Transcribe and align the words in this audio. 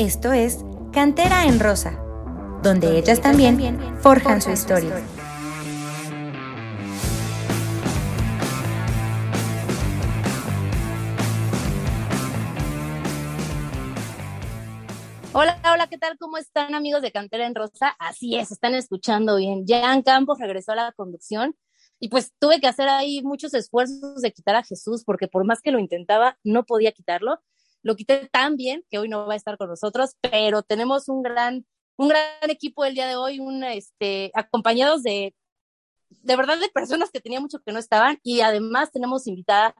Esto 0.00 0.32
es 0.32 0.64
Cantera 0.94 1.44
en 1.44 1.60
Rosa, 1.60 2.02
donde 2.62 2.96
ellas 2.96 3.20
también 3.20 3.78
forjan 4.00 4.40
su 4.40 4.50
historia. 4.50 4.94
Hola, 15.34 15.60
hola, 15.70 15.86
¿qué 15.88 15.98
tal? 15.98 16.16
¿Cómo 16.16 16.38
están 16.38 16.74
amigos 16.74 17.02
de 17.02 17.12
Cantera 17.12 17.46
en 17.46 17.54
Rosa? 17.54 17.94
Así 17.98 18.36
es, 18.36 18.50
están 18.52 18.74
escuchando 18.74 19.36
bien. 19.36 19.66
Jan 19.68 20.00
Campos 20.00 20.38
regresó 20.38 20.72
a 20.72 20.76
la 20.76 20.92
conducción 20.92 21.54
y 21.98 22.08
pues 22.08 22.32
tuve 22.38 22.58
que 22.58 22.68
hacer 22.68 22.88
ahí 22.88 23.22
muchos 23.22 23.52
esfuerzos 23.52 24.22
de 24.22 24.32
quitar 24.32 24.56
a 24.56 24.62
Jesús 24.62 25.04
porque 25.04 25.28
por 25.28 25.44
más 25.44 25.60
que 25.60 25.72
lo 25.72 25.78
intentaba, 25.78 26.38
no 26.42 26.64
podía 26.64 26.92
quitarlo 26.92 27.42
lo 27.82 27.96
quité 27.96 28.28
tan 28.30 28.56
bien 28.56 28.84
que 28.90 28.98
hoy 28.98 29.08
no 29.08 29.26
va 29.26 29.34
a 29.34 29.36
estar 29.36 29.56
con 29.56 29.68
nosotros, 29.68 30.16
pero 30.20 30.62
tenemos 30.62 31.08
un 31.08 31.22
gran, 31.22 31.66
un 31.96 32.08
gran 32.08 32.50
equipo 32.50 32.84
el 32.84 32.94
día 32.94 33.06
de 33.06 33.16
hoy, 33.16 33.40
este, 33.72 34.30
acompañados 34.34 35.02
de, 35.02 35.34
de 36.08 36.36
verdad, 36.36 36.58
de 36.58 36.68
personas 36.68 37.10
que 37.10 37.20
tenía 37.20 37.40
mucho 37.40 37.60
que 37.60 37.72
no 37.72 37.78
estaban 37.78 38.18
y 38.22 38.40
además 38.40 38.92
tenemos 38.92 39.26
invitada 39.26 39.74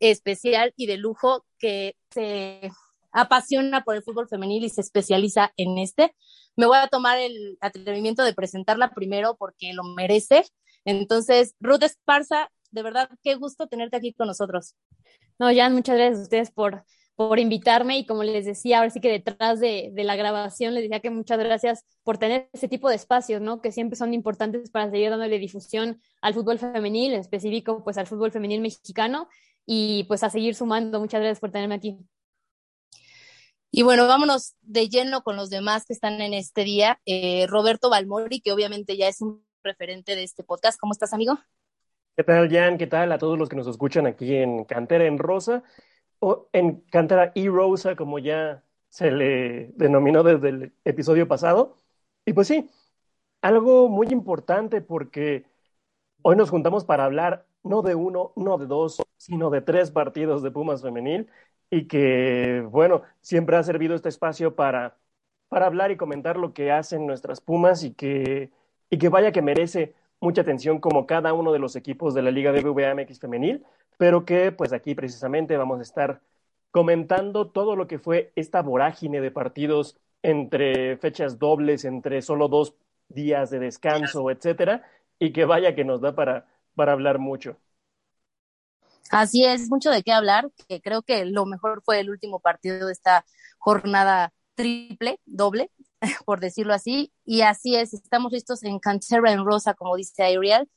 especial 0.00 0.72
y 0.76 0.86
de 0.86 0.96
lujo 0.96 1.44
que 1.58 1.96
se 2.10 2.70
apasiona 3.12 3.84
por 3.84 3.94
el 3.94 4.02
fútbol 4.02 4.28
femenil 4.28 4.64
y 4.64 4.70
se 4.70 4.80
especializa 4.80 5.52
en 5.56 5.78
este. 5.78 6.14
Me 6.56 6.66
voy 6.66 6.78
a 6.78 6.88
tomar 6.88 7.18
el 7.18 7.58
atrevimiento 7.60 8.24
de 8.24 8.34
presentarla 8.34 8.92
primero 8.94 9.36
porque 9.36 9.72
lo 9.74 9.84
merece. 9.84 10.44
Entonces, 10.84 11.54
Ruth 11.60 11.82
Esparza, 11.82 12.50
de 12.70 12.82
verdad, 12.82 13.10
qué 13.22 13.34
gusto 13.36 13.68
tenerte 13.68 13.96
aquí 13.96 14.12
con 14.12 14.26
nosotros. 14.26 14.74
No, 15.38 15.54
Jan, 15.54 15.74
muchas 15.74 15.96
gracias 15.96 16.20
a 16.20 16.22
ustedes 16.22 16.50
por, 16.50 16.84
por 17.28 17.38
invitarme 17.38 17.98
y 17.98 18.06
como 18.06 18.22
les 18.24 18.44
decía, 18.44 18.78
ahora 18.78 18.90
sí 18.90 19.00
que 19.00 19.10
detrás 19.10 19.60
de, 19.60 19.90
de, 19.92 20.04
la 20.04 20.16
grabación 20.16 20.74
les 20.74 20.82
decía 20.82 21.00
que 21.00 21.10
muchas 21.10 21.38
gracias 21.38 21.84
por 22.02 22.18
tener 22.18 22.48
ese 22.52 22.68
tipo 22.68 22.88
de 22.88 22.96
espacios, 22.96 23.40
¿no? 23.40 23.60
Que 23.60 23.72
siempre 23.72 23.96
son 23.96 24.14
importantes 24.14 24.70
para 24.70 24.90
seguir 24.90 25.10
dándole 25.10 25.38
difusión 25.38 26.00
al 26.20 26.34
fútbol 26.34 26.58
femenil, 26.58 27.14
en 27.14 27.20
específico 27.20 27.82
pues 27.84 27.98
al 27.98 28.06
fútbol 28.06 28.32
femenil 28.32 28.60
mexicano 28.60 29.28
y 29.66 30.04
pues 30.04 30.22
a 30.22 30.30
seguir 30.30 30.54
sumando. 30.54 31.00
Muchas 31.00 31.20
gracias 31.20 31.40
por 31.40 31.50
tenerme 31.50 31.76
aquí. 31.76 31.98
Y 33.70 33.82
bueno, 33.82 34.06
vámonos 34.06 34.54
de 34.60 34.88
lleno 34.88 35.22
con 35.22 35.36
los 35.36 35.48
demás 35.48 35.86
que 35.86 35.94
están 35.94 36.20
en 36.20 36.34
este 36.34 36.64
día. 36.64 37.00
Eh, 37.06 37.46
Roberto 37.48 37.88
Balmori, 37.88 38.40
que 38.40 38.52
obviamente 38.52 38.96
ya 38.98 39.08
es 39.08 39.22
un 39.22 39.46
referente 39.62 40.14
de 40.14 40.24
este 40.24 40.44
podcast. 40.44 40.78
¿Cómo 40.78 40.92
estás, 40.92 41.14
amigo? 41.14 41.38
¿Qué 42.14 42.24
tal, 42.24 42.50
Jan? 42.50 42.76
¿Qué 42.76 42.86
tal 42.86 43.10
a 43.12 43.18
todos 43.18 43.38
los 43.38 43.48
que 43.48 43.56
nos 43.56 43.66
escuchan 43.66 44.06
aquí 44.06 44.34
en 44.34 44.64
Cantera 44.64 45.06
en 45.06 45.18
Rosa? 45.18 45.62
O 46.22 46.48
en 46.52 46.82
Cantera 46.90 47.32
y 47.34 47.48
Rosa, 47.48 47.96
como 47.96 48.18
ya 48.20 48.64
se 48.88 49.10
le 49.10 49.68
denominó 49.76 50.22
desde 50.22 50.48
el 50.50 50.74
episodio 50.84 51.26
pasado. 51.28 51.76
Y 52.24 52.32
pues 52.32 52.46
sí, 52.48 52.70
algo 53.42 53.88
muy 53.88 54.08
importante 54.08 54.80
porque 54.82 55.46
hoy 56.22 56.36
nos 56.36 56.50
juntamos 56.50 56.84
para 56.84 57.04
hablar 57.04 57.46
no 57.64 57.82
de 57.82 57.94
uno, 57.94 58.32
no 58.36 58.58
de 58.58 58.66
dos, 58.66 59.02
sino 59.16 59.50
de 59.50 59.60
tres 59.62 59.90
partidos 59.90 60.42
de 60.42 60.50
Pumas 60.50 60.82
femenil 60.82 61.28
y 61.70 61.86
que, 61.88 62.66
bueno, 62.70 63.02
siempre 63.20 63.56
ha 63.56 63.62
servido 63.62 63.94
este 63.94 64.08
espacio 64.08 64.54
para, 64.56 64.98
para 65.48 65.66
hablar 65.66 65.90
y 65.90 65.96
comentar 65.96 66.36
lo 66.36 66.52
que 66.54 66.72
hacen 66.72 67.06
nuestras 67.06 67.40
Pumas 67.40 67.84
y 67.84 67.94
que, 67.94 68.50
y 68.90 68.98
que 68.98 69.08
vaya 69.08 69.32
que 69.32 69.42
merece 69.42 69.94
mucha 70.20 70.42
atención 70.42 70.80
como 70.80 71.06
cada 71.06 71.32
uno 71.32 71.52
de 71.52 71.58
los 71.58 71.76
equipos 71.76 72.14
de 72.14 72.22
la 72.22 72.30
Liga 72.30 72.52
BBVA 72.52 72.90
MX 72.92 73.20
femenil, 73.20 73.64
pero 74.02 74.24
que 74.24 74.50
pues 74.50 74.72
aquí 74.72 74.96
precisamente 74.96 75.56
vamos 75.56 75.78
a 75.78 75.82
estar 75.82 76.20
comentando 76.72 77.52
todo 77.52 77.76
lo 77.76 77.86
que 77.86 78.00
fue 78.00 78.32
esta 78.34 78.60
vorágine 78.60 79.20
de 79.20 79.30
partidos 79.30 79.96
entre 80.24 80.96
fechas 80.96 81.38
dobles, 81.38 81.84
entre 81.84 82.20
solo 82.20 82.48
dos 82.48 82.74
días 83.08 83.50
de 83.50 83.60
descanso, 83.60 84.28
etcétera, 84.28 84.82
y 85.20 85.32
que 85.32 85.44
vaya 85.44 85.76
que 85.76 85.84
nos 85.84 86.00
da 86.00 86.16
para, 86.16 86.48
para 86.74 86.90
hablar 86.90 87.20
mucho. 87.20 87.58
Así 89.12 89.44
es, 89.44 89.70
mucho 89.70 89.92
de 89.92 90.02
qué 90.02 90.10
hablar, 90.10 90.50
que 90.66 90.80
creo 90.80 91.02
que 91.02 91.24
lo 91.24 91.46
mejor 91.46 91.80
fue 91.84 92.00
el 92.00 92.10
último 92.10 92.40
partido 92.40 92.88
de 92.88 92.92
esta 92.92 93.24
jornada 93.58 94.32
triple, 94.56 95.20
doble, 95.26 95.70
por 96.26 96.40
decirlo 96.40 96.74
así, 96.74 97.12
y 97.24 97.42
así 97.42 97.76
es, 97.76 97.94
estamos 97.94 98.32
listos 98.32 98.64
en 98.64 98.80
Cantera 98.80 99.30
en 99.30 99.44
Rosa, 99.44 99.74
como 99.74 99.94
dice 99.94 100.24
Ariel, 100.24 100.68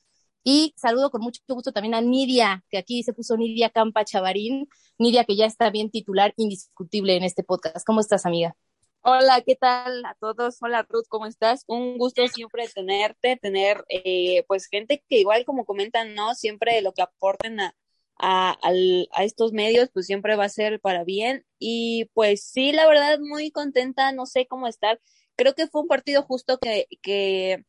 y 0.48 0.76
saludo 0.78 1.10
con 1.10 1.22
mucho 1.22 1.42
gusto 1.48 1.72
también 1.72 1.96
a 1.96 2.02
Nidia, 2.02 2.64
que 2.70 2.78
aquí 2.78 3.02
se 3.02 3.14
puso 3.14 3.36
Nidia 3.36 3.72
Campa 3.72 4.06
Chavarín. 4.06 4.70
Nidia, 5.00 5.26
que 5.26 5.36
ya 5.36 5.48
está 5.48 5.72
bien 5.72 5.90
titular 5.90 6.36
indiscutible 6.38 7.18
en 7.18 7.24
este 7.24 7.44
podcast. 7.44 7.84
¿Cómo 7.84 8.00
estás, 8.00 8.28
amiga? 8.28 8.56
Hola, 9.02 9.42
¿qué 9.42 9.56
tal 9.56 10.06
a 10.06 10.14
todos? 10.20 10.58
Hola, 10.62 10.86
Ruth, 10.88 11.06
¿cómo 11.10 11.26
estás? 11.26 11.64
Un 11.66 11.98
gusto 11.98 12.28
siempre 12.28 12.68
tenerte, 12.68 13.38
tener 13.38 13.86
eh, 13.90 14.44
pues 14.48 14.68
gente 14.68 15.04
que 15.10 15.18
igual 15.18 15.46
como 15.46 15.66
comentan, 15.66 16.14
¿no? 16.14 16.36
Siempre 16.36 16.80
lo 16.84 16.94
que 16.94 17.02
aporten 17.02 17.60
a, 17.60 17.76
a, 18.20 18.56
a, 18.62 19.24
estos 19.24 19.52
medios, 19.52 19.90
pues 19.92 20.06
siempre 20.06 20.36
va 20.36 20.46
a 20.46 20.50
ser 20.50 20.80
para 20.80 21.04
bien. 21.04 21.44
Y 21.58 22.06
pues 22.14 22.44
sí, 22.44 22.72
la 22.72 22.88
verdad, 22.88 23.18
muy 23.20 23.50
contenta, 23.50 24.12
no 24.12 24.28
sé 24.28 24.46
cómo 24.46 24.68
estar. 24.68 25.02
Creo 25.36 25.56
que 25.56 25.66
fue 25.66 25.82
un 25.82 25.88
partido 25.88 26.22
justo 26.22 26.60
que, 26.60 26.88
que 27.02 27.66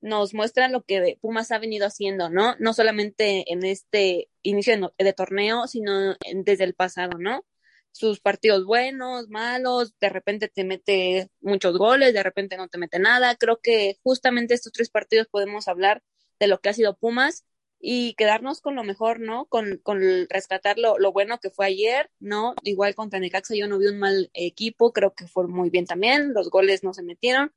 nos 0.00 0.34
muestran 0.34 0.72
lo 0.72 0.82
que 0.84 1.18
Pumas 1.20 1.50
ha 1.50 1.58
venido 1.58 1.86
haciendo, 1.86 2.30
¿no? 2.30 2.54
No 2.58 2.72
solamente 2.72 3.52
en 3.52 3.64
este 3.64 4.28
inicio 4.42 4.92
de, 4.98 5.12
torneo, 5.12 5.66
sino 5.66 6.16
desde 6.44 6.64
el 6.64 6.74
pasado, 6.74 7.18
¿no? 7.18 7.44
Sus 7.92 8.20
partidos 8.20 8.64
buenos, 8.64 9.28
malos, 9.28 9.94
de 9.98 10.08
repente 10.08 10.48
te 10.48 10.64
mete 10.64 11.30
muchos 11.40 11.76
goles, 11.78 12.14
de 12.14 12.22
repente 12.22 12.56
no 12.56 12.68
te 12.68 12.78
mete 12.78 12.98
nada. 12.98 13.34
Creo 13.36 13.60
que 13.60 13.98
justamente 14.02 14.54
estos 14.54 14.72
tres 14.72 14.90
partidos 14.90 15.26
podemos 15.28 15.68
hablar 15.68 16.02
de 16.38 16.46
lo 16.46 16.60
que 16.60 16.68
ha 16.68 16.74
sido 16.74 16.96
Pumas 16.96 17.44
y 17.80 18.14
quedarnos 18.14 18.60
con 18.60 18.76
lo 18.76 18.84
mejor, 18.84 19.20
¿no? 19.20 19.46
Con, 19.46 19.78
con 19.82 20.00
rescatar 20.28 20.78
lo, 20.78 20.98
lo, 20.98 21.12
bueno 21.12 21.38
que 21.38 21.50
fue 21.50 21.66
ayer, 21.66 22.10
¿no? 22.20 22.54
Igual 22.62 22.94
contra 22.94 23.20
Necaxa 23.20 23.54
yo 23.56 23.68
no 23.68 23.78
vi 23.78 23.86
un 23.88 23.98
mal 23.98 24.30
equipo, 24.34 24.92
creo 24.92 25.14
que 25.14 25.26
fue 25.26 25.48
muy 25.48 25.70
bien 25.70 25.86
también, 25.86 26.34
los 26.34 26.50
goles 26.50 26.84
no 26.84 26.92
se 26.94 27.02
metieron 27.02 27.52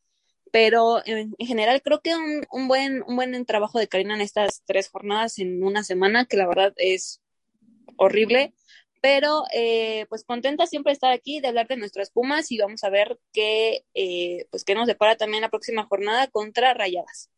pero 0.51 1.01
en, 1.05 1.33
general 1.39 1.81
creo 1.81 2.01
que 2.01 2.15
un, 2.15 2.45
un, 2.51 2.67
buen, 2.67 3.03
un 3.03 3.15
buen 3.15 3.45
trabajo 3.45 3.79
de 3.79 3.87
Karina 3.87 4.15
en 4.15 4.21
estas 4.21 4.61
tres 4.65 4.89
jornadas 4.89 5.39
en 5.39 5.63
una 5.63 5.83
semana, 5.83 6.25
que 6.25 6.37
la 6.37 6.47
verdad 6.47 6.73
es 6.77 7.21
horrible, 7.97 8.53
pero 9.01 9.45
eh, 9.53 10.05
pues 10.09 10.23
contenta 10.23 10.67
siempre 10.67 10.93
estar 10.93 11.11
aquí, 11.11 11.39
de 11.39 11.47
hablar 11.47 11.67
de 11.67 11.77
nuestras 11.77 12.11
Pumas 12.11 12.51
y 12.51 12.57
vamos 12.57 12.83
a 12.83 12.89
ver 12.89 13.19
qué, 13.33 13.85
eh, 13.95 14.45
pues 14.51 14.63
qué 14.63 14.75
nos 14.75 14.87
depara 14.87 15.17
también 15.17 15.41
la 15.41 15.49
próxima 15.49 15.85
jornada 15.85 16.27
contra 16.27 16.73
Rayadas. 16.73 17.29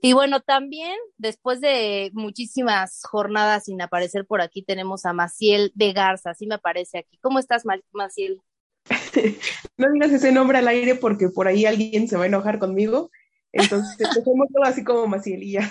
Y 0.00 0.12
bueno, 0.12 0.40
también 0.40 0.96
después 1.16 1.60
de 1.60 2.10
muchísimas 2.12 3.02
jornadas 3.04 3.64
sin 3.64 3.80
aparecer 3.82 4.26
por 4.26 4.40
aquí, 4.40 4.62
tenemos 4.62 5.04
a 5.04 5.12
Maciel 5.12 5.72
de 5.74 5.92
Garza, 5.92 6.30
así 6.30 6.46
me 6.46 6.54
aparece 6.56 6.98
aquí. 6.98 7.18
¿Cómo 7.18 7.38
estás, 7.40 7.64
Maciel? 7.92 8.40
No 9.76 9.92
digas 9.92 10.12
ese 10.12 10.32
nombre 10.32 10.58
al 10.58 10.68
aire 10.68 10.94
porque 10.94 11.28
por 11.28 11.48
ahí 11.48 11.64
alguien 11.64 12.08
se 12.08 12.16
va 12.16 12.24
a 12.24 12.28
enojar 12.28 12.58
conmigo. 12.58 13.10
Entonces, 13.52 13.96
dejemos 14.24 14.48
todo 14.52 14.64
así 14.64 14.84
como 14.84 15.06
Macielilla. 15.06 15.70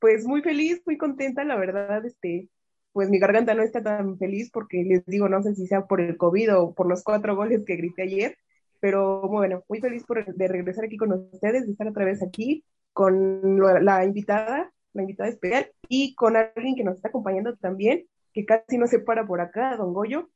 pues 0.00 0.26
muy 0.26 0.42
feliz, 0.42 0.82
muy 0.86 0.98
contenta, 0.98 1.44
la 1.44 1.56
verdad, 1.56 2.04
este, 2.04 2.48
pues 2.92 3.10
mi 3.10 3.18
garganta 3.18 3.54
no 3.54 3.62
está 3.62 3.82
tan 3.82 4.18
feliz 4.18 4.50
porque 4.52 4.84
les 4.84 5.04
digo, 5.06 5.28
no 5.28 5.42
sé 5.42 5.54
si 5.54 5.66
sea 5.66 5.86
por 5.86 6.00
el 6.00 6.16
COVID 6.16 6.56
o 6.56 6.74
por 6.74 6.88
los 6.88 7.02
cuatro 7.02 7.34
goles 7.34 7.64
que 7.66 7.76
grité 7.76 8.02
ayer, 8.02 8.36
pero 8.80 9.22
bueno, 9.28 9.64
muy 9.68 9.80
feliz 9.80 10.04
por, 10.04 10.24
de 10.24 10.48
regresar 10.48 10.84
aquí 10.84 10.96
con 10.96 11.12
ustedes, 11.12 11.66
de 11.66 11.72
estar 11.72 11.88
otra 11.88 12.04
vez 12.04 12.22
aquí 12.22 12.64
con 12.92 13.58
la 13.84 14.04
invitada, 14.04 14.72
la 14.92 15.02
invitada 15.02 15.28
especial, 15.28 15.70
y 15.88 16.14
con 16.14 16.36
alguien 16.36 16.76
que 16.76 16.84
nos 16.84 16.96
está 16.96 17.08
acompañando 17.08 17.56
también, 17.56 18.06
que 18.32 18.44
casi 18.44 18.78
no 18.78 18.86
se 18.86 19.00
para 19.00 19.26
por 19.26 19.40
acá, 19.40 19.76
don 19.76 19.92
Goyo. 19.92 20.30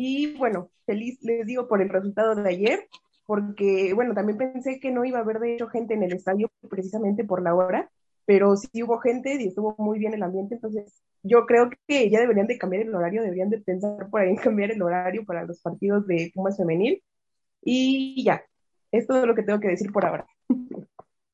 Y 0.00 0.36
bueno, 0.36 0.70
feliz 0.86 1.18
les 1.22 1.44
digo 1.44 1.66
por 1.66 1.82
el 1.82 1.88
resultado 1.88 2.36
de 2.36 2.48
ayer, 2.48 2.88
porque 3.26 3.92
bueno, 3.94 4.14
también 4.14 4.38
pensé 4.38 4.78
que 4.78 4.92
no 4.92 5.04
iba 5.04 5.18
a 5.18 5.22
haber 5.22 5.40
de 5.40 5.54
hecho 5.54 5.66
gente 5.66 5.94
en 5.94 6.04
el 6.04 6.12
estadio 6.12 6.52
precisamente 6.70 7.24
por 7.24 7.42
la 7.42 7.52
hora, 7.52 7.90
pero 8.24 8.56
sí 8.56 8.84
hubo 8.84 9.00
gente 9.00 9.34
y 9.34 9.48
estuvo 9.48 9.74
muy 9.76 9.98
bien 9.98 10.14
el 10.14 10.22
ambiente, 10.22 10.54
entonces 10.54 11.02
yo 11.24 11.46
creo 11.46 11.68
que 11.88 12.08
ya 12.10 12.20
deberían 12.20 12.46
de 12.46 12.58
cambiar 12.58 12.84
el 12.84 12.94
horario, 12.94 13.22
deberían 13.22 13.50
de 13.50 13.58
pensar 13.58 14.08
por 14.08 14.20
ahí 14.20 14.28
en 14.30 14.36
cambiar 14.36 14.70
el 14.70 14.80
horario 14.80 15.24
para 15.26 15.44
los 15.44 15.60
partidos 15.60 16.06
de 16.06 16.30
Pumas 16.32 16.56
femenil. 16.56 17.02
Y 17.64 18.22
ya, 18.22 18.44
es 18.92 19.04
todo 19.04 19.26
lo 19.26 19.34
que 19.34 19.42
tengo 19.42 19.58
que 19.58 19.66
decir 19.66 19.90
por 19.90 20.06
ahora. 20.06 20.28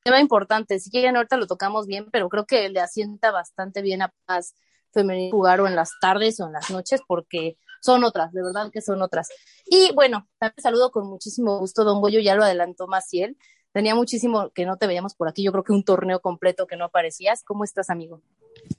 Tema 0.04 0.20
importante, 0.20 0.78
que 0.90 1.02
ya 1.02 1.10
ahorita 1.10 1.36
lo 1.36 1.46
tocamos 1.46 1.86
bien, 1.86 2.06
pero 2.10 2.30
creo 2.30 2.46
que 2.46 2.70
le 2.70 2.80
asienta 2.80 3.30
bastante 3.30 3.82
bien 3.82 4.00
a 4.00 4.14
Paz 4.24 4.54
femenil 4.90 5.32
jugar 5.32 5.60
o 5.60 5.66
en 5.66 5.76
las 5.76 5.90
tardes 6.00 6.40
o 6.40 6.46
en 6.46 6.54
las 6.54 6.70
noches, 6.70 7.02
porque 7.06 7.58
son 7.84 8.04
otras, 8.04 8.32
de 8.32 8.42
verdad 8.42 8.70
que 8.72 8.80
son 8.80 9.02
otras. 9.02 9.28
Y 9.66 9.92
bueno, 9.94 10.28
también 10.38 10.62
saludo 10.62 10.90
con 10.90 11.06
muchísimo 11.06 11.58
gusto, 11.58 11.84
don 11.84 12.00
Goyo, 12.00 12.20
ya 12.20 12.34
lo 12.34 12.44
adelantó 12.44 12.86
Maciel. 12.86 13.36
Tenía 13.72 13.94
muchísimo 13.94 14.50
que 14.50 14.64
no 14.64 14.76
te 14.76 14.86
veíamos 14.86 15.14
por 15.14 15.28
aquí, 15.28 15.42
yo 15.42 15.52
creo 15.52 15.64
que 15.64 15.72
un 15.72 15.84
torneo 15.84 16.20
completo 16.20 16.66
que 16.66 16.76
no 16.76 16.84
aparecías. 16.84 17.42
¿Cómo 17.44 17.64
estás, 17.64 17.90
amigo? 17.90 18.22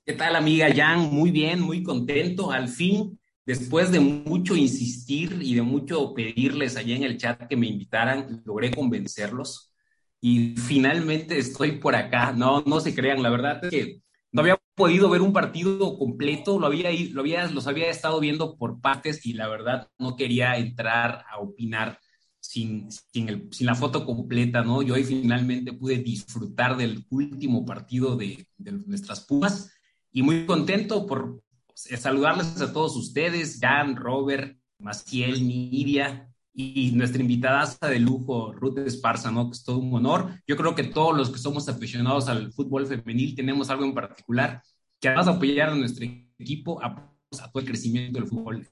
¿Qué 0.06 0.14
tal, 0.14 0.36
amiga 0.36 0.68
Jan? 0.74 1.14
Muy 1.14 1.32
bien, 1.32 1.60
muy 1.60 1.84
contento. 1.84 2.52
Al 2.52 2.70
fin 2.70 3.20
después 3.46 3.92
de 3.92 4.00
mucho 4.00 4.56
insistir 4.56 5.40
y 5.42 5.56
de 5.56 5.62
mucho 5.62 6.14
pedirles 6.14 6.76
allá 6.78 6.96
en 6.96 7.04
el 7.04 7.18
chat 7.18 7.48
que 7.48 7.56
me 7.56 7.68
invitaran, 7.68 8.42
logré 8.46 8.72
convencerlos 8.72 9.72
y 10.20 10.56
finalmente 10.58 11.38
estoy 11.38 11.74
por 11.74 11.96
acá. 11.96 12.32
No, 12.32 12.62
no 12.66 12.80
se 12.80 12.96
crean, 12.96 13.22
la 13.22 13.30
verdad 13.30 13.64
es 13.64 13.70
que 13.70 14.02
no 14.32 14.42
había 14.42 14.58
podido 14.76 15.10
ver 15.10 15.22
un 15.22 15.34
partido 15.34 15.98
completo, 15.98 16.60
lo 16.60 16.68
había, 16.68 16.90
lo 17.12 17.22
había, 17.22 17.50
los 17.50 17.68
había 17.68 17.90
estado 17.90 18.20
viendo 18.20 18.58
por 18.58 18.82
partes 18.82 19.26
y 19.26 19.34
la 19.34 19.48
verdad 19.48 19.90
no 19.98 20.16
quería 20.16 20.58
entrar 20.58 21.24
a 21.30 21.40
opinar 21.40 22.00
sin, 22.40 22.90
sin, 22.92 23.50
la 23.62 23.76
foto 23.76 24.06
completa, 24.06 24.62
¿no? 24.62 24.82
Yo 24.82 24.94
hoy 24.94 25.04
finalmente 25.04 25.74
pude 25.74 25.98
disfrutar 25.98 26.78
del 26.78 27.06
último 27.10 27.66
partido 27.66 28.16
de, 28.16 28.48
de 28.58 28.72
nuestras 28.74 29.22
Pumas 29.22 29.72
y 30.12 30.22
muy 30.22 30.46
contento 30.46 31.06
por 31.06 31.42
saludarles 31.74 32.62
a 32.62 32.72
todos 32.72 32.96
ustedes, 32.96 33.60
Jan, 33.60 33.96
Robert, 33.96 34.58
Maciel, 34.80 35.48
Nidia, 35.48 36.30
y 36.56 36.92
nuestra 36.94 37.22
invitada 37.22 37.76
de 37.90 38.00
lujo, 38.00 38.54
Ruth 38.54 38.78
Esparza, 38.80 39.30
¿no? 39.30 39.50
Que 39.50 39.56
es 39.56 39.64
todo 39.64 39.78
un 39.78 39.94
honor. 39.94 40.42
Yo 40.48 40.56
creo 40.56 40.74
que 40.74 40.86
todos 40.86 41.16
los 41.16 41.30
que 41.30 41.38
somos 41.38 41.68
aficionados 41.68 42.30
al 42.30 42.54
fútbol 42.54 42.88
femenil 42.88 43.36
tenemos 43.36 43.70
algo 43.70 43.84
en 43.84 43.94
particular 43.94 44.62
que 45.00 45.10
además 45.10 45.26
de 45.26 45.32
apoyar 45.34 45.70
a 45.70 45.76
nuestro 45.76 46.06
equipo, 46.40 46.82
a, 46.82 46.96
todo 46.96 47.60
el 47.60 47.66
crecimiento 47.66 48.20
del 48.20 48.30
fútbol. 48.30 48.68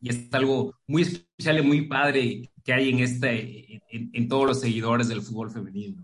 Y 0.00 0.10
es 0.10 0.32
algo 0.32 0.74
muy 0.86 1.02
especial 1.02 1.58
y 1.58 1.62
muy 1.62 1.86
padre 1.86 2.50
que 2.64 2.72
hay 2.72 2.90
en, 2.90 2.98
este, 2.98 3.80
en, 3.90 4.28
todos 4.28 4.46
los 4.46 4.60
seguidores 4.60 5.08
del 5.08 5.22
fútbol 5.22 5.50
femenil. 5.50 5.96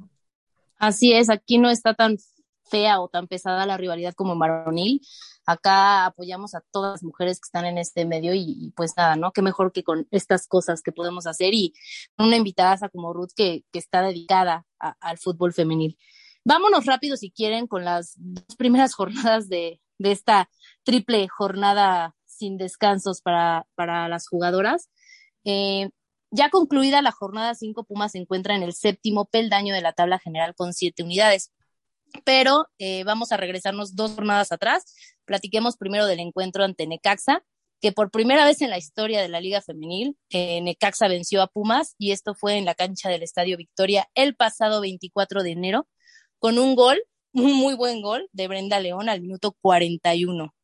Así 0.78 1.12
es, 1.12 1.30
aquí 1.30 1.58
no 1.58 1.68
está 1.68 1.94
tan 1.94 2.16
fea 2.64 3.00
o 3.00 3.08
tan 3.08 3.26
pesada 3.28 3.66
la 3.66 3.76
rivalidad 3.76 4.14
como 4.14 4.36
varonil. 4.36 5.00
Acá 5.46 6.06
apoyamos 6.06 6.54
a 6.54 6.62
todas 6.70 6.92
las 6.92 7.02
mujeres 7.02 7.38
que 7.38 7.46
están 7.46 7.66
en 7.66 7.78
este 7.78 8.06
medio 8.06 8.32
y, 8.34 8.72
pues 8.76 8.94
nada, 8.96 9.16
¿no? 9.16 9.32
Qué 9.32 9.42
mejor 9.42 9.72
que 9.72 9.84
con 9.84 10.08
estas 10.10 10.46
cosas 10.46 10.82
que 10.82 10.92
podemos 10.92 11.26
hacer 11.26 11.52
y 11.54 11.74
una 12.18 12.36
invitada 12.36 12.88
como 12.88 13.12
Ruth 13.12 13.32
que, 13.36 13.64
que 13.72 13.78
está 13.78 14.02
dedicada 14.02 14.64
al 14.78 15.18
fútbol 15.18 15.52
femenil. 15.52 15.98
Vámonos 16.44 16.86
rápido 16.86 17.16
si 17.16 17.30
quieren 17.30 17.66
con 17.66 17.84
las 17.84 18.14
dos 18.16 18.56
primeras 18.56 18.94
jornadas 18.94 19.48
de, 19.48 19.80
de 19.98 20.12
esta 20.12 20.50
triple 20.82 21.28
jornada 21.28 22.14
sin 22.26 22.56
descansos 22.56 23.20
para, 23.20 23.66
para 23.74 24.08
las 24.08 24.28
jugadoras. 24.28 24.90
Eh, 25.44 25.90
ya 26.30 26.50
concluida 26.50 27.00
la 27.00 27.12
jornada 27.12 27.54
5, 27.54 27.84
Pumas 27.84 28.12
se 28.12 28.18
encuentra 28.18 28.56
en 28.56 28.62
el 28.62 28.74
séptimo 28.74 29.26
peldaño 29.26 29.72
de 29.72 29.82
la 29.82 29.92
tabla 29.92 30.18
general 30.18 30.54
con 30.56 30.72
siete 30.72 31.02
unidades 31.04 31.52
pero 32.24 32.66
eh, 32.78 33.04
vamos 33.04 33.32
a 33.32 33.36
regresarnos 33.36 33.96
dos 33.96 34.12
jornadas 34.12 34.52
atrás. 34.52 34.94
Platiquemos 35.24 35.76
primero 35.76 36.06
del 36.06 36.20
encuentro 36.20 36.64
ante 36.64 36.86
Necaxa, 36.86 37.44
que 37.80 37.92
por 37.92 38.10
primera 38.10 38.44
vez 38.44 38.62
en 38.62 38.70
la 38.70 38.78
historia 38.78 39.20
de 39.20 39.28
la 39.28 39.40
Liga 39.40 39.60
Femenil, 39.60 40.16
eh, 40.30 40.60
Necaxa 40.60 41.08
venció 41.08 41.42
a 41.42 41.48
Pumas 41.48 41.94
y 41.98 42.12
esto 42.12 42.34
fue 42.34 42.56
en 42.56 42.64
la 42.64 42.74
cancha 42.74 43.08
del 43.08 43.22
Estadio 43.22 43.56
Victoria 43.56 44.08
el 44.14 44.34
pasado 44.34 44.80
24 44.80 45.42
de 45.42 45.50
enero, 45.50 45.88
con 46.38 46.58
un 46.58 46.76
gol, 46.76 47.02
un 47.32 47.52
muy 47.52 47.74
buen 47.74 48.00
gol 48.00 48.28
de 48.32 48.48
Brenda 48.48 48.80
León 48.80 49.08
al 49.08 49.20
minuto 49.20 49.56
41. 49.60 50.54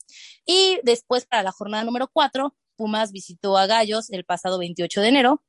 Y 0.47 0.81
después, 0.83 1.27
para 1.27 1.43
la 1.43 1.53
jornada 1.53 1.85
número 1.85 2.09
4, 2.13 2.57
Pumas 2.77 3.13
visitó 3.13 3.59
a 3.59 3.67
Gallos 3.67 4.11
el 4.11 4.25
pasado 4.25 4.59
28 4.59 5.01
de 5.01 5.09
enero 5.09 5.43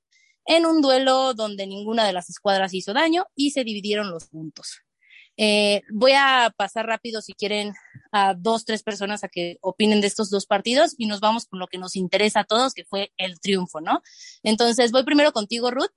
en 0.45 0.65
un 0.65 0.81
duelo 0.81 1.33
donde 1.33 1.67
ninguna 1.67 2.05
de 2.05 2.13
las 2.13 2.29
escuadras 2.29 2.73
hizo 2.73 2.93
daño 2.93 3.25
y 3.35 3.51
se 3.51 3.63
dividieron 3.63 4.11
los 4.11 4.25
puntos. 4.25 4.81
Eh, 5.43 5.81
voy 5.89 6.11
a 6.11 6.53
pasar 6.55 6.85
rápido, 6.85 7.19
si 7.19 7.33
quieren, 7.33 7.73
a 8.11 8.35
dos, 8.35 8.63
tres 8.63 8.83
personas 8.83 9.23
a 9.23 9.27
que 9.27 9.57
opinen 9.61 9.99
de 9.99 10.05
estos 10.05 10.29
dos 10.29 10.45
partidos 10.45 10.93
y 10.99 11.07
nos 11.07 11.19
vamos 11.19 11.47
con 11.47 11.57
lo 11.57 11.65
que 11.65 11.79
nos 11.79 11.95
interesa 11.95 12.41
a 12.41 12.43
todos, 12.43 12.75
que 12.75 12.85
fue 12.85 13.11
el 13.17 13.39
triunfo, 13.39 13.81
¿no? 13.81 14.03
Entonces, 14.43 14.91
voy 14.91 15.03
primero 15.03 15.31
contigo, 15.31 15.71
Ruth. 15.71 15.89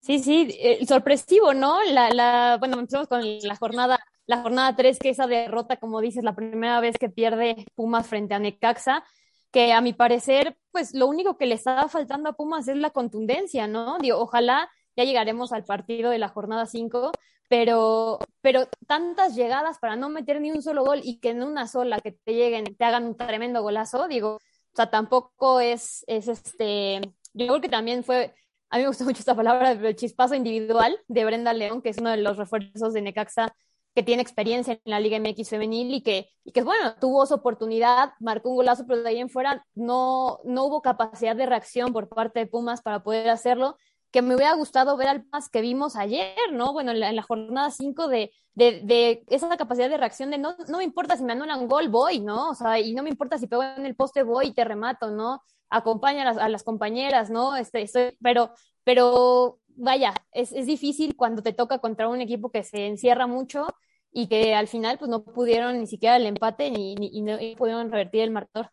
Sí, 0.00 0.18
sí, 0.18 0.48
eh, 0.58 0.84
sorpresivo, 0.88 1.54
¿no? 1.54 1.84
La, 1.84 2.10
la, 2.10 2.56
bueno, 2.58 2.80
empezamos 2.80 3.06
con 3.06 3.22
la 3.22 3.54
jornada, 3.54 4.00
la 4.26 4.42
jornada 4.42 4.74
tres, 4.74 4.98
que 4.98 5.10
esa 5.10 5.28
derrota, 5.28 5.76
como 5.76 6.00
dices, 6.00 6.24
la 6.24 6.34
primera 6.34 6.80
vez 6.80 6.96
que 6.98 7.10
pierde 7.10 7.64
Pumas 7.76 8.08
frente 8.08 8.34
a 8.34 8.40
Necaxa, 8.40 9.04
que 9.52 9.72
a 9.72 9.80
mi 9.80 9.92
parecer, 9.92 10.58
pues 10.72 10.94
lo 10.94 11.06
único 11.06 11.38
que 11.38 11.46
le 11.46 11.54
estaba 11.54 11.88
faltando 11.88 12.30
a 12.30 12.32
Pumas 12.32 12.66
es 12.66 12.76
la 12.76 12.90
contundencia, 12.90 13.68
¿no? 13.68 13.98
Digo, 13.98 14.18
ojalá 14.18 14.68
ya 14.96 15.04
llegaremos 15.04 15.52
al 15.52 15.64
partido 15.64 16.10
de 16.10 16.18
la 16.18 16.28
jornada 16.28 16.66
5, 16.66 17.12
pero, 17.48 18.18
pero 18.40 18.68
tantas 18.86 19.34
llegadas 19.34 19.78
para 19.78 19.96
no 19.96 20.08
meter 20.08 20.40
ni 20.40 20.50
un 20.50 20.62
solo 20.62 20.84
gol 20.84 21.00
y 21.02 21.18
que 21.20 21.30
en 21.30 21.42
una 21.42 21.66
sola 21.66 22.00
que 22.00 22.12
te 22.12 22.34
lleguen, 22.34 22.76
te 22.76 22.84
hagan 22.84 23.04
un 23.06 23.16
tremendo 23.16 23.62
golazo, 23.62 24.08
digo, 24.08 24.36
o 24.36 24.76
sea, 24.76 24.90
tampoco 24.90 25.60
es, 25.60 26.04
es 26.06 26.28
este, 26.28 27.00
yo 27.32 27.46
creo 27.46 27.60
que 27.60 27.68
también 27.68 28.04
fue, 28.04 28.34
a 28.70 28.76
mí 28.76 28.82
me 28.82 28.88
gusta 28.88 29.04
mucho 29.04 29.20
esta 29.20 29.34
palabra, 29.34 29.72
el 29.72 29.96
chispazo 29.96 30.34
individual 30.34 30.98
de 31.08 31.24
Brenda 31.24 31.52
León, 31.52 31.82
que 31.82 31.90
es 31.90 31.98
uno 31.98 32.10
de 32.10 32.18
los 32.18 32.36
refuerzos 32.36 32.92
de 32.92 33.02
Necaxa 33.02 33.54
que 33.94 34.02
tiene 34.02 34.22
experiencia 34.22 34.74
en 34.74 34.80
la 34.90 34.98
Liga 34.98 35.18
MX 35.20 35.50
femenil 35.50 35.94
y 35.94 36.02
que, 36.02 36.28
y 36.42 36.50
que 36.50 36.62
bueno, 36.62 36.96
tuvo 36.96 37.26
su 37.26 37.34
oportunidad, 37.34 38.12
marcó 38.18 38.50
un 38.50 38.56
golazo, 38.56 38.86
pero 38.86 39.02
de 39.02 39.08
ahí 39.08 39.18
en 39.20 39.30
fuera 39.30 39.64
no, 39.74 40.40
no 40.44 40.64
hubo 40.64 40.82
capacidad 40.82 41.36
de 41.36 41.46
reacción 41.46 41.92
por 41.92 42.08
parte 42.08 42.40
de 42.40 42.46
Pumas 42.46 42.82
para 42.82 43.04
poder 43.04 43.30
hacerlo 43.30 43.76
que 44.14 44.22
me 44.22 44.36
hubiera 44.36 44.54
gustado 44.54 44.96
ver 44.96 45.08
al 45.08 45.26
más 45.32 45.48
que 45.48 45.60
vimos 45.60 45.96
ayer, 45.96 46.36
¿no? 46.52 46.72
Bueno, 46.72 46.92
en 46.92 47.16
la, 47.16 47.22
jornada 47.24 47.72
5 47.72 48.06
de, 48.06 48.30
de, 48.54 48.80
de, 48.84 49.24
esa 49.26 49.56
capacidad 49.56 49.90
de 49.90 49.96
reacción 49.96 50.30
de 50.30 50.38
no, 50.38 50.54
no 50.68 50.78
me 50.78 50.84
importa 50.84 51.16
si 51.16 51.24
me 51.24 51.32
anulan 51.32 51.66
gol, 51.66 51.88
voy, 51.88 52.20
¿no? 52.20 52.50
O 52.50 52.54
sea, 52.54 52.78
y 52.78 52.94
no 52.94 53.02
me 53.02 53.10
importa 53.10 53.38
si 53.38 53.48
pego 53.48 53.64
en 53.64 53.84
el 53.84 53.96
poste, 53.96 54.22
voy 54.22 54.46
y 54.46 54.54
te 54.54 54.62
remato, 54.62 55.10
¿no? 55.10 55.42
Acompaña 55.68 56.30
a 56.30 56.48
las, 56.48 56.62
compañeras, 56.62 57.28
¿no? 57.28 57.56
Este, 57.56 57.82
estoy, 57.82 58.16
pero, 58.22 58.52
pero 58.84 59.58
vaya, 59.70 60.14
es, 60.30 60.52
es 60.52 60.66
difícil 60.66 61.16
cuando 61.16 61.42
te 61.42 61.52
toca 61.52 61.80
contra 61.80 62.08
un 62.08 62.20
equipo 62.20 62.52
que 62.52 62.62
se 62.62 62.86
encierra 62.86 63.26
mucho 63.26 63.66
y 64.12 64.28
que 64.28 64.54
al 64.54 64.68
final 64.68 64.96
pues 64.96 65.10
no 65.10 65.24
pudieron 65.24 65.80
ni 65.80 65.88
siquiera 65.88 66.18
el 66.18 66.26
empate 66.26 66.70
ni, 66.70 66.94
ni, 66.94 67.20
no 67.20 67.36
pudieron 67.58 67.90
revertir 67.90 68.20
el 68.20 68.30
marcador. 68.30 68.70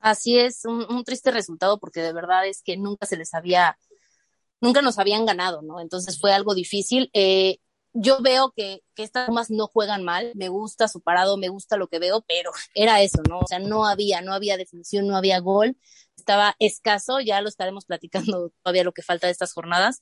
Así 0.00 0.38
es, 0.38 0.66
un, 0.66 0.84
un, 0.92 1.02
triste 1.02 1.30
resultado 1.30 1.80
porque 1.80 2.02
de 2.02 2.12
verdad 2.12 2.46
es 2.46 2.62
que 2.62 2.76
nunca 2.76 3.06
se 3.06 3.16
les 3.16 3.32
había 3.32 3.78
nunca 4.64 4.80
nos 4.80 4.98
habían 4.98 5.26
ganado, 5.26 5.60
¿no? 5.60 5.78
Entonces 5.78 6.18
fue 6.18 6.32
algo 6.32 6.54
difícil. 6.54 7.10
Eh, 7.12 7.58
yo 7.92 8.22
veo 8.22 8.50
que, 8.56 8.82
estas 8.96 9.26
Pumas 9.26 9.50
no 9.50 9.66
juegan 9.66 10.02
mal, 10.02 10.32
me 10.34 10.48
gusta 10.48 10.88
su 10.88 11.02
parado, 11.02 11.36
me 11.36 11.50
gusta 11.50 11.76
lo 11.76 11.86
que 11.88 11.98
veo, 11.98 12.24
pero 12.26 12.50
era 12.74 13.02
eso, 13.02 13.22
¿no? 13.28 13.40
O 13.40 13.46
sea, 13.46 13.58
no 13.58 13.86
había, 13.86 14.22
no 14.22 14.32
había 14.32 14.56
definición, 14.56 15.06
no 15.06 15.16
había 15.16 15.38
gol, 15.40 15.76
estaba 16.16 16.56
escaso, 16.58 17.20
ya 17.20 17.42
lo 17.42 17.48
estaremos 17.48 17.84
platicando 17.84 18.50
todavía 18.62 18.84
lo 18.84 18.92
que 18.92 19.02
falta 19.02 19.26
de 19.26 19.32
estas 19.32 19.52
jornadas, 19.52 20.00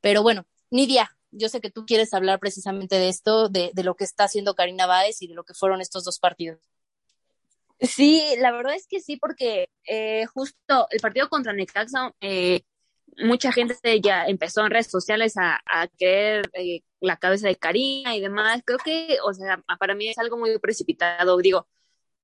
pero 0.00 0.22
bueno, 0.22 0.46
Nidia, 0.70 1.10
yo 1.32 1.48
sé 1.48 1.60
que 1.60 1.70
tú 1.70 1.84
quieres 1.84 2.14
hablar 2.14 2.38
precisamente 2.38 2.96
de 2.96 3.08
esto, 3.08 3.48
de, 3.48 3.72
de 3.74 3.82
lo 3.82 3.96
que 3.96 4.04
está 4.04 4.24
haciendo 4.24 4.54
Karina 4.54 4.86
Báez 4.86 5.20
y 5.22 5.26
de 5.26 5.34
lo 5.34 5.42
que 5.42 5.54
fueron 5.54 5.80
estos 5.80 6.04
dos 6.04 6.20
partidos. 6.20 6.60
Sí, 7.80 8.22
la 8.38 8.52
verdad 8.52 8.74
es 8.76 8.86
que 8.86 9.00
sí, 9.00 9.16
porque 9.16 9.68
eh, 9.86 10.26
justo 10.26 10.86
el 10.90 11.00
partido 11.00 11.28
contra 11.28 11.52
Necaxa, 11.52 12.14
eh, 12.20 12.62
mucha 13.18 13.52
gente 13.52 13.76
ya 14.00 14.26
empezó 14.26 14.64
en 14.64 14.70
redes 14.70 14.90
sociales 14.90 15.36
a, 15.36 15.60
a 15.66 15.88
querer 15.88 16.50
eh, 16.54 16.82
la 17.00 17.16
cabeza 17.16 17.48
de 17.48 17.56
Karina 17.56 18.16
y 18.16 18.20
demás. 18.20 18.62
Creo 18.64 18.78
que, 18.78 19.18
o 19.24 19.32
sea, 19.32 19.62
para 19.78 19.94
mí 19.94 20.08
es 20.08 20.18
algo 20.18 20.36
muy 20.38 20.58
precipitado. 20.58 21.36
Digo, 21.38 21.68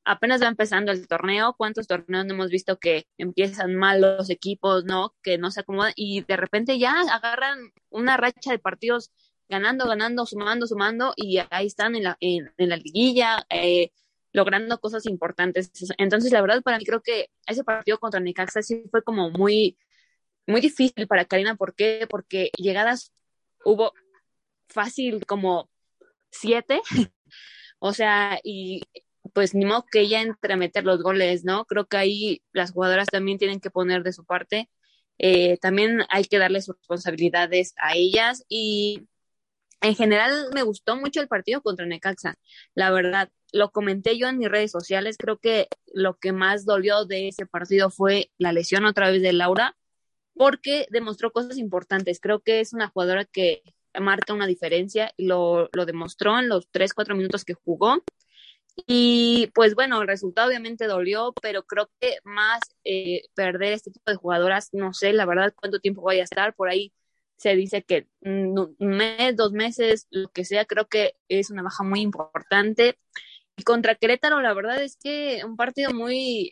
apenas 0.05 0.43
va 0.43 0.49
empezando 0.49 0.93
el 0.93 1.07
torneo, 1.09 1.55
¿cuántos 1.57 1.87
torneos 1.87 2.27
no 2.27 2.35
hemos 2.35 2.51
visto 2.51 2.79
que 2.79 3.07
empiezan 3.19 3.75
mal 3.77 4.01
los 4.01 4.31
equipos, 4.31 4.85
¿no? 4.85 5.15
Que 5.23 5.39
no 5.39 5.51
se 5.51 5.61
acomodan 5.61 5.93
y 5.97 6.23
de 6.23 6.37
repente 6.37 6.79
ya 6.79 6.95
agarran 7.13 7.73
una 7.91 8.17
racha 8.17 8.51
de 8.53 8.59
partidos 8.59 9.11
ganando, 9.49 9.87
ganando, 9.87 10.27
sumando, 10.27 10.67
sumando 10.67 11.13
y 11.17 11.39
ahí 11.51 11.67
están 11.67 11.97
en 11.97 12.05
la, 12.05 12.17
en, 12.21 12.53
en 12.57 12.69
la 12.69 12.77
liguilla. 12.77 13.47
Eh, 13.51 13.91
logrando 14.33 14.79
cosas 14.79 15.07
importantes. 15.07 15.73
Entonces, 15.99 16.33
la 16.33 16.41
verdad, 16.41 16.63
para 16.63 16.79
mí 16.79 16.85
creo 16.85 17.03
que 17.03 17.31
ese 17.47 17.65
partido 17.65 17.99
contra 17.99 18.21
Necaxa 18.21 18.63
sí 18.63 18.85
fue 18.91 19.03
como 19.03 19.31
muy, 19.31 19.77
muy 20.51 20.61
difícil 20.61 21.07
para 21.07 21.25
Karina. 21.25 21.57
¿Por 21.57 21.75
qué? 21.75 22.07
Porque 22.09 22.51
llegadas 22.57 23.13
hubo 23.65 23.93
fácil 24.69 25.25
como 25.27 25.71
siete. 26.31 26.81
o 27.79 27.93
sea, 27.93 28.41
y 28.45 28.83
pues 29.33 29.55
ni 29.55 29.65
modo 29.65 29.85
que 29.91 30.01
ella 30.01 30.21
entre 30.23 30.55
a 30.55 30.57
meter 30.57 30.85
los 30.85 31.03
goles, 31.03 31.45
¿no? 31.45 31.65
Creo 31.67 31.87
que 31.87 31.97
ahí 31.97 32.43
las 32.53 32.73
jugadoras 32.73 33.09
también 33.09 33.39
tienen 33.39 33.61
que 33.61 33.71
poner 33.71 34.03
de 34.03 34.13
su 34.13 34.25
parte. 34.25 34.71
Eh, 35.19 35.59
también 35.59 36.03
hay 36.09 36.25
que 36.25 36.39
darle 36.39 36.63
sus 36.63 36.77
responsabilidades 36.77 37.75
a 37.79 37.95
ellas 37.95 38.45
y 38.49 39.07
en 39.83 39.95
general 39.95 40.49
me 40.55 40.63
gustó 40.63 40.97
mucho 40.97 41.21
el 41.21 41.29
partido 41.29 41.63
contra 41.63 41.87
Necaxa, 41.87 42.37
la 42.75 42.91
verdad. 42.91 43.31
Lo 43.53 43.71
comenté 43.71 44.17
yo 44.17 44.29
en 44.29 44.39
mis 44.39 44.49
redes 44.49 44.71
sociales, 44.71 45.17
creo 45.19 45.39
que 45.39 45.69
lo 45.93 46.19
que 46.19 46.33
más 46.33 46.65
dolió 46.65 47.05
de 47.05 47.29
ese 47.29 47.47
partido 47.47 47.91
fue 47.91 48.31
la 48.39 48.53
lesión 48.53 48.85
otra 48.85 49.11
vez 49.11 49.23
de 49.23 49.33
Laura, 49.33 49.77
porque 50.35 50.87
demostró 50.91 51.33
cosas 51.33 51.59
importantes. 51.59 52.21
Creo 52.21 52.41
que 52.41 52.61
es 52.61 52.73
una 52.73 52.89
jugadora 52.89 53.25
que 53.25 53.63
marca 53.99 54.35
una 54.35 54.47
diferencia 54.47 55.13
y 55.17 55.27
lo, 55.27 55.69
lo 55.73 55.87
demostró 55.87 56.39
en 56.39 56.49
los 56.49 56.69
tres, 56.71 56.95
cuatro 56.95 57.17
minutos 57.17 57.45
que 57.45 57.55
jugó. 57.55 58.03
Y 58.87 59.51
pues 59.55 59.75
bueno, 59.75 60.01
el 60.01 60.09
resultado 60.09 60.49
obviamente 60.49 60.87
dolió, 60.87 61.33
pero 61.43 61.65
creo 61.65 61.91
que 62.01 62.19
más 62.25 62.61
eh, 62.85 63.23
perder 63.35 63.73
este 63.73 63.91
tipo 63.91 64.11
de 64.11 64.17
jugadoras, 64.17 64.71
no 64.73 64.93
sé, 64.93 65.13
la 65.13 65.27
verdad, 65.27 65.53
cuánto 65.57 65.81
tiempo 65.81 66.03
vaya 66.03 66.23
a 66.23 66.25
estar 66.25 66.55
por 66.55 66.69
ahí. 66.69 66.93
Se 67.37 67.57
dice 67.57 67.83
que 67.83 68.07
un 68.21 68.77
mes, 68.79 69.37
dos 69.37 69.53
meses, 69.53 70.07
lo 70.11 70.29
que 70.31 70.45
sea, 70.45 70.67
creo 70.67 70.89
que 70.89 71.15
es 71.29 71.51
una 71.51 71.63
baja 71.63 71.85
muy 71.85 72.01
importante. 72.01 72.99
Y 73.57 73.63
contra 73.65 73.95
Querétaro, 73.95 74.41
la 74.41 74.55
verdad 74.55 74.83
es 74.83 74.97
que 74.97 75.43
un 75.45 75.57
partido 75.57 75.93
muy, 75.93 76.51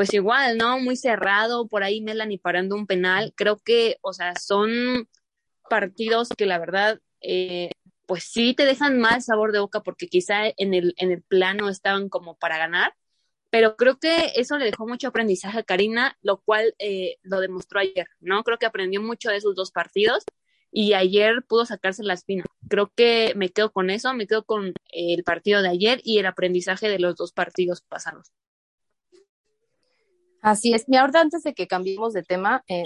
pues 0.00 0.14
igual, 0.14 0.56
¿no? 0.56 0.78
Muy 0.80 0.96
cerrado, 0.96 1.68
por 1.68 1.82
ahí 1.82 2.00
Melanie 2.00 2.38
parando 2.38 2.74
un 2.74 2.86
penal. 2.86 3.34
Creo 3.36 3.58
que, 3.58 3.98
o 4.00 4.14
sea, 4.14 4.34
son 4.34 5.06
partidos 5.68 6.30
que 6.30 6.46
la 6.46 6.58
verdad 6.58 6.98
eh, 7.20 7.70
pues 8.06 8.24
sí 8.24 8.54
te 8.54 8.64
dejan 8.64 8.98
mal 8.98 9.20
sabor 9.20 9.52
de 9.52 9.58
boca 9.58 9.82
porque 9.82 10.08
quizá 10.08 10.46
en 10.56 10.72
el, 10.72 10.94
en 10.96 11.10
el 11.10 11.22
plano 11.22 11.68
estaban 11.68 12.08
como 12.08 12.34
para 12.38 12.56
ganar, 12.56 12.94
pero 13.50 13.76
creo 13.76 13.98
que 13.98 14.32
eso 14.36 14.56
le 14.56 14.64
dejó 14.64 14.88
mucho 14.88 15.08
aprendizaje 15.08 15.58
a 15.58 15.64
Karina, 15.64 16.16
lo 16.22 16.40
cual 16.40 16.74
eh, 16.78 17.16
lo 17.22 17.40
demostró 17.40 17.80
ayer, 17.80 18.06
¿no? 18.20 18.42
Creo 18.42 18.56
que 18.56 18.64
aprendió 18.64 19.02
mucho 19.02 19.28
de 19.28 19.36
esos 19.36 19.54
dos 19.54 19.70
partidos 19.70 20.24
y 20.72 20.94
ayer 20.94 21.44
pudo 21.46 21.66
sacarse 21.66 22.04
la 22.04 22.14
espina. 22.14 22.44
Creo 22.70 22.90
que 22.96 23.34
me 23.36 23.50
quedo 23.50 23.70
con 23.70 23.90
eso, 23.90 24.14
me 24.14 24.26
quedo 24.26 24.46
con 24.46 24.72
el 24.92 25.24
partido 25.24 25.60
de 25.60 25.68
ayer 25.68 26.00
y 26.04 26.20
el 26.20 26.26
aprendizaje 26.26 26.88
de 26.88 27.00
los 27.00 27.16
dos 27.16 27.32
partidos 27.32 27.82
pasados. 27.82 28.32
Así 30.42 30.72
es. 30.74 30.88
Mi 30.88 30.96
ahorita 30.96 31.20
antes 31.20 31.42
de 31.42 31.54
que 31.54 31.66
cambiemos 31.66 32.12
de 32.12 32.22
tema, 32.22 32.64
eh, 32.68 32.84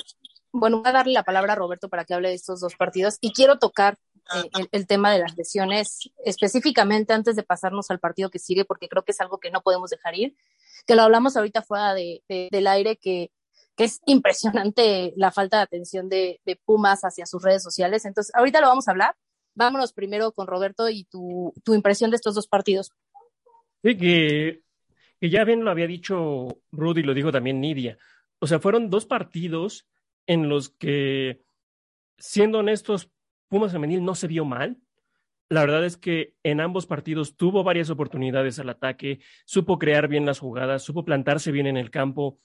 bueno, 0.53 0.79
voy 0.79 0.89
a 0.89 0.93
darle 0.93 1.13
la 1.13 1.25
palabra 1.25 1.53
a 1.53 1.57
Roberto 1.57 1.89
para 1.89 2.05
que 2.05 2.15
hable 2.15 2.29
de 2.29 2.35
estos 2.35 2.61
dos 2.61 2.75
partidos 2.77 3.19
y 3.21 3.33
quiero 3.33 3.59
tocar 3.59 3.99
eh, 4.35 4.67
el, 4.73 4.87
tema 4.87 5.13
de 5.13 5.19
las 5.19 5.37
lesiones, 5.37 6.11
específicamente 6.25 7.13
antes 7.13 7.37
de 7.37 7.43
pasarnos 7.43 7.91
al 7.91 8.01
partido 8.01 8.31
que 8.31 8.39
sigue, 8.39 8.65
porque 8.65 8.89
creo 8.89 9.05
que 9.05 9.13
es 9.13 9.21
algo 9.21 9.39
que 9.39 9.51
no 9.51 9.61
podemos 9.61 9.91
dejar 9.91 10.17
ir, 10.17 10.37
que 10.87 10.95
lo 10.95 11.03
hablamos 11.03 11.37
ahorita 11.37 11.63
fuera 11.63 11.93
de, 11.93 12.23
del 12.29 12.67
aire, 12.67 12.97
que, 12.97 13.31
que, 13.77 13.85
es 13.85 14.01
impresionante 14.07 15.13
la 15.17 15.31
falta 15.31 15.59
de 15.59 15.65
atención 15.65 16.09
de, 16.09 16.41
de, 16.45 16.57
Pumas 16.57 17.03
hacia 17.03 17.27
sus 17.27 17.43
redes 17.43 17.63
sociales. 17.63 18.05
Entonces, 18.05 18.35
ahorita 18.35 18.61
lo 18.61 18.69
vamos 18.69 18.89
a 18.89 18.93
hablar. 18.93 19.15
Vámonos 19.55 19.93
primero 19.93 20.33
con 20.33 20.47
Roberto 20.47 20.89
y 20.89 21.05
tu, 21.05 21.53
tu 21.63 21.75
impresión 21.75 22.11
de 22.11 22.17
estos 22.17 22.35
dos 22.35 22.49
partidos. 22.49 22.93
Sí, 23.83 23.97
que, 23.97 24.64
que 25.25 25.31
ya 25.31 25.43
bien 25.45 25.65
lo 25.65 25.71
había 25.71 25.87
dicho 25.87 26.61
Rudy, 26.71 27.03
lo 27.03 27.15
dijo 27.15 27.33
también 27.33 27.59
Nidia. 27.59 27.97
O 28.41 28.47
sea, 28.47 28.61
fueron 28.61 28.91
dos 28.91 29.07
partidos 29.07 29.89
en 30.27 30.51
los 30.51 30.69
que, 30.69 31.41
siendo 32.19 32.59
honestos, 32.59 33.11
Pumas 33.49 33.73
Femenil 33.73 34.05
no 34.05 34.15
se 34.17 34.27
vio 34.27 34.45
mal. 34.45 34.83
La 35.49 35.63
verdad 35.63 35.83
es 35.87 35.97
que 35.97 36.35
en 36.43 36.61
ambos 36.61 36.85
partidos 36.85 37.39
tuvo 37.39 37.65
varias 37.65 37.89
oportunidades 37.89 38.59
al 38.59 38.69
ataque, 38.69 39.21
supo 39.47 39.79
crear 39.79 40.09
bien 40.09 40.27
las 40.27 40.41
jugadas, 40.41 40.83
supo 40.83 41.07
plantarse 41.07 41.53
bien 41.53 41.69
en 41.69 41.79
el 41.79 41.91
campo, 41.91 42.39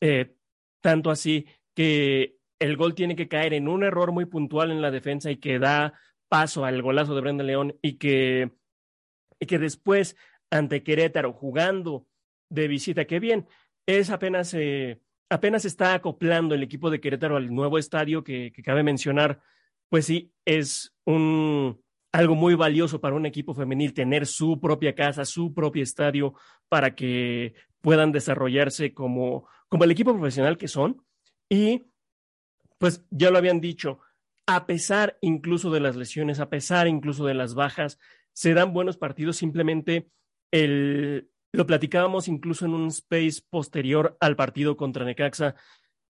eh, 0.00 0.34
tanto 0.80 1.10
así 1.10 1.46
que 1.74 2.38
el 2.58 2.78
gol 2.78 2.94
tiene 2.94 3.14
que 3.14 3.28
caer 3.28 3.52
en 3.52 3.68
un 3.68 3.84
error 3.84 4.10
muy 4.10 4.24
puntual 4.24 4.70
en 4.70 4.80
la 4.80 4.90
defensa 4.90 5.30
y 5.30 5.36
que 5.36 5.58
da 5.58 5.92
paso 6.30 6.64
al 6.64 6.80
golazo 6.80 7.14
de 7.14 7.20
Brenda 7.20 7.44
León 7.44 7.76
y 7.82 7.98
que, 7.98 8.52
y 9.38 9.44
que 9.44 9.58
después 9.58 10.16
ante 10.48 10.82
Querétaro 10.82 11.34
jugando 11.34 12.06
de 12.52 12.68
visita, 12.68 13.04
que 13.04 13.20
bien, 13.20 13.46
es 13.86 14.10
apenas, 14.10 14.54
eh, 14.54 15.00
está 15.28 15.94
acoplando 15.94 16.54
el 16.54 16.62
equipo 16.62 16.90
de 16.90 17.00
Querétaro 17.00 17.36
al 17.36 17.54
nuevo 17.54 17.78
estadio 17.78 18.22
que, 18.22 18.52
que 18.52 18.62
cabe 18.62 18.82
mencionar 18.82 19.40
pues 19.92 20.06
sí, 20.06 20.32
es 20.46 20.96
un, 21.04 21.78
algo 22.12 22.34
muy 22.34 22.54
valioso 22.54 22.98
para 22.98 23.14
un 23.14 23.26
equipo 23.26 23.52
femenil 23.52 23.92
tener 23.92 24.26
su 24.26 24.58
propia 24.58 24.94
casa, 24.94 25.26
su 25.26 25.52
propio 25.52 25.82
estadio 25.82 26.32
para 26.70 26.94
que 26.94 27.52
puedan 27.82 28.10
desarrollarse 28.10 28.94
como, 28.94 29.46
como 29.68 29.84
el 29.84 29.90
equipo 29.90 30.14
profesional 30.14 30.56
que 30.56 30.66
son. 30.66 31.04
Y 31.50 31.84
pues 32.78 33.04
ya 33.10 33.30
lo 33.30 33.36
habían 33.36 33.60
dicho, 33.60 33.98
a 34.46 34.64
pesar 34.64 35.18
incluso 35.20 35.70
de 35.70 35.80
las 35.80 35.94
lesiones, 35.94 36.40
a 36.40 36.48
pesar 36.48 36.88
incluso 36.88 37.26
de 37.26 37.34
las 37.34 37.54
bajas, 37.54 37.98
se 38.32 38.54
dan 38.54 38.72
buenos 38.72 38.96
partidos. 38.96 39.36
Simplemente 39.36 40.08
el, 40.52 41.28
lo 41.52 41.66
platicábamos 41.66 42.28
incluso 42.28 42.64
en 42.64 42.74
un 42.74 42.88
space 42.88 43.42
posterior 43.48 44.16
al 44.20 44.36
partido 44.36 44.76
contra 44.76 45.04
Necaxa. 45.04 45.54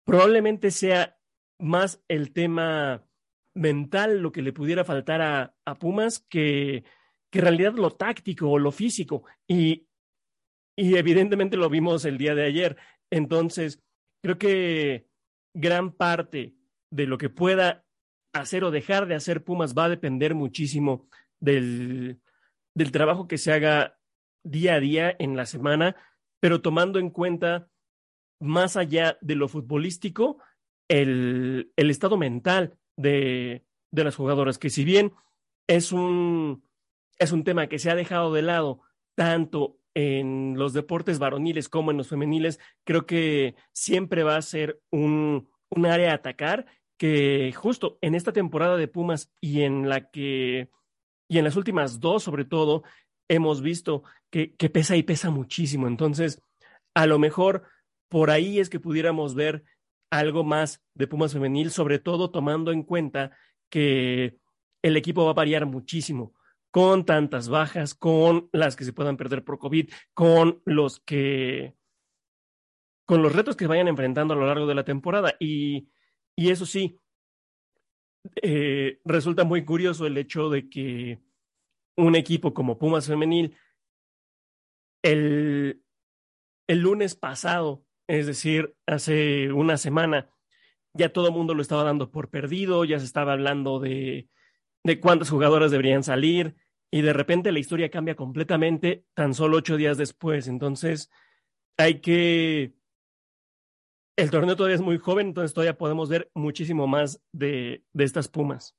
Probablemente 0.05 0.71
sea 0.71 1.17
más 1.59 2.01
el 2.07 2.31
tema 2.31 3.05
mental 3.53 4.19
lo 4.19 4.31
que 4.31 4.41
le 4.41 4.53
pudiera 4.53 4.83
faltar 4.83 5.21
a, 5.21 5.55
a 5.65 5.75
Pumas 5.75 6.19
que, 6.29 6.83
que 7.29 7.39
en 7.39 7.45
realidad 7.45 7.73
lo 7.73 7.91
táctico 7.91 8.49
o 8.49 8.57
lo 8.57 8.71
físico. 8.71 9.25
Y, 9.47 9.87
y 10.77 10.95
evidentemente 10.95 11.57
lo 11.57 11.69
vimos 11.69 12.05
el 12.05 12.17
día 12.17 12.35
de 12.35 12.45
ayer. 12.45 12.77
Entonces, 13.11 13.83
creo 14.23 14.37
que 14.37 15.07
gran 15.53 15.91
parte 15.91 16.55
de 16.89 17.05
lo 17.05 17.17
que 17.17 17.29
pueda 17.29 17.85
hacer 18.33 18.63
o 18.63 18.71
dejar 18.71 19.07
de 19.07 19.15
hacer 19.15 19.43
Pumas 19.43 19.75
va 19.75 19.85
a 19.85 19.89
depender 19.89 20.35
muchísimo 20.35 21.07
del, 21.39 22.21
del 22.73 22.91
trabajo 22.91 23.27
que 23.27 23.37
se 23.37 23.51
haga 23.51 23.99
día 24.43 24.75
a 24.75 24.79
día 24.79 25.15
en 25.19 25.35
la 25.35 25.45
semana, 25.45 25.95
pero 26.39 26.61
tomando 26.61 26.99
en 26.99 27.09
cuenta, 27.09 27.69
más 28.39 28.75
allá 28.77 29.17
de 29.21 29.35
lo 29.35 29.47
futbolístico, 29.47 30.37
el, 30.89 31.71
el 31.75 31.89
estado 31.89 32.17
mental 32.17 32.77
de, 32.97 33.65
de 33.91 34.03
las 34.03 34.15
jugadoras, 34.15 34.57
que 34.57 34.69
si 34.69 34.83
bien 34.83 35.13
es 35.67 35.91
un, 35.91 36.63
es 37.19 37.31
un 37.31 37.43
tema 37.43 37.67
que 37.67 37.79
se 37.79 37.89
ha 37.89 37.95
dejado 37.95 38.33
de 38.33 38.41
lado 38.41 38.81
tanto 39.15 39.79
en 39.95 40.55
los 40.57 40.73
deportes 40.73 41.19
varoniles 41.19 41.69
como 41.69 41.91
en 41.91 41.97
los 41.97 42.09
femeniles, 42.09 42.59
creo 42.83 43.05
que 43.05 43.55
siempre 43.71 44.23
va 44.23 44.35
a 44.35 44.41
ser 44.41 44.81
un, 44.89 45.49
un 45.69 45.85
área 45.85 46.11
a 46.11 46.15
atacar 46.15 46.65
que 46.97 47.53
justo 47.55 47.97
en 48.01 48.15
esta 48.15 48.33
temporada 48.33 48.77
de 48.77 48.87
Pumas 48.87 49.31
y 49.39 49.61
en 49.61 49.89
la 49.89 50.09
que, 50.09 50.69
y 51.27 51.37
en 51.37 51.43
las 51.43 51.55
últimas 51.55 51.99
dos 51.99 52.23
sobre 52.23 52.45
todo, 52.45 52.83
hemos 53.27 53.61
visto 53.61 54.03
que, 54.29 54.47
pesa 54.69 54.95
y 54.95 55.03
pesa 55.03 55.29
muchísimo. 55.29 55.87
Entonces, 55.87 56.41
a 56.93 57.05
lo 57.05 57.19
mejor 57.19 57.63
por 58.09 58.31
ahí 58.31 58.59
es 58.59 58.69
que 58.69 58.79
pudiéramos 58.79 59.35
ver 59.35 59.63
algo 60.09 60.43
más 60.43 60.83
de 60.93 61.07
Pumas 61.07 61.33
femenil, 61.33 61.71
sobre 61.71 61.99
todo 61.99 62.31
tomando 62.31 62.71
en 62.71 62.83
cuenta 62.83 63.35
que 63.69 64.37
el 64.81 64.97
equipo 64.97 65.25
va 65.25 65.31
a 65.31 65.35
variar 65.35 65.65
muchísimo 65.65 66.33
con 66.71 67.05
tantas 67.05 67.49
bajas, 67.49 67.93
con 67.93 68.49
las 68.51 68.75
que 68.75 68.85
se 68.85 68.93
puedan 68.93 69.17
perder 69.17 69.43
por 69.43 69.59
COVID, 69.59 69.91
con 70.13 70.61
los 70.65 70.99
que 70.99 71.75
con 73.05 73.21
los 73.21 73.33
retos 73.33 73.55
que 73.55 73.67
vayan 73.67 73.87
enfrentando 73.87 74.33
a 74.33 74.37
lo 74.37 74.47
largo 74.47 74.65
de 74.65 74.75
la 74.75 74.85
temporada. 74.85 75.35
Y, 75.39 75.89
y 76.35 76.49
eso 76.49 76.65
sí, 76.65 76.99
eh, 78.41 78.99
resulta 79.05 79.43
muy 79.43 79.65
curioso 79.65 80.05
el 80.05 80.17
hecho 80.17 80.49
de 80.49 80.69
que 80.69 81.19
un 81.95 82.15
equipo 82.15 82.53
como 82.53 82.77
Pumas 82.77 83.07
Femenil, 83.07 83.55
el, 85.03 85.83
el 86.67 86.79
lunes 86.79 87.15
pasado 87.15 87.85
es 88.07 88.27
decir, 88.27 88.75
hace 88.85 89.51
una 89.51 89.77
semana 89.77 90.29
ya 90.93 91.11
todo 91.11 91.27
el 91.27 91.33
mundo 91.33 91.53
lo 91.53 91.61
estaba 91.61 91.83
dando 91.83 92.11
por 92.11 92.29
perdido, 92.29 92.85
ya 92.85 92.99
se 92.99 93.05
estaba 93.05 93.33
hablando 93.33 93.79
de, 93.79 94.29
de 94.83 94.99
cuántas 94.99 95.29
jugadoras 95.29 95.71
deberían 95.71 96.03
salir 96.03 96.55
y 96.91 97.01
de 97.01 97.13
repente 97.13 97.51
la 97.51 97.59
historia 97.59 97.89
cambia 97.89 98.15
completamente 98.15 99.05
tan 99.15 99.33
solo 99.33 99.57
ocho 99.57 99.77
días 99.77 99.97
después. 99.97 100.47
Entonces, 100.47 101.09
hay 101.77 102.01
que... 102.01 102.75
El 104.15 104.29
torneo 104.29 104.55
todavía 104.55 104.75
es 104.75 104.81
muy 104.81 104.99
joven, 104.99 105.27
entonces 105.27 105.55
todavía 105.55 105.75
podemos 105.75 106.07
ver 106.07 106.29
muchísimo 106.35 106.85
más 106.85 107.19
de, 107.31 107.83
de 107.93 108.03
estas 108.03 108.27
Pumas. 108.27 108.75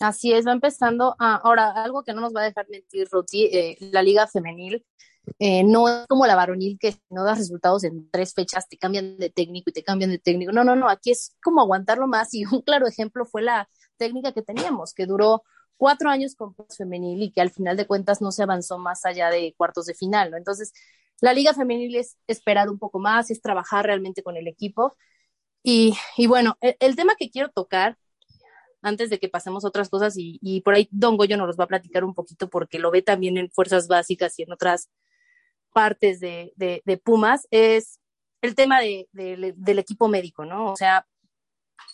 Así 0.00 0.32
es, 0.32 0.46
va 0.46 0.52
empezando. 0.52 1.16
ahora, 1.18 1.70
algo 1.70 2.04
que 2.04 2.12
no 2.12 2.20
nos 2.20 2.34
va 2.34 2.42
a 2.42 2.44
dejar 2.44 2.66
mentir, 2.68 3.08
Ruti, 3.10 3.44
eh, 3.46 3.76
la 3.80 4.02
liga 4.02 4.26
femenil 4.26 4.84
eh, 5.38 5.64
no 5.64 5.88
es 5.88 6.06
como 6.06 6.26
la 6.26 6.36
varonil 6.36 6.78
que 6.78 6.96
no 7.10 7.24
das 7.24 7.38
resultados 7.38 7.84
en 7.84 8.10
tres 8.10 8.32
fechas, 8.34 8.68
te 8.68 8.78
cambian 8.78 9.18
de 9.18 9.30
técnico 9.30 9.70
y 9.70 9.72
te 9.72 9.82
cambian 9.82 10.10
de 10.10 10.18
técnico. 10.18 10.52
No, 10.52 10.64
no, 10.64 10.76
no, 10.76 10.88
aquí 10.88 11.10
es 11.10 11.36
como 11.42 11.60
aguantarlo 11.60 12.06
más 12.06 12.32
y 12.34 12.44
un 12.46 12.62
claro 12.62 12.86
ejemplo 12.86 13.24
fue 13.26 13.42
la 13.42 13.68
técnica 13.96 14.32
que 14.32 14.42
teníamos, 14.42 14.94
que 14.94 15.06
duró 15.06 15.42
cuatro 15.76 16.10
años 16.10 16.34
con 16.34 16.54
femenil 16.76 17.22
y 17.22 17.32
que 17.32 17.40
al 17.40 17.50
final 17.50 17.76
de 17.76 17.86
cuentas 17.86 18.20
no 18.20 18.32
se 18.32 18.42
avanzó 18.42 18.78
más 18.78 19.04
allá 19.04 19.30
de 19.30 19.54
cuartos 19.56 19.86
de 19.86 19.94
final, 19.94 20.30
¿no? 20.30 20.36
Entonces, 20.36 20.72
la 21.20 21.32
liga 21.32 21.54
femenil 21.54 21.96
es 21.96 22.16
esperar 22.26 22.68
un 22.70 22.78
poco 22.78 22.98
más, 22.98 23.30
es 23.30 23.40
trabajar 23.40 23.86
realmente 23.86 24.22
con 24.22 24.36
el 24.36 24.48
equipo. 24.48 24.96
Y, 25.62 25.94
y 26.16 26.26
bueno, 26.26 26.56
el, 26.60 26.76
el, 26.80 26.96
tema 26.96 27.14
que 27.18 27.30
quiero 27.30 27.50
tocar, 27.50 27.98
antes 28.82 29.10
de 29.10 29.18
que 29.18 29.28
pasemos 29.28 29.64
a 29.64 29.68
otras 29.68 29.88
cosas, 29.88 30.14
y, 30.16 30.60
por 30.62 30.74
ahí 30.74 30.88
Don 30.90 31.16
Goyo 31.16 31.36
nos 31.36 31.46
los 31.46 31.58
va 31.58 31.64
a 31.64 31.68
platicar 31.68 32.04
un 32.04 32.14
poquito 32.14 32.48
porque 32.48 32.78
lo 32.78 32.90
ve 32.90 33.02
también 33.02 33.38
en 33.38 33.50
fuerzas 33.50 33.88
básicas 33.88 34.38
y 34.38 34.42
en 34.42 34.52
otras 34.52 34.90
partes 35.72 36.20
de, 36.20 36.52
Pumas 37.04 37.46
es 37.50 38.00
el 38.42 38.54
tema 38.54 38.80
de, 38.80 39.08
del 39.12 39.78
equipo 39.78 40.08
médico, 40.08 40.44
¿no? 40.44 40.72
O 40.72 40.76
sea, 40.76 41.06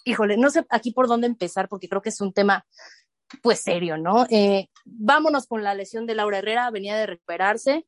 híjole, 0.04 0.36
no 0.36 0.50
sé 0.50 0.64
aquí 0.70 0.92
por 0.92 1.08
dónde 1.08 1.26
empezar 1.26 1.68
porque 1.68 1.88
creo 1.88 2.02
que 2.02 2.10
es 2.10 2.20
un 2.20 2.32
tema 2.32 2.66
pues 3.42 3.60
serio, 3.60 3.96
¿no? 3.96 4.26
Eh, 4.30 4.68
vámonos 4.84 5.46
con 5.46 5.62
la 5.62 5.74
lesión 5.74 6.06
de 6.06 6.14
Laura 6.14 6.38
Herrera, 6.38 6.70
venía 6.70 6.96
de 6.96 7.06
recuperarse, 7.06 7.84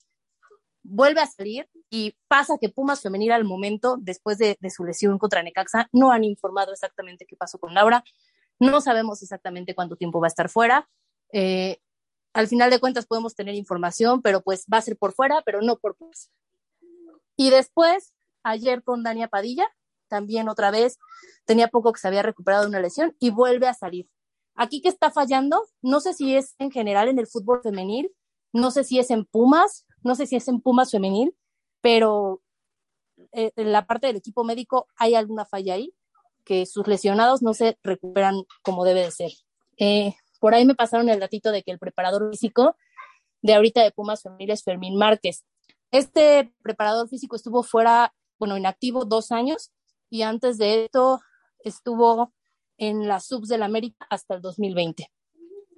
vuelve 0.83 1.21
a 1.21 1.27
salir 1.27 1.69
y 1.91 2.17
pasa 2.29 2.59
que 2.61 2.69
Pumas 2.69 3.03
femenil 3.03 3.33
al 3.33 3.45
momento, 3.45 3.97
después 4.01 4.39
de, 4.39 4.57
su 4.75 4.85
lesión 4.85 5.19
contra 5.19 5.43
Necaxa, 5.43 5.89
no 5.93 6.13
han 6.13 6.25
informado 6.25 6.73
exactamente 6.73 7.27
qué 7.27 7.37
pasó 7.37 7.59
con 7.59 7.75
Laura, 7.75 8.05
no 8.59 8.81
sabemos 8.81 9.23
exactamente 9.23 9.75
cuánto 9.75 9.97
tiempo 9.97 10.21
va 10.21 10.27
a 10.27 10.29
estar 10.29 10.49
fuera. 10.49 10.89
Eh, 11.33 11.79
al 12.33 12.49
final 12.49 12.71
de 12.71 12.81
cuentas 12.81 13.07
podemos 13.07 13.35
tener 13.35 13.55
información, 13.55 14.23
pero 14.23 14.43
pues 14.43 14.67
va 14.73 14.79
a 14.79 14.83
ser 14.83 14.97
por 14.97 15.13
fuera, 15.13 15.43
pero 15.45 15.63
no 15.63 15.79
por. 15.79 15.97
Y 17.37 17.51
después, 17.51 18.15
ayer 18.43 18.83
con 18.83 19.03
Dania 19.03 19.29
Padilla, 19.29 19.69
también 20.09 20.49
otra 20.49 20.71
vez, 20.71 20.99
tenía 21.45 21.69
poco 21.69 21.93
que 21.93 22.01
se 22.01 22.09
había 22.09 22.23
recuperado 22.23 22.65
de 22.65 22.69
una 22.69 22.81
lesión 22.81 23.17
y 23.19 23.31
vuelve 23.31 23.69
a 23.69 23.75
salir. 23.75 24.09
Aquí 24.55 24.81
que 24.81 24.89
está 24.89 25.11
fallando, 25.11 25.63
no 25.83 26.01
sé 26.01 26.15
si 26.15 26.35
es 26.35 26.55
en 26.59 26.71
general 26.71 27.09
en 27.09 27.19
el 27.19 27.27
fútbol 27.27 27.61
femenil, 27.63 28.13
no 28.53 28.71
sé 28.71 28.85
si 28.85 28.99
es 28.99 29.11
en 29.11 29.25
Pumas, 29.27 29.87
no 30.03 30.15
sé 30.15 30.27
si 30.27 30.37
es 30.37 30.49
en 30.49 30.61
Pumas 30.61 30.91
femenil, 30.91 31.37
pero 31.83 32.43
eh, 33.33 33.53
en 33.57 33.73
la 33.73 33.87
parte 33.87 34.07
del 34.07 34.17
equipo 34.17 34.45
médico 34.45 34.89
hay 34.97 35.15
alguna 35.15 35.45
falla 35.45 35.75
ahí, 35.75 35.95
que 36.47 36.65
sus 36.65 36.87
lesionados 36.87 37.43
no 37.43 37.53
se 37.53 37.77
recuperan 37.83 38.37
como 38.63 38.85
debe 38.85 39.03
de 39.03 39.11
ser. 39.11 39.33
Eh, 39.79 40.15
por 40.41 40.55
ahí 40.55 40.65
me 40.65 40.75
pasaron 40.75 41.11
el 41.11 41.21
datito 41.21 41.53
de 41.53 41.63
que 41.63 41.73
el 41.73 41.79
preparador 41.79 42.31
físico 42.31 42.77
de 43.43 43.55
ahorita 43.55 43.83
de 43.83 43.91
Pumas 43.91 44.23
femenil 44.23 44.51
es 44.51 44.63
Fermín 44.63 44.97
Márquez. 44.97 45.45
Este 45.91 46.53
preparador 46.63 47.09
físico 47.09 47.37
estuvo 47.37 47.63
fuera, 47.63 48.15
bueno, 48.39 48.57
inactivo 48.57 49.05
dos 49.05 49.33
años 49.33 49.73
y 50.09 50.23
antes 50.23 50.57
de 50.57 50.85
esto 50.85 51.21
estuvo 51.59 52.33
en 52.79 53.09
las 53.09 53.27
subs 53.27 53.49
del 53.49 53.63
América 53.63 54.07
hasta 54.09 54.37
el 54.37 54.41
2020. 54.41 55.11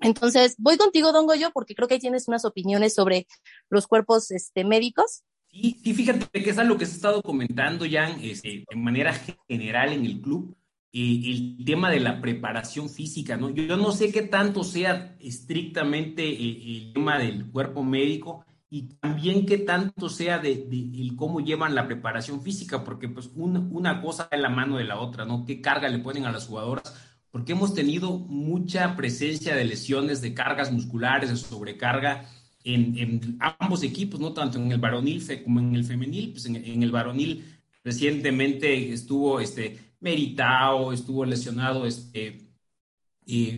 Entonces, 0.01 0.55
voy 0.59 0.77
contigo, 0.77 1.13
Don 1.13 1.27
Goyo, 1.27 1.51
porque 1.53 1.75
creo 1.75 1.89
que 1.89 1.95
ahí 1.95 2.01
tienes 2.01 2.29
unas 2.29 2.45
opiniones 2.45 2.95
sobre 2.95 3.27
los 3.69 3.87
cuerpos 3.87 4.31
este, 4.31 4.65
médicos. 4.65 5.25
Sí, 5.51 5.81
sí, 5.83 5.95
fíjate 5.95 6.43
que 6.43 6.51
es 6.51 6.59
algo 6.59 6.77
que 6.77 6.87
se 6.87 6.93
ha 6.93 6.97
estado 6.97 7.23
comentando 7.23 7.87
ya 7.87 8.09
este, 8.23 8.65
de 8.69 8.77
manera 8.77 9.15
general 9.49 9.93
en 9.93 10.05
el 10.05 10.21
club, 10.21 10.57
eh, 10.93 11.23
el 11.25 11.65
tema 11.65 11.91
de 11.91 12.01
la 12.01 12.21
preparación 12.21 12.89
física, 12.89 13.37
¿no? 13.37 13.51
Yo, 13.51 13.77
no 13.77 13.93
sé 13.93 14.13
qué 14.13 14.23
tanto 14.23 14.63
sea 14.63 15.17
estrictamente 15.21 16.29
eh, 16.29 16.63
el 16.67 16.93
tema 16.93 17.19
del 17.19 17.51
cuerpo 17.51 17.83
médico, 17.83 18.45
y 18.71 18.83
también 19.01 19.47
qué 19.47 19.59
tanto 19.59 20.11
sea 20.11 20.39
de, 20.39 20.53
el 20.71 21.17
cómo 21.17 21.41
llevan 21.41 21.75
la 21.75 21.87
preparación 21.87 22.43
física, 22.43 22.85
porque 22.85 23.09
pues 23.09 23.31
una, 23.35 23.61
una 23.61 24.03
cosa 24.03 24.29
es 24.31 24.41
la 24.41 24.51
mano 24.51 24.77
de 24.77 24.85
la 24.85 25.01
otra, 25.01 25.25
¿no? 25.25 25.45
¿Qué 25.47 25.61
carga 25.61 25.89
le 25.89 26.01
ponen 26.01 26.27
a 26.27 26.33
las 26.33 26.47
jugadoras? 26.47 26.95
Porque 27.31 27.53
hemos 27.53 27.75
tenido 27.75 28.19
mucha 28.19 28.95
presencia 28.95 29.55
de 29.55 29.65
lesiones, 29.65 30.21
de 30.21 30.35
cargas 30.35 30.71
musculares, 30.71 31.31
de 31.31 31.37
sobrecarga 31.37 32.27
en, 32.75 33.39
ambos 33.59 33.83
equipos, 33.83 34.21
no 34.21 34.33
tanto 34.33 34.59
en 34.59 34.71
el 34.71 34.79
varonil 34.79 35.23
como 35.45 35.61
en 35.61 35.75
el 35.75 35.85
femenil, 35.85 36.33
pues 36.33 36.47
en, 36.47 36.83
el 36.83 36.91
varonil 36.91 37.45
recientemente 37.85 38.93
estuvo 38.93 39.41
este 39.41 39.79
Meritao, 40.01 40.93
estuvo 40.93 41.25
lesionado 41.25 41.87
este 41.87 42.49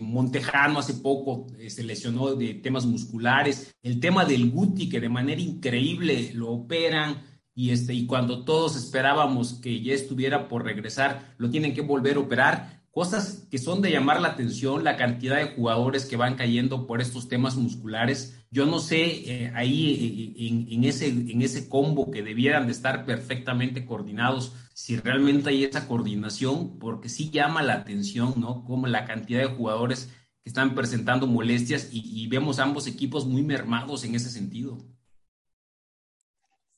Montejano 0.01 0.79
hace 0.79 0.95
poco 0.95 1.47
eh, 1.57 1.69
se 1.69 1.83
lesionó 1.83 2.35
de 2.35 2.55
temas 2.55 2.85
musculares. 2.85 3.73
El 3.81 4.01
tema 4.01 4.25
del 4.25 4.51
Guti, 4.51 4.89
que 4.89 4.99
de 4.99 5.07
manera 5.07 5.39
increíble 5.39 6.31
lo 6.33 6.49
operan 6.49 7.23
y, 7.55 7.69
este, 7.69 7.93
y 7.93 8.05
cuando 8.05 8.43
todos 8.43 8.75
esperábamos 8.75 9.53
que 9.53 9.81
ya 9.81 9.93
estuviera 9.93 10.49
por 10.49 10.65
regresar, 10.65 11.35
lo 11.37 11.49
tienen 11.49 11.73
que 11.73 11.81
volver 11.81 12.17
a 12.17 12.19
operar. 12.19 12.80
Cosas 12.91 13.47
que 13.49 13.57
son 13.57 13.81
de 13.81 13.89
llamar 13.89 14.19
la 14.19 14.27
atención, 14.29 14.83
la 14.83 14.97
cantidad 14.97 15.37
de 15.37 15.55
jugadores 15.55 16.05
que 16.05 16.17
van 16.17 16.35
cayendo 16.35 16.87
por 16.87 16.99
estos 16.99 17.29
temas 17.29 17.55
musculares. 17.55 18.43
Yo 18.51 18.65
no 18.65 18.79
sé, 18.79 19.05
eh, 19.05 19.51
ahí 19.55 20.35
eh, 20.37 20.73
en, 20.75 20.83
ese, 20.83 21.07
en 21.07 21.41
ese 21.41 21.69
combo 21.69 22.11
que 22.11 22.21
debieran 22.21 22.65
de 22.65 22.73
estar 22.73 23.05
perfectamente 23.05 23.85
coordinados, 23.85 24.53
si 24.73 24.97
realmente 24.97 25.51
hay 25.51 25.63
esa 25.63 25.87
coordinación, 25.87 26.79
porque 26.79 27.07
sí 27.07 27.29
llama 27.29 27.63
la 27.63 27.75
atención, 27.75 28.33
¿no? 28.37 28.65
Como 28.65 28.87
la 28.87 29.05
cantidad 29.05 29.39
de 29.39 29.55
jugadores 29.55 30.09
que 30.43 30.49
están 30.49 30.75
presentando 30.75 31.27
molestias 31.27 31.89
y, 31.91 32.27
vemos 32.27 32.59
ambos 32.59 32.87
equipos 32.87 33.25
muy 33.25 33.43
mermados 33.43 34.03
en 34.03 34.15
ese 34.15 34.29
sentido. 34.29 34.79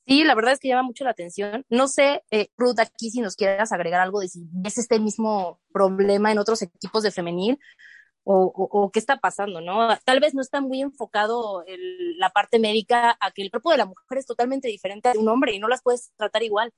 Sí, 0.06 0.22
la 0.24 0.34
verdad 0.34 0.52
es 0.52 0.60
que 0.60 0.68
llama 0.68 0.82
mucho 0.82 1.04
la 1.04 1.10
atención. 1.10 1.64
No 1.70 1.88
sé, 1.88 2.22
eh, 2.30 2.48
Ruth, 2.58 2.78
aquí 2.78 3.10
si 3.10 3.20
nos 3.20 3.36
quieras 3.36 3.72
agregar 3.72 4.00
algo 4.02 4.20
de 4.20 4.28
si 4.28 4.46
ves 4.52 4.76
este 4.76 5.00
mismo 5.00 5.60
problema 5.72 6.30
en 6.30 6.38
otros 6.38 6.60
equipos 6.62 7.02
de 7.02 7.10
femenil 7.10 7.58
o, 8.26 8.90
qué 8.92 8.98
está 8.98 9.18
pasando, 9.18 9.60
¿no? 9.60 9.88
Tal 10.04 10.20
vez 10.20 10.34
no 10.34 10.40
está 10.40 10.60
muy 10.60 10.80
enfocado 10.80 11.62
la 12.18 12.30
parte 12.30 12.58
médica 12.58 13.16
a 13.20 13.30
que 13.30 13.42
el 13.42 13.50
cuerpo 13.50 13.70
de 13.70 13.78
la 13.78 13.86
mujer 13.86 14.18
es 14.18 14.26
totalmente 14.26 14.68
diferente 14.68 15.12
de 15.12 15.18
un 15.18 15.28
hombre 15.28 15.54
y 15.54 15.58
no 15.58 15.68
las 15.68 15.82
puedes 15.82 16.10
tratar 16.16 16.42
igual. 16.42 16.72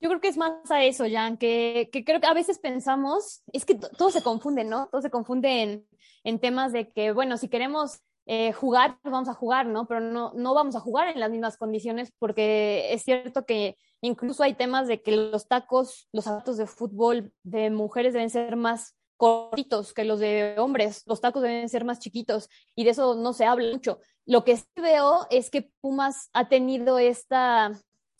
Yo 0.00 0.08
creo 0.08 0.20
que 0.20 0.28
es 0.28 0.36
más 0.36 0.70
a 0.70 0.84
eso, 0.84 1.04
Jan, 1.10 1.36
que, 1.36 1.88
que 1.92 2.04
creo 2.04 2.20
que 2.20 2.26
a 2.26 2.34
veces 2.34 2.58
pensamos, 2.58 3.42
es 3.52 3.64
que 3.64 3.74
todo 3.74 4.10
se 4.10 4.22
confunde, 4.22 4.64
¿no? 4.64 4.88
Todo 4.88 5.00
se 5.00 5.10
confunde 5.10 5.62
en, 5.62 5.88
en 6.24 6.40
temas 6.40 6.72
de 6.72 6.92
que, 6.92 7.12
bueno, 7.12 7.36
si 7.36 7.48
queremos 7.48 8.00
eh, 8.26 8.52
jugar, 8.52 8.98
pues 9.02 9.12
vamos 9.12 9.28
a 9.28 9.34
jugar, 9.34 9.66
¿no? 9.66 9.86
Pero 9.86 10.00
no, 10.00 10.32
no 10.34 10.54
vamos 10.54 10.76
a 10.76 10.80
jugar 10.80 11.08
en 11.08 11.20
las 11.20 11.30
mismas 11.30 11.56
condiciones 11.56 12.12
porque 12.18 12.92
es 12.92 13.02
cierto 13.02 13.44
que 13.44 13.76
incluso 14.00 14.42
hay 14.42 14.54
temas 14.54 14.86
de 14.86 15.02
que 15.02 15.12
los 15.12 15.48
tacos, 15.48 16.08
los 16.12 16.24
zapatos 16.24 16.56
de 16.56 16.66
fútbol 16.66 17.32
de 17.42 17.70
mujeres 17.70 18.12
deben 18.12 18.30
ser 18.30 18.56
más 18.56 18.96
cortitos 19.16 19.92
que 19.92 20.04
los 20.04 20.20
de 20.20 20.56
hombres, 20.58 21.02
los 21.06 21.20
tacos 21.20 21.42
deben 21.42 21.68
ser 21.68 21.84
más 21.84 22.00
chiquitos 22.00 22.48
y 22.74 22.84
de 22.84 22.90
eso 22.90 23.14
no 23.14 23.32
se 23.32 23.44
habla 23.44 23.72
mucho. 23.72 24.00
Lo 24.26 24.44
que 24.44 24.56
sí 24.56 24.66
veo 24.76 25.26
es 25.30 25.50
que 25.50 25.70
Pumas 25.80 26.30
ha 26.32 26.48
tenido 26.48 26.98
esta 26.98 27.72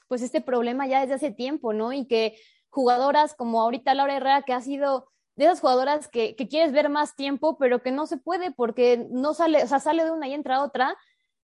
pues 0.08 0.20
este 0.20 0.40
problema 0.40 0.86
ya 0.86 1.00
desde 1.00 1.14
hace 1.14 1.30
tiempo, 1.30 1.72
¿no? 1.72 1.92
Y 1.92 2.06
que 2.06 2.36
jugadoras 2.68 3.34
como 3.34 3.62
ahorita 3.62 3.94
Laura 3.94 4.16
Herrera, 4.16 4.42
que 4.42 4.52
ha 4.52 4.60
sido 4.60 5.10
de 5.42 5.52
esas 5.52 5.60
jugadoras 5.60 6.08
que, 6.08 6.36
que, 6.36 6.48
quieres 6.48 6.72
ver 6.72 6.88
más 6.88 7.16
tiempo, 7.16 7.56
pero 7.58 7.82
que 7.82 7.90
no 7.90 8.06
se 8.06 8.16
puede 8.16 8.50
porque 8.50 9.06
no 9.10 9.34
sale, 9.34 9.62
o 9.62 9.66
sea, 9.66 9.80
sale 9.80 10.04
de 10.04 10.10
una 10.10 10.28
y 10.28 10.34
entra 10.34 10.62
otra, 10.62 10.96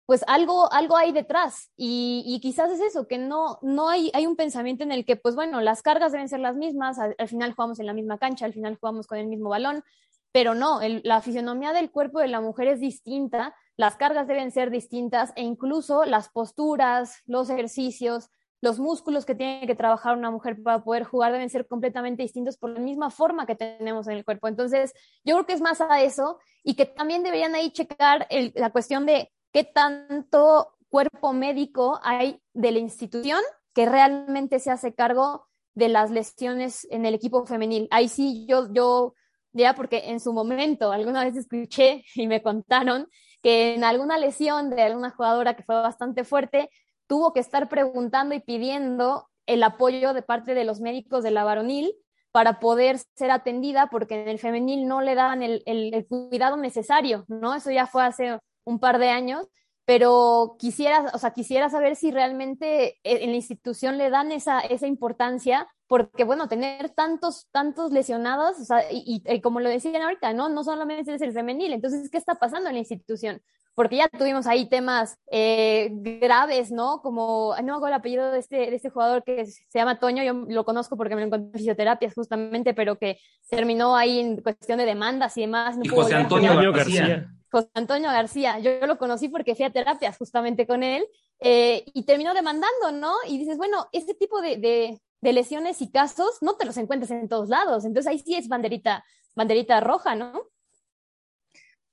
pues 0.05 0.23
algo, 0.27 0.71
algo 0.71 0.97
hay 0.97 1.11
detrás. 1.11 1.71
Y, 1.75 2.39
quizás 2.41 2.71
es 2.71 2.79
eso, 2.81 3.07
que 3.07 3.17
no, 3.17 3.59
no 3.61 3.89
hay, 3.89 4.11
hay 4.13 4.27
un 4.27 4.35
pensamiento 4.35 4.83
en 4.83 4.91
el 4.91 5.05
que, 5.05 5.15
pues 5.15 5.35
bueno, 5.35 5.61
las 5.61 5.81
cargas 5.81 6.11
deben 6.11 6.29
ser 6.29 6.39
las 6.39 6.55
mismas, 6.55 6.99
al, 6.99 7.27
final 7.27 7.53
jugamos 7.53 7.79
en 7.79 7.87
la 7.87 7.93
misma 7.93 8.17
cancha, 8.17 8.45
al 8.45 8.53
final 8.53 8.77
jugamos 8.79 9.07
con 9.07 9.17
el 9.17 9.27
mismo 9.27 9.49
balón, 9.49 9.83
pero 10.31 10.53
no, 10.53 10.79
la 11.03 11.21
fisionomía 11.21 11.73
del 11.73 11.91
cuerpo 11.91 12.19
de 12.19 12.27
la 12.27 12.41
mujer 12.41 12.67
es 12.67 12.79
distinta, 12.79 13.55
las 13.77 13.95
cargas 13.95 14.27
deben 14.27 14.51
ser 14.51 14.69
distintas 14.69 15.31
e 15.35 15.43
incluso 15.43 16.05
las 16.05 16.29
posturas, 16.29 17.21
los 17.25 17.49
ejercicios, 17.49 18.29
los 18.65 18.79
músculos 18.79 19.25
que 19.25 19.35
tiene 19.35 19.67
que 19.67 19.75
trabajar 19.75 20.17
una 20.17 20.31
mujer 20.31 20.59
para 20.63 20.83
poder 20.83 21.03
jugar 21.03 21.31
deben 21.31 21.51
ser 21.51 21.67
completamente 21.67 22.23
distintos 22.23 22.57
por 22.57 22.71
la 22.71 22.79
misma 22.79 23.11
forma 23.11 23.45
que 23.45 23.53
tenemos 23.53 24.07
en 24.07 24.13
el 24.13 24.25
cuerpo. 24.25 24.47
Entonces, 24.47 24.91
yo 25.23 25.35
creo 25.35 25.45
que 25.45 25.53
es 25.53 25.61
más 25.61 25.81
a 25.81 26.01
eso 26.01 26.39
y 26.63 26.73
que 26.73 26.87
también 26.87 27.21
deberían 27.21 27.53
ahí 27.53 27.69
checar 27.69 28.27
la 28.55 28.71
cuestión 28.71 29.05
de 29.05 29.31
qué 29.53 29.65
tanto 29.65 30.73
cuerpo 30.89 31.31
médico 31.31 31.99
hay 32.01 32.41
de 32.53 32.71
la 32.71 32.79
institución 32.79 33.39
que 33.75 33.85
realmente 33.85 34.57
se 34.57 34.71
hace 34.71 34.95
cargo 34.95 35.45
de 35.75 35.89
las 35.89 36.09
lesiones 36.09 36.87
en 36.89 37.05
el 37.05 37.13
equipo 37.13 37.45
femenil. 37.45 37.87
Ahí 37.91 38.07
sí, 38.07 38.47
yo, 38.49 38.73
yo, 38.73 39.13
ya 39.53 39.75
porque 39.75 40.09
en 40.09 40.19
su 40.19 40.33
momento 40.33 40.91
alguna 40.91 41.23
vez 41.23 41.37
escuché 41.37 42.03
y 42.15 42.25
me 42.25 42.41
contaron 42.41 43.07
que 43.43 43.75
en 43.75 43.83
alguna 43.83 44.17
lesión 44.17 44.71
de 44.71 44.81
alguna 44.81 45.11
jugadora 45.11 45.55
que 45.55 45.61
fue 45.61 45.75
bastante 45.75 46.23
fuerte, 46.23 46.71
tuvo 47.07 47.33
que 47.33 47.39
estar 47.39 47.69
preguntando 47.69 48.35
y 48.35 48.39
pidiendo 48.39 49.29
el 49.45 49.63
apoyo 49.63 50.13
de 50.13 50.21
parte 50.21 50.53
de 50.53 50.65
los 50.65 50.81
médicos 50.81 51.23
de 51.23 51.31
la 51.31 51.43
varonil 51.43 51.93
para 52.31 52.59
poder 52.59 52.97
ser 53.15 53.31
atendida, 53.31 53.87
porque 53.87 54.21
en 54.21 54.27
el 54.27 54.39
femenil 54.39 54.87
no 54.87 55.01
le 55.01 55.15
daban 55.15 55.41
el, 55.41 55.63
el, 55.65 56.05
cuidado 56.05 56.57
necesario, 56.57 57.23
¿no? 57.29 57.55
Eso 57.55 57.71
ya 57.71 57.87
fue 57.87 58.03
hace 58.03 58.39
un 58.65 58.79
par 58.79 58.99
de 58.99 59.09
años, 59.09 59.47
pero 59.85 60.57
quisiera, 60.59 61.11
o 61.13 61.17
sea, 61.17 61.31
quisiera 61.31 61.69
saber 61.69 61.95
si 61.95 62.11
realmente 62.11 62.97
en 63.03 63.29
la 63.29 63.37
institución 63.37 63.97
le 63.97 64.09
dan 64.09 64.33
esa, 64.33 64.59
esa 64.59 64.87
importancia, 64.87 65.67
porque 65.87 66.23
bueno, 66.23 66.47
tener 66.47 66.89
tantos, 66.89 67.47
tantos 67.51 67.91
lesionados, 67.91 68.59
o 68.59 68.65
sea, 68.65 68.91
y, 68.91 69.21
y, 69.25 69.41
como 69.41 69.59
lo 69.59 69.69
decían 69.69 70.01
ahorita, 70.01 70.33
¿no? 70.33 70.49
No 70.49 70.63
solamente 70.63 71.13
es 71.13 71.21
el 71.21 71.33
femenil, 71.33 71.73
entonces, 71.73 72.09
¿qué 72.09 72.17
está 72.17 72.35
pasando 72.35 72.69
en 72.69 72.75
la 72.75 72.79
institución? 72.79 73.41
porque 73.75 73.97
ya 73.97 74.07
tuvimos 74.07 74.47
ahí 74.47 74.67
temas 74.67 75.17
eh, 75.29 75.89
graves, 75.91 76.71
¿no? 76.71 77.01
Como, 77.01 77.53
no 77.61 77.75
acuerdo 77.75 77.87
el 77.87 77.93
apellido 77.93 78.31
de 78.31 78.39
este, 78.39 78.55
de 78.55 78.75
este 78.75 78.89
jugador 78.89 79.23
que 79.23 79.45
se 79.45 79.63
llama 79.73 79.99
Toño, 79.99 80.23
yo 80.23 80.33
lo 80.47 80.63
conozco 80.63 80.95
porque 80.95 81.13
me 81.13 81.21
lo 81.21 81.27
encontré 81.27 81.47
en 81.47 81.59
fisioterapias 81.59 82.13
justamente, 82.15 82.73
pero 82.73 82.97
que 82.97 83.19
terminó 83.49 83.95
ahí 83.95 84.19
en 84.19 84.37
cuestión 84.37 84.77
de 84.77 84.85
demandas 84.85 85.37
y 85.37 85.41
demás. 85.41 85.75
y 85.83 85.89
José 85.89 86.15
Antonio 86.15 86.71
García. 86.71 87.29
José 87.51 87.69
Antonio 87.73 88.09
García, 88.09 88.59
yo, 88.59 88.85
lo 88.87 88.97
conocí 88.97 89.27
porque 89.27 89.55
fui 89.55 89.65
a 89.65 89.71
terapias 89.71 90.17
justamente 90.17 90.65
con 90.65 90.81
él 90.83 91.05
eh, 91.39 91.83
y 91.93 92.03
terminó 92.03 92.33
demandando, 92.33 92.91
¿no? 92.93 93.13
Y 93.27 93.37
dices, 93.37 93.57
bueno, 93.57 93.87
este 93.91 94.13
tipo 94.13 94.41
de, 94.41 94.57
de, 94.57 95.01
de 95.25 95.33
lesiones 95.33 95.81
y 95.81 95.89
casos 95.89 96.37
no 96.41 96.55
te 96.55 96.65
los 96.65 96.77
encuentras 96.77 97.11
en 97.11 97.27
todos 97.27 97.49
lados, 97.49 97.83
entonces 97.83 98.09
ahí 98.09 98.19
sí 98.19 98.35
es 98.35 98.47
banderita, 98.47 99.03
banderita 99.35 99.79
roja, 99.81 100.15
¿no? 100.15 100.43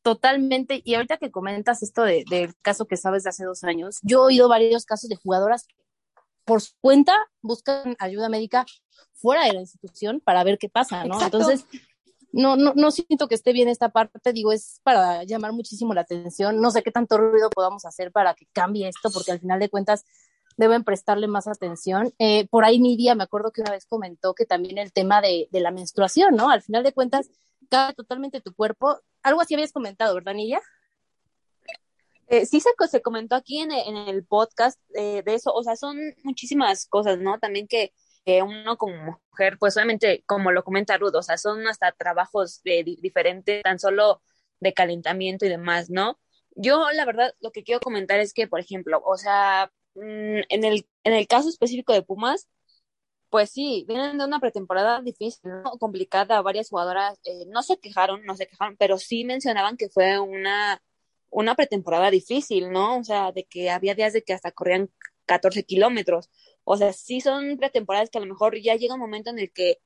Totalmente. 0.02 0.82
Y 0.84 0.94
ahorita 0.94 1.16
que 1.16 1.30
comentas 1.30 1.82
esto 1.82 2.02
de, 2.02 2.24
del 2.28 2.54
caso 2.60 2.86
que 2.86 2.96
sabes 2.96 3.22
de 3.22 3.30
hace 3.30 3.44
dos 3.44 3.64
años, 3.64 4.00
yo 4.02 4.18
he 4.18 4.26
oído 4.26 4.48
varios 4.48 4.84
casos 4.84 5.08
de 5.08 5.16
jugadoras 5.16 5.64
que 5.64 5.74
por 6.44 6.60
su 6.60 6.72
cuenta 6.80 7.16
buscan 7.40 7.96
ayuda 7.98 8.28
médica 8.28 8.66
fuera 9.14 9.44
de 9.44 9.52
la 9.52 9.60
institución 9.60 10.20
para 10.20 10.44
ver 10.44 10.58
qué 10.58 10.68
pasa, 10.68 11.04
¿no? 11.04 11.14
Exacto. 11.14 11.38
Entonces, 11.38 11.66
no, 12.32 12.56
no, 12.56 12.72
no 12.74 12.90
siento 12.90 13.28
que 13.28 13.34
esté 13.34 13.52
bien 13.52 13.68
esta 13.68 13.90
parte, 13.90 14.32
digo, 14.32 14.52
es 14.52 14.80
para 14.82 15.22
llamar 15.24 15.52
muchísimo 15.52 15.94
la 15.94 16.00
atención. 16.02 16.60
No 16.60 16.70
sé 16.70 16.82
qué 16.82 16.90
tanto 16.90 17.16
ruido 17.16 17.48
podamos 17.48 17.84
hacer 17.84 18.10
para 18.10 18.34
que 18.34 18.46
cambie 18.52 18.88
esto, 18.88 19.10
porque 19.10 19.32
al 19.32 19.40
final 19.40 19.60
de 19.60 19.70
cuentas 19.70 20.04
deben 20.56 20.84
prestarle 20.84 21.28
más 21.28 21.48
atención. 21.48 22.12
Eh, 22.18 22.46
por 22.48 22.64
ahí 22.64 22.78
Nidia, 22.78 23.14
me 23.14 23.24
acuerdo 23.24 23.52
que 23.52 23.62
una 23.62 23.72
vez 23.72 23.86
comentó 23.86 24.34
que 24.34 24.46
también 24.46 24.78
el 24.78 24.92
tema 24.92 25.20
de, 25.20 25.48
de 25.50 25.60
la 25.60 25.70
menstruación, 25.70 26.36
¿no? 26.36 26.50
Al 26.50 26.62
final 26.62 26.82
de 26.82 26.92
cuentas, 26.92 27.30
cabe 27.68 27.94
totalmente 27.94 28.40
tu 28.40 28.54
cuerpo. 28.54 29.00
Algo 29.22 29.40
así 29.40 29.54
habías 29.54 29.72
comentado, 29.72 30.14
¿verdad, 30.14 30.34
Nidia? 30.34 30.60
Eh, 32.28 32.46
sí 32.46 32.60
se, 32.60 32.70
se, 32.90 33.02
comentó 33.02 33.36
aquí 33.36 33.60
en, 33.60 33.72
en 33.72 33.96
el 33.96 34.24
podcast 34.24 34.80
eh, 34.94 35.22
de 35.22 35.34
eso, 35.34 35.52
o 35.52 35.62
sea, 35.62 35.76
son 35.76 35.98
muchísimas 36.22 36.86
cosas, 36.86 37.18
¿no? 37.18 37.38
También 37.38 37.68
que 37.68 37.92
eh, 38.24 38.42
uno 38.42 38.76
como 38.78 39.18
mujer, 39.30 39.58
pues 39.58 39.76
obviamente, 39.76 40.22
como 40.26 40.52
lo 40.52 40.64
comenta 40.64 40.96
Ruth, 40.96 41.14
o 41.14 41.22
sea, 41.22 41.36
son 41.36 41.66
hasta 41.66 41.92
trabajos 41.92 42.62
diferentes, 42.62 43.62
tan 43.62 43.78
solo 43.78 44.22
de 44.60 44.72
calentamiento 44.72 45.44
y 45.44 45.48
demás, 45.48 45.90
¿no? 45.90 46.18
Yo, 46.54 46.90
la 46.92 47.04
verdad, 47.04 47.34
lo 47.40 47.50
que 47.50 47.64
quiero 47.64 47.80
comentar 47.80 48.20
es 48.20 48.32
que, 48.32 48.46
por 48.46 48.60
ejemplo, 48.60 49.02
o 49.04 49.16
sea, 49.16 49.72
en, 49.94 50.64
el, 50.64 50.87
en 51.05 51.12
el 51.12 51.26
caso 51.26 51.48
específico 51.48 51.92
de 51.92 52.02
Pumas, 52.02 52.48
pues 53.31 53.50
sí, 53.50 53.85
vienen 53.88 54.18
de 54.18 54.24
una 54.26 54.40
pretemporada 54.40 55.00
difícil, 55.00 55.50
¿no? 55.64 55.78
complicada, 55.78 56.42
varias 56.42 56.68
jugadoras 56.68 57.18
eh, 57.24 57.46
no 57.48 57.62
se 57.62 57.78
quejaron, 57.78 58.24
no 58.24 58.37
se 58.37 58.46
quejaron, 58.46 58.76
pero 58.76 58.98
sí 58.98 59.24
mencionaban 59.24 59.76
que 59.78 59.88
fue 59.88 60.18
una, 60.20 60.83
una 61.31 61.55
pretemporada 61.55 62.11
difícil, 62.11 62.70
¿no? 62.70 62.98
O 62.98 63.05
sea, 63.05 63.33
de 63.33 63.44
que 63.44 63.70
había 63.70 63.94
días 63.94 64.12
de 64.12 64.22
que 64.22 64.35
hasta 64.35 64.52
corrían 64.52 64.90
14 65.26 65.64
kilómetros. 65.64 66.31
O 66.64 66.76
sea, 66.76 66.92
sí 66.92 67.20
son 67.22 67.57
pretemporadas 67.57 68.11
que 68.11 68.18
a 68.18 68.20
lo 68.20 68.26
mejor 68.26 68.61
ya 68.61 68.76
llega 68.76 68.94
un 68.94 69.00
momento 69.00 69.31
en 69.31 69.38
el 69.38 69.50
que, 69.52 69.78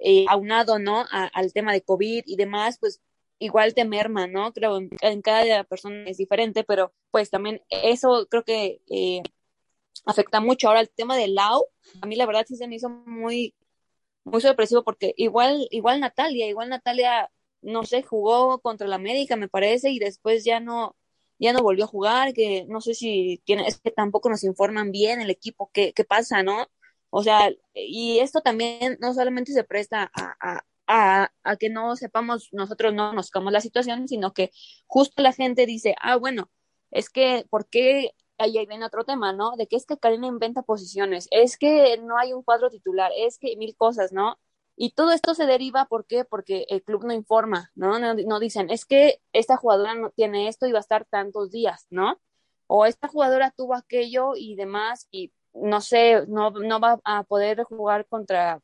eh, 0.00 0.24
aunado, 0.28 0.78
¿no? 0.78 1.04
Al 1.10 1.52
tema 1.52 1.72
de 1.72 1.82
COVID 1.82 2.24
y 2.26 2.36
demás, 2.36 2.78
pues 2.80 3.02
igual 3.38 3.74
te 3.74 3.84
merma, 3.84 4.26
¿no? 4.26 4.52
Creo 4.52 4.78
en, 4.78 4.90
en 5.02 5.22
cada 5.22 5.64
persona 5.64 6.04
es 6.08 6.16
diferente, 6.16 6.64
pero 6.64 6.94
pues 7.10 7.30
también 7.30 7.62
eso 7.68 8.26
creo 8.30 8.44
que 8.44 8.80
eh, 8.90 9.22
afecta 10.04 10.40
mucho. 10.40 10.68
Ahora 10.68 10.80
el 10.80 10.90
tema 10.90 11.16
del 11.16 11.34
Lau, 11.34 11.66
a 12.00 12.06
mí 12.06 12.16
la 12.16 12.26
verdad 12.26 12.44
sí 12.46 12.56
se 12.56 12.68
me 12.68 12.76
hizo 12.76 12.88
muy, 12.88 13.54
muy 14.24 14.40
sorpresivo 14.40 14.82
porque 14.84 15.14
igual, 15.16 15.68
igual 15.70 16.00
Natalia, 16.00 16.48
igual 16.48 16.68
Natalia, 16.68 17.30
no 17.62 17.84
sé, 17.84 18.02
jugó 18.02 18.60
contra 18.60 18.88
la 18.88 18.96
América, 18.96 19.36
me 19.36 19.48
parece, 19.48 19.90
y 19.90 19.98
después 19.98 20.44
ya 20.44 20.60
no, 20.60 20.96
ya 21.38 21.52
no 21.52 21.62
volvió 21.62 21.84
a 21.84 21.88
jugar, 21.88 22.32
que 22.34 22.64
no 22.68 22.80
sé 22.80 22.94
si 22.94 23.42
tiene, 23.44 23.66
es 23.66 23.78
que 23.80 23.90
tampoco 23.90 24.28
nos 24.30 24.44
informan 24.44 24.92
bien 24.92 25.20
el 25.20 25.30
equipo, 25.30 25.70
qué, 25.72 25.92
qué 25.92 26.04
pasa, 26.04 26.42
¿no? 26.42 26.68
O 27.10 27.22
sea, 27.22 27.50
y 27.74 28.18
esto 28.20 28.40
también 28.40 28.98
no 29.00 29.14
solamente 29.14 29.52
se 29.52 29.64
presta 29.64 30.10
a, 30.14 30.64
a, 30.86 31.30
a, 31.42 31.56
que 31.56 31.70
no 31.70 31.96
sepamos, 31.96 32.48
nosotros 32.52 32.92
no 32.94 33.10
conozcamos 33.10 33.52
la 33.52 33.60
situación, 33.60 34.08
sino 34.08 34.32
que 34.32 34.50
justo 34.86 35.22
la 35.22 35.32
gente 35.32 35.66
dice, 35.66 35.94
ah, 36.00 36.16
bueno, 36.16 36.50
es 36.90 37.10
que, 37.10 37.46
¿por 37.50 37.68
qué 37.68 38.10
ahí 38.44 38.66
viene 38.66 38.84
otro 38.86 39.04
tema, 39.04 39.32
¿no? 39.32 39.56
De 39.56 39.66
que 39.66 39.76
es 39.76 39.86
que 39.86 39.98
Karina 39.98 40.26
inventa 40.26 40.62
posiciones, 40.62 41.28
es 41.30 41.56
que 41.58 41.98
no 41.98 42.18
hay 42.18 42.32
un 42.32 42.42
cuadro 42.42 42.70
titular, 42.70 43.10
es 43.16 43.38
que 43.38 43.56
mil 43.56 43.76
cosas, 43.76 44.12
¿no? 44.12 44.38
Y 44.76 44.90
todo 44.92 45.12
esto 45.12 45.34
se 45.34 45.46
deriva, 45.46 45.86
¿por 45.86 46.06
qué? 46.06 46.24
Porque 46.24 46.66
el 46.68 46.82
club 46.82 47.04
no 47.04 47.12
informa, 47.12 47.70
¿no? 47.74 47.98
No, 47.98 48.14
no 48.14 48.40
dicen, 48.40 48.70
es 48.70 48.84
que 48.86 49.20
esta 49.32 49.56
jugadora 49.56 49.94
no 49.94 50.10
tiene 50.10 50.48
esto 50.48 50.66
y 50.66 50.72
va 50.72 50.78
a 50.78 50.80
estar 50.80 51.04
tantos 51.06 51.50
días, 51.50 51.86
¿no? 51.90 52.20
O 52.66 52.86
esta 52.86 53.08
jugadora 53.08 53.52
tuvo 53.56 53.74
aquello 53.74 54.32
y 54.36 54.56
demás 54.56 55.08
y 55.10 55.32
no 55.52 55.80
sé, 55.80 56.26
no, 56.28 56.50
no 56.50 56.80
va 56.80 57.00
a 57.04 57.22
poder 57.24 57.62
jugar 57.64 58.06
contra 58.06 58.60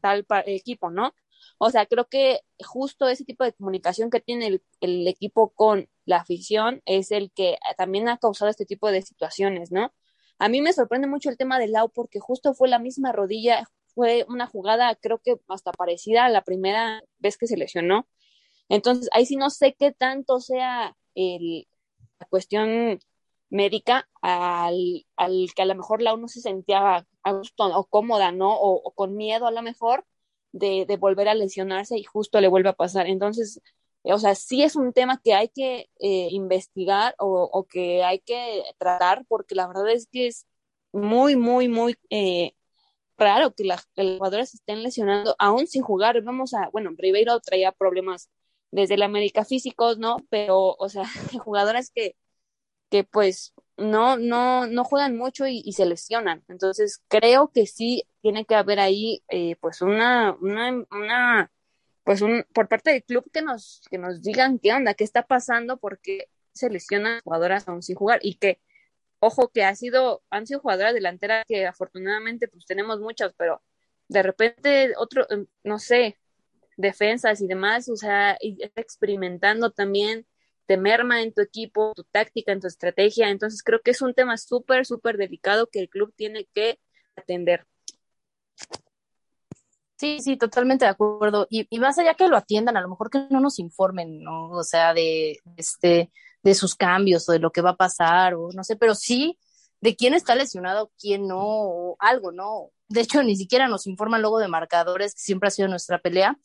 tal 0.00 0.26
equipo, 0.46 0.90
¿no? 0.90 1.14
O 1.58 1.70
sea, 1.70 1.86
creo 1.86 2.08
que 2.08 2.40
justo 2.64 3.08
ese 3.08 3.24
tipo 3.24 3.44
de 3.44 3.52
comunicación 3.52 4.10
que 4.10 4.20
tiene 4.20 4.46
el, 4.46 4.62
el, 4.80 5.06
equipo 5.08 5.50
con 5.50 5.88
la 6.04 6.18
afición 6.18 6.82
es 6.86 7.10
el 7.12 7.30
que 7.32 7.58
también 7.76 8.08
ha 8.08 8.18
causado 8.18 8.50
este 8.50 8.66
tipo 8.66 8.90
de 8.90 9.02
situaciones, 9.02 9.72
¿no? 9.72 9.92
A 10.38 10.48
mí 10.48 10.60
me 10.60 10.72
sorprende 10.72 11.06
mucho 11.06 11.30
el 11.30 11.36
tema 11.36 11.58
del 11.58 11.72
Lau 11.72 11.90
porque 11.90 12.18
justo 12.20 12.54
fue 12.54 12.68
la 12.68 12.78
misma 12.78 13.12
rodilla, 13.12 13.68
fue 13.94 14.24
una 14.28 14.46
jugada 14.46 14.94
creo 14.96 15.18
que 15.18 15.36
hasta 15.48 15.72
parecida 15.72 16.24
a 16.24 16.28
la 16.30 16.42
primera 16.42 17.02
vez 17.18 17.36
que 17.38 17.46
se 17.46 17.56
lesionó. 17.56 18.08
Entonces, 18.68 19.08
ahí 19.12 19.26
sí 19.26 19.36
no 19.36 19.50
sé 19.50 19.74
qué 19.74 19.92
tanto 19.92 20.40
sea 20.40 20.96
el, 21.14 21.68
la 22.18 22.26
cuestión 22.26 23.00
médica 23.50 24.08
al, 24.22 25.06
al, 25.16 25.48
que 25.54 25.62
a 25.62 25.66
lo 25.66 25.74
mejor 25.74 26.02
Lau 26.02 26.16
no 26.16 26.28
se 26.28 26.40
sentía 26.40 27.06
a 27.22 27.32
gusto 27.32 27.64
o 27.64 27.84
cómoda, 27.86 28.32
¿no? 28.32 28.52
O, 28.54 28.74
o 28.82 28.92
con 28.94 29.16
miedo 29.16 29.46
a 29.46 29.50
lo 29.52 29.62
mejor 29.62 30.06
de, 30.52 30.96
volver 30.98 31.28
a 31.28 31.34
lesionarse 31.34 31.98
y 31.98 32.04
justo 32.04 32.40
le 32.40 32.48
vuelve 32.48 32.70
a 32.70 32.74
pasar. 32.74 33.06
Entonces, 33.06 33.60
o 34.04 34.18
sea, 34.18 34.34
sí 34.34 34.62
es 34.62 34.76
un 34.76 34.92
tema 34.92 35.20
que 35.22 35.34
hay 35.34 35.48
que 35.48 35.90
eh, 36.00 36.28
investigar 36.30 37.14
o, 37.18 37.66
que 37.70 38.04
hay 38.04 38.20
que 38.20 38.62
tratar 38.78 39.24
porque 39.28 39.54
la 39.54 39.66
verdad 39.68 39.90
es 39.90 40.06
que 40.10 40.28
es 40.28 40.46
muy, 40.92 41.36
muy, 41.36 41.68
muy 41.68 41.96
eh, 42.10 42.54
raro 43.16 43.54
que, 43.54 43.64
la, 43.64 43.82
que 43.94 44.04
los 44.04 44.18
jugadores 44.18 44.54
estén 44.54 44.82
lesionando 44.82 45.36
aún 45.38 45.66
sin 45.66 45.82
jugar. 45.82 46.22
Vamos 46.22 46.54
a, 46.54 46.68
bueno, 46.72 46.90
Ribeiro 46.96 47.40
traía 47.40 47.72
problemas 47.72 48.30
desde 48.70 48.96
la 48.96 49.06
América 49.06 49.44
físicos, 49.44 49.98
¿no? 49.98 50.18
Pero, 50.30 50.76
o 50.78 50.88
sea, 50.88 51.04
jugadoras 51.44 51.90
que, 51.94 52.16
que 52.90 53.04
pues 53.04 53.54
no, 53.76 54.16
no, 54.16 54.66
no 54.66 54.84
juegan 54.84 55.16
mucho 55.16 55.46
y, 55.46 55.72
se 55.72 55.86
lesionan. 55.86 56.44
Entonces, 56.48 57.02
creo 57.08 57.50
que 57.52 57.66
sí 57.66 58.04
tiene 58.20 58.44
que 58.44 58.54
haber 58.54 58.80
ahí, 58.80 59.22
eh, 59.28 59.56
pues, 59.60 59.82
una, 59.82 60.36
una, 60.40 60.84
una, 60.90 61.52
pues, 62.04 62.22
un, 62.22 62.44
por 62.52 62.68
parte 62.68 62.92
del 62.92 63.04
club 63.04 63.30
que 63.32 63.42
nos, 63.42 63.82
que 63.90 63.98
nos 63.98 64.22
digan 64.22 64.58
qué 64.58 64.72
onda, 64.72 64.94
qué 64.94 65.04
está 65.04 65.22
pasando, 65.26 65.78
porque 65.78 66.28
se 66.52 66.70
lesionan 66.70 67.20
jugadoras 67.24 67.68
aún 67.68 67.82
sin 67.82 67.96
jugar 67.96 68.20
y 68.22 68.36
que, 68.36 68.60
ojo, 69.20 69.48
que 69.50 69.64
ha 69.64 69.74
sido, 69.74 70.22
han 70.30 70.46
sido 70.46 70.60
jugadoras 70.60 70.94
delanteras 70.94 71.44
que 71.46 71.66
afortunadamente, 71.66 72.48
pues, 72.48 72.66
tenemos 72.66 73.00
muchas, 73.00 73.34
pero 73.36 73.62
de 74.08 74.22
repente 74.22 74.92
otro, 74.98 75.26
no 75.64 75.78
sé, 75.78 76.18
defensas 76.76 77.40
y 77.40 77.46
demás, 77.46 77.88
o 77.88 77.96
sea, 77.96 78.36
y 78.40 78.58
experimentando 78.76 79.70
también 79.70 80.26
te 80.72 80.78
merma 80.78 81.20
en 81.20 81.34
tu 81.34 81.42
equipo, 81.42 81.92
tu 81.94 82.02
táctica, 82.04 82.50
en 82.50 82.60
tu 82.60 82.66
estrategia. 82.66 83.28
Entonces 83.28 83.62
creo 83.62 83.82
que 83.82 83.90
es 83.90 84.00
un 84.00 84.14
tema 84.14 84.38
súper, 84.38 84.86
súper 84.86 85.18
delicado 85.18 85.68
que 85.70 85.80
el 85.80 85.90
club 85.90 86.14
tiene 86.16 86.48
que 86.54 86.78
atender. 87.14 87.66
Sí, 89.98 90.20
sí, 90.20 90.38
totalmente 90.38 90.86
de 90.86 90.90
acuerdo. 90.90 91.46
Y, 91.50 91.66
y, 91.68 91.78
más 91.78 91.98
allá 91.98 92.14
que 92.14 92.26
lo 92.26 92.38
atiendan, 92.38 92.78
a 92.78 92.80
lo 92.80 92.88
mejor 92.88 93.10
que 93.10 93.26
no 93.28 93.40
nos 93.40 93.58
informen, 93.58 94.22
¿no? 94.22 94.48
O 94.48 94.64
sea, 94.64 94.94
de, 94.94 95.40
este, 95.58 96.10
de 96.42 96.54
sus 96.54 96.74
cambios 96.74 97.28
o 97.28 97.32
de 97.32 97.38
lo 97.38 97.52
que 97.52 97.60
va 97.60 97.70
a 97.70 97.76
pasar, 97.76 98.32
o 98.32 98.48
no 98.54 98.64
sé, 98.64 98.76
pero 98.76 98.94
sí 98.94 99.38
de 99.82 99.94
quién 99.94 100.14
está 100.14 100.34
lesionado, 100.34 100.90
quién 100.98 101.28
no, 101.28 101.38
o 101.38 101.96
algo, 101.98 102.32
¿no? 102.32 102.70
De 102.88 103.02
hecho, 103.02 103.22
ni 103.22 103.36
siquiera 103.36 103.68
nos 103.68 103.86
informan 103.86 104.22
luego 104.22 104.38
de 104.38 104.48
marcadores, 104.48 105.14
que 105.14 105.20
siempre 105.20 105.48
ha 105.48 105.50
sido 105.50 105.68
nuestra 105.68 105.98
pelea. 105.98 106.38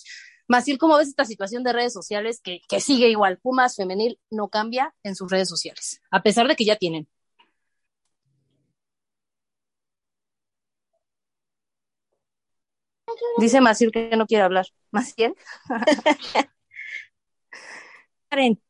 Maciel, 0.47 0.77
¿cómo 0.77 0.97
ves 0.97 1.09
esta 1.09 1.25
situación 1.25 1.63
de 1.63 1.73
redes 1.73 1.93
sociales 1.93 2.39
que, 2.41 2.61
que, 2.69 2.79
sigue 2.79 3.09
igual? 3.09 3.37
Pumas 3.37 3.75
femenil 3.75 4.19
no 4.29 4.47
cambia 4.47 4.93
en 5.03 5.15
sus 5.15 5.29
redes 5.29 5.49
sociales, 5.49 6.01
a 6.09 6.23
pesar 6.23 6.47
de 6.47 6.55
que 6.55 6.65
ya 6.65 6.77
tienen. 6.77 7.07
Dice 13.39 13.61
Maciel 13.61 13.91
que 13.91 14.15
no 14.15 14.25
quiere 14.25 14.43
hablar. 14.43 14.67
¿Maciel? 14.91 15.35
Karen. 18.29 18.61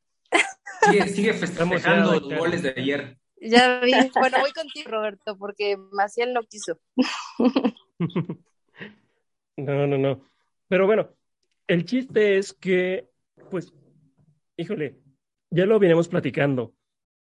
Sigue, 0.82 1.08
sigue 1.08 1.34
festejando 1.34 2.20
los 2.20 2.38
goles 2.38 2.64
de 2.64 2.74
ayer. 2.76 3.18
Ya 3.42 3.80
vi. 3.80 3.92
Bueno, 4.16 4.40
voy 4.40 4.52
contigo, 4.52 4.92
Roberto, 4.92 5.38
porque 5.38 5.78
Maciel 5.92 6.34
no 6.34 6.42
quiso. 6.44 6.80
No, 9.60 9.88
no, 9.88 9.98
no. 9.98 10.22
Pero 10.68 10.86
bueno, 10.86 11.10
el 11.68 11.86
chiste 11.86 12.38
es 12.38 12.54
que, 12.54 13.10
pues, 13.50 13.74
híjole, 14.58 15.00
ya 15.50 15.66
lo 15.66 15.80
venimos 15.80 16.08
platicando. 16.08 16.74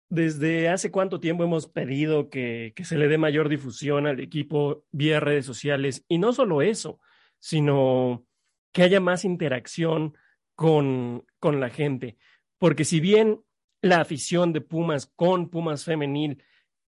Desde 0.10 0.70
hace 0.70 0.90
cuánto 0.90 1.20
tiempo 1.20 1.44
hemos 1.44 1.68
pedido 1.68 2.30
que, 2.30 2.72
que, 2.76 2.86
se 2.86 2.98
le 2.98 3.10
dé 3.10 3.18
mayor 3.18 3.50
difusión 3.50 4.08
al 4.08 4.20
equipo 4.22 4.86
vía 4.92 5.20
redes 5.20 5.46
sociales. 5.46 6.06
Y 6.08 6.18
no 6.18 6.32
solo 6.32 6.62
eso, 6.62 7.00
sino 7.40 8.26
que 8.72 8.84
haya 8.84 9.00
más 9.00 9.26
interacción 9.26 10.16
con, 10.56 11.26
con 11.40 11.60
la 11.60 11.70
gente. 11.70 12.18
Porque 12.58 12.86
si 12.86 13.00
bien 13.00 13.42
la 13.82 14.02
afición 14.02 14.54
de 14.54 14.62
Pumas 14.62 15.12
con 15.16 15.50
Pumas 15.50 15.84
femenil 15.84 16.44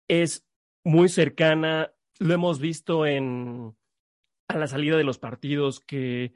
es 0.06 0.46
muy 0.84 1.08
cercana, 1.08 1.92
lo 2.18 2.34
hemos 2.34 2.60
visto 2.60 3.06
en 3.06 3.74
a 4.48 4.56
la 4.56 4.66
salida 4.66 4.96
de 4.96 5.04
los 5.04 5.18
partidos 5.18 5.80
que 5.80 6.32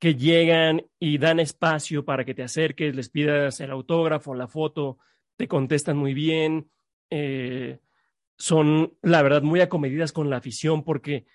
que 0.00 0.14
llegan 0.14 0.86
y 0.98 1.18
dan 1.18 1.40
espacio 1.40 2.04
para 2.06 2.24
que 2.24 2.34
te 2.34 2.42
acerques, 2.42 2.96
les 2.96 3.10
pidas 3.10 3.60
el 3.60 3.70
autógrafo, 3.70 4.34
la 4.34 4.48
foto, 4.48 4.98
te 5.36 5.46
contestan 5.46 5.98
muy 5.98 6.14
bien, 6.14 6.70
eh, 7.10 7.78
son, 8.38 8.94
la 9.02 9.22
verdad, 9.22 9.42
muy 9.42 9.60
acomedidas 9.60 10.12
con 10.12 10.30
la 10.30 10.38
afición 10.38 10.84
porque, 10.84 11.26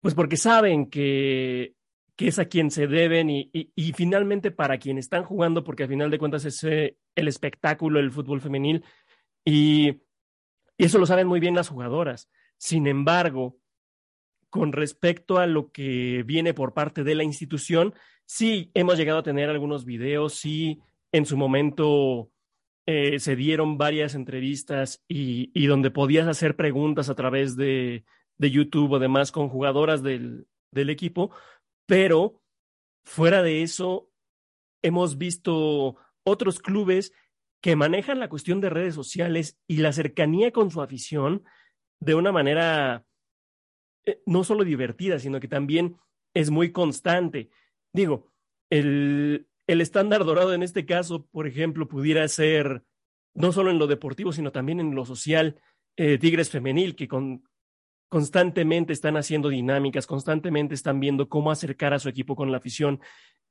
pues 0.00 0.14
porque 0.14 0.38
saben 0.38 0.88
que, 0.88 1.74
que 2.16 2.28
es 2.28 2.38
a 2.38 2.46
quien 2.46 2.70
se 2.70 2.86
deben 2.86 3.28
y, 3.28 3.50
y, 3.52 3.92
finalmente 3.92 4.50
para 4.50 4.78
quien 4.78 4.96
están 4.96 5.22
jugando, 5.22 5.62
porque 5.62 5.82
al 5.82 5.90
final 5.90 6.10
de 6.10 6.18
cuentas 6.18 6.46
es 6.46 6.64
eh, 6.64 6.96
el 7.14 7.28
espectáculo, 7.28 8.00
el 8.00 8.12
fútbol 8.12 8.40
femenil, 8.40 8.82
y, 9.44 10.00
y 10.78 10.84
eso 10.86 10.98
lo 10.98 11.04
saben 11.04 11.26
muy 11.26 11.38
bien 11.38 11.54
las 11.54 11.68
jugadoras. 11.68 12.30
Sin 12.56 12.86
embargo, 12.86 13.58
con 14.52 14.72
respecto 14.72 15.38
a 15.38 15.46
lo 15.46 15.72
que 15.72 16.24
viene 16.24 16.52
por 16.52 16.74
parte 16.74 17.04
de 17.04 17.14
la 17.14 17.24
institución, 17.24 17.94
sí 18.26 18.70
hemos 18.74 18.98
llegado 18.98 19.20
a 19.20 19.22
tener 19.22 19.48
algunos 19.48 19.86
videos, 19.86 20.34
sí 20.34 20.82
en 21.10 21.24
su 21.24 21.38
momento 21.38 22.30
eh, 22.84 23.18
se 23.18 23.34
dieron 23.34 23.78
varias 23.78 24.14
entrevistas 24.14 25.02
y, 25.08 25.50
y, 25.54 25.68
donde 25.68 25.90
podías 25.90 26.28
hacer 26.28 26.54
preguntas 26.54 27.08
a 27.08 27.14
través 27.14 27.56
de, 27.56 28.04
de 28.36 28.50
YouTube 28.50 28.92
o 28.92 28.98
demás 28.98 29.32
con 29.32 29.48
jugadoras 29.48 30.02
del, 30.02 30.46
del 30.70 30.90
equipo, 30.90 31.30
pero 31.86 32.42
fuera 33.04 33.42
de 33.42 33.62
eso, 33.62 34.10
hemos 34.82 35.16
visto 35.16 35.96
otros 36.24 36.60
clubes 36.60 37.14
que 37.62 37.74
manejan 37.74 38.20
la 38.20 38.28
cuestión 38.28 38.60
de 38.60 38.68
redes 38.68 38.94
sociales 38.94 39.58
y 39.66 39.78
la 39.78 39.94
cercanía 39.94 40.52
con 40.52 40.70
su 40.70 40.82
afición 40.82 41.42
de 42.00 42.14
una 42.14 42.32
manera 42.32 43.06
no 44.26 44.44
solo 44.44 44.64
divertida, 44.64 45.18
sino 45.18 45.40
que 45.40 45.48
también 45.48 45.96
es 46.34 46.50
muy 46.50 46.72
constante. 46.72 47.50
Digo, 47.92 48.28
el, 48.70 49.48
el 49.66 49.80
estándar 49.80 50.24
dorado 50.24 50.54
en 50.54 50.62
este 50.62 50.86
caso, 50.86 51.26
por 51.26 51.46
ejemplo, 51.46 51.88
pudiera 51.88 52.26
ser 52.28 52.84
no 53.34 53.52
solo 53.52 53.70
en 53.70 53.78
lo 53.78 53.86
deportivo, 53.86 54.32
sino 54.32 54.52
también 54.52 54.80
en 54.80 54.94
lo 54.94 55.04
social, 55.04 55.60
eh, 55.96 56.18
Tigres 56.18 56.50
Femenil, 56.50 56.94
que 56.96 57.08
con, 57.08 57.44
constantemente 58.08 58.92
están 58.92 59.16
haciendo 59.16 59.48
dinámicas, 59.48 60.06
constantemente 60.06 60.74
están 60.74 61.00
viendo 61.00 61.28
cómo 61.28 61.50
acercar 61.50 61.94
a 61.94 61.98
su 61.98 62.08
equipo 62.08 62.36
con 62.36 62.50
la 62.50 62.58
afición. 62.58 63.00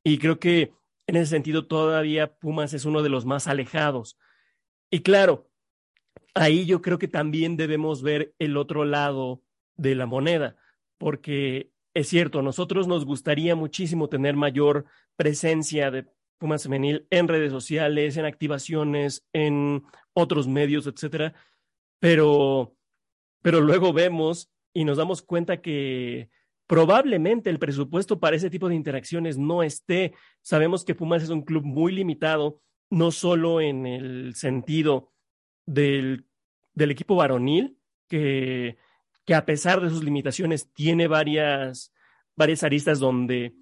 Y 0.04 0.18
creo 0.18 0.40
que 0.40 0.74
en 1.08 1.16
ese 1.16 1.32
sentido 1.32 1.68
todavía 1.68 2.36
Pumas 2.36 2.74
es 2.74 2.86
uno 2.86 3.02
de 3.02 3.10
los 3.10 3.26
más 3.26 3.48
alejados. 3.48 4.18
Y 4.92 5.02
claro, 5.02 5.50
ahí 6.36 6.66
yo 6.66 6.82
creo 6.82 7.00
que 7.00 7.08
también 7.08 7.58
debemos 7.58 8.04
ver 8.04 8.34
el 8.40 8.58
otro 8.58 8.86
lado 8.86 9.42
de 9.78 9.96
la 9.96 10.06
moneda, 10.06 10.56
porque 10.98 11.72
es 11.94 12.08
cierto, 12.08 12.40
a 12.40 12.44
nosotros 12.44 12.88
nos 12.88 13.06
gustaría 13.06 13.56
muchísimo 13.56 14.08
tener 14.10 14.36
mayor 14.36 14.86
presencia 15.16 15.92
de 15.92 16.06
Pumas 16.38 16.64
Femenil 16.64 17.06
en 17.10 17.28
redes 17.28 17.52
sociales, 17.52 18.18
en 18.18 18.26
activaciones, 18.26 19.26
en 19.34 19.84
otros 20.14 20.48
medios, 20.48 20.88
etcétera, 20.88 21.34
pero 22.00 22.76
pero 23.42 23.62
luego 23.62 23.94
vemos 23.94 24.52
y 24.74 24.86
nos 24.86 24.98
damos 24.98 25.22
cuenta 25.22 25.62
que 25.62 26.30
probablemente 26.68 27.50
el 27.50 27.60
presupuesto 27.60 28.20
para 28.20 28.36
ese 28.36 28.50
tipo 28.50 28.70
de 28.70 28.76
interacciones 28.76 29.38
no 29.38 29.64
esté. 29.64 30.14
Sabemos 30.42 30.86
que 30.86 30.96
Pumas 30.96 31.24
es 31.24 31.30
un 31.30 31.42
club 31.42 31.66
muy 31.66 31.92
limitado, 31.92 32.62
no 32.90 33.12
solo 33.12 33.60
en 33.60 33.86
el 33.86 34.36
sentido 34.36 35.12
del, 35.66 36.26
del 36.74 36.92
equipo 36.92 37.16
varonil, 37.16 37.78
que, 38.08 38.78
que 39.32 39.36
a 39.36 39.46
pesar 39.46 39.80
de 39.80 39.90
sus 39.90 40.04
limitaciones 40.04 40.74
tiene 40.74 41.08
varias, 41.08 41.94
varias 42.36 42.64
aristas 42.64 43.00
donde 43.00 43.56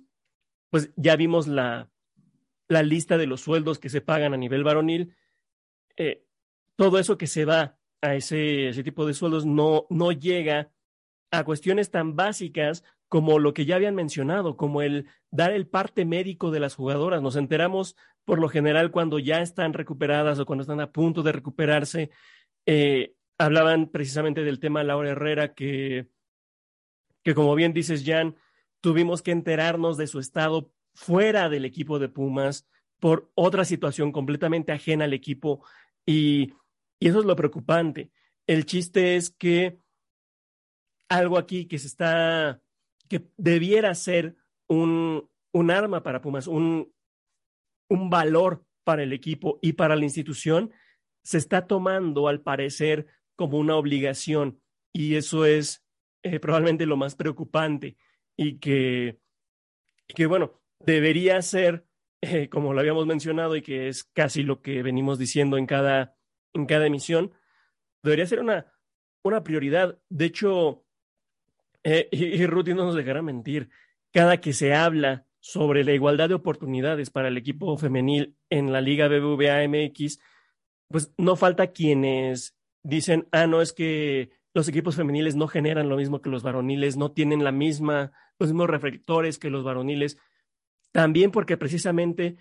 pues 0.71 0.89
ya 0.95 1.15
vimos 1.15 1.45
la, 1.45 1.91
la 2.67 2.81
lista 2.81 3.19
de 3.19 3.27
los 3.27 3.41
sueldos 3.41 3.77
que 3.77 3.89
se 3.89 4.01
pagan 4.01 4.33
a 4.33 4.37
nivel 4.37 4.63
varonil, 4.63 5.15
eh, 5.95 6.25
todo 6.75 6.97
eso 6.97 7.19
que 7.19 7.27
se 7.27 7.45
va 7.45 7.77
a 8.01 8.15
ese, 8.15 8.69
ese 8.69 8.83
tipo 8.83 9.05
de 9.05 9.13
sueldos 9.13 9.45
no, 9.45 9.85
no 9.91 10.11
llega 10.11 10.71
a 11.29 11.43
cuestiones 11.43 11.91
tan 11.91 12.15
básicas 12.15 12.83
como 13.07 13.37
lo 13.37 13.53
que 13.53 13.65
ya 13.65 13.75
habían 13.75 13.93
mencionado, 13.93 14.57
como 14.57 14.81
el 14.81 15.05
dar 15.29 15.51
el 15.51 15.67
parte 15.67 16.03
médico 16.03 16.49
de 16.49 16.61
las 16.61 16.73
jugadoras. 16.73 17.21
Nos 17.21 17.35
enteramos 17.35 17.95
por 18.25 18.39
lo 18.39 18.49
general 18.49 18.89
cuando 18.89 19.19
ya 19.19 19.39
están 19.43 19.73
recuperadas 19.73 20.39
o 20.39 20.47
cuando 20.47 20.63
están 20.63 20.81
a 20.81 20.91
punto 20.91 21.21
de 21.21 21.31
recuperarse. 21.31 22.09
Eh, 22.65 23.13
hablaban 23.39 23.89
precisamente 23.89 24.43
del 24.43 24.59
tema 24.59 24.83
Laura 24.83 25.09
Herrera, 25.09 25.55
que, 25.55 26.07
que 27.23 27.33
como 27.33 27.55
bien 27.55 27.73
dices, 27.73 28.03
Jan, 28.05 28.35
tuvimos 28.79 29.23
que 29.23 29.31
enterarnos 29.31 29.97
de 29.97 30.05
su 30.05 30.19
estado 30.19 30.71
fuera 30.93 31.49
del 31.49 31.65
equipo 31.65 31.97
de 31.97 32.09
Pumas 32.09 32.67
por 32.99 33.31
otra 33.33 33.65
situación 33.65 34.11
completamente 34.11 34.71
ajena 34.71 35.05
al 35.05 35.13
equipo 35.13 35.65
y 36.05 36.53
y 36.99 37.07
eso 37.07 37.19
es 37.19 37.25
lo 37.25 37.35
preocupante. 37.35 38.11
El 38.45 38.65
chiste 38.65 39.15
es 39.15 39.29
que 39.29 39.79
algo 41.07 41.37
aquí 41.37 41.65
que 41.65 41.79
se 41.79 41.87
está, 41.87 42.61
que 43.07 43.27
debiera 43.37 43.95
ser 43.95 44.35
un, 44.67 45.29
un 45.51 45.71
arma 45.71 46.03
para 46.03 46.21
Pumas, 46.21 46.47
un, 46.47 46.93
un 47.87 48.09
valor 48.09 48.65
para 48.83 49.03
el 49.03 49.13
equipo 49.13 49.59
y 49.61 49.73
para 49.73 49.95
la 49.95 50.03
institución, 50.03 50.71
se 51.23 51.37
está 51.37 51.67
tomando, 51.67 52.27
al 52.27 52.41
parecer, 52.41 53.07
como 53.39 53.57
una 53.57 53.77
obligación. 53.77 54.59
Y 54.91 55.15
eso 55.15 55.45
es 55.45 55.85
eh, 56.23 56.41
probablemente 56.41 56.85
lo 56.85 56.97
más 56.97 57.15
preocupante 57.15 57.95
y 58.35 58.59
que, 58.59 59.21
que 60.09 60.25
bueno, 60.25 60.61
debería 60.81 61.41
ser, 61.41 61.85
eh, 62.19 62.49
como 62.49 62.73
lo 62.73 62.81
habíamos 62.81 63.05
mencionado 63.05 63.55
y 63.55 63.61
que 63.61 63.87
es 63.87 64.03
casi 64.03 64.43
lo 64.43 64.61
que 64.61 64.83
venimos 64.83 65.17
diciendo 65.17 65.57
en 65.57 65.67
cada 65.67 66.17
en 66.53 66.65
cada 66.65 66.87
emisión, 66.87 67.31
debería 68.03 68.25
ser 68.25 68.41
una, 68.41 68.73
una 69.23 69.41
prioridad. 69.41 69.97
De 70.09 70.25
hecho, 70.25 70.83
eh, 71.85 72.09
y, 72.11 72.25
y 72.25 72.45
Ruth 72.45 72.67
no 72.67 72.83
nos 72.83 72.95
dejará 72.95 73.21
mentir, 73.21 73.69
cada 74.11 74.41
que 74.41 74.51
se 74.51 74.73
habla 74.73 75.27
sobre 75.39 75.85
la 75.85 75.93
igualdad 75.93 76.27
de 76.27 76.35
oportunidades 76.35 77.09
para 77.09 77.29
el 77.29 77.37
equipo 77.37 77.77
femenil 77.77 78.35
en 78.49 78.73
la 78.73 78.81
Liga 78.81 79.07
BBVA 79.07 79.65
MX, 79.65 80.19
pues 80.89 81.13
no 81.17 81.37
falta 81.37 81.71
quienes 81.71 82.58
dicen, 82.89 83.27
ah, 83.31 83.47
no, 83.47 83.61
es 83.61 83.73
que 83.73 84.31
los 84.53 84.67
equipos 84.67 84.95
femeniles 84.95 85.35
no 85.35 85.47
generan 85.47 85.89
lo 85.89 85.97
mismo 85.97 86.21
que 86.21 86.29
los 86.29 86.43
varoniles, 86.43 86.97
no 86.97 87.11
tienen 87.11 87.43
la 87.43 87.51
misma, 87.51 88.11
los 88.39 88.49
mismos 88.49 88.69
reflectores 88.69 89.37
que 89.37 89.49
los 89.49 89.63
varoniles, 89.63 90.17
también 90.91 91.31
porque 91.31 91.57
precisamente 91.57 92.37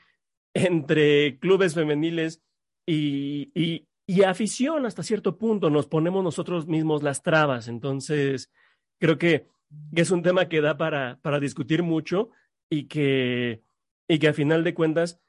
entre 0.55 1.39
clubes 1.39 1.75
femeniles 1.75 2.43
y, 2.87 3.53
y, 3.55 3.87
afición 4.25 4.87
hasta 4.87 5.03
cierto 5.03 5.37
punto 5.37 5.69
nos 5.69 5.87
ponemos 5.87 6.25
nosotros 6.25 6.67
mismos 6.67 7.03
las 7.03 7.23
trabas. 7.23 7.69
Entonces, 7.69 8.51
creo 8.99 9.19
que 9.19 9.47
es 9.95 10.11
un 10.11 10.23
tema 10.23 10.49
que 10.49 10.63
da 10.63 10.79
para, 10.79 11.19
para 11.21 11.39
discutir 11.39 11.83
mucho 11.83 12.31
y 12.71 12.85
que, 12.85 13.63
y 14.09 14.19
que 14.19 14.29
a 14.29 14.33
final 14.33 14.65
de 14.65 14.75
cuentas 14.75 15.21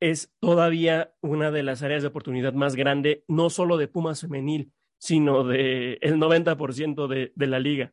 es 0.00 0.32
todavía 0.40 1.14
una 1.20 1.50
de 1.50 1.62
las 1.62 1.82
áreas 1.82 2.02
de 2.02 2.08
oportunidad 2.08 2.52
más 2.52 2.76
grande, 2.76 3.24
no 3.28 3.50
solo 3.50 3.76
de 3.76 3.88
Pumas 3.88 4.20
femenil, 4.20 4.72
sino 4.98 5.44
de 5.44 5.98
el 6.00 6.16
90% 6.16 7.08
de, 7.08 7.32
de 7.34 7.46
la 7.46 7.58
liga. 7.60 7.92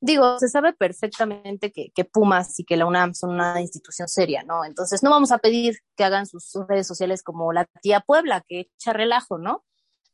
digo, 0.00 0.38
se 0.38 0.48
sabe 0.48 0.72
perfectamente 0.72 1.72
que, 1.72 1.90
que, 1.94 2.04
Pumas 2.04 2.58
y 2.60 2.64
que 2.64 2.76
la 2.76 2.86
UNAM 2.86 3.14
son 3.14 3.30
una 3.30 3.60
institución 3.60 4.08
seria, 4.08 4.42
¿no? 4.42 4.64
Entonces 4.64 5.02
no 5.02 5.10
vamos 5.10 5.32
a 5.32 5.38
pedir 5.38 5.78
que 5.96 6.04
hagan 6.04 6.26
sus, 6.26 6.44
sus 6.44 6.66
redes 6.66 6.86
sociales 6.86 7.22
como 7.22 7.52
la 7.52 7.64
tía 7.82 8.00
Puebla, 8.00 8.42
que 8.46 8.60
echa 8.60 8.92
relajo, 8.92 9.38
¿no? 9.38 9.64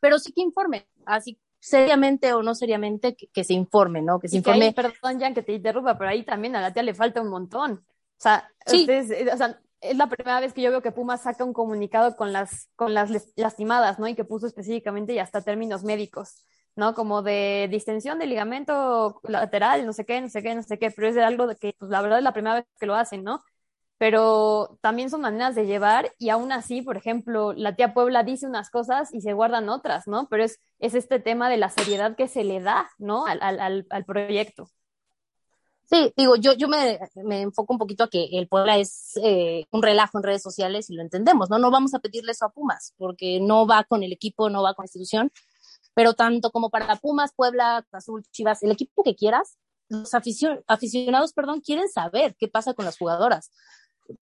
Pero 0.01 0.19
sí 0.19 0.33
que 0.33 0.43
informe, 0.43 0.88
así 1.07 1.38
seriamente 1.61 2.35
o 2.35 2.43
no 2.43 2.55
seriamente, 2.55 3.17
que, 3.17 3.29
que 3.29 3.45
se 3.45 3.55
informe, 3.55 4.03
¿no? 4.03 4.21
Que 4.21 4.29
se 4.29 4.37
informe. 4.37 4.61
Que 4.61 4.67
ahí, 4.67 4.73
perdón, 4.75 5.21
Jan, 5.21 5.35
que 5.35 5.43
te 5.43 5.53
interrumpa, 5.53 5.97
pero 5.97 6.11
ahí 6.11 6.23
también 6.23 6.57
a 6.57 6.61
la 6.61 6.73
tía 6.73 6.83
le 6.83 6.95
falta 6.95 7.23
un 7.23 7.31
montón. 7.31 7.85
O 8.18 8.22
sea, 8.24 8.48
sí. 8.66 8.81
ustedes, 8.81 9.11
eh, 9.11 9.31
o 9.33 9.37
sea, 9.37 9.61
es 9.81 9.96
la 9.96 10.09
primera 10.09 10.40
vez 10.40 10.53
que 10.53 10.62
yo 10.62 10.70
veo 10.70 10.83
que 10.83 10.92
Pumas 10.92 11.22
saca 11.22 11.44
un 11.44 11.53
comunicado 11.53 12.16
con 12.16 12.33
las, 12.33 12.70
con 12.77 12.94
las 12.94 13.11
lastimadas, 13.37 13.98
¿no? 13.98 14.09
Y 14.09 14.14
que 14.14 14.24
puso 14.24 14.46
específicamente 14.46 15.12
y 15.12 15.18
hasta 15.18 15.42
términos 15.42 15.85
médicos. 15.85 16.44
¿no? 16.77 16.94
Como 16.94 17.22
de 17.22 17.68
distensión 17.70 18.18
de 18.18 18.27
ligamento 18.27 19.20
lateral, 19.24 19.87
no 19.87 19.92
sé 19.92 20.05
qué, 20.05 20.20
no 20.20 20.29
sé 20.29 20.42
qué, 20.42 20.55
no 20.55 20.62
sé 20.62 20.79
qué, 20.79 20.90
pero 20.90 21.09
es 21.09 21.14
de 21.14 21.22
algo 21.22 21.46
de 21.46 21.57
que, 21.57 21.74
pues 21.79 21.90
la 21.90 22.03
verdad 22.03 22.18
es 22.18 22.24
la 22.24 22.33
primera 22.33 22.57
vez 22.57 22.64
que 22.79 22.87
lo 22.87 22.94
hacen, 22.94 23.22
¿no? 23.24 23.42
Pero 23.96 24.79
también 24.83 25.09
son 25.09 25.20
maneras 25.20 25.55
de 25.55 25.66
llevar 25.66 26.12
y 26.18 26.31
aún 26.31 26.50
así, 26.53 26.83
por 26.83 26.96
ejemplo, 26.96 27.53
la 27.53 27.77
tía 27.77 27.94
Puebla 27.94 28.24
dice 28.24 28.46
unas 28.46 28.70
cosas 28.70 29.14
y 29.14 29.20
se 29.20 29.33
guardan 29.33 29.68
otras, 29.68 30.09
¿no? 30.09 30.27
Pero 30.29 30.44
es, 30.44 30.61
es 30.81 30.94
este 30.94 31.20
tema 31.20 31.48
de 31.48 31.59
la 31.59 31.70
seriedad 31.70 32.16
que 32.16 32.27
se 32.29 32.42
le 32.44 32.61
da, 32.61 32.90
¿no? 32.98 33.24
Al, 33.27 33.40
al, 33.40 33.87
al 33.88 34.05
proyecto. 34.05 34.68
Sí, 35.87 36.12
digo, 36.16 36.37
yo, 36.37 36.55
yo 36.55 36.68
me, 36.68 36.99
me, 37.16 37.42
enfoco 37.42 37.75
un 37.75 37.79
poquito 37.79 38.05
a 38.05 38.09
que 38.09 38.25
el 38.33 38.49
Puebla 38.49 38.79
es 38.79 39.12
eh, 39.23 39.66
un 39.70 39.83
relajo 39.83 40.18
en 40.18 40.25
redes 40.25 40.42
sociales 40.42 40.88
y 40.88 40.94
lo 40.94 41.03
entendemos, 41.03 41.51
¿no? 41.51 41.59
No 41.59 41.70
vamos 41.70 41.94
a 41.94 41.99
pedirle 41.99 42.33
eso 42.33 42.47
a 42.47 42.51
Pumas 42.51 42.94
porque 42.97 43.38
no 43.40 43.66
va 43.66 43.85
con 43.85 44.03
el 44.03 44.12
equipo, 44.12 44.49
no 44.49 44.62
va 44.62 44.75
con 44.75 44.85
la 44.85 44.87
institución, 44.87 45.31
pero 45.94 46.14
tanto 46.14 46.51
como 46.51 46.70
para 46.70 46.97
Pumas, 46.97 47.33
Puebla, 47.37 47.87
Azul, 47.92 48.25
Chivas, 48.31 48.62
el 48.62 48.70
equipo 48.70 49.03
que 49.03 49.14
quieras, 49.14 49.59
los 49.88 50.12
aficionados, 50.14 51.33
perdón, 51.35 51.61
quieren 51.61 51.88
saber 51.88 52.35
qué 52.38 52.49
pasa 52.49 52.75
con 52.75 52.87
las 52.87 52.97
jugadoras. 52.97 53.51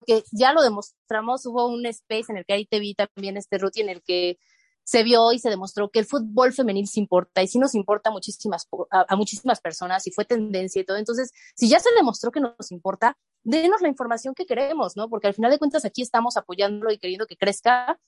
Que 0.05 0.23
ya 0.31 0.53
lo 0.53 0.61
demostramos, 0.61 1.45
hubo 1.45 1.67
un 1.67 1.85
space 1.85 2.25
en 2.29 2.37
el 2.37 2.45
que 2.45 2.53
ahí 2.53 2.65
te 2.65 2.79
vi 2.79 2.93
también 2.93 3.37
este 3.37 3.57
Ruti, 3.57 3.81
en 3.81 3.89
el 3.89 4.01
que 4.03 4.37
se 4.83 5.03
vio 5.03 5.31
y 5.31 5.39
se 5.39 5.49
demostró 5.49 5.89
que 5.89 5.99
el 5.99 6.05
fútbol 6.05 6.53
femenil 6.53 6.87
se 6.87 6.99
importa 6.99 7.41
y 7.41 7.47
sí 7.47 7.57
nos 7.57 7.73
importa 7.73 8.09
a, 8.09 9.15
muchísimas 9.15 9.61
personas 9.61 10.05
y 10.07 10.11
fue 10.11 10.25
tendencia 10.25 10.81
y 10.81 10.85
todo. 10.85 10.97
Entonces, 10.97 11.31
si 11.55 11.69
ya 11.69 11.79
se 11.79 11.89
demostró 11.95 12.31
que 12.31 12.41
nos 12.41 12.71
importa, 12.71 13.17
denos 13.43 13.81
la 13.81 13.87
información 13.87 14.33
que 14.33 14.45
queremos, 14.45 14.97
¿no? 14.97 15.09
Porque 15.09 15.27
al 15.27 15.33
final 15.33 15.51
de 15.51 15.59
cuentas 15.59 15.85
aquí 15.85 16.01
estamos 16.01 16.37
apoyándolo 16.37 16.91
y 16.91 16.97
queriendo 16.97 17.27
que 17.27 17.37
crezca. 17.37 17.99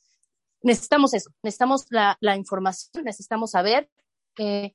Necesitamos 0.61 1.13
eso, 1.13 1.29
necesitamos 1.43 1.85
la, 1.89 2.17
la 2.19 2.35
información, 2.35 3.05
necesitamos 3.05 3.51
saber. 3.51 3.89
Eh, 4.37 4.73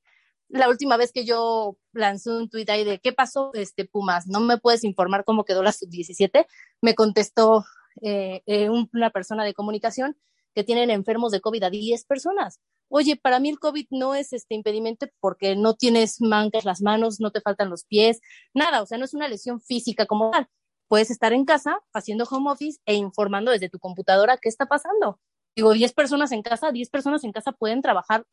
la 0.48 0.68
última 0.68 0.96
vez 0.96 1.12
que 1.12 1.24
yo 1.24 1.76
lancé 1.92 2.30
un 2.30 2.48
tuit 2.48 2.68
ahí 2.70 2.84
de 2.84 2.98
qué 2.98 3.12
pasó, 3.12 3.50
este 3.54 3.84
Pumas, 3.84 4.26
no 4.26 4.40
me 4.40 4.58
puedes 4.58 4.84
informar 4.84 5.24
cómo 5.24 5.44
quedó 5.44 5.62
la 5.62 5.72
sub-17, 5.72 6.46
me 6.80 6.94
contestó 6.94 7.64
eh, 8.02 8.42
eh, 8.46 8.68
una 8.70 9.10
persona 9.10 9.44
de 9.44 9.54
comunicación 9.54 10.16
que 10.54 10.64
tienen 10.64 10.90
enfermos 10.90 11.32
de 11.32 11.40
COVID 11.40 11.62
a 11.64 11.70
10 11.70 12.04
personas. 12.04 12.60
Oye, 12.88 13.16
para 13.16 13.38
mí 13.38 13.48
el 13.50 13.58
COVID 13.58 13.86
no 13.90 14.14
es 14.14 14.32
este 14.32 14.54
impedimento 14.54 15.06
porque 15.20 15.54
no 15.54 15.74
tienes 15.74 16.20
mancas 16.20 16.64
las 16.64 16.82
manos, 16.82 17.20
no 17.20 17.30
te 17.30 17.40
faltan 17.40 17.70
los 17.70 17.84
pies, 17.84 18.20
nada, 18.52 18.82
o 18.82 18.86
sea, 18.86 18.98
no 18.98 19.04
es 19.04 19.14
una 19.14 19.28
lesión 19.28 19.60
física 19.60 20.06
como 20.06 20.30
tal. 20.30 20.48
Puedes 20.88 21.10
estar 21.10 21.32
en 21.32 21.44
casa 21.44 21.78
haciendo 21.92 22.24
home 22.24 22.50
office 22.50 22.80
e 22.84 22.94
informando 22.94 23.52
desde 23.52 23.68
tu 23.68 23.78
computadora 23.78 24.38
qué 24.38 24.48
está 24.48 24.66
pasando. 24.66 25.20
Digo, 25.54 25.72
10 25.72 25.92
personas 25.92 26.32
en 26.32 26.42
casa, 26.42 26.72
10 26.72 26.90
personas 26.90 27.22
en 27.24 27.32
casa 27.32 27.52
pueden 27.52 27.80
trabajar 27.80 28.24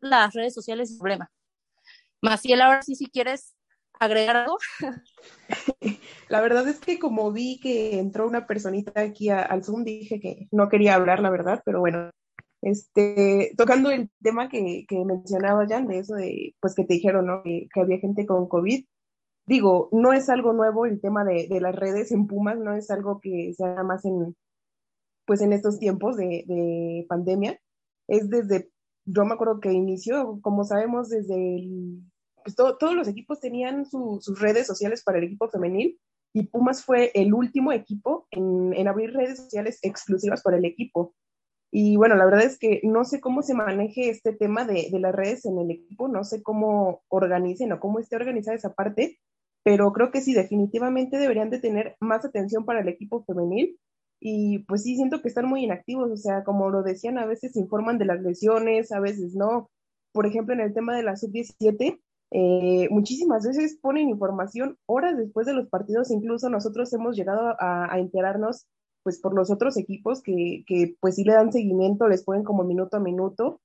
las 0.00 0.34
redes 0.34 0.54
sociales 0.54 0.88
sin 0.88 0.98
problema. 0.98 1.30
Maciel, 2.22 2.60
ahora 2.62 2.82
sí, 2.82 2.94
si 2.96 3.06
quieres 3.06 3.55
agregar 3.98 4.36
algo. 4.36 4.58
La 6.28 6.40
verdad 6.40 6.66
es 6.68 6.80
que 6.80 6.98
como 6.98 7.32
vi 7.32 7.60
que 7.60 7.98
entró 7.98 8.26
una 8.26 8.46
personita 8.46 9.00
aquí 9.00 9.30
al 9.30 9.64
Zoom, 9.64 9.84
dije 9.84 10.20
que 10.20 10.48
no 10.50 10.68
quería 10.68 10.94
hablar, 10.94 11.20
la 11.20 11.30
verdad, 11.30 11.62
pero 11.64 11.80
bueno, 11.80 12.10
este, 12.62 13.52
tocando 13.56 13.90
el 13.90 14.10
tema 14.22 14.48
que, 14.48 14.86
que 14.88 15.04
mencionaba 15.04 15.66
Jan, 15.68 15.86
de 15.86 15.98
eso 16.00 16.14
de, 16.14 16.54
pues 16.60 16.74
que 16.74 16.84
te 16.84 16.94
dijeron, 16.94 17.26
¿no? 17.26 17.42
Que, 17.42 17.68
había 17.76 17.98
gente 17.98 18.26
con 18.26 18.48
COVID. 18.48 18.84
Digo, 19.46 19.88
no 19.92 20.12
es 20.12 20.28
algo 20.28 20.52
nuevo 20.52 20.86
el 20.86 21.00
tema 21.00 21.24
de, 21.24 21.46
de, 21.48 21.60
las 21.60 21.76
redes 21.76 22.10
en 22.10 22.26
Pumas, 22.26 22.58
no 22.58 22.74
es 22.74 22.90
algo 22.90 23.20
que 23.20 23.54
sea 23.56 23.84
más 23.84 24.04
en, 24.04 24.34
pues 25.26 25.40
en 25.42 25.52
estos 25.52 25.78
tiempos 25.78 26.16
de, 26.16 26.44
de 26.46 27.06
pandemia. 27.08 27.60
Es 28.08 28.28
desde, 28.28 28.70
yo 29.04 29.24
me 29.24 29.34
acuerdo 29.34 29.60
que 29.60 29.72
inició, 29.72 30.40
como 30.42 30.64
sabemos, 30.64 31.08
desde 31.08 31.34
el 31.34 32.02
pues 32.46 32.54
todos 32.54 32.94
los 32.94 33.08
equipos 33.08 33.40
tenían 33.40 33.86
sus 33.86 34.38
redes 34.38 34.68
sociales 34.68 35.02
para 35.02 35.18
el 35.18 35.24
equipo 35.24 35.48
femenil 35.48 35.98
y 36.32 36.44
Pumas 36.44 36.84
fue 36.84 37.10
el 37.14 37.34
último 37.34 37.72
equipo 37.72 38.28
en, 38.30 38.86
abrir 38.86 39.12
redes 39.12 39.38
sociales 39.38 39.80
exclusivas 39.82 40.42
para 40.42 40.58
el 40.58 40.64
equipo. 40.64 41.12
Y 41.72 41.96
bueno, 41.96 42.14
la 42.14 42.24
verdad 42.24 42.44
es 42.44 42.56
que 42.56 42.80
no 42.84 43.04
sé 43.04 43.20
cómo 43.20 43.42
se 43.42 43.54
maneje 43.54 44.10
este 44.10 44.32
tema 44.32 44.64
de, 44.64 44.88
las 44.92 45.12
redes 45.12 45.44
en 45.44 45.58
el 45.58 45.72
equipo, 45.72 46.06
no 46.06 46.22
sé 46.22 46.42
cómo 46.42 47.02
organicen 47.08 47.72
o 47.72 47.80
cómo 47.80 47.98
esté 47.98 48.14
organizada 48.14 48.56
esa 48.56 48.74
parte, 48.74 49.18
pero 49.64 49.92
creo 49.92 50.12
que 50.12 50.20
sí, 50.20 50.34
definitivamente 50.34 51.18
deberían 51.18 51.50
de 51.50 51.58
tener 51.58 51.96
más 51.98 52.24
atención 52.24 52.64
para 52.64 52.80
el 52.80 52.88
equipo 52.88 53.24
femenil. 53.24 53.76
Y 54.20 54.60
pues 54.68 54.84
sí, 54.84 54.94
siento 54.94 55.22
que 55.22 55.28
están 55.28 55.48
muy 55.48 55.64
inactivos, 55.64 56.12
o 56.12 56.16
sea, 56.16 56.44
como 56.44 56.70
lo 56.70 56.84
decían, 56.84 57.18
a 57.18 57.26
veces 57.26 57.56
informan 57.56 57.98
de 57.98 58.04
las 58.04 58.20
lesiones, 58.20 58.92
a 58.92 59.00
veces 59.00 59.34
no. 59.34 59.68
Por 60.12 60.26
ejemplo, 60.26 60.54
en 60.54 60.60
el 60.60 60.72
tema 60.72 60.94
de 60.94 61.02
la 61.02 61.16
sub-17, 61.16 61.98
eh, 62.30 62.88
muchísimas 62.90 63.46
veces 63.46 63.78
ponen 63.80 64.08
información 64.08 64.78
horas 64.86 65.16
después 65.16 65.46
de 65.46 65.54
los 65.54 65.68
partidos, 65.68 66.10
incluso 66.10 66.50
nosotros 66.50 66.92
hemos 66.92 67.16
llegado 67.16 67.54
a, 67.58 67.98
enterarnos 67.98 68.66
pues 69.02 69.20
por 69.20 69.34
los 69.34 69.50
otros 69.50 69.76
equipos 69.76 70.22
que, 70.22 70.64
que, 70.66 70.96
pues 71.00 71.14
sí 71.14 71.24
le 71.24 71.34
dan 71.34 71.52
seguimiento, 71.52 72.08
les 72.08 72.24
ponen 72.24 72.42
como 72.42 72.64
minuto 72.64 72.96
a 72.96 73.00
minuto, 73.00 73.60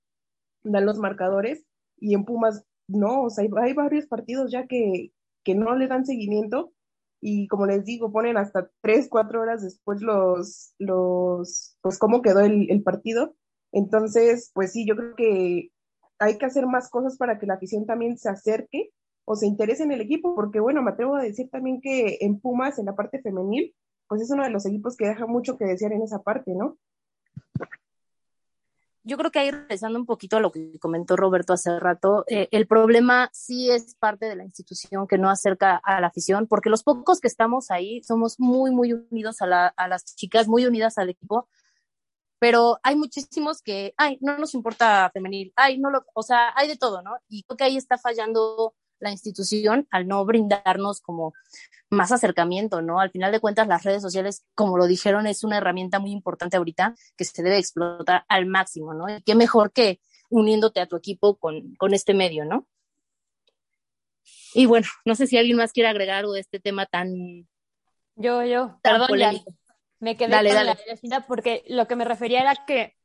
dan 0.63 0.85
los 0.85 0.99
marcadores 0.99 1.65
y 1.97 2.13
en 2.13 2.25
Pumas 2.25 2.63
no, 2.87 3.23
o 3.23 3.29
sea, 3.29 3.45
hay, 3.61 3.73
varios 3.73 4.05
partidos 4.05 4.51
ya 4.51 4.67
que, 4.67 5.11
que 5.43 5.55
no 5.55 5.75
le 5.75 5.87
dan 5.87 6.05
seguimiento 6.05 6.71
y 7.21 7.47
como 7.47 7.65
les 7.65 7.85
digo, 7.85 8.11
ponen 8.11 8.37
hasta 8.37 8.69
tres, 8.81 9.07
cuatro 9.09 9.41
horas 9.41 9.63
después 9.63 10.01
los, 10.01 10.73
los, 10.79 11.77
pues 11.81 11.97
cómo 11.99 12.21
quedó 12.21 12.41
el, 12.41 12.69
el 12.71 12.83
partido. 12.83 13.35
Entonces, 13.71 14.51
pues 14.53 14.73
sí, 14.73 14.85
yo 14.87 14.95
creo 14.95 15.15
que 15.15 15.71
hay 16.21 16.37
que 16.37 16.45
hacer 16.45 16.67
más 16.67 16.89
cosas 16.89 17.17
para 17.17 17.39
que 17.39 17.47
la 17.47 17.55
afición 17.55 17.85
también 17.85 18.17
se 18.17 18.29
acerque 18.29 18.91
o 19.25 19.35
se 19.35 19.47
interese 19.47 19.83
en 19.83 19.91
el 19.91 20.01
equipo, 20.01 20.35
porque 20.35 20.59
bueno, 20.59 20.83
me 20.83 20.91
atrevo 20.91 21.15
a 21.15 21.23
decir 21.23 21.49
también 21.49 21.81
que 21.81 22.19
en 22.21 22.39
Pumas, 22.39 22.77
en 22.77 22.85
la 22.85 22.95
parte 22.95 23.21
femenil, 23.21 23.73
pues 24.07 24.21
es 24.21 24.29
uno 24.29 24.43
de 24.43 24.51
los 24.51 24.65
equipos 24.67 24.95
que 24.95 25.07
deja 25.07 25.25
mucho 25.25 25.57
que 25.57 25.65
desear 25.65 25.93
en 25.93 26.03
esa 26.03 26.21
parte, 26.21 26.53
¿no? 26.53 26.77
Yo 29.03 29.17
creo 29.17 29.31
que 29.31 29.39
ahí 29.39 29.49
regresando 29.49 29.97
un 29.97 30.05
poquito 30.05 30.37
a 30.37 30.39
lo 30.39 30.51
que 30.51 30.77
comentó 30.77 31.15
Roberto 31.15 31.53
hace 31.53 31.79
rato, 31.79 32.23
eh, 32.27 32.47
el 32.51 32.67
problema 32.67 33.31
sí 33.33 33.71
es 33.71 33.95
parte 33.95 34.27
de 34.27 34.35
la 34.35 34.43
institución 34.43 35.07
que 35.07 35.17
no 35.17 35.27
acerca 35.27 35.77
a 35.77 35.99
la 36.01 36.07
afición, 36.07 36.45
porque 36.45 36.69
los 36.69 36.83
pocos 36.83 37.19
que 37.19 37.27
estamos 37.27 37.71
ahí 37.71 38.03
somos 38.03 38.39
muy, 38.39 38.69
muy 38.69 38.93
unidos 38.93 39.41
a, 39.41 39.67
a 39.69 39.87
las 39.87 40.05
chicas, 40.15 40.47
muy 40.47 40.67
unidas 40.67 40.99
al 40.99 41.09
equipo, 41.09 41.47
pero 42.41 42.79
hay 42.81 42.95
muchísimos 42.95 43.61
que, 43.61 43.93
ay, 43.97 44.17
no 44.19 44.35
nos 44.39 44.55
importa 44.55 45.11
femenil, 45.13 45.53
ay, 45.55 45.77
no 45.77 45.91
lo, 45.91 46.03
o 46.15 46.23
sea, 46.23 46.51
hay 46.55 46.67
de 46.67 46.75
todo, 46.75 47.03
¿no? 47.03 47.11
Y 47.29 47.43
creo 47.43 47.55
que 47.55 47.65
ahí 47.65 47.77
está 47.77 47.99
fallando 47.99 48.73
la 48.99 49.11
institución 49.11 49.87
al 49.91 50.07
no 50.07 50.25
brindarnos 50.25 51.01
como 51.01 51.33
más 51.91 52.11
acercamiento, 52.11 52.81
¿no? 52.81 52.99
Al 52.99 53.11
final 53.11 53.31
de 53.31 53.39
cuentas, 53.39 53.67
las 53.67 53.83
redes 53.83 54.01
sociales, 54.01 54.43
como 54.55 54.79
lo 54.79 54.87
dijeron, 54.87 55.27
es 55.27 55.43
una 55.43 55.57
herramienta 55.57 55.99
muy 55.99 56.09
importante 56.09 56.57
ahorita 56.57 56.95
que 57.15 57.25
se 57.25 57.43
debe 57.43 57.59
explotar 57.59 58.25
al 58.27 58.47
máximo, 58.47 58.95
¿no? 58.95 59.07
Y 59.07 59.21
qué 59.21 59.35
mejor 59.35 59.71
que 59.71 60.01
uniéndote 60.31 60.79
a 60.81 60.87
tu 60.87 60.95
equipo 60.95 61.37
con, 61.37 61.75
con 61.75 61.93
este 61.93 62.15
medio, 62.15 62.43
¿no? 62.43 62.67
Y 64.55 64.65
bueno, 64.65 64.87
no 65.05 65.13
sé 65.13 65.27
si 65.27 65.37
alguien 65.37 65.57
más 65.57 65.73
quiere 65.73 65.89
agregar 65.89 66.17
algo 66.17 66.33
de 66.33 66.39
este 66.39 66.59
tema 66.59 66.87
tan... 66.87 67.47
Yo, 68.15 68.43
yo, 68.45 68.79
perdón, 68.81 69.09
polémico. 69.09 69.53
Me 70.01 70.17
quedé 70.17 70.31
con 70.31 70.65
la 70.65 70.75
curiosidad 70.75 71.25
porque 71.27 71.63
lo 71.67 71.87
que 71.87 71.95
me 71.95 72.05
refería 72.05 72.41
era 72.41 72.65
que 72.67 72.95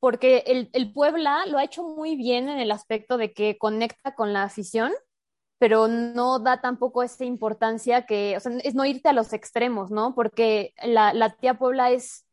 porque 0.00 0.44
el, 0.46 0.70
el, 0.74 0.92
Puebla 0.92 1.46
lo 1.46 1.58
ha 1.58 1.64
hecho 1.64 1.82
muy 1.82 2.16
bien 2.16 2.48
en 2.48 2.58
el 2.58 2.70
aspecto 2.72 3.16
de 3.16 3.32
que 3.32 3.58
conecta 3.58 4.14
con 4.14 4.34
la 4.34 4.42
afición, 4.44 4.92
pero 5.58 5.88
no 5.88 6.40
da 6.40 6.60
tampoco 6.60 7.02
esa 7.02 7.24
importancia 7.24 8.06
que, 8.06 8.36
o 8.36 8.40
sea, 8.40 8.52
es 8.64 8.74
no 8.74 8.84
irte 8.86 9.08
a 9.10 9.14
los 9.14 9.32
extremos, 9.32 9.90
¿no? 9.90 10.14
Porque 10.14 10.74
la, 10.84 11.14
la 11.14 11.36
tía 11.36 11.54
Puebla 11.58 11.92
es 11.92 12.26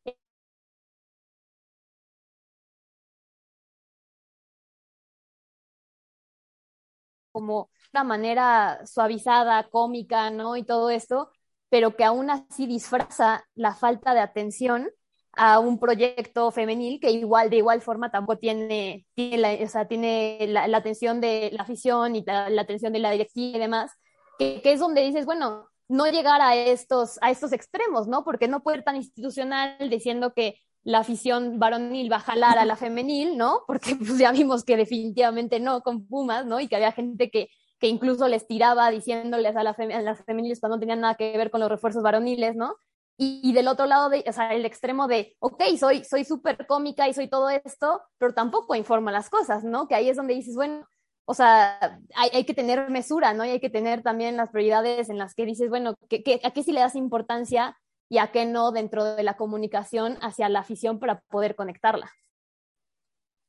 como 7.31 7.69
una 7.93 8.03
manera 8.03 8.85
suavizada, 8.85 9.69
cómica, 9.69 10.29
¿no? 10.31 10.55
Y 10.57 10.63
todo 10.63 10.89
esto, 10.89 11.31
pero 11.71 11.95
que 11.95 12.03
aún 12.03 12.29
así 12.29 12.67
disfraza 12.67 13.45
la 13.55 13.73
falta 13.73 14.13
de 14.13 14.19
atención 14.19 14.89
a 15.38 15.60
un 15.60 15.79
proyecto 15.79 16.51
femenil 16.51 16.99
que 16.99 17.12
igual 17.12 17.49
de 17.49 17.55
igual 17.55 17.81
forma 17.81 18.12
tampoco 18.12 18.39
tiene, 18.39 19.07
tiene, 19.15 19.38
la, 19.38 19.53
o 19.53 19.67
sea, 19.69 19.88
tiene 19.88 20.47
la, 20.49 20.65
atención 20.77 21.21
de 21.21 21.49
la 21.53 21.63
afición 21.63 22.17
y 22.17 22.25
la, 22.25 22.47
atención 22.62 22.91
de 22.91 22.99
la 22.99 23.12
directiva 23.12 23.57
y 23.57 23.62
demás, 23.62 23.91
que, 24.38 24.62
que, 24.62 24.73
es 24.73 24.81
donde 24.81 25.01
dices, 25.01 25.25
bueno, 25.25 25.69
no 25.88 26.07
llegar 26.07 26.41
a 26.41 26.57
estos, 26.57 27.17
a 27.21 27.31
estos 27.31 27.53
extremos, 27.53 28.05
¿no? 28.05 28.25
Porque 28.25 28.49
no 28.49 28.63
puede 28.63 28.79
ser 28.79 28.84
tan 28.84 28.97
institucional 28.97 29.89
diciendo 29.89 30.34
que 30.34 30.60
la 30.84 30.99
afición 30.99 31.57
varonil 31.57 32.12
va 32.12 32.17
a 32.17 32.21
jalar 32.21 32.57
a 32.57 32.65
la 32.65 32.75
femenil, 32.75 33.38
¿no? 33.38 33.62
Porque 33.65 33.95
pues 33.95 34.17
ya 34.17 34.34
vimos 34.34 34.65
que 34.65 34.75
definitivamente 34.75 35.62
no 35.62 35.79
con 35.84 36.05
Pumas, 36.05 36.45
¿no? 36.45 36.60
Y 36.60 36.67
que 36.67 36.75
había 36.75 36.91
gente 36.91 37.29
que 37.29 37.47
que 37.81 37.87
incluso 37.87 38.27
les 38.27 38.47
tiraba 38.47 38.91
diciéndoles 38.91 39.55
a, 39.55 39.63
las 39.63 39.75
femeniles 40.23 40.59
cuando 40.59 40.77
no 40.77 40.79
tenían 40.79 41.01
nada 41.01 41.15
que 41.15 41.35
ver 41.35 41.49
con 41.49 41.59
los 41.59 41.69
refuerzos 41.69 42.03
varoniles, 42.03 42.55
¿no? 42.55 42.75
Y, 43.17 43.53
del 43.53 43.67
otro 43.67 43.85
lado, 43.87 44.09
de, 44.09 44.23
o 44.27 44.32
sea, 44.32 44.53
el 44.53 44.65
extremo 44.65 45.07
de, 45.07 45.36
ok, 45.39 45.61
soy 45.79 46.03
soy 46.03 46.23
súper 46.23 46.65
cómica 46.65 47.07
y 47.07 47.13
soy 47.13 47.27
todo 47.27 47.49
esto, 47.49 48.01
pero 48.17 48.34
tampoco 48.34 48.75
informa 48.75 49.11
las 49.11 49.29
cosas, 49.29 49.63
¿no? 49.63 49.88
Que 49.88 49.95
ahí 49.95 50.09
es 50.09 50.17
donde 50.17 50.34
dices, 50.34 50.55
bueno, 50.55 50.88
o 51.25 51.34
sea, 51.34 51.99
hay, 52.15 52.45
que 52.45 52.53
tener 52.53 52.89
mesura, 52.89 53.34
¿no? 53.34 53.45
Y 53.45 53.49
hay 53.49 53.59
que 53.59 53.69
tener 53.69 54.03
también 54.03 54.38
las 54.38 54.49
prioridades 54.49 55.09
en 55.09 55.17
las 55.17 55.34
que 55.36 55.45
dices, 55.45 55.69
bueno, 55.69 55.91
a 55.91 56.51
qué 56.51 56.63
sí 56.63 56.71
le 56.71 56.82
das 56.82 56.95
importancia 56.95 57.77
y 58.09 58.17
a 58.19 58.32
qué 58.32 58.45
no 58.45 58.71
dentro 58.71 59.03
de 59.03 59.23
la 59.23 59.38
comunicación 59.38 60.17
hacia 60.21 60.49
la 60.49 60.59
afición 60.59 60.99
para 60.99 61.21
poder 61.29 61.55
conectarla? 61.55 62.11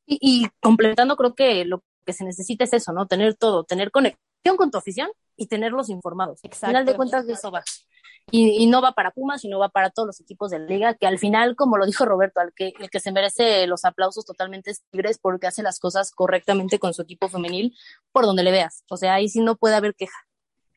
Y, 0.07 0.19
y 0.21 0.49
completando, 0.61 1.17
creo 1.17 1.35
que 1.35 1.65
lo 1.65 1.83
que 2.05 2.13
se 2.13 2.25
necesita 2.25 2.65
es 2.65 2.73
eso, 2.73 2.93
¿no? 2.93 3.07
Tener 3.07 3.35
todo, 3.35 3.65
tener 3.65 3.91
conexión 3.91 4.57
con 4.57 4.71
tu 4.71 4.79
afición 4.79 5.11
y 5.37 5.47
tenerlos 5.47 5.89
informados. 5.89 6.41
Exacto. 6.43 6.67
Al 6.67 6.71
final 6.71 6.87
de 6.87 6.97
cuentas 6.97 7.27
de 7.27 7.35
eso 7.35 7.51
va. 7.51 7.63
Y, 8.31 8.67
no 8.67 8.81
va 8.81 8.93
para 8.93 9.11
Pumas, 9.11 9.41
sino 9.41 9.59
va 9.59 9.69
para 9.69 9.91
todos 9.91 10.07
los 10.07 10.21
equipos 10.21 10.51
de 10.51 10.61
la 10.61 10.67
liga, 10.67 10.95
que 10.95 11.07
al 11.07 11.19
final, 11.19 11.57
como 11.57 11.77
lo 11.77 11.87
dijo 11.87 12.05
Roberto, 12.05 12.41
al 12.41 12.53
que, 12.55 12.73
el 12.79 12.89
que 12.89 13.01
se 13.01 13.11
merece 13.11 13.67
los 13.67 13.85
aplausos 13.85 14.25
totalmente 14.25 14.71
es 14.71 14.83
Tigres 14.91 15.19
porque 15.19 15.49
hace 15.49 15.63
las 15.63 15.81
cosas 15.81 16.13
correctamente 16.13 16.79
con 16.79 16.95
su 16.95 17.03
equipo 17.03 17.29
femenil, 17.29 17.77
por 18.13 18.25
donde 18.25 18.45
le 18.45 18.53
veas. 18.53 18.85
O 18.89 18.97
sea, 18.97 19.15
ahí 19.15 19.29
sí 19.29 19.41
no 19.41 19.57
puede 19.57 19.75
haber 19.75 19.95
queja. 19.95 20.17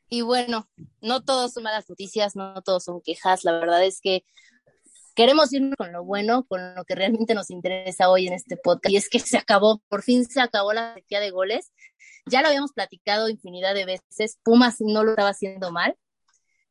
Y 0.08 0.22
bueno, 0.22 0.68
no 1.00 1.24
todos 1.24 1.52
son 1.52 1.62
malas 1.62 1.88
noticias, 1.88 2.36
no 2.36 2.60
todos 2.62 2.84
son 2.84 3.00
quejas. 3.00 3.44
La 3.44 3.52
verdad 3.52 3.84
es 3.84 4.00
que 4.00 4.24
queremos 5.16 5.52
irnos 5.52 5.74
con 5.76 5.92
lo 5.92 6.04
bueno, 6.04 6.44
con 6.46 6.76
lo 6.76 6.84
que 6.84 6.94
realmente 6.94 7.34
nos 7.34 7.50
interesa 7.50 8.08
hoy 8.08 8.28
en 8.28 8.34
este 8.34 8.56
podcast. 8.56 8.92
Y 8.92 8.96
es 8.96 9.08
que 9.08 9.18
se 9.18 9.38
acabó, 9.38 9.82
por 9.88 10.02
fin 10.02 10.24
se 10.24 10.40
acabó 10.40 10.72
la 10.72 10.94
sequía 10.94 11.18
de 11.18 11.30
goles. 11.30 11.72
Ya 12.26 12.42
lo 12.42 12.48
habíamos 12.48 12.72
platicado 12.72 13.28
infinidad 13.28 13.74
de 13.74 13.86
veces. 13.86 14.38
Pumas 14.44 14.76
no 14.80 15.02
lo 15.02 15.10
estaba 15.10 15.30
haciendo 15.30 15.72
mal 15.72 15.96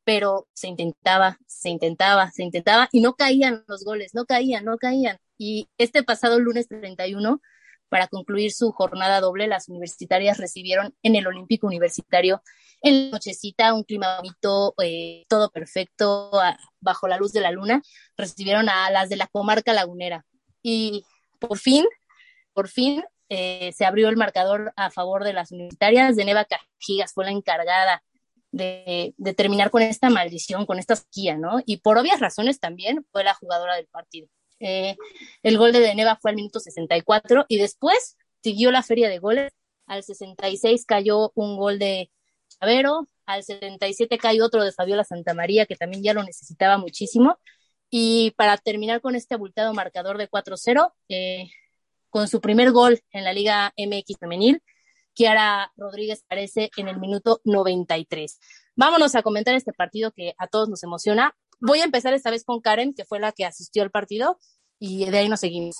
pero 0.05 0.47
se 0.53 0.67
intentaba, 0.67 1.39
se 1.47 1.69
intentaba, 1.69 2.31
se 2.31 2.43
intentaba 2.43 2.87
y 2.91 3.01
no 3.01 3.15
caían 3.15 3.65
los 3.67 3.83
goles, 3.83 4.13
no 4.13 4.25
caían, 4.25 4.63
no 4.63 4.77
caían. 4.77 5.17
Y 5.37 5.67
este 5.77 6.03
pasado 6.03 6.39
lunes 6.39 6.67
31, 6.69 7.41
para 7.89 8.07
concluir 8.07 8.51
su 8.51 8.71
jornada 8.71 9.21
doble, 9.21 9.47
las 9.47 9.69
universitarias 9.69 10.37
recibieron 10.37 10.95
en 11.03 11.15
el 11.15 11.27
Olímpico 11.27 11.67
Universitario 11.67 12.41
en 12.81 13.05
la 13.05 13.11
nochecita 13.11 13.73
un 13.73 13.83
clima 13.83 14.17
bonito, 14.17 14.75
eh, 14.83 15.25
todo 15.27 15.49
perfecto, 15.49 16.31
bajo 16.79 17.07
la 17.07 17.17
luz 17.17 17.31
de 17.31 17.41
la 17.41 17.51
luna, 17.51 17.81
recibieron 18.17 18.69
a 18.69 18.89
las 18.91 19.09
de 19.09 19.15
la 19.15 19.27
comarca 19.27 19.73
lagunera. 19.73 20.25
Y 20.61 21.03
por 21.39 21.57
fin, 21.57 21.85
por 22.53 22.67
fin, 22.67 23.03
eh, 23.29 23.71
se 23.75 23.85
abrió 23.85 24.09
el 24.09 24.17
marcador 24.17 24.71
a 24.75 24.91
favor 24.91 25.23
de 25.23 25.33
las 25.33 25.51
universitarias. 25.51 26.15
De 26.15 26.25
Neva 26.25 26.45
Cajigas 26.45 27.13
fue 27.13 27.25
la 27.25 27.31
encargada 27.31 28.03
de, 28.51 29.13
terminar 29.35 29.69
con 29.69 29.81
esta 29.81 30.09
maldición, 30.09 30.65
con 30.65 30.79
esta 30.79 30.95
sequía, 30.95 31.37
¿no? 31.37 31.61
Y 31.65 31.77
por 31.77 31.97
obvias 31.97 32.19
razones 32.19 32.59
también 32.59 33.05
fue 33.11 33.23
la 33.23 33.33
jugadora 33.33 33.75
del 33.75 33.87
partido. 33.87 34.27
Eh, 34.59 34.95
el 35.43 35.57
gol 35.57 35.71
de 35.73 35.79
Deneva 35.79 36.17
fue 36.17 36.31
al 36.31 36.35
minuto 36.35 36.59
64 36.59 37.45
y 37.47 37.57
después 37.57 38.17
siguió 38.41 38.71
la 38.71 38.83
feria 38.83 39.09
de 39.09 39.19
goles. 39.19 39.53
Al 39.87 40.03
66 40.03 40.85
cayó 40.85 41.31
un 41.35 41.57
gol 41.57 41.79
de 41.79 42.11
Chavero, 42.47 43.07
al 43.25 43.43
77 43.43 44.17
cayó 44.17 44.45
otro 44.45 44.63
de 44.63 44.71
Fabiola 44.71 45.03
Santamaría, 45.03 45.65
que 45.65 45.75
también 45.75 46.03
ya 46.03 46.13
lo 46.13 46.23
necesitaba 46.23 46.77
muchísimo. 46.77 47.39
Y 47.89 48.31
para 48.31 48.57
terminar 48.57 49.01
con 49.01 49.15
este 49.15 49.35
abultado 49.35 49.73
marcador 49.73 50.17
de 50.17 50.27
4-0, 50.29 50.93
eh, 51.09 51.49
con 52.09 52.27
su 52.27 52.41
primer 52.41 52.71
gol 52.71 53.01
en 53.11 53.23
la 53.23 53.33
Liga 53.33 53.73
MX 53.77 54.17
femenil, 54.19 54.61
Kiara 55.13 55.71
Rodríguez 55.77 56.23
aparece 56.23 56.69
en 56.77 56.87
el 56.87 56.99
minuto 56.99 57.41
93. 57.45 58.39
Vámonos 58.75 59.15
a 59.15 59.23
comentar 59.23 59.55
este 59.55 59.71
partido 59.71 60.11
que 60.11 60.33
a 60.37 60.47
todos 60.47 60.67
nos 60.67 60.83
emociona. 60.83 61.35
Voy 61.59 61.79
a 61.79 61.85
empezar 61.85 62.13
esta 62.13 62.31
vez 62.31 62.43
con 62.43 62.61
Karen, 62.61 62.93
que 62.93 63.05
fue 63.05 63.19
la 63.19 63.31
que 63.31 63.45
asistió 63.45 63.83
al 63.83 63.91
partido, 63.91 64.37
y 64.79 65.09
de 65.09 65.17
ahí 65.17 65.29
nos 65.29 65.39
seguimos. 65.39 65.77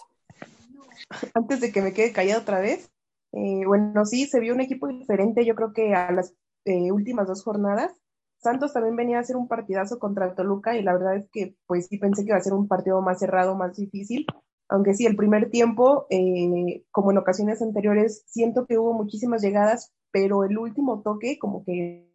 Antes 1.34 1.62
de 1.62 1.72
que 1.72 1.82
me 1.82 1.94
quede 1.94 2.12
callada 2.12 2.42
otra 2.42 2.60
vez, 2.60 2.90
eh, 3.34 3.66
bueno, 3.66 4.06
sí, 4.06 4.26
se 4.28 4.40
vio 4.40 4.54
un 4.54 4.62
equipo 4.62 4.88
diferente, 4.88 5.46
yo 5.46 5.56
creo 5.56 5.74
que 5.74 5.94
a 5.94 6.12
las 6.12 6.34
eh, 6.66 6.92
últimas 6.92 7.28
dos 7.28 7.44
jornadas. 7.44 7.92
Santos 8.38 8.74
también 8.74 8.96
venía 8.96 9.18
a 9.18 9.22
hacer 9.22 9.38
un 9.38 9.48
partidazo 9.48 9.98
contra 9.98 10.36
Toluca 10.36 10.78
y 10.78 10.84
la 10.84 10.94
verdad 10.94 11.16
es 11.18 11.28
que 11.32 11.56
pues 11.66 11.88
sí 11.88 11.98
pensé 11.98 12.24
que 12.24 12.30
iba 12.30 12.38
a 12.38 12.42
ser 12.42 12.54
un 12.54 12.68
partido 12.68 13.02
más 13.02 13.20
cerrado, 13.20 13.56
más 13.56 13.76
difícil, 13.76 14.26
aunque 14.68 14.94
sí, 14.94 15.06
el 15.06 15.16
primer 15.16 15.50
tiempo, 15.50 16.08
eh, 16.10 16.84
como 16.92 17.12
en 17.12 17.18
ocasiones 17.18 17.62
anteriores, 17.62 18.24
siento 18.28 18.66
que 18.66 18.78
hubo 18.78 18.94
muchísimas 18.94 19.42
llegadas, 19.42 19.92
pero 20.12 20.44
el 20.44 20.58
último 20.58 21.02
toque 21.02 21.38
como 21.40 21.64
que 21.64 22.12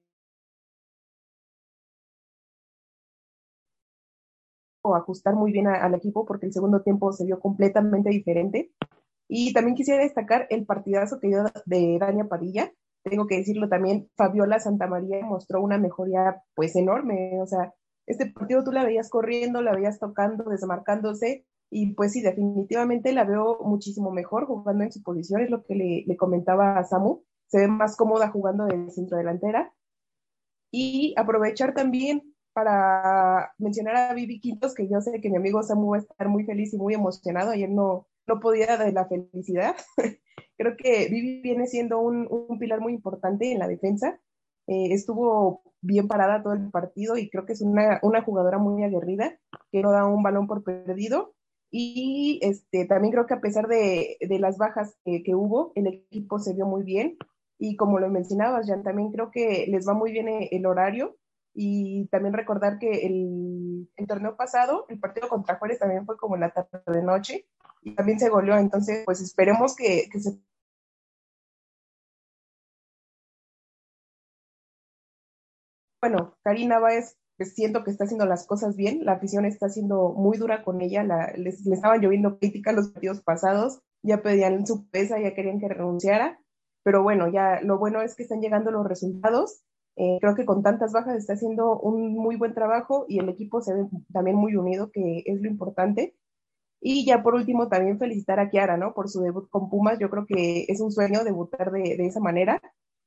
ajustar 4.82 5.34
muy 5.34 5.52
bien 5.52 5.66
al 5.66 5.94
equipo 5.94 6.24
porque 6.24 6.46
el 6.46 6.52
segundo 6.52 6.82
tiempo 6.82 7.12
se 7.12 7.24
vio 7.24 7.40
completamente 7.40 8.10
diferente. 8.10 8.72
Y 9.28 9.52
también 9.52 9.76
quisiera 9.76 10.02
destacar 10.02 10.46
el 10.50 10.66
partidazo 10.66 11.20
que 11.20 11.28
dio 11.28 11.44
de 11.66 11.98
Dania 12.00 12.28
Padilla. 12.28 12.72
Tengo 13.02 13.26
que 13.26 13.36
decirlo 13.36 13.68
también, 13.68 14.10
Fabiola 14.16 14.58
Santamaría 14.58 15.24
mostró 15.24 15.62
una 15.62 15.78
mejoría 15.78 16.42
pues 16.54 16.74
enorme. 16.76 17.40
O 17.40 17.46
sea, 17.46 17.72
este 18.06 18.26
partido 18.26 18.64
tú 18.64 18.72
la 18.72 18.84
veías 18.84 19.08
corriendo, 19.08 19.62
la 19.62 19.72
veías 19.72 19.98
tocando, 19.98 20.44
desmarcándose 20.44 21.46
y 21.70 21.94
pues 21.94 22.12
sí, 22.12 22.20
definitivamente 22.20 23.12
la 23.12 23.24
veo 23.24 23.60
muchísimo 23.62 24.10
mejor 24.10 24.46
jugando 24.46 24.82
en 24.82 24.92
su 24.92 25.02
posición, 25.02 25.40
es 25.40 25.50
lo 25.50 25.62
que 25.62 26.04
le, 26.06 26.16
comentaba 26.16 26.76
a 26.76 26.84
Samu, 26.84 27.22
se 27.46 27.60
ve 27.60 27.68
más 27.68 27.96
cómoda 27.96 28.30
jugando 28.30 28.66
de 28.66 28.90
centro 28.90 29.16
delantera. 29.16 29.72
Y 30.72 31.14
aprovechar 31.16 31.74
también 31.74 32.34
para 32.52 33.52
mencionar 33.58 33.96
a 33.96 34.14
Vivi 34.14 34.40
Quintos, 34.40 34.74
que 34.74 34.88
yo 34.88 35.00
sé 35.00 35.20
que 35.20 35.30
mi 35.30 35.36
amigo 35.36 35.62
Samu 35.62 35.90
va 35.90 35.96
a 35.98 36.00
estar 36.00 36.28
muy 36.28 36.44
feliz 36.44 36.72
y 36.74 36.78
muy 36.78 36.94
emocionado, 36.94 37.50
ayer 37.50 37.70
no, 37.70 38.06
no 38.26 38.40
podía 38.40 38.76
de 38.76 38.92
la 38.92 39.06
felicidad. 39.06 39.76
Creo 40.58 40.76
que 40.76 41.08
Vivi 41.10 41.40
viene 41.42 41.66
siendo 41.66 42.00
un, 42.00 42.28
pilar 42.58 42.80
muy 42.80 42.92
importante 42.92 43.50
en 43.50 43.58
la 43.58 43.68
defensa. 43.68 44.20
Eh, 44.66 44.92
estuvo 44.92 45.62
bien 45.80 46.06
parada 46.06 46.42
todo 46.42 46.52
el 46.52 46.70
partido 46.70 47.16
y 47.16 47.30
creo 47.30 47.46
que 47.46 47.54
es 47.54 47.62
una, 47.62 47.98
una 48.02 48.22
jugadora 48.22 48.58
muy 48.58 48.84
aguerrida, 48.84 49.38
que 49.72 49.80
no 49.80 49.90
da 49.90 50.06
un 50.06 50.22
balón 50.22 50.46
por 50.46 50.62
perdido 50.62 51.34
y 51.70 52.40
este, 52.42 52.84
también 52.86 53.12
creo 53.12 53.26
que 53.26 53.34
a 53.34 53.40
pesar 53.40 53.68
de, 53.68 54.18
las 54.40 54.58
bajas 54.58 54.96
que, 55.04 55.34
hubo, 55.34 55.72
el 55.76 55.86
equipo 55.86 56.38
se 56.38 56.54
vio 56.54 56.66
muy 56.66 56.82
bien. 56.82 57.16
Y 57.58 57.76
como 57.76 58.00
lo 58.00 58.08
mencionabas, 58.08 58.66
Jan, 58.66 58.82
también 58.82 59.12
creo 59.12 59.30
que 59.30 59.66
les 59.68 59.86
va 59.86 59.94
muy 59.94 60.12
bien 60.12 60.28
eh, 60.28 60.48
el 60.50 60.66
horario. 60.66 61.16
Y 61.54 62.06
también 62.08 62.34
recordar 62.34 62.78
que 62.78 63.06
el, 63.06 63.88
torneo 64.06 64.36
pasado, 64.36 64.86
el 64.88 64.98
partido 65.00 65.28
contra 65.28 65.56
Juárez 65.58 65.78
también 65.78 66.06
fue 66.06 66.16
como 66.16 66.36
la 66.36 66.50
tarde 66.50 66.80
de 66.86 67.02
noche 67.02 67.46
y 67.82 67.94
también 67.94 68.18
se 68.18 68.28
goleó. 68.28 68.56
Entonces, 68.56 69.02
pues 69.04 69.20
esperemos 69.20 69.74
que, 69.76 70.08
que 70.10 70.20
se 70.20 70.38
bueno, 76.00 76.36
Karina 76.42 76.78
Báez 76.78 77.18
pues, 77.40 77.54
siento 77.54 77.84
que 77.84 77.90
está 77.90 78.04
haciendo 78.04 78.26
las 78.26 78.46
cosas 78.46 78.76
bien, 78.76 79.04
la 79.06 79.12
afición 79.12 79.46
está 79.46 79.70
siendo 79.70 80.12
muy 80.12 80.36
dura 80.36 80.62
con 80.62 80.82
ella, 80.82 81.02
la, 81.02 81.32
les, 81.38 81.66
estaban 81.66 82.02
lloviendo 82.02 82.38
críticas 82.38 82.74
los 82.74 82.88
partidos 82.88 83.22
pasados, 83.22 83.80
ya 84.02 84.20
pedían 84.20 84.66
su 84.66 84.88
pesa, 84.90 85.18
ya 85.18 85.32
querían 85.32 85.58
que 85.58 85.68
renunciara, 85.68 86.38
pero 86.82 87.02
bueno, 87.02 87.28
ya 87.32 87.62
lo 87.62 87.78
bueno 87.78 88.02
es 88.02 88.14
que 88.14 88.24
están 88.24 88.42
llegando 88.42 88.70
los 88.70 88.86
resultados, 88.86 89.62
eh, 90.00 90.18
creo 90.18 90.34
que 90.34 90.46
con 90.46 90.62
tantas 90.62 90.92
bajas 90.92 91.16
está 91.16 91.34
haciendo 91.34 91.78
un 91.78 92.14
muy 92.14 92.36
buen 92.36 92.54
trabajo 92.54 93.04
y 93.06 93.18
el 93.18 93.28
equipo 93.28 93.60
se 93.60 93.74
ve 93.74 93.86
también 94.12 94.36
muy 94.36 94.56
unido, 94.56 94.90
que 94.90 95.22
es 95.26 95.42
lo 95.42 95.48
importante. 95.48 96.14
Y 96.80 97.04
ya 97.04 97.22
por 97.22 97.34
último, 97.34 97.68
también 97.68 97.98
felicitar 97.98 98.40
a 98.40 98.48
Kiara, 98.48 98.78
¿no? 98.78 98.94
Por 98.94 99.10
su 99.10 99.20
debut 99.20 99.50
con 99.50 99.68
Pumas. 99.68 99.98
Yo 99.98 100.08
creo 100.08 100.24
que 100.26 100.64
es 100.68 100.80
un 100.80 100.90
sueño 100.90 101.22
debutar 101.22 101.70
de, 101.70 101.96
de 101.98 102.06
esa 102.06 102.20
manera 102.20 102.62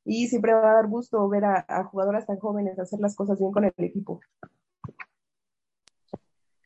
y 0.06 0.28
siempre 0.28 0.54
va 0.54 0.72
a 0.72 0.76
dar 0.76 0.88
gusto 0.88 1.28
ver 1.30 1.46
a, 1.46 1.84
jugadoras 1.86 2.28
tan 2.28 2.38
jóvenes 2.38 2.78
hacer 2.78 3.00
las 3.00 3.16
cosas 3.16 3.40
bien 3.40 3.52
con 3.52 3.64
el 3.64 3.74
equipo. 3.78 4.20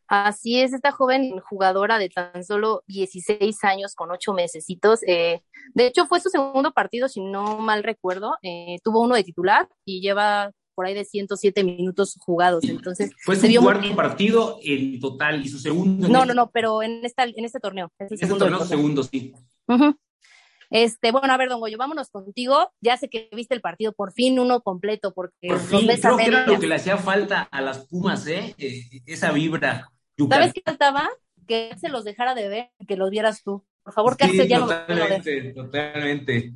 Así 0.07 0.59
es, 0.61 0.73
esta 0.73 0.91
joven 0.91 1.39
jugadora 1.39 1.99
de 1.99 2.09
tan 2.09 2.43
solo 2.43 2.83
16 2.87 3.63
años 3.65 3.93
con 3.93 4.09
8 4.09 4.33
mesecitos. 4.33 5.01
Eh, 5.05 5.41
de 5.73 5.87
hecho, 5.87 6.05
fue 6.05 6.21
su 6.21 6.29
segundo 6.29 6.71
partido, 6.71 7.09
si 7.09 7.21
no 7.21 7.59
mal 7.59 7.83
recuerdo. 7.83 8.35
Eh, 8.41 8.77
tuvo 8.83 9.01
uno 9.01 9.15
de 9.15 9.23
titular 9.23 9.67
y 9.85 9.99
lleva 9.99 10.51
por 10.75 10.85
ahí 10.85 10.93
de 10.93 11.03
107 11.03 11.63
minutos 11.63 12.15
jugados. 12.19 12.63
Entonces, 12.65 13.11
fue 13.25 13.35
su 13.35 13.47
cuarto 13.61 13.95
partido 13.95 14.59
en 14.63 14.99
total 14.99 15.43
y 15.43 15.49
su 15.49 15.59
segundo. 15.59 16.07
No, 16.07 16.23
no, 16.23 16.33
no, 16.33 16.51
pero 16.51 16.83
en, 16.83 17.03
esta, 17.03 17.23
en 17.23 17.43
este 17.43 17.59
torneo. 17.59 17.91
En 17.99 18.07
este 18.11 18.27
torneo, 18.27 18.63
segundo, 18.63 19.03
sí. 19.03 19.33
Este, 20.69 21.11
bueno, 21.11 21.33
a 21.33 21.37
ver, 21.37 21.49
Don 21.49 21.59
Goyo, 21.59 21.77
vámonos 21.77 22.09
contigo. 22.09 22.71
Ya 22.79 22.95
sé 22.95 23.09
que 23.09 23.29
viste 23.33 23.55
el 23.55 23.61
partido, 23.61 23.91
por 23.93 24.13
fin 24.13 24.39
uno 24.39 24.61
completo, 24.61 25.13
porque 25.13 25.47
por 25.47 25.59
fin, 25.59 25.87
creo 25.87 26.17
que 26.17 26.25
era 26.25 26.45
lo 26.45 26.59
que 26.59 26.67
le 26.67 26.75
hacía 26.75 26.97
falta 26.97 27.41
a 27.41 27.61
las 27.61 27.87
Pumas, 27.87 28.27
¿eh? 28.27 28.55
eh 28.57 28.83
esa 29.05 29.31
vibra. 29.31 29.91
¿Sabes 30.29 30.53
qué 30.53 30.61
faltaba? 30.65 31.07
Que 31.45 31.75
se 31.79 31.89
los 31.89 32.03
dejara 32.03 32.35
de 32.35 32.47
ver, 32.47 32.69
que 32.87 32.97
los 32.97 33.09
vieras 33.09 33.43
tú. 33.43 33.65
Por 33.83 33.93
favor, 33.93 34.17
que 34.17 34.27
sí, 34.27 34.47
ya 34.47 34.59
totalmente, 34.59 35.53
totalmente. 35.53 36.53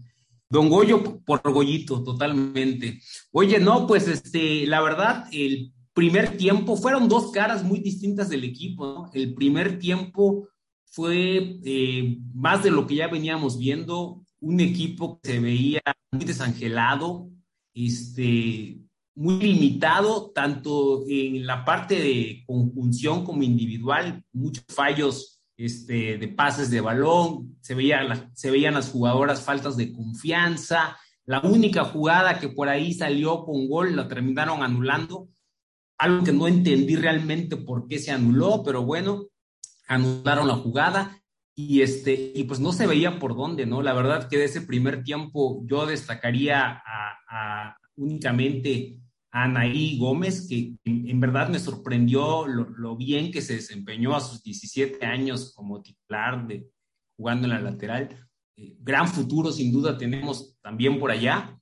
Don 0.50 0.70
Goyo 0.70 1.22
por 1.24 1.42
Goyito, 1.50 2.04
totalmente. 2.04 3.00
Oye, 3.32 3.58
no, 3.60 3.88
pues 3.88 4.08
este, 4.10 4.68
la 4.68 4.82
verdad, 4.82 5.26
el 5.32 5.72
primer 5.94 6.36
tiempo 6.36 6.76
fueron 6.76 7.08
dos 7.08 7.32
caras 7.32 7.64
muy 7.64 7.80
distintas 7.80 8.30
del 8.30 8.44
equipo, 8.44 8.86
¿no? 8.86 9.12
El 9.14 9.34
primer 9.34 9.80
tiempo 9.80 10.50
fue 10.86 11.60
eh, 11.64 12.18
más 12.34 12.64
de 12.64 12.72
lo 12.72 12.86
que 12.86 12.96
ya 12.96 13.08
veníamos 13.08 13.58
viendo, 13.58 14.26
un 14.42 14.60
equipo 14.60 15.22
que 15.22 15.32
se 15.32 15.40
veía 15.40 15.82
muy 16.12 16.26
desangelado, 16.26 17.30
este, 17.74 18.78
muy 19.16 19.40
limitado, 19.40 20.32
tanto 20.32 21.04
en 21.08 21.46
la 21.46 21.66
parte 21.66 21.96
de 21.96 22.44
conjunción 22.46 23.26
como 23.26 23.44
individual, 23.44 24.24
muchos 24.32 24.66
fallos 24.70 25.42
este, 25.58 26.18
de 26.18 26.28
pases 26.28 26.70
de 26.70 26.82
balón, 26.82 27.58
se, 27.62 27.76
veía 27.76 28.30
se 28.34 28.52
veían 28.52 28.74
las 28.74 28.90
jugadoras 28.90 29.42
faltas 29.42 29.78
de 29.78 29.92
confianza, 29.92 30.98
la 31.26 31.42
única 31.42 31.86
jugada 31.86 32.40
que 32.40 32.50
por 32.50 32.68
ahí 32.68 32.94
salió 32.94 33.44
con 33.44 33.68
gol 33.68 33.96
la 33.96 34.08
terminaron 34.08 34.64
anulando. 34.64 35.30
algo 35.98 36.24
que 36.24 36.34
no 36.34 36.48
entendí 36.48 36.96
realmente 36.96 37.58
por 37.58 37.88
qué 37.88 38.00
se 38.00 38.12
anuló, 38.12 38.64
pero 38.64 38.84
bueno, 38.84 39.28
anularon 39.88 40.48
la 40.48 40.56
jugada 40.56 41.22
y 41.56 41.82
este 41.82 42.32
y 42.34 42.46
pues 42.46 42.60
no 42.60 42.72
se 42.72 42.88
veía 42.88 43.20
por 43.20 43.36
dónde, 43.36 43.66
¿no? 43.66 43.82
La 43.82 43.94
verdad 43.94 44.28
que 44.30 44.38
de 44.38 44.46
ese 44.46 44.62
primer 44.62 45.04
tiempo 45.04 45.62
yo 45.66 45.86
destacaría 45.86 46.82
a, 46.84 47.78
únicamente 47.98 49.01
Anaí 49.32 49.98
Gómez, 49.98 50.48
que 50.48 50.74
en, 50.84 51.20
verdad 51.20 51.50
me 51.50 51.60
sorprendió 51.60 52.46
lo, 52.48 52.96
bien 52.98 53.32
que 53.32 53.42
se 53.42 53.56
desempeñó 53.56 54.16
a 54.16 54.20
sus 54.20 54.44
17 54.44 55.06
años 55.06 55.54
como 55.56 55.82
titular 55.82 56.46
de 56.48 56.68
jugando 57.18 57.46
en 57.46 57.54
la 57.54 57.62
lateral. 57.62 58.28
Eh, 58.58 58.76
gran 58.80 59.08
futuro 59.08 59.52
sin 59.52 59.72
duda 59.72 59.98
tenemos 59.98 60.58
también 60.62 61.00
por 61.00 61.12
allá. 61.12 61.58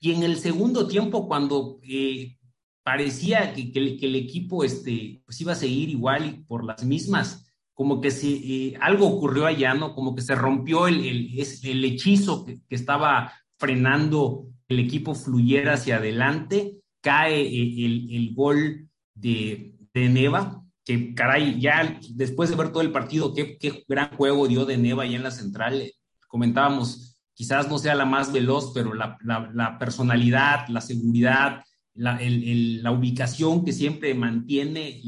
Y 0.00 0.12
en 0.12 0.22
el 0.22 0.36
segundo 0.36 0.86
tiempo, 0.86 1.26
cuando 1.28 1.80
eh, 1.82 2.36
parecía 2.82 3.52
que, 3.52 3.72
el, 3.74 4.14
equipo 4.14 4.64
este, 4.64 5.22
pues 5.26 5.40
iba 5.40 5.52
a 5.52 5.56
seguir 5.56 5.90
igual 5.90 6.26
y 6.26 6.44
por 6.44 6.64
las 6.64 6.84
mismas, 6.84 7.52
como 7.74 8.00
que 8.00 8.10
si 8.10 8.72
eh, 8.72 8.78
algo 8.80 9.06
ocurrió 9.06 9.44
allá, 9.44 9.74
¿no? 9.74 9.94
Como 9.94 10.14
que 10.14 10.22
se 10.22 10.34
rompió 10.34 10.86
el, 10.86 11.04
el, 11.04 11.84
hechizo 11.84 12.46
que, 12.46 12.60
estaba 12.70 13.32
frenando 13.58 14.46
el 14.68 14.78
equipo 14.78 15.14
fluyera 15.14 15.74
hacia 15.74 15.96
adelante, 15.96 16.76
cae 17.06 17.40
eh, 17.40 18.16
el, 18.16 18.34
gol 18.34 18.88
de, 19.14 19.76
de, 19.94 20.08
Neva, 20.08 20.60
que 20.84 21.14
caray, 21.14 21.60
ya 21.60 22.00
después 22.10 22.50
de 22.50 22.56
ver 22.56 22.70
todo 22.70 22.80
el 22.80 22.90
partido, 22.90 23.32
qué, 23.32 23.56
qué 23.58 23.84
gran 23.86 24.10
juego 24.16 24.48
dio 24.48 24.64
de 24.64 24.76
Neva 24.76 25.04
allá 25.04 25.16
en 25.16 25.22
la 25.22 25.30
central, 25.30 25.88
comentábamos, 26.26 27.16
quizás 27.32 27.68
no 27.68 27.78
sea 27.78 27.94
la 27.94 28.06
más 28.06 28.32
veloz, 28.32 28.72
pero 28.74 28.92
la, 28.92 29.16
la, 29.22 29.78
personalidad, 29.78 30.66
la 30.66 30.80
seguridad, 30.80 31.62
la, 31.94 32.18
la 32.20 32.90
ubicación 32.90 33.64
que 33.64 33.72
siempre 33.72 34.12
mantiene, 34.12 35.00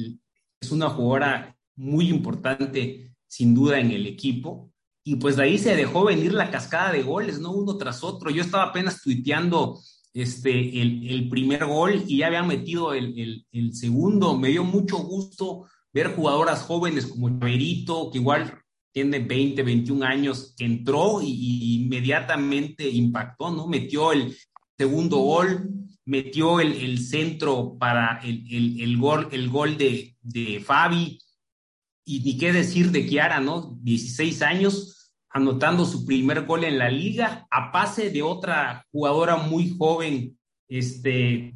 es 0.61 0.71
una 0.71 0.91
jugadora 0.91 1.57
muy 1.75 2.11
importante, 2.11 3.13
sin 3.27 3.57
duda, 3.57 3.81
en 3.81 3.91
el 3.91 4.07
equipo. 4.07 4.73
Y 5.03 5.17
pues 5.17 5.35
de 5.35 5.43
ahí 5.43 5.59
se 5.59 5.75
dejó 5.75 6.05
venir 6.05 6.33
la 6.33 6.53
cascada 6.53 6.93
de 6.93 7.03
goles, 7.03 7.41
¿no? 7.41 7.51
Uno 7.51 7.77
tras 7.77 8.05
otro. 8.05 8.31
Yo 8.31 8.43
estaba 8.43 8.65
apenas 8.65 9.03
tuiteando 9.03 9.81
este, 10.23 10.81
el, 10.81 11.09
el 11.09 11.29
primer 11.29 11.65
gol 11.67 12.03
y 12.07 12.19
ya 12.19 12.27
habían 12.27 12.49
metido 12.49 12.93
el, 12.93 13.47
el, 13.53 13.75
segundo. 13.75 14.37
Me 14.37 14.49
dio 14.49 14.65
mucho 14.65 14.99
gusto 14.99 15.67
ver 15.93 16.15
jugadoras 16.15 16.63
jóvenes 16.63 17.07
como 17.07 17.29
Chaverito, 17.31 18.11
que 18.11 18.19
igual 18.19 18.61
tiene 18.93 19.21
20, 19.21 19.63
21 19.63 20.05
años, 20.05 20.55
que 20.57 20.65
entró 20.65 21.21
y, 21.23 21.29
y 21.31 21.85
inmediatamente 21.85 22.89
impactó, 22.89 23.51
¿no? 23.51 23.69
Metió 23.69 24.13
el 24.13 24.37
segundo 24.77 25.19
gol, 25.19 25.71
metió 26.05 26.59
el, 26.59 26.99
centro 26.99 27.77
para 27.79 28.21
el, 28.25 28.97
gol, 28.97 29.29
el 29.31 29.49
gol 29.51 29.77
de, 29.77 30.17
de 30.23 30.59
Fabi, 30.59 31.19
y 32.05 32.21
ni 32.21 32.39
qué 32.39 32.53
decir 32.53 32.91
de 32.91 33.07
Kiara, 33.07 33.41
¿no? 33.41 33.79
16 33.83 34.41
años, 34.43 34.98
anotando 35.31 35.85
su 35.85 36.07
primer 36.07 36.45
gol 36.45 36.65
en 36.65 36.79
la 36.79 36.89
liga, 36.89 37.47
a 37.51 37.71
pase 37.71 38.11
de 38.11 38.23
otra 38.23 38.87
jugadora 38.91 39.37
muy 39.37 39.75
joven, 39.77 40.39
este, 40.69 41.55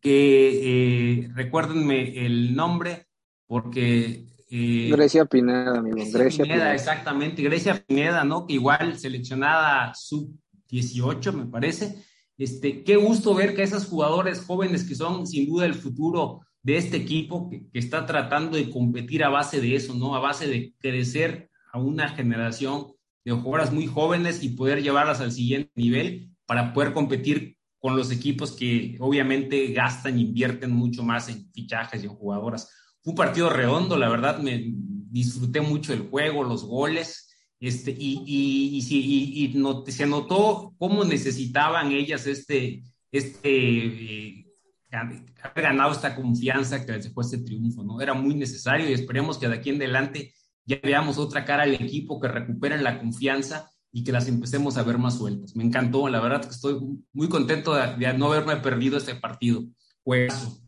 que 0.00 1.22
eh, 1.22 1.28
recuérdenme 1.34 2.26
el 2.26 2.54
nombre, 2.54 3.06
porque... 3.46 4.26
Eh, 4.50 4.88
Grecia 4.90 5.24
Pineda, 5.24 5.78
amigo. 5.78 5.96
Grecia, 6.12 6.44
Pineda, 6.44 6.74
exactamente. 6.74 7.42
Grecia 7.42 7.84
Pineda, 7.86 8.24
¿no? 8.24 8.46
Que 8.46 8.54
igual 8.54 8.98
seleccionada 8.98 9.94
sub 9.94 10.36
18, 10.68 11.32
me 11.32 11.46
parece, 11.46 12.04
este, 12.40 12.82
qué 12.84 12.96
gusto 12.96 13.34
ver 13.34 13.54
que 13.54 13.62
esos 13.62 13.86
jugadores 13.86 14.40
jóvenes 14.40 14.84
que 14.84 14.94
son 14.94 15.26
sin 15.26 15.46
duda 15.46 15.66
el 15.66 15.74
futuro 15.74 16.40
de 16.62 16.78
este 16.78 16.96
equipo 16.96 17.50
que, 17.50 17.66
está 17.74 18.06
tratando 18.06 18.56
de 18.56 18.70
competir 18.70 19.24
a 19.24 19.28
base 19.28 19.60
de 19.60 19.74
eso, 19.74 19.94
¿no? 19.94 20.14
A 20.14 20.20
base 20.20 20.46
de 20.46 20.72
crecer 20.78 21.49
a 21.72 21.78
una 21.78 22.08
generación 22.08 22.88
de 23.24 23.32
jugadoras 23.32 23.72
muy 23.72 23.86
jóvenes 23.86 24.42
y 24.42 24.50
poder 24.50 24.82
llevarlas 24.82 25.20
al 25.20 25.32
siguiente 25.32 25.70
nivel 25.74 26.30
para 26.46 26.72
poder 26.72 26.92
competir 26.92 27.56
con 27.78 27.96
los 27.96 28.10
equipos 28.10 28.52
que 28.52 28.96
obviamente 29.00 29.72
gastan 29.72 30.16
e 30.16 30.22
invierten 30.22 30.70
mucho 30.70 31.02
más 31.02 31.28
en 31.28 31.50
fichajes 31.52 32.02
y 32.02 32.06
en 32.06 32.14
jugadoras. 32.14 32.70
Fue 33.02 33.12
un 33.12 33.16
partido 33.16 33.48
redondo, 33.48 33.96
la 33.96 34.08
verdad 34.08 34.38
me 34.38 34.62
disfruté 34.66 35.60
mucho 35.60 35.92
del 35.92 36.08
juego, 36.08 36.44
los 36.44 36.64
goles. 36.64 37.26
Este, 37.58 37.90
y, 37.90 38.22
y, 38.26 38.78
y, 38.78 39.44
y 39.44 39.58
no, 39.58 39.84
se 39.86 40.06
notó 40.06 40.74
cómo 40.78 41.04
necesitaban 41.04 41.92
ellas 41.92 42.26
este, 42.26 42.82
este 43.12 43.40
eh, 43.44 44.46
haber 44.90 45.64
ganado 45.64 45.92
esta 45.92 46.14
confianza 46.14 46.84
que 46.84 46.92
les 46.92 47.12
fue 47.12 47.24
este 47.24 47.38
triunfo, 47.38 47.84
¿no? 47.84 48.00
Era 48.00 48.14
muy 48.14 48.34
necesario 48.34 48.88
y 48.88 48.92
esperemos 48.92 49.38
que 49.38 49.48
de 49.48 49.54
aquí 49.54 49.70
en 49.70 49.76
adelante 49.76 50.34
ya 50.64 50.78
veamos 50.82 51.18
otra 51.18 51.44
cara 51.44 51.64
al 51.64 51.74
equipo, 51.74 52.20
que 52.20 52.28
recuperen 52.28 52.84
la 52.84 52.98
confianza 52.98 53.70
y 53.92 54.04
que 54.04 54.12
las 54.12 54.28
empecemos 54.28 54.76
a 54.76 54.82
ver 54.82 54.98
más 54.98 55.18
sueltas. 55.18 55.56
Me 55.56 55.64
encantó, 55.64 56.08
la 56.08 56.20
verdad 56.20 56.42
que 56.42 56.50
estoy 56.50 56.78
muy 57.12 57.28
contento 57.28 57.74
de, 57.74 58.12
no 58.14 58.26
haberme 58.26 58.56
perdido 58.56 58.96
este 58.96 59.14
partido. 59.14 59.64
Juegazo 60.04 60.60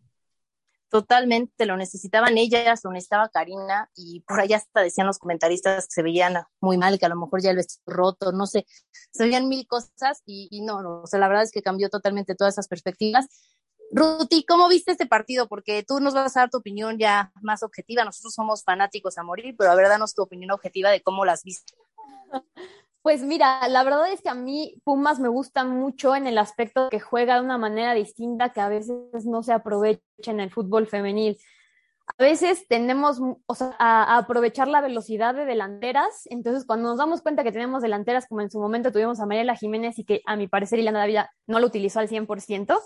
totalmente 0.93 1.65
lo 1.65 1.79
necesitaban 1.79 2.37
ellas, 2.37 2.83
lo 2.85 2.93
necesitaba 2.93 3.31
Karina, 3.31 3.91
y 3.97 4.21
por 4.29 4.41
allá 4.41 4.59
hasta 4.59 4.83
decían 4.83 5.07
los 5.07 5.19
comentaristas 5.19 5.87
que 5.87 5.91
se 5.91 6.03
veían 6.03 6.35
muy 6.61 6.77
mal, 6.77 6.99
que 6.99 7.07
a 7.07 7.09
lo 7.09 7.17
mejor 7.17 7.41
ya 7.41 7.49
el 7.49 7.57
vestido 7.57 7.83
roto, 7.87 8.31
no 8.31 8.47
sé, 8.47 8.67
se 9.11 9.25
veían 9.25 9.49
mil 9.49 9.67
cosas 9.67 10.21
y, 10.27 10.61
no, 10.61 10.83
no, 10.83 11.01
o 11.01 11.07
sea, 11.07 11.19
la 11.19 11.29
verdad 11.29 11.45
es 11.45 11.51
que 11.51 11.63
cambió 11.63 11.89
totalmente 11.89 12.35
todas 12.35 12.53
esas 12.53 12.69
perspectivas. 12.69 13.27
Ruti, 13.95 14.45
¿cómo 14.45 14.69
viste 14.69 14.93
este 14.93 15.07
partido? 15.07 15.49
Porque 15.49 15.85
tú 15.87 16.01
nos 16.01 16.15
vas 16.15 16.35
a 16.37 16.41
dar 16.41 16.51
tu 16.51 16.59
opinión 16.59 16.99
ya 16.99 17.31
más 17.43 17.63
objetiva, 17.63 18.05
nosotros 18.05 18.33
somos 18.33 18.65
fanáticos 18.65 19.19
a 19.19 19.23
morir, 19.23 19.55
pero 19.57 19.71
a 19.71 19.75
ver, 19.75 19.89
danos 19.89 20.15
tu 20.15 20.23
opinión 20.23 20.51
objetiva 20.51 20.91
de 20.91 21.03
cómo 21.03 21.27
las 21.27 21.45
viste. 21.45 21.75
Pues 23.03 23.23
mira, 23.23 23.69
la 23.69 23.83
verdad 23.83 24.13
es 24.13 24.23
que 24.23 24.29
a 24.29 24.35
mí 24.35 24.81
Pumas 24.85 25.19
me 25.19 25.29
gusta 25.29 25.65
mucho 25.65 26.15
en 26.15 26.29
el 26.29 26.39
aspecto 26.39 26.89
que 26.89 27.01
juega 27.01 27.35
de 27.35 27.41
una 27.41 27.59
manera 27.59 27.95
distinta 27.95 28.51
que 28.51 28.61
a 28.61 28.69
veces 28.69 29.27
no 29.27 29.43
se 29.43 29.53
aprovecha 29.53 30.01
en 30.27 30.39
el 30.39 30.53
fútbol 30.53 30.87
femenil. 30.87 31.37
A 32.17 32.23
veces 32.23 32.67
tenemos 32.69 33.21
o 33.47 33.55
sea, 33.57 33.75
a, 33.79 34.19
aprovechar 34.19 34.69
la 34.69 34.81
velocidad 34.81 35.35
de 35.35 35.45
delanteras, 35.45 36.27
entonces 36.31 36.65
cuando 36.65 36.91
nos 36.91 36.99
damos 36.99 37.23
cuenta 37.23 37.43
que 37.43 37.53
tenemos 37.53 37.83
delanteras 37.83 38.27
como 38.29 38.41
en 38.41 38.51
su 38.51 38.61
momento 38.61 38.93
tuvimos 38.93 39.19
a 39.19 39.27
Mariela 39.27 39.57
Jiménez 39.57 39.99
y 39.99 40.05
que 40.05 40.23
a 40.25 40.37
mi 40.37 40.47
parecer 40.47 40.79
Ilana 40.79 41.01
David 41.01 41.19
no 41.49 41.59
lo 41.59 41.67
utilizó 41.67 41.99
al 41.99 42.09
100%, 42.09 42.79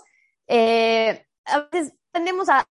eh, 0.47 1.25
a 1.45 1.61
veces 1.71 1.93
tendemos 2.11 2.47
a, 2.49 2.65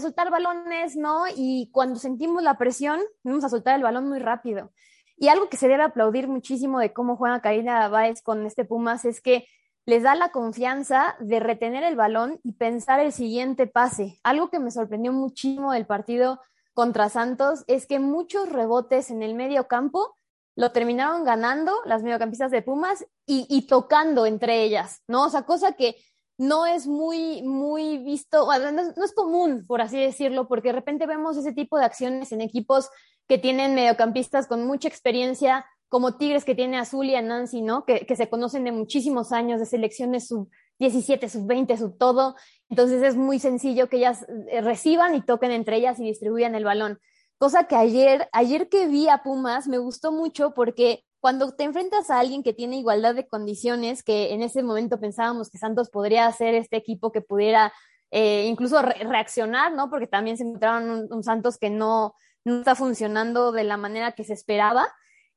soltar 0.00 0.30
balones, 0.30 0.96
¿no? 0.96 1.24
Y 1.34 1.70
cuando 1.72 1.98
sentimos 1.98 2.42
la 2.42 2.58
presión, 2.58 3.00
vamos 3.24 3.44
a 3.44 3.48
soltar 3.48 3.76
el 3.76 3.82
balón 3.82 4.08
muy 4.08 4.18
rápido. 4.18 4.72
Y 5.16 5.28
algo 5.28 5.48
que 5.48 5.56
se 5.56 5.68
debe 5.68 5.82
aplaudir 5.82 6.28
muchísimo 6.28 6.78
de 6.80 6.92
cómo 6.92 7.16
juega 7.16 7.40
Karina 7.40 7.88
Báez 7.88 8.22
con 8.22 8.46
este 8.46 8.64
Pumas 8.64 9.04
es 9.04 9.20
que 9.20 9.46
les 9.86 10.02
da 10.02 10.14
la 10.14 10.30
confianza 10.30 11.16
de 11.20 11.40
retener 11.40 11.82
el 11.82 11.96
balón 11.96 12.40
y 12.42 12.52
pensar 12.52 13.00
el 13.00 13.12
siguiente 13.12 13.66
pase. 13.66 14.18
Algo 14.22 14.50
que 14.50 14.58
me 14.58 14.70
sorprendió 14.70 15.12
muchísimo 15.12 15.72
del 15.72 15.86
partido 15.86 16.40
contra 16.74 17.08
Santos 17.08 17.64
es 17.66 17.86
que 17.86 17.98
muchos 17.98 18.48
rebotes 18.50 19.10
en 19.10 19.22
el 19.22 19.34
medio 19.34 19.66
campo 19.66 20.16
lo 20.56 20.72
terminaron 20.72 21.24
ganando 21.24 21.74
las 21.86 22.02
mediocampistas 22.02 22.50
de 22.50 22.62
Pumas 22.62 23.06
y, 23.26 23.66
tocando 23.68 24.26
entre 24.26 24.62
ellas, 24.64 25.02
¿no? 25.06 25.24
O 25.24 25.30
sea, 25.30 25.42
cosa 25.42 25.72
que 25.72 25.96
no 26.40 26.64
es 26.64 26.86
muy, 26.86 27.42
muy 27.42 27.98
visto, 27.98 28.48
no 28.72 29.04
es 29.04 29.12
común, 29.12 29.66
por 29.66 29.82
así 29.82 30.00
decirlo, 30.00 30.48
porque 30.48 30.68
de 30.68 30.76
repente 30.76 31.04
vemos 31.04 31.36
ese 31.36 31.52
tipo 31.52 31.78
de 31.78 31.84
acciones 31.84 32.32
en 32.32 32.40
equipos 32.40 32.88
que 33.28 33.36
tienen 33.36 33.74
mediocampistas 33.74 34.46
con 34.46 34.66
mucha 34.66 34.88
experiencia, 34.88 35.66
como 35.90 36.16
Tigres 36.16 36.46
que 36.46 36.54
tiene 36.54 36.78
a 36.78 36.86
Zulia, 36.86 37.20
Nancy, 37.20 37.60
¿no? 37.60 37.84
Que, 37.84 38.06
que, 38.06 38.16
se 38.16 38.30
conocen 38.30 38.64
de 38.64 38.72
muchísimos 38.72 39.32
años, 39.32 39.60
de 39.60 39.66
selecciones 39.66 40.28
sub 40.28 40.48
17, 40.78 41.28
sub 41.28 41.46
20, 41.46 41.76
sub 41.76 41.98
todo. 41.98 42.36
Entonces 42.70 43.02
es 43.02 43.16
muy 43.16 43.38
sencillo 43.38 43.90
que 43.90 43.98
ellas 43.98 44.24
eh, 44.48 44.62
reciban 44.62 45.14
y 45.14 45.20
toquen 45.20 45.50
entre 45.50 45.76
ellas 45.76 46.00
y 46.00 46.04
distribuyan 46.04 46.54
el 46.54 46.64
balón. 46.64 47.00
Cosa 47.36 47.64
que 47.64 47.76
ayer, 47.76 48.30
ayer 48.32 48.70
que 48.70 48.86
vi 48.86 49.10
a 49.10 49.22
Pumas 49.22 49.68
me 49.68 49.76
gustó 49.76 50.10
mucho 50.10 50.54
porque 50.54 51.04
cuando 51.20 51.52
te 51.52 51.64
enfrentas 51.64 52.10
a 52.10 52.18
alguien 52.18 52.42
que 52.42 52.54
tiene 52.54 52.78
igualdad 52.78 53.14
de 53.14 53.28
condiciones, 53.28 54.02
que 54.02 54.32
en 54.32 54.42
ese 54.42 54.62
momento 54.62 54.98
pensábamos 54.98 55.50
que 55.50 55.58
Santos 55.58 55.90
podría 55.90 56.30
ser 56.32 56.54
este 56.54 56.76
equipo 56.76 57.12
que 57.12 57.20
pudiera 57.20 57.72
eh, 58.10 58.46
incluso 58.46 58.82
reaccionar, 58.82 59.72
¿no? 59.72 59.90
Porque 59.90 60.06
también 60.06 60.36
se 60.36 60.44
encontraron 60.44 61.08
un 61.10 61.22
Santos 61.22 61.58
que 61.58 61.70
no, 61.70 62.14
no 62.44 62.58
está 62.58 62.74
funcionando 62.74 63.52
de 63.52 63.64
la 63.64 63.76
manera 63.76 64.12
que 64.12 64.24
se 64.24 64.32
esperaba. 64.32 64.88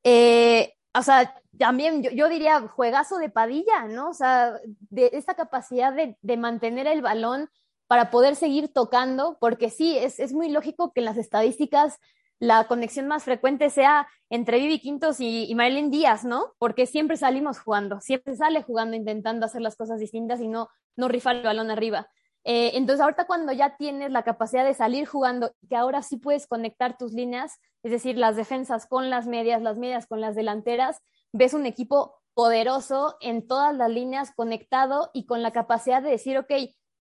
Eh, 0.02 0.74
o 0.96 1.02
sea, 1.02 1.34
también 1.58 2.02
yo, 2.02 2.28
diría 2.28 2.60
juegazo 2.68 3.18
de 3.18 3.28
Padilla, 3.28 3.86
¿no? 3.88 4.10
O 4.10 4.14
sea, 4.14 4.54
de 4.90 5.10
esta 5.12 5.34
capacidad 5.34 5.92
de, 5.92 6.36
mantener 6.36 6.86
el 6.86 7.02
balón 7.02 7.50
para 7.86 8.10
poder 8.10 8.36
seguir 8.36 8.72
tocando, 8.72 9.36
porque 9.40 9.70
sí, 9.70 9.98
es, 9.98 10.18
es, 10.18 10.32
muy 10.32 10.48
lógico 10.48 10.92
que 10.92 11.00
en 11.00 11.06
las 11.06 11.16
estadísticas 11.16 11.98
la 12.38 12.64
conexión 12.66 13.06
más 13.06 13.24
frecuente 13.24 13.70
sea 13.70 14.08
entre 14.30 14.58
Vivi 14.58 14.80
Quintos 14.80 15.20
y, 15.20 15.44
y 15.50 15.54
Marilyn 15.54 15.90
Díaz, 15.90 16.24
¿no? 16.24 16.52
Porque 16.58 16.86
siempre 16.86 17.16
salimos 17.16 17.58
jugando, 17.58 18.00
siempre 18.00 18.36
sale 18.36 18.62
jugando 18.62 18.96
intentando 18.96 19.46
hacer 19.46 19.62
las 19.62 19.76
cosas 19.76 20.00
distintas 20.00 20.40
y 20.40 20.48
no, 20.48 20.68
no 20.96 21.08
rifar 21.08 21.36
el 21.36 21.42
balón 21.42 21.70
arriba. 21.70 22.08
Eh, 22.44 22.72
entonces, 22.74 23.00
ahorita 23.00 23.26
cuando 23.26 23.52
ya 23.52 23.76
tienes 23.76 24.10
la 24.12 24.22
capacidad 24.22 24.64
de 24.64 24.74
salir 24.74 25.06
jugando, 25.06 25.52
que 25.68 25.76
ahora 25.76 26.02
sí 26.02 26.18
puedes 26.18 26.46
conectar 26.46 26.98
tus 26.98 27.12
líneas, 27.12 27.58
es 27.82 27.90
decir, 27.90 28.18
las 28.18 28.36
defensas 28.36 28.86
con 28.86 29.08
las 29.08 29.26
medias, 29.26 29.62
las 29.62 29.78
medias 29.78 30.06
con 30.06 30.20
las 30.20 30.34
delanteras, 30.34 31.00
ves 31.32 31.54
un 31.54 31.64
equipo 31.64 32.14
poderoso 32.34 33.16
en 33.20 33.46
todas 33.46 33.74
las 33.74 33.90
líneas, 33.90 34.32
conectado 34.34 35.10
y 35.14 35.24
con 35.24 35.42
la 35.42 35.52
capacidad 35.52 36.02
de 36.02 36.10
decir, 36.10 36.36
ok, 36.36 36.52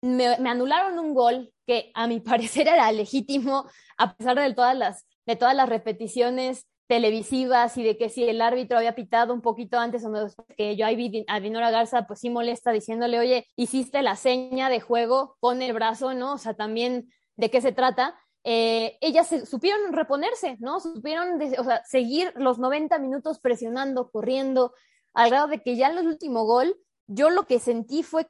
me, 0.03 0.27
anularon 0.27 0.99
un 0.99 1.15
gol 1.15 1.53
que 1.67 1.91
a 1.95 2.07
mi 2.07 2.21
parecer 2.21 2.69
era 2.69 2.91
legítimo, 2.93 3.67
a 3.97 4.15
pesar 4.15 4.39
de 4.39 4.55
todas 4.55 4.77
las, 4.77 5.07
de 5.27 5.37
todas 5.37 5.55
las 5.55 5.69
repeticiones 5.69 6.67
televisivas 6.89 7.77
y 7.77 7.83
de 7.83 7.99
que 7.99 8.09
si 8.09 8.25
el 8.25 8.41
árbitro 8.41 8.79
había 8.79 8.95
pitado 8.95 9.35
un 9.35 9.43
poquito 9.43 9.79
antes 9.79 10.05
o 10.05 10.09
no, 10.09 10.27
que 10.57 10.75
yo 10.75 10.87
ahí 10.87 10.97
vi 10.97 11.25
a 11.29 11.39
Dinora 11.39 11.71
Garza 11.71 12.07
pues 12.07 12.21
sí 12.21 12.31
molesta 12.31 12.73
diciéndole, 12.73 13.19
oye, 13.19 13.47
hiciste 13.57 14.01
la 14.03 14.17
seña 14.17 14.71
de 14.71 14.81
juego 14.81 15.37
con 15.39 15.61
el 15.61 15.75
brazo, 15.75 16.15
¿no? 16.15 16.33
O 16.33 16.39
sea, 16.39 16.55
también 16.55 17.13
de 17.37 17.51
qué 17.51 17.61
se 17.61 17.73
trata. 17.73 18.19
Eh, 18.43 18.97
ellas 19.03 19.29
supieron 19.45 19.93
reponerse, 19.93 20.57
¿no? 20.61 20.81
Supieron, 20.81 21.39
o 21.59 21.65
sea, 21.65 21.85
seguir 21.85 22.33
los 22.37 22.59
90 22.59 22.99
minutos 22.99 23.39
presionando, 23.39 24.11
corriendo, 24.11 24.73
al 25.13 25.29
grado 25.29 25.49
de 25.49 25.63
que 25.63 25.77
ya 25.77 25.91
en 25.91 25.99
el 25.99 26.07
último 26.07 26.45
gol, 26.45 26.75
yo 27.07 27.29
lo 27.29 27.45
que 27.45 27.59
sentí 27.59 28.03
fue, 28.03 28.27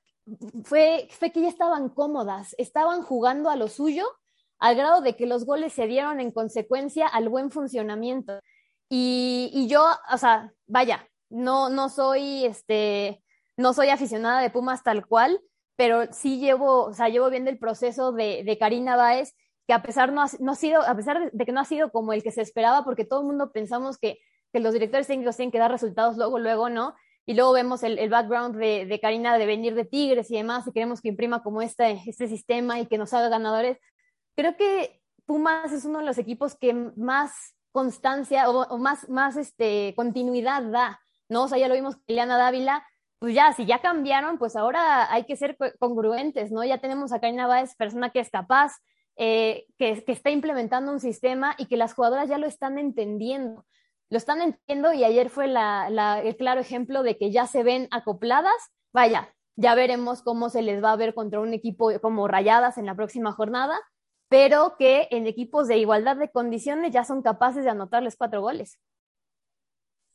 fue, 0.64 1.08
que 1.32 1.42
ya 1.42 1.48
estaban 1.48 1.88
cómodas, 1.88 2.54
estaban 2.58 3.02
jugando 3.02 3.50
a 3.50 3.56
lo 3.56 3.68
suyo, 3.68 4.06
al 4.58 4.76
grado 4.76 5.00
de 5.00 5.16
que 5.16 5.26
los 5.26 5.44
goles 5.44 5.72
se 5.72 5.86
dieron 5.86 6.20
en 6.20 6.32
consecuencia 6.32 7.06
al 7.06 7.28
buen 7.28 7.50
funcionamiento. 7.50 8.40
Y, 8.88 9.66
yo, 9.68 9.84
o 10.12 10.18
sea, 10.18 10.52
vaya, 10.66 11.08
no, 11.28 11.68
no 11.68 11.88
soy, 11.88 12.44
este, 12.44 13.22
no 13.56 13.74
soy 13.74 13.90
aficionada 13.90 14.40
de 14.40 14.50
Pumas 14.50 14.82
tal 14.82 15.06
cual, 15.06 15.40
pero 15.76 16.12
sí 16.12 16.38
llevo, 16.38 16.84
o 16.84 16.94
sea, 16.94 17.08
llevo 17.08 17.30
viendo 17.30 17.50
el 17.50 17.58
proceso 17.58 18.12
de, 18.12 18.42
de 18.44 18.58
Karina 18.58 18.96
Báez, 18.96 19.34
que 19.66 19.74
a 19.74 19.82
pesar, 19.82 20.12
no 20.12 20.22
ha, 20.22 20.26
no 20.40 20.52
ha 20.52 20.56
sido, 20.56 20.82
a 20.82 20.96
pesar 20.96 21.30
de 21.30 21.46
que 21.46 21.52
no 21.52 21.60
ha 21.60 21.64
sido 21.64 21.92
como 21.92 22.12
el 22.12 22.22
que 22.22 22.32
se 22.32 22.40
esperaba, 22.42 22.84
porque 22.84 23.04
todo 23.04 23.20
el 23.20 23.26
mundo 23.26 23.52
pensamos 23.52 23.98
que 23.98 24.18
que 24.52 24.60
los 24.60 24.72
directores 24.72 25.06
técnicos 25.06 25.36
tienen 25.36 25.52
que 25.52 25.58
dar 25.58 25.70
resultados 25.70 26.16
luego, 26.16 26.38
luego, 26.38 26.68
¿no? 26.68 26.94
Y 27.28 27.34
luego 27.34 27.52
vemos 27.52 27.82
el, 27.82 27.98
el 27.98 28.08
background 28.08 28.56
de, 28.56 28.86
de, 28.86 29.00
Karina 29.00 29.36
de 29.36 29.44
venir 29.44 29.74
de 29.74 29.84
Tigres 29.84 30.30
y 30.30 30.36
demás, 30.36 30.66
y 30.66 30.72
queremos 30.72 31.02
que 31.02 31.08
imprima 31.08 31.42
como 31.42 31.60
este, 31.60 32.00
este 32.06 32.26
sistema 32.26 32.80
y 32.80 32.86
que 32.86 32.96
nos 32.96 33.12
haga 33.12 33.28
ganadores. 33.28 33.76
Creo 34.34 34.56
que 34.56 35.02
Pumas 35.26 35.70
es 35.70 35.84
uno 35.84 35.98
de 35.98 36.06
los 36.06 36.16
equipos 36.16 36.56
que 36.56 36.72
más 36.72 37.54
constancia 37.70 38.48
o, 38.48 38.62
o 38.68 38.78
más, 38.78 39.10
más 39.10 39.36
este, 39.36 39.92
continuidad 39.94 40.62
da, 40.62 41.02
¿no? 41.28 41.42
O 41.42 41.48
sea, 41.48 41.58
ya 41.58 41.68
lo 41.68 41.74
vimos 41.74 41.96
con 41.96 42.16
Dávila, 42.16 42.86
pues 43.18 43.34
ya, 43.34 43.52
si 43.52 43.66
ya 43.66 43.82
cambiaron, 43.82 44.38
pues 44.38 44.56
ahora 44.56 45.12
hay 45.12 45.24
que 45.24 45.36
ser 45.36 45.58
congruentes, 45.78 46.50
¿no? 46.50 46.64
Ya 46.64 46.78
tenemos 46.78 47.12
a 47.12 47.20
Karina 47.20 47.46
Báez, 47.46 47.74
persona 47.76 48.08
que 48.08 48.20
es 48.20 48.30
capaz, 48.30 48.78
eh, 49.16 49.66
que, 49.76 50.02
que, 50.02 50.12
está 50.12 50.30
implementando 50.30 50.90
un 50.92 51.00
sistema 51.00 51.54
y 51.58 51.66
que 51.66 51.76
las 51.76 51.92
jugadoras 51.92 52.30
ya 52.30 52.38
lo 52.38 52.46
están 52.46 52.78
entendiendo 52.78 53.66
lo 54.10 54.16
están 54.16 54.40
entendiendo 54.40 54.92
y 54.92 55.04
ayer 55.04 55.30
fue 55.30 55.46
el 55.46 56.36
claro 56.36 56.60
ejemplo 56.60 57.02
de 57.02 57.18
que 57.18 57.30
ya 57.30 57.46
se 57.46 57.62
ven 57.62 57.88
acopladas. 57.90 58.72
Vaya, 58.92 59.34
ya 59.56 59.74
veremos 59.74 60.22
cómo 60.22 60.48
se 60.50 60.62
les 60.62 60.82
va 60.82 60.92
a 60.92 60.96
ver 60.96 61.14
contra 61.14 61.40
un 61.40 61.52
equipo 61.52 61.90
como 62.00 62.28
Rayadas 62.28 62.78
en 62.78 62.86
la 62.86 62.94
próxima 62.94 63.32
jornada, 63.32 63.78
pero 64.28 64.76
que 64.78 65.08
en 65.10 65.26
equipos 65.26 65.68
de 65.68 65.78
igualdad 65.78 66.16
de 66.16 66.30
condiciones 66.30 66.92
ya 66.92 67.04
son 67.04 67.22
capaces 67.22 67.64
de 67.64 67.70
anotarles 67.70 68.16
cuatro 68.16 68.40
goles. 68.40 68.78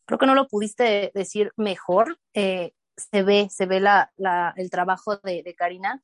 Creo 0.05 0.19
que 0.19 0.25
no 0.25 0.35
lo 0.35 0.47
pudiste 0.47 1.11
decir 1.13 1.51
mejor. 1.55 2.17
Eh, 2.33 2.73
se 2.97 3.23
ve, 3.23 3.47
se 3.49 3.65
ve 3.65 3.79
la, 3.79 4.11
el 4.55 4.69
trabajo 4.69 5.17
de, 5.17 5.43
de 5.43 5.55
Karina 5.55 6.01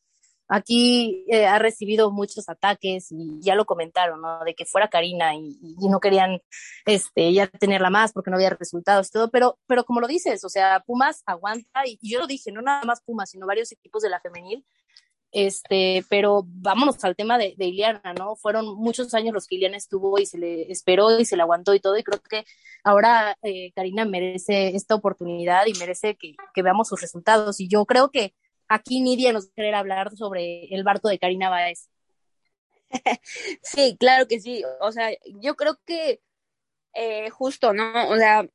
Aquí 0.51 1.25
eh, 1.27 1.45
ha 1.45 1.59
recibido 1.59 2.09
muchos 2.09 2.49
ataques 2.49 3.11
y 3.11 3.39
ya 3.39 3.53
lo 3.53 3.65
comentaron, 3.65 4.19
¿no? 4.19 4.43
De 4.43 4.55
que 4.55 4.65
fuera 4.65 4.89
Karina 4.89 5.35
y, 5.35 5.55
no 5.79 5.99
querían 5.99 6.41
este, 6.87 7.31
ya 7.31 7.45
tenerla 7.45 7.91
más 7.91 8.13
porque 8.13 8.31
no 8.31 8.37
había 8.37 8.49
resultados 8.49 9.07
y 9.07 9.11
todo, 9.11 9.29
pero, 9.29 9.59
pero 9.67 9.83
como 9.83 10.01
lo 10.01 10.07
dices, 10.07 10.43
o 10.43 10.49
sea, 10.49 10.79
Pumas 10.87 11.21
aguanta 11.27 11.85
y, 11.85 11.99
yo 12.01 12.19
lo 12.19 12.25
dije, 12.25 12.51
no 12.51 12.63
nada 12.63 12.83
más 12.83 13.01
Pumas, 13.01 13.29
sino 13.29 13.45
varios 13.45 13.71
equipos 13.71 14.01
de 14.01 14.09
la 14.09 14.19
femenil, 14.21 14.65
este, 15.31 16.03
pero 16.09 16.43
vámonos 16.47 17.03
al 17.03 17.15
tema 17.15 17.37
de, 17.37 17.53
de 17.55 17.65
Iliana, 17.65 18.13
¿no? 18.17 18.35
Fueron 18.35 18.75
muchos 18.75 19.13
años 19.13 19.35
los 19.35 19.45
que 19.45 19.55
Iliana 19.55 19.77
estuvo 19.77 20.17
y 20.17 20.25
se 20.25 20.39
le 20.39 20.71
esperó 20.71 21.19
y 21.19 21.25
se 21.25 21.35
le 21.35 21.43
aguantó 21.43 21.75
y 21.75 21.79
todo, 21.79 21.95
y 21.95 22.03
creo 22.03 22.19
que 22.21 22.45
ahora 22.83 23.37
eh, 23.43 23.71
Karina 23.75 24.03
merece 24.05 24.75
esta 24.75 24.95
oportunidad 24.95 25.67
y 25.67 25.77
merece 25.77 26.15
que, 26.17 26.33
que 26.55 26.63
veamos 26.63 26.87
sus 26.87 27.01
resultados. 27.01 27.59
Y 27.59 27.67
yo 27.67 27.85
creo 27.85 28.09
que 28.09 28.33
aquí 28.70 29.01
Nidia 29.01 29.34
nos 29.34 29.47
quiere 29.47 29.76
hablar 29.76 30.15
sobre 30.15 30.74
el 30.74 30.84
barco 30.84 31.09
de 31.09 31.20
Karina 31.20 31.49
Báez. 31.49 31.89
Sí, 33.61 33.97
claro 33.99 34.28
que 34.28 34.39
sí. 34.39 34.63
O 34.82 34.91
sea, 34.91 35.11
yo 35.41 35.55
creo 35.55 35.80
que 35.86 36.22
eh, 36.93 37.30
justo, 37.30 37.74
¿no? 37.74 38.09
O 38.09 38.15
sea, 38.17 38.47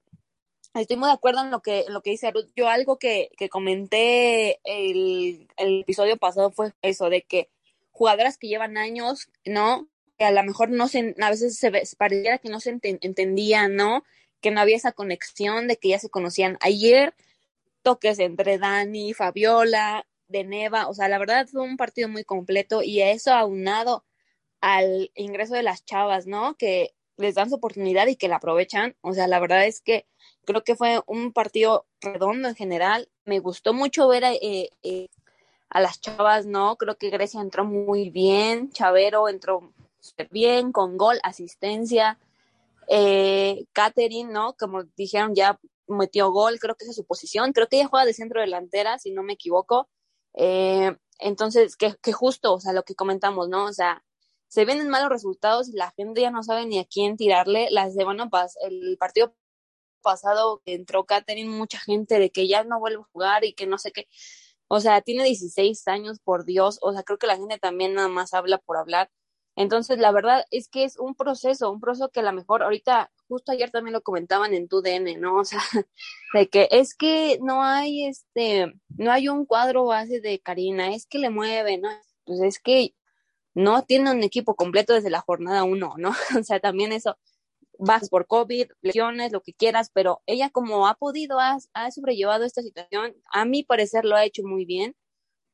estoy 0.75 0.97
muy 0.97 1.09
de 1.09 1.15
acuerdo 1.15 1.43
en 1.43 1.51
lo 1.51 1.61
que, 1.63 1.85
lo 1.89 2.03
que 2.03 2.11
dice 2.11 2.31
Ruth. 2.31 2.51
Yo 2.57 2.69
algo 2.69 2.99
que, 2.99 3.31
que 3.37 3.49
comenté 3.49 4.61
el, 4.65 5.49
el, 5.57 5.81
episodio 5.81 6.17
pasado 6.17 6.51
fue 6.51 6.73
eso, 6.83 7.11
de 7.11 7.23
que 7.23 7.49
jugadoras 7.93 8.39
que 8.39 8.49
llevan 8.49 8.77
años, 8.77 9.29
¿no? 9.45 9.89
Que 10.19 10.25
a 10.25 10.33
lo 10.33 10.43
mejor 10.43 10.71
no 10.71 10.89
se, 10.89 11.15
a 11.21 11.31
veces 11.31 11.57
se, 11.59 11.71
pareciera 11.97 12.39
que 12.39 12.49
no 12.49 12.61
se 12.61 12.79
entendían, 12.83 13.77
¿no? 13.77 14.05
Que 14.41 14.51
no 14.51 14.61
había 14.61 14.77
esa 14.77 14.93
conexión 14.93 15.69
de 15.69 15.77
que 15.77 15.91
ya 15.91 15.99
se 15.99 16.11
conocían. 16.11 16.59
Ayer 16.61 17.15
toques 17.85 18.19
entre 18.19 18.59
Dani, 18.59 19.15
Fabiola, 19.15 20.05
de 20.27 20.43
Neva, 20.43 20.89
o 20.89 20.95
sea, 20.95 21.09
la 21.09 21.19
verdad 21.19 21.47
fue 21.47 21.63
un 21.63 21.77
partido 21.77 22.09
muy 22.09 22.25
completo 22.25 22.83
y 22.83 23.03
eso 23.03 23.33
aunado 23.33 24.05
al 24.61 25.11
ingreso 25.15 25.55
de 25.55 25.63
las 25.63 25.85
chavas, 25.85 26.27
¿no? 26.27 26.57
Que 26.57 26.95
les 27.17 27.35
dan 27.37 27.51
su 27.51 27.57
oportunidad 27.57 28.07
y 28.09 28.17
que 28.17 28.29
la 28.29 28.37
aprovechan, 28.37 28.97
o 29.03 29.13
sea, 29.13 29.29
la 29.29 29.39
verdad 29.39 29.67
es 29.67 29.81
que 29.81 30.07
creo 30.45 30.65
que 30.65 30.77
fue 30.77 31.01
un 31.07 31.33
partido 31.33 31.87
redondo 32.01 32.49
en 32.49 32.57
general, 32.57 33.09
me 33.25 33.39
gustó 33.39 33.75
mucho 33.75 34.09
ver 34.09 34.25
a, 34.25 34.33
eh, 34.33 34.71
eh, 34.83 35.09
a 35.69 35.81
las 35.81 36.01
chavas, 36.01 36.47
¿no? 36.47 36.77
Creo 36.77 36.97
que 36.97 37.11
Grecia 37.11 37.41
entró 37.41 37.65
muy 37.65 38.11
bien, 38.11 38.71
Chavero 38.73 39.29
entró 39.29 39.73
bien, 40.31 40.73
con 40.73 40.97
gol, 40.97 41.19
asistencia, 41.23 42.19
eh, 42.89 43.67
Catherine, 43.73 44.33
¿no? 44.33 44.55
Como 44.55 44.85
dijeron, 44.97 45.35
ya 45.35 45.59
metió 45.87 46.31
gol, 46.31 46.59
creo 46.59 46.75
que 46.75 46.85
esa 46.85 46.91
es 46.93 46.97
su 46.97 47.07
posición, 47.07 47.53
creo 47.53 47.69
que 47.69 47.77
ella 47.77 47.89
juega 47.89 48.07
de 48.07 48.15
centro 48.15 48.41
delantera, 48.41 48.99
si 48.99 49.11
no 49.13 49.23
me 49.23 49.35
equivoco. 49.35 49.89
Eh, 50.35 50.97
entonces, 51.19 51.77
que, 51.77 51.95
que, 52.03 52.13
justo, 52.13 52.55
o 52.55 52.61
sea, 52.61 52.73
lo 52.73 52.85
que 52.85 52.95
comentamos, 52.95 53.49
¿no? 53.49 53.65
O 53.67 53.73
sea, 53.73 54.05
se 54.49 54.65
vienen 54.65 54.89
malos 54.89 55.09
resultados 55.11 55.69
y 55.69 55.73
la 55.73 55.93
gente 55.97 56.21
ya 56.21 56.31
no 56.31 56.43
sabe 56.43 56.67
ni 56.67 56.79
a 56.79 56.85
quién 56.85 57.17
tirarle. 57.17 57.69
Las 57.71 57.95
de, 57.95 58.05
bueno, 58.05 58.31
el 58.63 58.97
partido 58.99 59.35
pasado 60.03 60.63
entró 60.67 61.07
Catherine, 61.07 61.51
mucha 61.51 61.79
gente 61.81 62.19
de 62.21 62.31
que 62.31 62.47
ya 62.49 62.65
no 62.65 62.79
vuelve 62.79 63.03
a 63.03 63.09
jugar 63.13 63.45
y 63.45 63.55
que 63.55 63.67
no 63.67 63.79
sé 63.79 63.93
qué. 63.93 64.07
O 64.69 64.81
sea, 64.81 65.03
tiene 65.03 65.25
16 65.25 65.89
años, 65.89 66.21
por 66.21 66.45
Dios. 66.45 66.79
O 66.83 66.93
sea, 66.93 67.03
creo 67.03 67.19
que 67.19 67.27
la 67.27 67.37
gente 67.37 67.59
también 67.59 67.95
nada 67.95 68.09
más 68.09 68.35
habla 68.35 68.59
por 68.59 68.77
hablar. 68.77 69.11
Entonces, 69.57 69.99
la 69.99 70.11
verdad 70.13 70.45
es 70.51 70.69
que 70.69 70.85
es 70.85 70.99
un 70.99 71.15
proceso, 71.15 71.71
un 71.71 71.81
proceso 71.81 72.11
que 72.11 72.21
a 72.21 72.23
lo 72.25 72.33
mejor 72.33 72.63
ahorita, 72.63 73.13
justo 73.29 73.53
ayer 73.53 73.71
también 73.71 73.93
lo 73.93 74.03
comentaban 74.03 74.53
en 74.55 74.69
tu 74.69 74.83
DN, 74.83 75.17
¿no? 75.19 75.37
O 75.41 75.45
sea, 75.45 75.61
de 76.35 76.49
que 76.49 76.69
es 76.71 76.95
que 76.95 77.39
no 77.43 77.63
hay 77.63 78.07
este, 78.07 78.73
no 78.97 79.13
hay 79.13 79.29
un 79.29 79.47
cuadro 79.47 79.85
base 79.87 80.21
de 80.21 80.41
Karina, 80.41 80.95
es 80.95 81.07
que 81.07 81.19
le 81.19 81.31
mueve, 81.31 81.79
¿no? 81.79 81.89
Pues 82.25 82.41
es 82.41 82.59
que 82.59 82.95
no 83.55 83.85
tiene 83.85 84.11
un 84.11 84.23
equipo 84.25 84.57
completo 84.57 84.95
desde 84.95 85.11
la 85.11 85.21
jornada 85.21 85.65
uno, 85.65 85.95
¿no? 85.99 86.11
O 86.41 86.45
sea, 86.45 86.61
también 86.61 86.93
eso, 86.93 87.17
vas 87.79 88.09
por 88.09 88.27
COVID, 88.27 88.71
lesiones, 88.83 89.33
lo 89.33 89.43
que 89.43 89.55
quieras, 89.55 89.91
pero 89.93 90.23
ella 90.27 90.51
como 90.51 90.89
ha 90.89 90.95
podido, 90.95 91.39
ha, 91.41 91.59
ha 91.75 91.91
sobrellevado 91.91 92.45
esta 92.45 92.63
situación, 92.63 93.15
a 93.33 93.45
mi 93.45 93.63
parecer 93.65 94.05
lo 94.05 94.17
ha 94.17 94.25
hecho 94.25 94.43
muy 94.45 94.65
bien. 94.65 94.97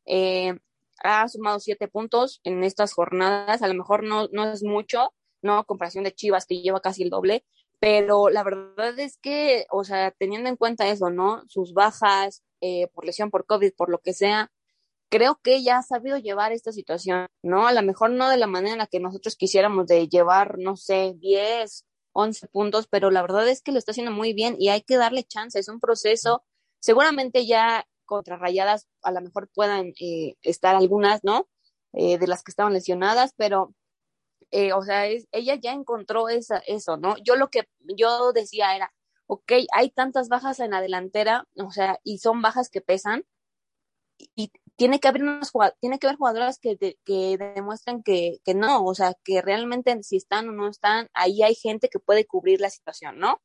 Eh, 0.06 0.58
ha 1.00 1.28
sumado 1.28 1.60
siete 1.60 1.88
puntos 1.88 2.40
en 2.44 2.64
estas 2.64 2.92
jornadas, 2.92 3.62
a 3.62 3.68
lo 3.68 3.74
mejor 3.74 4.04
no, 4.04 4.28
no 4.32 4.50
es 4.50 4.62
mucho, 4.62 5.12
¿no? 5.42 5.64
Comparación 5.64 6.04
de 6.04 6.14
Chivas 6.14 6.46
que 6.46 6.60
lleva 6.60 6.80
casi 6.80 7.02
el 7.02 7.10
doble, 7.10 7.44
pero 7.80 8.28
la 8.28 8.42
verdad 8.44 8.98
es 8.98 9.18
que, 9.18 9.66
o 9.70 9.84
sea, 9.84 10.10
teniendo 10.12 10.48
en 10.48 10.56
cuenta 10.56 10.88
eso, 10.88 11.10
¿no? 11.10 11.42
Sus 11.48 11.72
bajas 11.72 12.42
eh, 12.60 12.88
por 12.94 13.06
lesión, 13.06 13.30
por 13.30 13.46
COVID, 13.46 13.72
por 13.76 13.90
lo 13.90 14.00
que 14.00 14.12
sea, 14.12 14.50
creo 15.10 15.40
que 15.42 15.56
ella 15.56 15.78
ha 15.78 15.82
sabido 15.82 16.18
llevar 16.18 16.52
esta 16.52 16.72
situación, 16.72 17.26
¿no? 17.42 17.66
A 17.66 17.72
lo 17.72 17.82
mejor 17.82 18.10
no 18.10 18.28
de 18.28 18.36
la 18.36 18.46
manera 18.46 18.72
en 18.72 18.78
la 18.78 18.86
que 18.86 19.00
nosotros 19.00 19.36
quisiéramos 19.36 19.86
de 19.86 20.08
llevar, 20.08 20.58
no 20.58 20.76
sé, 20.76 21.14
10, 21.18 21.86
11 22.12 22.48
puntos, 22.48 22.86
pero 22.88 23.10
la 23.10 23.22
verdad 23.22 23.48
es 23.48 23.62
que 23.62 23.72
lo 23.72 23.78
está 23.78 23.92
haciendo 23.92 24.12
muy 24.12 24.32
bien 24.34 24.56
y 24.58 24.68
hay 24.68 24.82
que 24.82 24.96
darle 24.96 25.24
chance, 25.24 25.58
es 25.58 25.68
un 25.68 25.80
proceso. 25.80 26.44
Seguramente 26.80 27.46
ya 27.46 27.86
contrarrayadas 28.10 28.88
a 29.02 29.12
lo 29.12 29.20
mejor 29.20 29.48
puedan 29.54 29.92
eh, 30.00 30.34
estar 30.42 30.74
algunas, 30.74 31.22
¿no? 31.22 31.48
Eh, 31.92 32.18
de 32.18 32.26
las 32.26 32.42
que 32.42 32.50
estaban 32.50 32.72
lesionadas, 32.72 33.34
pero, 33.36 33.72
eh, 34.50 34.72
o 34.72 34.82
sea, 34.82 35.06
ella 35.06 35.54
ya 35.54 35.72
encontró 35.72 36.28
esa, 36.28 36.58
eso, 36.66 36.96
¿no? 36.96 37.16
Yo 37.24 37.36
lo 37.36 37.50
que 37.50 37.68
yo 37.96 38.32
decía 38.32 38.74
era, 38.74 38.92
ok, 39.26 39.52
hay 39.72 39.90
tantas 39.90 40.28
bajas 40.28 40.58
en 40.58 40.72
la 40.72 40.80
delantera, 40.80 41.46
o 41.56 41.70
sea, 41.70 42.00
y 42.04 42.18
son 42.18 42.42
bajas 42.42 42.68
que 42.68 42.80
pesan, 42.80 43.24
y 44.34 44.52
tiene 44.76 44.98
que 45.00 45.08
haber 45.08 45.22
unas 45.22 45.52
tiene 45.80 45.98
que 45.98 46.06
haber 46.06 46.18
jugadoras 46.18 46.58
que, 46.58 46.76
que 47.04 47.38
demuestren 47.38 48.02
que, 48.02 48.38
que, 48.44 48.54
no, 48.54 48.84
o 48.84 48.94
sea, 48.94 49.14
que 49.24 49.42
realmente 49.42 50.02
si 50.02 50.16
están 50.16 50.48
o 50.48 50.52
no 50.52 50.68
están, 50.68 51.08
ahí 51.14 51.42
hay 51.42 51.54
gente 51.54 51.88
que 51.88 52.00
puede 52.00 52.26
cubrir 52.26 52.60
la 52.60 52.70
situación, 52.70 53.18
¿no? 53.18 53.40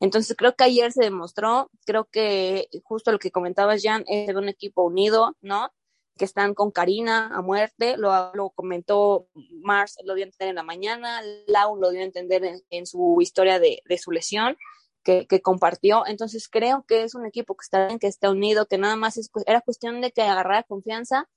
Entonces 0.00 0.34
creo 0.36 0.56
que 0.56 0.64
ayer 0.64 0.92
se 0.92 1.04
demostró, 1.04 1.70
creo 1.84 2.06
que 2.06 2.68
justo 2.84 3.12
lo 3.12 3.18
que 3.18 3.30
comentabas, 3.30 3.82
Jan, 3.82 4.04
es 4.06 4.28
de 4.28 4.36
un 4.36 4.48
equipo 4.48 4.82
unido, 4.82 5.36
¿no? 5.42 5.70
Que 6.16 6.24
están 6.24 6.54
con 6.54 6.70
Karina 6.70 7.30
a 7.34 7.42
muerte, 7.42 7.96
lo, 7.98 8.32
comentó 8.54 9.28
Mars, 9.62 9.98
lo 10.04 10.14
dio 10.14 10.24
a 10.24 10.28
entender 10.28 10.48
en 10.48 10.56
la 10.56 10.62
mañana, 10.62 11.20
Lau 11.46 11.76
lo 11.76 11.90
dio 11.90 12.00
a 12.00 12.04
entender 12.04 12.62
en, 12.70 12.86
su 12.86 13.18
historia 13.20 13.60
de, 13.60 13.82
su 13.98 14.10
lesión, 14.10 14.56
que, 15.04 15.26
compartió. 15.42 16.06
Entonces 16.06 16.48
creo 16.48 16.84
que 16.88 17.02
es 17.02 17.14
un 17.14 17.26
equipo 17.26 17.54
que 17.54 17.64
está 17.64 17.86
bien, 17.86 17.98
que 17.98 18.06
está 18.06 18.30
unido, 18.30 18.66
que 18.66 18.78
nada 18.78 18.96
más 18.96 19.20
era 19.46 19.60
cuestión 19.60 20.00
de 20.00 20.12
que 20.12 20.22
agarrara 20.22 20.62
confianza, 20.62 21.28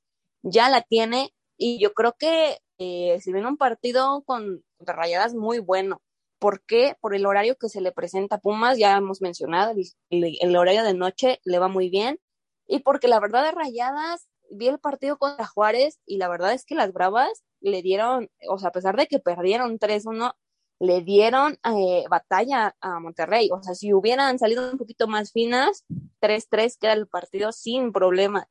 ya 0.41 0.69
la 0.69 0.81
tiene 0.81 1.33
y 1.57 1.79
yo 1.79 1.93
creo 1.93 2.15
que 2.17 2.59
eh, 2.77 3.19
si 3.21 3.33
viene 3.33 3.47
un 3.47 3.57
partido 3.57 4.23
con, 4.23 4.63
con 4.77 4.87
rayadas 4.87 5.33
muy 5.35 5.59
bueno. 5.59 6.01
¿Por 6.43 6.61
qué? 6.65 6.97
Por 6.99 7.15
el 7.15 7.25
horario 7.25 7.55
que 7.55 7.69
se 7.69 7.79
le 7.79 7.93
presenta 7.93 8.35
a 8.35 8.39
Pumas, 8.39 8.77
ya 8.77 8.97
hemos 8.97 9.21
mencionado, 9.21 9.71
el, 10.09 10.37
el, 10.41 10.55
horario 10.57 10.83
de 10.83 10.93
noche 10.93 11.39
le 11.45 11.57
va 11.57 11.69
muy 11.69 11.89
bien. 11.89 12.19
Y 12.67 12.79
porque 12.79 13.07
la 13.07 13.21
verdad 13.21 13.45
de 13.45 13.51
Rayadas, 13.51 14.27
vi 14.49 14.67
el 14.67 14.77
partido 14.77 15.17
contra 15.17 15.47
Juárez 15.47 16.01
y 16.05 16.17
la 16.17 16.27
verdad 16.27 16.51
es 16.51 16.65
que 16.65 16.75
las 16.75 16.91
Bravas 16.91 17.45
le 17.61 17.81
dieron, 17.81 18.29
o 18.49 18.57
sea, 18.57 18.69
a 18.69 18.71
pesar 18.73 18.97
de 18.97 19.07
que 19.07 19.19
perdieron 19.19 19.79
3-1, 19.79 20.33
le 20.79 21.01
dieron 21.01 21.57
eh, 21.63 22.03
batalla 22.09 22.75
a 22.81 22.99
Monterrey. 22.99 23.49
O 23.49 23.63
sea, 23.63 23.73
si 23.73 23.93
hubieran 23.93 24.37
salido 24.37 24.69
un 24.69 24.77
poquito 24.77 25.07
más 25.07 25.31
finas, 25.31 25.85
3-3 26.19 26.77
queda 26.77 26.91
el 26.91 27.07
partido 27.07 27.53
sin 27.53 27.93
problema. 27.93 28.49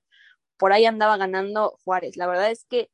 Por 0.56 0.72
ahí 0.72 0.86
andaba 0.86 1.18
ganando 1.18 1.78
Juárez. 1.84 2.16
La 2.16 2.26
verdad 2.26 2.50
es 2.52 2.64
que 2.70 2.88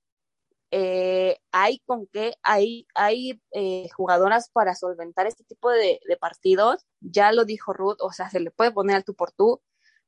eh, 0.70 1.38
hay 1.52 1.80
con 1.86 2.06
qué, 2.08 2.34
hay, 2.42 2.86
hay 2.94 3.40
eh, 3.52 3.88
jugadoras 3.96 4.50
para 4.50 4.74
solventar 4.74 5.26
este 5.26 5.44
tipo 5.44 5.70
de, 5.70 6.00
partidos. 6.20 6.86
Ya 7.00 7.32
lo 7.32 7.44
dijo 7.44 7.72
Ruth, 7.72 7.98
o 8.00 8.12
sea, 8.12 8.30
se 8.30 8.40
le 8.40 8.50
puede 8.50 8.72
poner 8.72 8.96
al 8.96 9.04
tú 9.04 9.14
por 9.14 9.32
tú. 9.32 9.60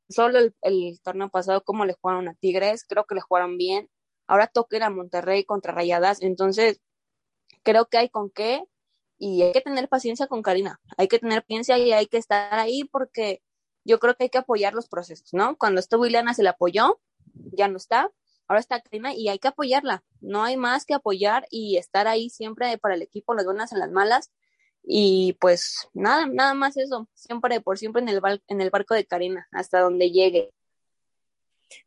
Solo 0.08 0.38
el, 0.38 0.54
el 0.62 1.00
torneo 1.02 1.30
pasado, 1.30 1.62
como 1.64 1.84
le 1.84 1.94
jugaron 1.94 2.28
a 2.28 2.34
Tigres, 2.34 2.84
creo 2.88 3.04
que 3.06 3.14
le 3.14 3.20
jugaron 3.20 3.56
bien. 3.58 3.88
Ahora 4.26 4.48
toquen 4.48 4.82
a 4.82 4.90
Monterrey 4.90 5.44
contra 5.44 5.72
Rayadas. 5.72 6.22
Entonces, 6.22 6.80
creo 7.62 7.86
que 7.86 7.98
hay 7.98 8.08
con 8.10 8.30
qué 8.30 8.64
y 9.18 9.42
hay 9.42 9.52
que 9.52 9.60
tener 9.60 9.88
paciencia 9.88 10.26
con 10.26 10.42
Karina, 10.42 10.80
hay 10.96 11.08
que 11.08 11.18
tener 11.18 11.42
paciencia 11.42 11.78
y 11.78 11.92
hay 11.92 12.06
que 12.06 12.16
estar 12.18 12.54
ahí 12.58 12.84
porque 12.84 13.42
yo 13.84 13.98
creo 14.00 14.16
que 14.16 14.24
hay 14.24 14.30
que 14.30 14.38
apoyar 14.38 14.74
los 14.74 14.88
procesos, 14.88 15.28
¿no? 15.32 15.56
Cuando 15.58 15.80
estuvo 15.80 16.06
Ileana 16.06 16.34
se 16.34 16.42
le 16.42 16.48
apoyó, 16.48 17.00
ya 17.52 17.68
no 17.68 17.76
está, 17.76 18.10
ahora 18.50 18.58
está 18.58 18.80
Karina 18.80 19.14
y 19.14 19.28
hay 19.28 19.38
que 19.38 19.46
apoyarla, 19.46 20.02
no 20.20 20.42
hay 20.42 20.56
más 20.56 20.84
que 20.84 20.92
apoyar 20.92 21.46
y 21.52 21.76
estar 21.76 22.08
ahí 22.08 22.30
siempre 22.30 22.76
para 22.78 22.96
el 22.96 23.02
equipo, 23.02 23.32
las 23.32 23.44
buenas 23.44 23.70
en 23.70 23.78
las 23.78 23.92
malas 23.92 24.32
y 24.82 25.36
pues 25.40 25.88
nada, 25.94 26.26
nada 26.26 26.52
más 26.54 26.76
eso, 26.76 27.08
siempre 27.14 27.60
por 27.60 27.78
siempre 27.78 28.02
en 28.02 28.08
el, 28.08 28.20
en 28.48 28.60
el 28.60 28.70
barco 28.70 28.94
de 28.94 29.06
Karina, 29.06 29.46
hasta 29.52 29.78
donde 29.78 30.10
llegue. 30.10 30.50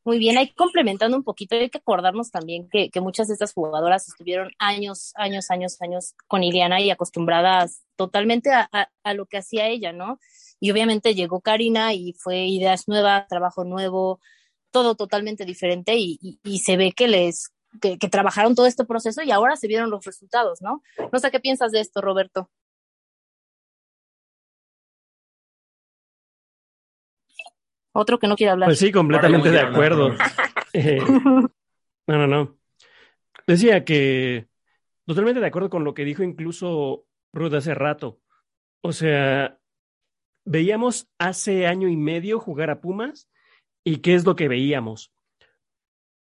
Muy 0.06 0.20
bien, 0.20 0.38
hay 0.38 0.54
complementando 0.54 1.18
un 1.18 1.26
poquito, 1.26 1.58
hay 1.58 1.70
que 1.70 1.80
acordarnos 1.80 2.32
también 2.32 2.70
que, 2.70 2.90
muchas 3.02 3.28
de 3.28 3.34
estas 3.34 3.52
jugadoras 3.52 4.08
estuvieron 4.08 4.50
años, 4.58 5.12
años, 5.16 5.52
años, 5.52 5.82
años 5.82 6.16
con 6.28 6.44
Iliana 6.44 6.80
y 6.80 6.92
acostumbradas 6.92 7.84
totalmente 7.98 8.52
a, 8.54 8.70
a, 9.04 9.14
lo 9.14 9.26
que 9.26 9.40
hacía 9.40 9.68
ella, 9.68 9.92
¿no? 9.92 10.18
Y 10.62 10.72
obviamente 10.72 11.14
llegó 11.14 11.42
Karina 11.42 11.94
y 11.94 12.14
fue 12.14 12.46
ideas 12.46 12.88
nuevas, 12.88 13.28
trabajo 13.28 13.66
nuevo, 13.66 14.22
todo 14.74 14.96
totalmente 14.96 15.46
diferente 15.46 15.96
y, 15.96 16.20
y, 16.22 16.40
y 16.44 16.60
se 16.60 16.76
ve 16.76 16.92
que 16.92 17.08
les, 17.08 17.54
que, 17.80 17.98
que, 17.98 18.10
trabajaron 18.10 18.56
todo 18.56 18.66
este 18.66 18.84
proceso 18.84 19.22
y 19.22 19.32
ahora 19.32 19.56
se 19.56 19.68
vieron 19.68 19.90
los 19.90 20.04
resultados, 20.04 20.62
¿no? 20.62 20.82
No 21.14 21.20
sé 21.20 21.32
qué 21.32 21.40
piensas 21.40 21.72
de 21.72 21.80
esto, 21.80 22.02
Roberto. 22.02 22.50
Otro 27.94 28.18
que 28.18 28.28
no 28.28 28.36
quiere 28.36 28.52
hablar. 28.52 28.68
Pues 28.68 28.80
sí, 28.80 28.92
completamente 28.92 29.50
de 29.50 29.62
acuerdo. 29.62 30.12
Eh, 30.76 31.00
no, 32.08 32.18
no, 32.18 32.26
no. 32.26 32.58
Decía 33.46 33.86
que 33.86 34.48
totalmente 35.06 35.40
de 35.40 35.46
acuerdo 35.46 35.70
con 35.70 35.84
lo 35.84 35.94
que 35.94 36.04
dijo 36.04 36.24
incluso 36.24 37.06
Ruth 37.32 37.54
hace 37.54 37.76
rato. 37.76 38.20
O 38.82 38.92
sea, 38.92 39.60
veíamos 40.46 41.08
hace 41.20 41.68
año 41.68 41.90
y 41.90 41.96
medio 41.96 42.40
jugar 42.40 42.72
a 42.72 42.82
Pumas 42.82 43.30
y 43.84 43.98
¿qué 43.98 44.16
es 44.16 44.26
lo 44.26 44.36
que 44.36 44.48
veíamos? 44.48 45.14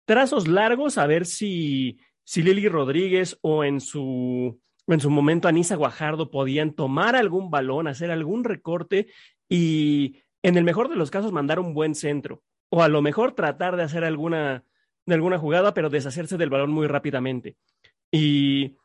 Trazos 0.04 0.48
largos 0.48 0.98
a 0.98 1.06
ver 1.06 1.26
si, 1.26 1.98
si 2.24 2.42
Lili 2.42 2.68
Rodríguez 2.68 3.38
o 3.42 3.64
en 3.64 3.80
su, 3.80 4.60
en 4.86 5.00
su 5.00 5.10
momento 5.10 5.48
Anisa 5.48 5.76
Guajardo 5.76 6.30
podían 6.30 6.74
tomar 6.74 7.16
algún 7.16 7.50
balón, 7.50 7.86
hacer 7.86 8.10
algún 8.10 8.44
recorte 8.44 9.08
y 9.48 10.22
en 10.42 10.56
el 10.56 10.64
mejor 10.64 10.88
de 10.88 10.96
los 10.96 11.10
casos, 11.10 11.32
mandar 11.32 11.60
un 11.60 11.72
buen 11.74 11.94
centro. 11.94 12.42
O 12.68 12.82
a 12.82 12.88
lo 12.88 13.02
mejor 13.02 13.32
tratar 13.32 13.76
de 13.76 13.84
hacer 13.84 14.02
alguna, 14.02 14.64
de 15.06 15.14
alguna 15.14 15.38
jugada, 15.38 15.74
pero 15.74 15.90
deshacerse 15.90 16.36
del 16.36 16.50
balón 16.50 16.72
muy 16.72 16.86
rápidamente. 16.86 17.56
Y, 18.10 18.76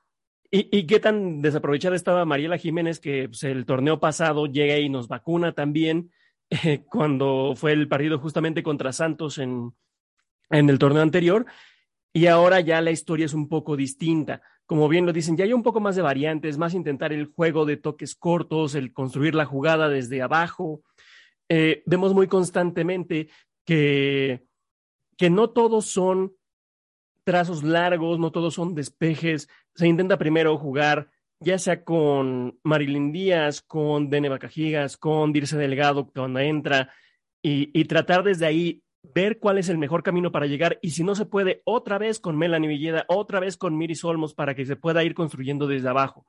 y, 0.51 0.77
y 0.77 0.85
qué 0.85 0.99
tan 0.99 1.41
desaprovechada 1.41 1.95
estaba 1.95 2.25
Mariela 2.25 2.57
Jiménez, 2.57 2.99
que 2.99 3.29
pues, 3.29 3.43
el 3.43 3.65
torneo 3.65 3.99
pasado 3.99 4.45
llega 4.45 4.77
y 4.77 4.89
nos 4.89 5.07
vacuna 5.07 5.53
también, 5.53 6.11
eh, 6.49 6.83
cuando 6.89 7.53
fue 7.55 7.73
el 7.73 7.87
partido 7.87 8.19
justamente 8.19 8.63
contra 8.63 8.93
Santos 8.93 9.37
en, 9.37 9.73
en 10.49 10.69
el 10.69 10.79
torneo 10.79 11.01
anterior. 11.01 11.45
Y 12.13 12.27
ahora 12.27 12.59
ya 12.61 12.81
la 12.81 12.91
historia 12.91 13.25
es 13.25 13.33
un 13.33 13.47
poco 13.47 13.75
distinta. 13.75 14.41
Como 14.65 14.87
bien 14.87 15.05
lo 15.05 15.13
dicen, 15.13 15.37
ya 15.37 15.45
hay 15.45 15.53
un 15.53 15.63
poco 15.63 15.79
más 15.79 15.95
de 15.95 16.01
variantes, 16.01 16.57
más 16.57 16.73
intentar 16.73 17.13
el 17.13 17.27
juego 17.27 17.65
de 17.65 17.77
toques 17.77 18.15
cortos, 18.15 18.75
el 18.75 18.91
construir 18.91 19.35
la 19.35 19.45
jugada 19.45 19.87
desde 19.87 20.21
abajo, 20.21 20.81
eh, 21.49 21.83
vemos 21.85 22.13
muy 22.13 22.27
constantemente 22.27 23.29
que, 23.65 24.45
que 25.15 25.29
no 25.29 25.49
todos 25.51 25.85
son 25.85 26.33
trazos 27.23 27.63
largos, 27.63 28.19
no 28.19 28.31
todos 28.31 28.53
son 28.53 28.73
despejes. 28.75 29.47
Se 29.75 29.87
intenta 29.87 30.17
primero 30.17 30.57
jugar 30.57 31.09
ya 31.39 31.59
sea 31.59 31.83
con 31.83 32.59
Marilyn 32.63 33.11
Díaz, 33.11 33.61
con 33.61 34.09
Dene 34.09 34.29
Bacajigas, 34.29 34.97
con 34.97 35.33
Dirce 35.33 35.57
Delgado 35.57 36.11
cuando 36.11 36.39
entra, 36.39 36.93
y, 37.41 37.69
y, 37.79 37.85
tratar 37.85 38.23
desde 38.23 38.45
ahí 38.45 38.83
ver 39.03 39.39
cuál 39.39 39.57
es 39.57 39.69
el 39.69 39.77
mejor 39.77 40.03
camino 40.03 40.31
para 40.31 40.47
llegar, 40.47 40.79
y 40.81 40.91
si 40.91 41.03
no 41.03 41.15
se 41.15 41.25
puede, 41.25 41.61
otra 41.65 41.97
vez 41.97 42.19
con 42.19 42.37
Melanie 42.37 42.69
Villeda, 42.69 43.05
otra 43.07 43.39
vez 43.39 43.57
con 43.57 43.77
Miris 43.77 44.03
Olmos, 44.03 44.33
para 44.33 44.55
que 44.55 44.65
se 44.65 44.75
pueda 44.75 45.03
ir 45.03 45.13
construyendo 45.13 45.67
desde 45.67 45.89
abajo. 45.89 46.25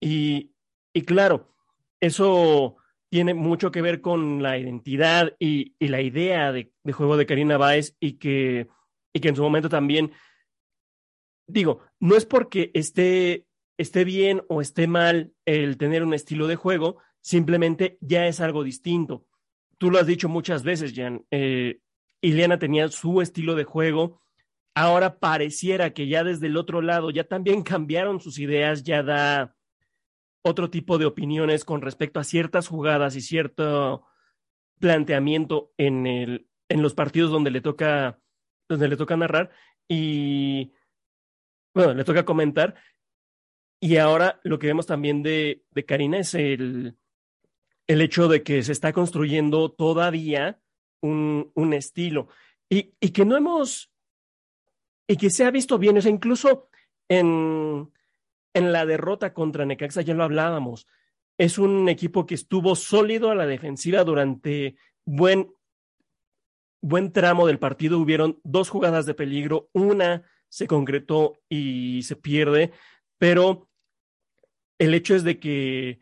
Y, 0.00 0.52
y 0.92 1.02
claro, 1.02 1.54
eso 2.00 2.76
tiene 3.10 3.34
mucho 3.34 3.70
que 3.70 3.82
ver 3.82 4.00
con 4.00 4.42
la 4.42 4.58
identidad 4.58 5.34
y, 5.38 5.74
y 5.78 5.88
la 5.88 6.00
idea 6.00 6.52
de, 6.52 6.72
de, 6.82 6.92
juego 6.92 7.16
de 7.16 7.26
Karina 7.26 7.56
Báez 7.56 7.96
y 8.00 8.14
que, 8.14 8.68
y 9.12 9.20
que 9.20 9.28
en 9.28 9.36
su 9.36 9.42
momento 9.42 9.68
también, 9.68 10.12
digo, 11.46 11.80
no 12.00 12.16
es 12.16 12.26
porque 12.26 12.70
esté, 12.74 13.46
esté 13.78 14.04
bien 14.04 14.42
o 14.48 14.60
esté 14.60 14.86
mal 14.86 15.32
el 15.46 15.78
tener 15.78 16.02
un 16.02 16.12
estilo 16.12 16.46
de 16.46 16.56
juego, 16.56 16.98
simplemente 17.20 17.96
ya 18.00 18.26
es 18.26 18.40
algo 18.40 18.62
distinto. 18.62 19.26
Tú 19.78 19.90
lo 19.90 19.98
has 19.98 20.06
dicho 20.06 20.28
muchas 20.28 20.62
veces, 20.62 20.92
Jan. 20.94 21.24
Eh, 21.30 21.80
Ileana 22.20 22.58
tenía 22.58 22.88
su 22.88 23.22
estilo 23.22 23.54
de 23.54 23.64
juego. 23.64 24.20
Ahora 24.74 25.18
pareciera 25.18 25.94
que 25.94 26.08
ya 26.08 26.24
desde 26.24 26.48
el 26.48 26.56
otro 26.56 26.82
lado 26.82 27.10
ya 27.10 27.24
también 27.24 27.62
cambiaron 27.62 28.20
sus 28.20 28.38
ideas, 28.38 28.82
ya 28.82 29.02
da, 29.02 29.56
otro 30.42 30.70
tipo 30.70 30.98
de 30.98 31.06
opiniones 31.06 31.64
con 31.64 31.80
respecto 31.82 32.20
a 32.20 32.24
ciertas 32.24 32.68
jugadas 32.68 33.16
y 33.16 33.20
cierto 33.20 34.06
planteamiento 34.78 35.72
en, 35.76 36.06
el, 36.06 36.48
en 36.68 36.82
los 36.82 36.94
partidos 36.94 37.30
donde 37.30 37.50
le 37.50 37.60
toca 37.60 38.20
donde 38.68 38.88
le 38.88 38.96
toca 38.96 39.16
narrar 39.16 39.50
y 39.88 40.72
bueno, 41.74 41.94
le 41.94 42.04
toca 42.04 42.24
comentar. 42.24 42.74
Y 43.80 43.96
ahora 43.96 44.40
lo 44.42 44.58
que 44.58 44.66
vemos 44.66 44.86
también 44.86 45.22
de, 45.22 45.64
de 45.70 45.84
Karina 45.84 46.18
es 46.18 46.34
el, 46.34 46.96
el 47.86 48.00
hecho 48.00 48.28
de 48.28 48.42
que 48.42 48.62
se 48.62 48.72
está 48.72 48.92
construyendo 48.92 49.70
todavía 49.70 50.60
un, 51.00 51.52
un 51.54 51.72
estilo 51.72 52.28
y, 52.68 52.94
y, 53.00 53.10
que 53.10 53.24
no 53.24 53.36
hemos, 53.36 53.90
y 55.06 55.16
que 55.16 55.30
se 55.30 55.44
ha 55.44 55.50
visto 55.50 55.78
bien, 55.78 55.96
o 55.96 56.02
sea, 56.02 56.10
incluso 56.10 56.68
en, 57.08 57.90
en 58.52 58.72
la 58.72 58.84
derrota 58.84 59.32
contra 59.32 59.64
Necaxa 59.64 60.02
ya 60.02 60.14
lo 60.14 60.24
hablábamos. 60.24 60.86
Es 61.38 61.58
un 61.58 61.88
equipo 61.88 62.26
que 62.26 62.34
estuvo 62.34 62.74
sólido 62.74 63.30
a 63.30 63.34
la 63.34 63.46
defensiva 63.46 64.02
durante 64.04 64.76
buen, 65.04 65.52
buen 66.82 67.12
tramo 67.12 67.46
del 67.46 67.60
partido. 67.60 67.98
Hubieron 67.98 68.40
dos 68.42 68.68
jugadas 68.68 69.06
de 69.06 69.14
peligro, 69.14 69.70
una 69.72 70.24
se 70.48 70.66
concretó 70.66 71.38
y 71.48 72.02
se 72.02 72.16
pierde, 72.16 72.72
pero 73.18 73.67
el 74.78 74.94
hecho 74.94 75.14
es 75.14 75.24
de 75.24 75.38
que 75.38 76.00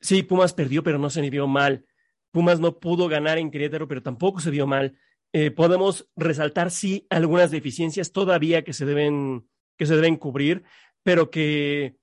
sí, 0.00 0.22
Pumas 0.22 0.54
perdió, 0.54 0.82
pero 0.82 0.98
no 0.98 1.10
se 1.10 1.28
vio 1.30 1.46
mal. 1.46 1.86
Pumas 2.30 2.60
no 2.60 2.78
pudo 2.78 3.08
ganar 3.08 3.38
en 3.38 3.50
Querétaro, 3.50 3.88
pero 3.88 4.02
tampoco 4.02 4.40
se 4.40 4.50
vio 4.50 4.66
mal. 4.66 4.96
eh, 5.32 5.50
podemos 5.50 6.08
resaltar, 6.16 6.70
sí, 6.70 7.06
algunas 7.10 7.50
deficiencias 7.50 8.12
todavía 8.12 8.64
que 8.64 8.72
se 8.72 8.84
deben, 8.84 9.48
que 9.78 9.86
se 9.86 9.94
deben 9.96 10.16
cubrir, 10.16 10.64
pero 11.02 11.30
que, 11.30 11.96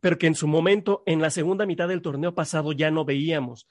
pero 0.00 0.18
que 0.18 0.26
en 0.26 0.34
su 0.34 0.48
momento, 0.48 1.02
en 1.06 1.20
la 1.20 1.30
segunda 1.30 1.66
mitad 1.66 1.88
del 1.88 2.02
torneo 2.02 2.34
pasado, 2.34 2.72
ya 2.72 2.90
no 2.90 3.04
veíamos. 3.04 3.66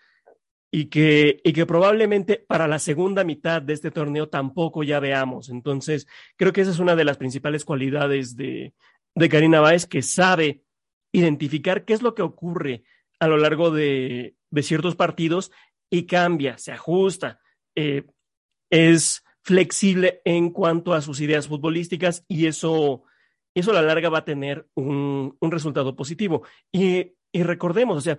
Y 0.72 0.86
que, 0.86 1.40
y 1.44 1.54
que 1.54 1.68
probablemente 1.68 2.38
para 2.48 2.68
la 2.68 2.80
segunda 2.80 3.24
mitad 3.24 3.62
de 3.62 3.74
este 3.74 3.92
torneo 3.92 4.30
tampoco 4.30 4.84
ya 4.84 5.00
veamos. 5.00 5.50
Entonces, 5.50 6.08
creo 6.36 6.52
que 6.52 6.62
esa 6.62 6.72
es 6.72 6.80
una 6.80 6.96
de 6.96 7.06
las 7.06 7.18
principales 7.18 7.64
cualidades 7.64 8.36
de, 8.36 8.74
de 9.14 9.30
Karina 9.30 9.60
Báez, 9.60 9.86
que 9.86 10.02
sabe 10.02 10.64
identificar 11.14 11.86
qué 11.86 11.94
es 11.94 12.02
lo 12.02 12.16
que 12.16 12.24
ocurre 12.24 12.84
a 13.20 13.28
lo 13.28 13.38
largo 13.38 13.72
de, 13.72 14.36
ciertos 14.62 14.96
partidos 14.98 15.52
y 15.90 16.06
cambia, 16.06 16.58
se 16.58 16.74
ajusta, 16.74 17.40
eh, 17.76 18.06
es 18.70 19.24
flexible 19.44 20.22
en 20.26 20.50
cuanto 20.50 20.94
a 20.94 21.02
sus 21.02 21.22
ideas 21.22 21.48
futbolísticas 21.48 22.26
y 22.28 22.48
eso, 22.48 23.04
eso 23.54 23.72
a 23.72 23.76
la 23.76 23.82
larga 23.82 24.10
va 24.10 24.20
a 24.20 24.26
tener 24.26 24.68
un, 24.74 25.38
un 25.40 25.52
resultado 25.52 25.96
positivo. 25.96 26.44
Y, 26.72 27.14
y, 27.32 27.44
recordemos, 27.44 27.98
o 27.98 28.02
sea, 28.02 28.18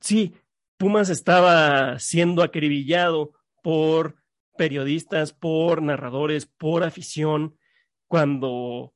sí, 0.00 0.34
Pumas 0.76 1.08
estaba 1.08 1.98
siendo 1.98 2.42
acribillado 2.42 3.32
por 3.62 4.16
periodistas, 4.56 5.32
por 5.32 5.82
narradores, 5.82 6.46
por 6.46 6.84
afición, 6.84 7.56
cuando, 8.08 8.94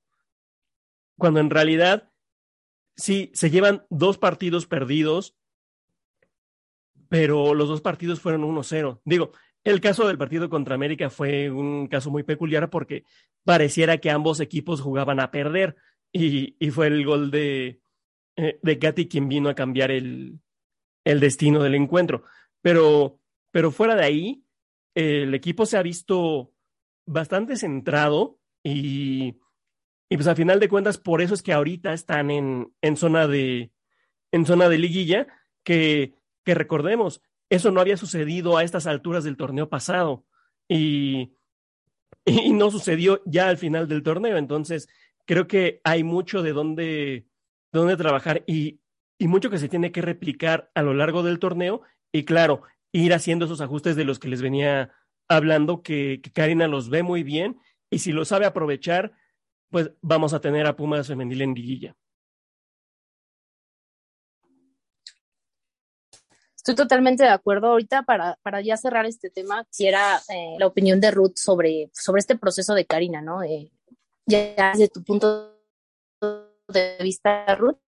cuando 1.16 1.40
en 1.40 1.50
realidad 1.50 2.12
sí, 2.98 3.30
se 3.32 3.48
llevan 3.48 3.86
dos 3.88 4.18
partidos 4.18 4.66
perdidos, 4.66 5.34
pero 7.08 7.54
los 7.54 7.68
dos 7.68 7.80
partidos 7.80 8.20
fueron 8.20 8.42
1-0. 8.42 9.00
Digo, 9.04 9.32
el 9.64 9.80
caso 9.80 10.06
del 10.06 10.18
partido 10.18 10.50
contra 10.50 10.74
América 10.74 11.08
fue 11.08 11.50
un 11.50 11.86
caso 11.86 12.10
muy 12.10 12.24
peculiar 12.24 12.68
porque 12.68 13.04
pareciera 13.44 13.98
que 13.98 14.10
ambos 14.10 14.40
equipos 14.40 14.82
jugaban 14.82 15.20
a 15.20 15.30
perder 15.30 15.76
y, 16.12 16.56
y 16.58 16.70
fue 16.70 16.88
el 16.88 17.04
gol 17.06 17.30
de, 17.30 17.80
eh, 18.36 18.58
de 18.62 18.78
Katy 18.78 19.08
quien 19.08 19.28
vino 19.28 19.48
a 19.48 19.54
cambiar 19.54 19.90
el, 19.90 20.40
el 21.04 21.20
destino 21.20 21.62
del 21.62 21.74
encuentro. 21.74 22.24
Pero, 22.60 23.20
pero 23.50 23.70
fuera 23.70 23.94
de 23.94 24.04
ahí, 24.04 24.44
el 24.94 25.32
equipo 25.34 25.64
se 25.64 25.78
ha 25.78 25.82
visto 25.82 26.52
bastante 27.06 27.56
centrado 27.56 28.38
y, 28.62 29.38
y 30.08 30.16
pues 30.16 30.26
a 30.26 30.34
final 30.34 30.60
de 30.60 30.68
cuentas, 30.68 30.98
por 30.98 31.22
eso 31.22 31.34
es 31.34 31.42
que 31.42 31.52
ahorita 31.52 31.92
están 31.92 32.30
en, 32.30 32.72
en 32.80 32.96
zona 32.96 33.26
de 33.26 33.70
en 34.32 34.46
zona 34.46 34.68
de 34.68 34.78
liguilla, 34.78 35.26
que, 35.64 36.14
que 36.44 36.54
recordemos, 36.54 37.22
eso 37.50 37.70
no 37.70 37.80
había 37.80 37.96
sucedido 37.96 38.56
a 38.56 38.64
estas 38.64 38.86
alturas 38.86 39.24
del 39.24 39.36
torneo 39.36 39.68
pasado. 39.68 40.24
Y, 40.68 41.32
y 42.26 42.52
no 42.52 42.70
sucedió 42.70 43.22
ya 43.24 43.48
al 43.48 43.56
final 43.56 43.88
del 43.88 44.02
torneo. 44.02 44.36
Entonces, 44.36 44.88
creo 45.24 45.46
que 45.46 45.80
hay 45.84 46.04
mucho 46.04 46.42
de 46.42 46.52
dónde, 46.52 47.26
trabajar 47.72 48.44
y, 48.46 48.80
y 49.18 49.28
mucho 49.28 49.50
que 49.50 49.58
se 49.58 49.68
tiene 49.68 49.92
que 49.92 50.02
replicar 50.02 50.70
a 50.74 50.82
lo 50.82 50.94
largo 50.94 51.22
del 51.22 51.38
torneo. 51.38 51.82
Y 52.12 52.24
claro, 52.24 52.62
ir 52.92 53.14
haciendo 53.14 53.46
esos 53.46 53.60
ajustes 53.60 53.96
de 53.96 54.04
los 54.04 54.18
que 54.18 54.28
les 54.28 54.42
venía 54.42 54.92
hablando, 55.26 55.82
que, 55.82 56.20
que 56.22 56.32
Karina 56.32 56.68
los 56.68 56.90
ve 56.90 57.02
muy 57.02 57.22
bien. 57.22 57.58
Y 57.90 58.00
si 58.00 58.12
lo 58.12 58.26
sabe 58.26 58.44
aprovechar, 58.44 59.12
pues 59.70 59.90
vamos 60.00 60.32
a 60.32 60.40
tener 60.40 60.66
a 60.66 60.76
Pumas 60.76 61.06
femenil 61.06 61.42
en 61.42 61.54
liguilla. 61.54 61.96
Estoy 66.56 66.74
totalmente 66.74 67.22
de 67.22 67.30
acuerdo. 67.30 67.68
Ahorita, 67.68 68.02
para, 68.02 68.38
para 68.42 68.60
ya 68.60 68.76
cerrar 68.76 69.06
este 69.06 69.30
tema, 69.30 69.64
quisiera 69.64 70.20
eh, 70.28 70.56
la 70.58 70.66
opinión 70.66 71.00
de 71.00 71.10
Ruth 71.10 71.36
sobre, 71.36 71.90
sobre 71.94 72.20
este 72.20 72.36
proceso 72.36 72.74
de 72.74 72.84
Karina, 72.84 73.22
¿no? 73.22 73.42
Eh, 73.42 73.72
ya 74.26 74.72
desde 74.72 74.88
tu 74.88 75.02
punto 75.02 75.56
de 76.68 76.98
vista, 77.00 77.54
Ruth. 77.56 77.78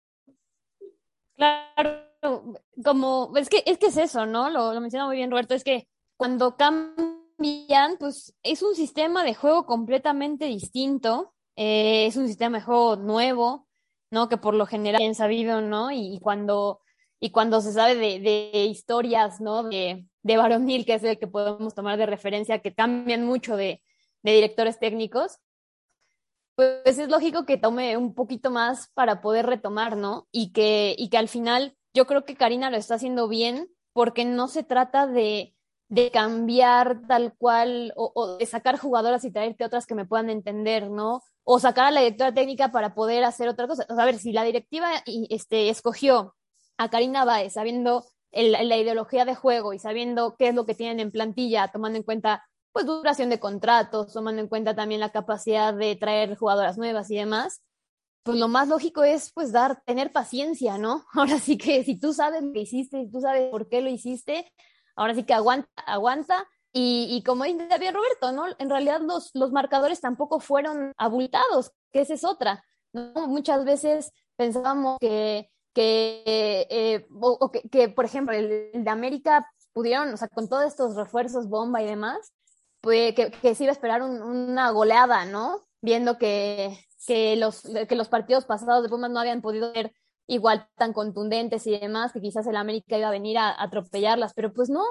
Claro, 1.36 2.54
como, 2.82 3.32
es 3.36 3.50
que 3.50 3.62
es, 3.66 3.76
que 3.76 3.88
es 3.88 3.98
eso, 3.98 4.24
¿no? 4.24 4.48
Lo, 4.48 4.72
lo 4.72 4.80
menciona 4.80 5.06
muy 5.06 5.16
bien 5.16 5.30
Roberto, 5.30 5.54
es 5.54 5.64
que 5.64 5.86
cuando 6.16 6.56
cambian, 6.56 7.98
pues 7.98 8.34
es 8.42 8.62
un 8.62 8.74
sistema 8.74 9.24
de 9.24 9.34
juego 9.34 9.66
completamente 9.66 10.46
distinto 10.46 11.34
eh, 11.62 12.06
es 12.06 12.16
un 12.16 12.26
sistema 12.26 12.56
de 12.56 12.64
juego 12.64 12.96
nuevo, 12.96 13.68
¿no? 14.10 14.30
Que 14.30 14.38
por 14.38 14.54
lo 14.54 14.64
general 14.64 15.02
han 15.02 15.14
sabido, 15.14 15.60
¿no? 15.60 15.90
Y, 15.90 16.18
cuando, 16.22 16.80
y 17.20 17.32
cuando 17.32 17.60
se 17.60 17.74
sabe 17.74 17.96
de, 17.96 18.64
historias, 18.64 19.42
¿no? 19.42 19.64
De, 19.64 20.06
de 20.22 20.36
varonil, 20.38 20.86
que 20.86 20.94
es 20.94 21.04
el 21.04 21.18
que 21.18 21.26
podemos 21.26 21.74
tomar 21.74 21.98
de 21.98 22.06
referencia, 22.06 22.60
que 22.60 22.74
cambian 22.74 23.26
mucho 23.26 23.58
de, 23.58 23.82
de 24.22 24.32
directores 24.32 24.78
técnicos, 24.78 25.36
pues 26.54 26.98
es 26.98 27.10
lógico 27.10 27.44
que 27.44 27.58
tome 27.58 27.94
un 27.98 28.14
poquito 28.14 28.50
más 28.50 28.88
para 28.94 29.20
poder 29.20 29.44
retomar, 29.44 29.98
¿no? 29.98 30.28
Y 30.32 30.52
que, 30.52 30.94
y 30.96 31.10
que 31.10 31.18
al 31.18 31.28
final 31.28 31.76
yo 31.92 32.06
creo 32.06 32.24
que 32.24 32.36
Karina 32.36 32.70
lo 32.70 32.78
está 32.78 32.94
haciendo 32.94 33.28
bien 33.28 33.68
porque 33.92 34.24
no 34.24 34.48
se 34.48 34.62
trata 34.62 35.06
de, 35.06 35.54
de 35.88 36.10
cambiar 36.10 37.02
tal 37.06 37.34
cual 37.36 37.92
o, 37.96 38.12
o, 38.14 38.38
de 38.38 38.46
sacar 38.46 38.78
jugadoras 38.78 39.26
y 39.26 39.30
traerte 39.30 39.66
otras 39.66 39.86
que 39.86 39.94
me 39.94 40.06
puedan 40.06 40.30
entender, 40.30 40.88
¿no? 40.90 41.20
O 41.44 41.58
sacar 41.58 41.86
a 41.86 41.90
la 41.90 42.00
directora 42.00 42.34
técnica 42.34 42.70
para 42.70 42.94
poder 42.94 43.24
hacer 43.24 43.48
otra 43.48 43.66
cosa. 43.66 43.86
O 43.88 43.98
a 43.98 44.04
ver, 44.04 44.18
si 44.18 44.32
la 44.32 44.44
directiva 44.44 44.90
este, 45.06 45.68
escogió 45.68 46.34
a 46.78 46.90
Karina 46.90 47.24
Baez 47.24 47.54
sabiendo 47.54 48.04
la 48.32 48.76
ideología 48.76 49.24
de 49.24 49.34
juego 49.34 49.72
y 49.72 49.78
sabiendo 49.78 50.36
qué 50.38 50.48
es 50.48 50.54
lo 50.54 50.64
que 50.64 50.74
tienen 50.74 51.00
en 51.00 51.10
plantilla, 51.10 51.68
tomando 51.68 51.98
en 51.98 52.04
cuenta 52.04 52.46
pues 52.72 52.86
duración 52.86 53.30
de 53.30 53.40
contratos, 53.40 54.12
tomando 54.12 54.40
en 54.40 54.48
cuenta 54.48 54.76
también 54.76 55.00
la 55.00 55.10
capacidad 55.10 55.74
de 55.74 55.96
traer 55.96 56.36
jugadoras 56.36 56.78
nuevas 56.78 57.10
y 57.10 57.16
demás, 57.16 57.62
pues 58.22 58.38
lo 58.38 58.48
más 58.48 58.68
lógico 58.68 59.02
es 59.02 59.32
pues 59.32 59.52
dar, 59.52 59.82
tener 59.84 60.12
paciencia, 60.12 60.78
¿no? 60.78 61.04
Ahora 61.12 61.38
sí 61.38 61.58
que 61.58 61.82
si 61.84 61.98
tú 61.98 62.12
sabes 62.12 62.42
lo 62.42 62.52
que 62.52 62.60
hiciste, 62.60 63.04
si 63.04 63.10
tú 63.10 63.20
sabes 63.20 63.50
por 63.50 63.68
qué 63.68 63.80
lo 63.80 63.88
hiciste, 63.88 64.50
ahora 64.96 65.14
sí 65.14 65.24
que 65.24 65.34
aguanta, 65.34 65.68
aguanta 65.86 66.46
y, 66.72 67.08
y, 67.10 67.22
como 67.24 67.44
dice 67.44 67.66
bien 67.78 67.94
Roberto, 67.94 68.32
¿no? 68.32 68.44
En 68.58 68.70
realidad 68.70 69.00
los, 69.00 69.30
los 69.34 69.50
marcadores 69.50 70.00
tampoco 70.00 70.38
fueron 70.40 70.92
abultados, 70.96 71.72
que 71.92 72.02
esa 72.02 72.14
es 72.14 72.24
otra. 72.24 72.64
¿no? 72.92 73.26
Muchas 73.26 73.64
veces 73.64 74.12
pensábamos 74.36 74.98
que, 75.00 75.50
que, 75.74 76.22
eh, 76.70 77.06
o, 77.20 77.50
que, 77.50 77.62
que, 77.68 77.88
por 77.88 78.04
ejemplo, 78.04 78.34
el, 78.34 78.70
de 78.72 78.90
América 78.90 79.50
pudieron, 79.72 80.12
o 80.14 80.16
sea, 80.16 80.28
con 80.28 80.48
todos 80.48 80.64
estos 80.64 80.96
refuerzos, 80.96 81.48
bomba 81.48 81.82
y 81.82 81.86
demás, 81.86 82.32
pues 82.80 83.14
que, 83.14 83.30
que 83.30 83.54
se 83.54 83.64
iba 83.64 83.70
a 83.70 83.74
esperar 83.74 84.02
un, 84.02 84.22
una 84.22 84.70
goleada, 84.70 85.24
¿no? 85.24 85.66
Viendo 85.82 86.18
que, 86.18 86.78
que, 87.06 87.36
los, 87.36 87.62
que 87.62 87.96
los 87.96 88.08
partidos 88.08 88.44
pasados 88.44 88.82
de 88.82 88.88
Pumas 88.88 89.10
no 89.10 89.20
habían 89.20 89.42
podido 89.42 89.72
ser 89.72 89.92
igual 90.26 90.68
tan 90.76 90.92
contundentes 90.92 91.66
y 91.66 91.78
demás, 91.78 92.12
que 92.12 92.20
quizás 92.20 92.46
el 92.46 92.56
América 92.56 92.96
iba 92.96 93.08
a 93.08 93.12
venir 93.12 93.36
a, 93.38 93.60
atropellarlas, 93.60 94.32
pero 94.34 94.52
pues 94.52 94.70
no, 94.70 94.84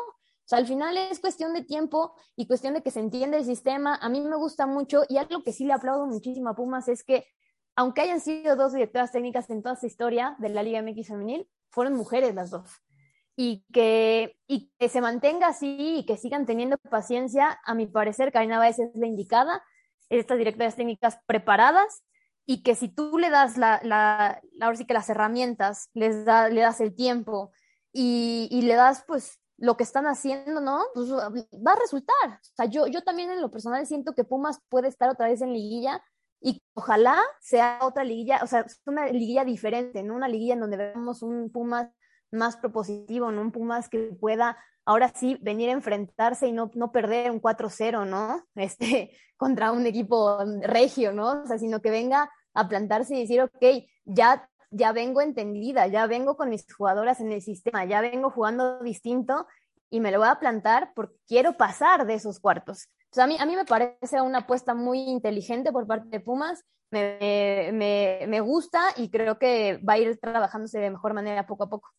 sea, 0.49 0.57
al 0.57 0.65
final 0.65 0.97
es 0.97 1.19
cuestión 1.19 1.53
de 1.53 1.63
tiempo 1.63 2.15
y 2.35 2.47
cuestión 2.47 2.73
de 2.73 2.81
que 2.81 2.89
se 2.89 2.99
entienda 2.99 3.37
el 3.37 3.45
sistema. 3.45 3.95
A 4.01 4.09
mí 4.09 4.19
me 4.19 4.35
gusta 4.35 4.65
mucho 4.65 5.03
y 5.07 5.17
algo 5.17 5.43
que 5.43 5.53
sí 5.53 5.63
le 5.63 5.73
aplaudo 5.73 6.07
muchísimo 6.07 6.49
a 6.49 6.55
Pumas 6.55 6.87
es 6.87 7.03
que, 7.03 7.27
aunque 7.75 8.01
hayan 8.01 8.19
sido 8.19 8.55
dos 8.55 8.73
directoras 8.73 9.11
técnicas 9.11 9.47
en 9.51 9.61
toda 9.61 9.75
esta 9.75 9.85
historia 9.85 10.35
de 10.39 10.49
la 10.49 10.63
Liga 10.63 10.81
MX 10.81 11.09
femenil, 11.09 11.47
fueron 11.69 11.93
mujeres 11.93 12.33
las 12.33 12.49
dos. 12.49 12.67
Y 13.35 13.63
que, 13.71 14.37
y 14.47 14.71
que 14.79 14.89
se 14.89 15.01
mantenga 15.01 15.49
así 15.49 15.97
y 15.99 16.05
que 16.07 16.17
sigan 16.17 16.47
teniendo 16.47 16.77
paciencia, 16.79 17.59
a 17.63 17.75
mi 17.75 17.85
parecer, 17.85 18.31
Karina 18.31 18.57
Báez 18.57 18.79
es 18.79 18.89
la 18.95 19.05
indicada, 19.05 19.63
estas 20.09 20.39
directoras 20.39 20.75
técnicas 20.75 21.19
preparadas 21.27 22.03
y 22.47 22.63
que 22.63 22.73
si 22.73 22.87
tú 22.89 23.19
le 23.19 23.29
das 23.29 23.55
la, 23.55 23.79
la, 23.83 24.41
ahora 24.59 24.75
sí 24.75 24.85
que 24.85 24.95
las 24.95 25.09
herramientas, 25.09 25.91
les 25.93 26.25
da, 26.25 26.49
le 26.49 26.61
das 26.61 26.81
el 26.81 26.95
tiempo 26.95 27.51
y, 27.93 28.47
y 28.49 28.63
le 28.63 28.73
das 28.73 29.03
pues 29.07 29.39
lo 29.59 29.77
que 29.77 29.83
están 29.83 30.05
haciendo, 30.07 30.61
¿no? 30.61 30.83
Pues 30.93 31.11
va 31.11 31.73
a 31.73 31.79
resultar. 31.79 32.29
O 32.29 32.55
sea, 32.55 32.65
yo, 32.65 32.87
yo 32.87 33.01
también 33.03 33.29
en 33.29 33.41
lo 33.41 33.51
personal 33.51 33.85
siento 33.85 34.13
que 34.13 34.23
Pumas 34.23 34.59
puede 34.69 34.87
estar 34.87 35.09
otra 35.09 35.27
vez 35.27 35.41
en 35.41 35.53
liguilla 35.53 36.01
y 36.41 36.63
ojalá 36.73 37.21
sea 37.41 37.79
otra 37.81 38.03
liguilla, 38.03 38.39
o 38.41 38.47
sea, 38.47 38.65
una 38.85 39.07
liguilla 39.07 39.43
diferente, 39.43 40.03
¿no? 40.03 40.15
Una 40.15 40.29
liguilla 40.29 40.53
en 40.53 40.61
donde 40.61 40.77
veamos 40.77 41.21
un 41.21 41.51
Pumas 41.51 41.89
más 42.31 42.55
propositivo, 42.57 43.31
¿no? 43.31 43.41
Un 43.41 43.51
Pumas 43.51 43.89
que 43.89 44.15
pueda 44.19 44.57
ahora 44.85 45.11
sí 45.13 45.37
venir 45.41 45.69
a 45.69 45.73
enfrentarse 45.73 46.47
y 46.47 46.51
no, 46.51 46.71
no 46.73 46.91
perder 46.91 47.31
un 47.31 47.41
4-0, 47.41 48.07
¿no? 48.07 48.43
Este, 48.55 49.11
contra 49.37 49.71
un 49.71 49.85
equipo 49.85 50.39
regio, 50.61 51.11
¿no? 51.11 51.43
O 51.43 51.45
sea, 51.45 51.57
sino 51.57 51.81
que 51.81 51.91
venga 51.91 52.31
a 52.53 52.67
plantarse 52.67 53.15
y 53.15 53.21
decir, 53.21 53.41
ok, 53.41 53.85
ya 54.05 54.49
ya 54.71 54.91
vengo 54.91 55.21
entendida, 55.21 55.87
ya 55.87 56.07
vengo 56.07 56.37
con 56.37 56.49
mis 56.49 56.65
jugadoras 56.73 57.19
en 57.19 57.31
el 57.31 57.41
sistema, 57.41 57.85
ya 57.85 58.01
vengo 58.01 58.29
jugando 58.29 58.79
distinto 58.79 59.47
y 59.89 59.99
me 59.99 60.11
lo 60.11 60.19
voy 60.19 60.27
a 60.27 60.39
plantar 60.39 60.91
porque 60.95 61.15
quiero 61.27 61.57
pasar 61.57 62.05
de 62.05 62.15
esos 62.15 62.39
cuartos. 62.39 62.87
Entonces, 63.05 63.23
a 63.23 63.27
mí, 63.27 63.37
a 63.39 63.45
mí 63.45 63.55
me 63.55 63.65
parece 63.65 64.21
una 64.21 64.39
apuesta 64.39 64.75
muy 64.75 64.99
inteligente 64.99 65.71
por 65.71 65.87
parte 65.87 66.09
de 66.09 66.19
Pumas, 66.19 66.63
me, 66.91 67.71
me, 67.73 68.25
me 68.27 68.39
gusta 68.41 68.81
y 68.95 69.09
creo 69.09 69.37
que 69.39 69.77
va 69.87 69.93
a 69.93 69.97
ir 69.99 70.19
trabajándose 70.19 70.79
de 70.79 70.89
mejor 70.89 71.13
manera 71.13 71.47
poco 71.47 71.63
a 71.63 71.69
poco. 71.69 71.89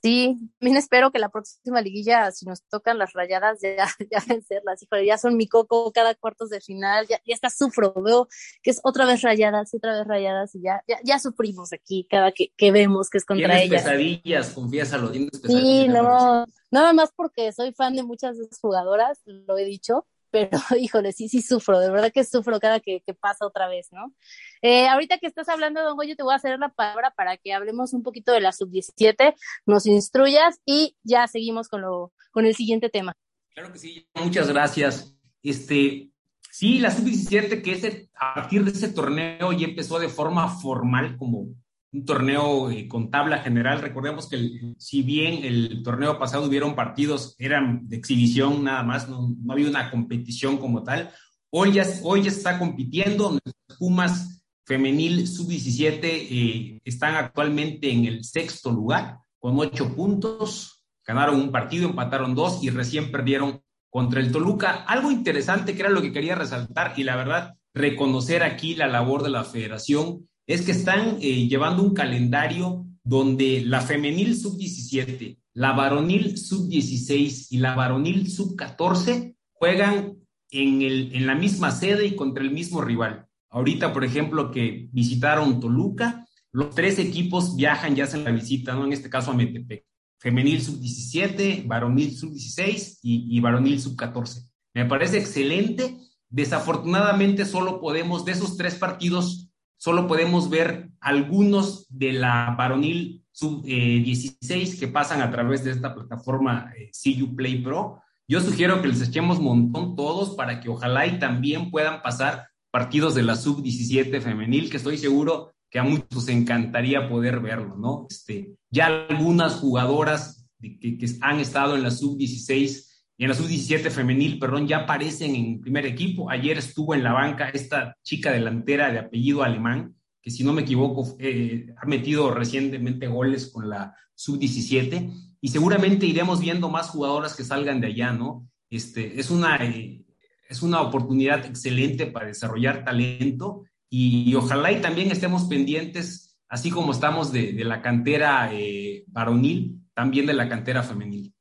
Sí, 0.00 0.36
también 0.60 0.76
espero 0.76 1.10
que 1.10 1.18
la 1.18 1.28
próxima 1.28 1.80
liguilla, 1.80 2.30
si 2.30 2.46
nos 2.46 2.62
tocan 2.64 2.98
las 2.98 3.12
rayadas, 3.14 3.58
ya, 3.60 3.88
ya 4.10 4.22
vencerlas. 4.28 4.82
Híjole, 4.82 5.06
ya 5.06 5.18
son 5.18 5.36
mi 5.36 5.48
coco 5.48 5.90
cada 5.92 6.14
cuartos 6.14 6.50
de 6.50 6.60
final, 6.60 7.06
ya, 7.08 7.20
ya 7.26 7.34
está 7.34 7.50
sufro, 7.50 7.92
veo 7.94 8.28
que 8.62 8.70
es 8.70 8.80
otra 8.84 9.06
vez 9.06 9.22
rayadas, 9.22 9.74
otra 9.74 9.98
vez 9.98 10.06
rayadas, 10.06 10.54
y 10.54 10.62
ya, 10.62 10.82
ya, 10.86 10.98
ya 11.02 11.18
sufrimos 11.18 11.72
aquí 11.72 12.06
cada 12.08 12.30
que, 12.30 12.52
que 12.56 12.70
vemos 12.70 13.10
que 13.10 13.18
es 13.18 13.24
contra 13.24 13.48
tienes 13.48 13.64
ellas. 13.64 13.82
pesadillas, 13.82 14.50
confiésalo, 14.50 15.10
tienes 15.10 15.40
pesadillas. 15.40 15.62
Sí, 15.62 15.88
no, 15.88 16.46
nada 16.70 16.92
más 16.92 17.10
porque 17.14 17.52
soy 17.52 17.72
fan 17.72 17.96
de 17.96 18.04
muchas 18.04 18.38
de 18.38 18.44
esas 18.44 18.60
jugadoras, 18.60 19.20
lo 19.24 19.58
he 19.58 19.64
dicho, 19.64 20.06
pero 20.30 20.50
híjole, 20.78 21.12
sí, 21.12 21.28
sí 21.28 21.42
sufro, 21.42 21.78
de 21.80 21.90
verdad 21.90 22.12
que 22.12 22.24
sufro 22.24 22.60
cada 22.60 22.80
que, 22.80 23.02
pasa 23.20 23.46
otra 23.46 23.68
vez, 23.68 23.88
¿no? 23.92 24.14
Eh, 24.62 24.88
ahorita 24.88 25.18
que 25.18 25.26
estás 25.26 25.48
hablando, 25.48 25.82
Don 25.82 25.96
Goyo, 25.96 26.16
te 26.16 26.22
voy 26.22 26.32
a 26.32 26.36
hacer 26.36 26.58
la 26.58 26.68
palabra 26.68 27.12
para 27.16 27.36
que 27.36 27.52
hablemos 27.52 27.92
un 27.92 28.02
poquito 28.02 28.32
de 28.32 28.40
la 28.40 28.52
sub-17, 28.52 29.34
nos 29.66 29.86
instruyas 29.86 30.60
y 30.64 30.96
ya 31.02 31.26
seguimos 31.26 31.68
con, 31.68 31.82
lo, 31.82 32.12
con 32.30 32.46
el 32.46 32.54
siguiente 32.54 32.88
tema. 32.88 33.16
Claro 33.54 33.72
que 33.72 33.78
sí, 33.78 34.08
muchas 34.14 34.48
gracias. 34.48 35.14
Este, 35.42 36.10
sí, 36.50 36.78
la 36.78 36.90
sub-17, 36.90 37.62
que 37.62 37.72
ese, 37.72 38.10
a 38.14 38.34
partir 38.34 38.64
de 38.64 38.70
ese 38.70 38.88
torneo 38.88 39.52
ya 39.52 39.66
empezó 39.66 39.98
de 39.98 40.08
forma 40.08 40.48
formal 40.48 41.16
como 41.16 41.48
un 41.92 42.04
torneo 42.04 42.70
eh, 42.70 42.86
con 42.88 43.10
tabla 43.10 43.38
general. 43.38 43.80
Recordemos 43.80 44.28
que 44.28 44.74
si 44.78 45.02
bien 45.02 45.44
el 45.44 45.82
torneo 45.82 46.18
pasado 46.18 46.46
hubieron 46.46 46.74
partidos, 46.74 47.34
eran 47.38 47.88
de 47.88 47.96
exhibición 47.96 48.64
nada 48.64 48.82
más, 48.82 49.08
no, 49.08 49.34
había 49.48 49.68
una 49.68 49.90
competición 49.90 50.58
como 50.58 50.82
tal. 50.82 51.10
Hoy 51.50 51.72
ya, 51.72 51.86
hoy 52.02 52.22
ya 52.22 52.30
está 52.30 52.58
compitiendo, 52.58 53.38
Pumas 53.78 54.42
femenil 54.66 55.26
sub-17 55.26 56.00
eh, 56.02 56.80
están 56.84 57.14
actualmente 57.14 57.90
en 57.90 58.04
el 58.04 58.22
sexto 58.24 58.70
lugar 58.70 59.18
con 59.38 59.58
ocho 59.58 59.94
puntos, 59.94 60.84
ganaron 61.06 61.40
un 61.40 61.50
partido, 61.50 61.88
empataron 61.88 62.34
dos 62.34 62.62
y 62.62 62.68
recién 62.68 63.10
perdieron 63.10 63.62
contra 63.88 64.20
el 64.20 64.30
Toluca. 64.30 64.84
Algo 64.84 65.10
interesante 65.10 65.74
que 65.74 65.80
era 65.80 65.90
lo 65.90 66.02
que 66.02 66.12
quería 66.12 66.34
resaltar 66.34 66.92
y 66.96 67.04
la 67.04 67.16
verdad 67.16 67.54
reconocer 67.72 68.42
aquí 68.42 68.74
la 68.74 68.88
labor 68.88 69.22
de 69.22 69.30
la 69.30 69.44
federación 69.44 70.28
es 70.48 70.62
que 70.62 70.72
están 70.72 71.18
eh, 71.20 71.46
llevando 71.46 71.82
un 71.82 71.94
calendario 71.94 72.86
donde 73.04 73.62
la 73.66 73.82
femenil 73.82 74.34
sub-17, 74.34 75.38
la 75.52 75.72
varonil 75.72 76.38
sub-16 76.38 77.48
y 77.50 77.58
la 77.58 77.74
varonil 77.74 78.30
sub-14 78.30 79.36
juegan 79.52 80.16
en, 80.50 80.82
el, 80.82 81.14
en 81.14 81.26
la 81.26 81.34
misma 81.34 81.70
sede 81.70 82.06
y 82.06 82.16
contra 82.16 82.42
el 82.42 82.50
mismo 82.50 82.80
rival. 82.80 83.26
Ahorita, 83.50 83.92
por 83.92 84.04
ejemplo, 84.04 84.50
que 84.50 84.88
visitaron 84.90 85.60
Toluca, 85.60 86.26
los 86.50 86.74
tres 86.74 86.98
equipos 86.98 87.54
viajan 87.54 87.94
ya 87.94 88.04
hacen 88.04 88.24
la 88.24 88.30
visita, 88.30 88.74
¿no? 88.74 88.86
En 88.86 88.94
este 88.94 89.10
caso 89.10 89.30
a 89.30 89.34
Metepec. 89.34 89.84
Femenil 90.18 90.62
sub-17, 90.62 91.66
varonil 91.66 92.16
sub-16 92.16 93.00
y, 93.02 93.36
y 93.36 93.40
varonil 93.40 93.80
sub-14. 93.80 94.48
Me 94.72 94.86
parece 94.86 95.18
excelente. 95.18 95.98
Desafortunadamente 96.30 97.44
solo 97.44 97.80
podemos, 97.80 98.24
de 98.24 98.32
esos 98.32 98.56
tres 98.56 98.76
partidos, 98.76 99.47
solo 99.78 100.06
podemos 100.06 100.50
ver 100.50 100.90
algunos 101.00 101.86
de 101.88 102.12
la 102.12 102.54
varonil 102.58 103.24
sub-16 103.32 104.78
que 104.78 104.88
pasan 104.88 105.22
a 105.22 105.30
través 105.30 105.64
de 105.64 105.70
esta 105.70 105.94
plataforma 105.94 106.72
eh, 106.76 106.90
CU 106.92 107.34
Play 107.34 107.62
Pro. 107.62 108.02
Yo 108.26 108.40
sugiero 108.40 108.82
que 108.82 108.88
les 108.88 109.00
echemos 109.00 109.40
montón 109.40 109.96
todos 109.96 110.34
para 110.36 110.60
que 110.60 110.68
ojalá 110.68 111.06
y 111.06 111.18
también 111.18 111.70
puedan 111.70 112.02
pasar 112.02 112.48
partidos 112.70 113.14
de 113.14 113.22
la 113.22 113.36
sub-17 113.36 114.20
femenil, 114.20 114.68
que 114.68 114.76
estoy 114.76 114.98
seguro 114.98 115.54
que 115.70 115.78
a 115.78 115.84
muchos 115.84 116.28
encantaría 116.28 117.08
poder 117.08 117.40
verlo, 117.40 117.76
¿no? 117.76 118.06
Este, 118.10 118.56
ya 118.70 118.86
algunas 119.08 119.56
jugadoras 119.56 120.46
que, 120.60 120.98
que 120.98 121.06
han 121.20 121.40
estado 121.40 121.76
en 121.76 121.82
la 121.82 121.90
sub-16 121.90 122.87
y 123.20 123.24
en 123.24 123.30
la 123.30 123.34
sub-17 123.34 123.90
femenil, 123.90 124.38
perdón, 124.38 124.68
ya 124.68 124.78
aparecen 124.78 125.34
en 125.34 125.60
primer 125.60 125.84
equipo. 125.86 126.30
Ayer 126.30 126.56
estuvo 126.56 126.94
en 126.94 127.02
la 127.02 127.12
banca 127.12 127.48
esta 127.48 127.96
chica 128.00 128.30
delantera 128.30 128.92
de 128.92 129.00
apellido 129.00 129.42
alemán, 129.42 129.96
que 130.22 130.30
si 130.30 130.44
no 130.44 130.52
me 130.52 130.62
equivoco 130.62 131.16
eh, 131.18 131.66
ha 131.76 131.84
metido 131.86 132.32
recientemente 132.32 133.08
goles 133.08 133.50
con 133.52 133.68
la 133.68 133.92
sub-17 134.14 135.36
y 135.40 135.48
seguramente 135.48 136.06
iremos 136.06 136.40
viendo 136.40 136.70
más 136.70 136.90
jugadoras 136.90 137.34
que 137.34 137.42
salgan 137.42 137.80
de 137.80 137.88
allá, 137.88 138.12
¿no? 138.12 138.48
Este, 138.70 139.18
es, 139.18 139.32
una, 139.32 139.56
eh, 139.56 140.04
es 140.48 140.62
una 140.62 140.80
oportunidad 140.80 141.44
excelente 141.44 142.06
para 142.06 142.28
desarrollar 142.28 142.84
talento 142.84 143.64
y, 143.90 144.30
y, 144.30 144.34
ojalá 144.36 144.70
y 144.70 144.80
también 144.80 145.10
estemos 145.10 145.46
pendientes, 145.46 146.38
así 146.48 146.70
como 146.70 146.92
estamos 146.92 147.32
de, 147.32 147.52
de 147.52 147.64
la 147.64 147.82
cantera 147.82 148.48
eh, 148.52 149.02
varonil, 149.08 149.80
también 149.92 150.26
de 150.26 150.34
la 150.34 150.48
cantera 150.48 150.84
femenil 150.84 151.34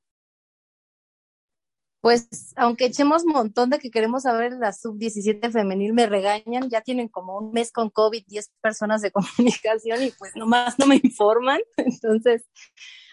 pues 2.02 2.54
aunque 2.56 2.86
echemos 2.86 3.26
montón 3.26 3.70
de 3.70 3.80
que 3.80 3.90
queremos 3.90 4.24
saber 4.24 4.54
la 4.54 4.72
sub-17 4.72 5.52
femenil, 5.52 5.94
me 5.94 6.06
regañan, 6.06 6.70
ya 6.70 6.82
tienen 6.82 7.08
como 7.08 7.38
un 7.38 7.52
mes 7.52 7.72
con 7.72 7.90
COVID, 7.90 8.24
10 8.28 8.52
personas 8.62 9.02
de 9.02 9.12
comunicación 9.68 10.04
y 10.04 10.12
pues 10.12 10.36
nomás 10.36 10.78
no 10.80 10.88
me 10.88 11.00
informan. 11.02 11.60
Entonces, 11.78 12.46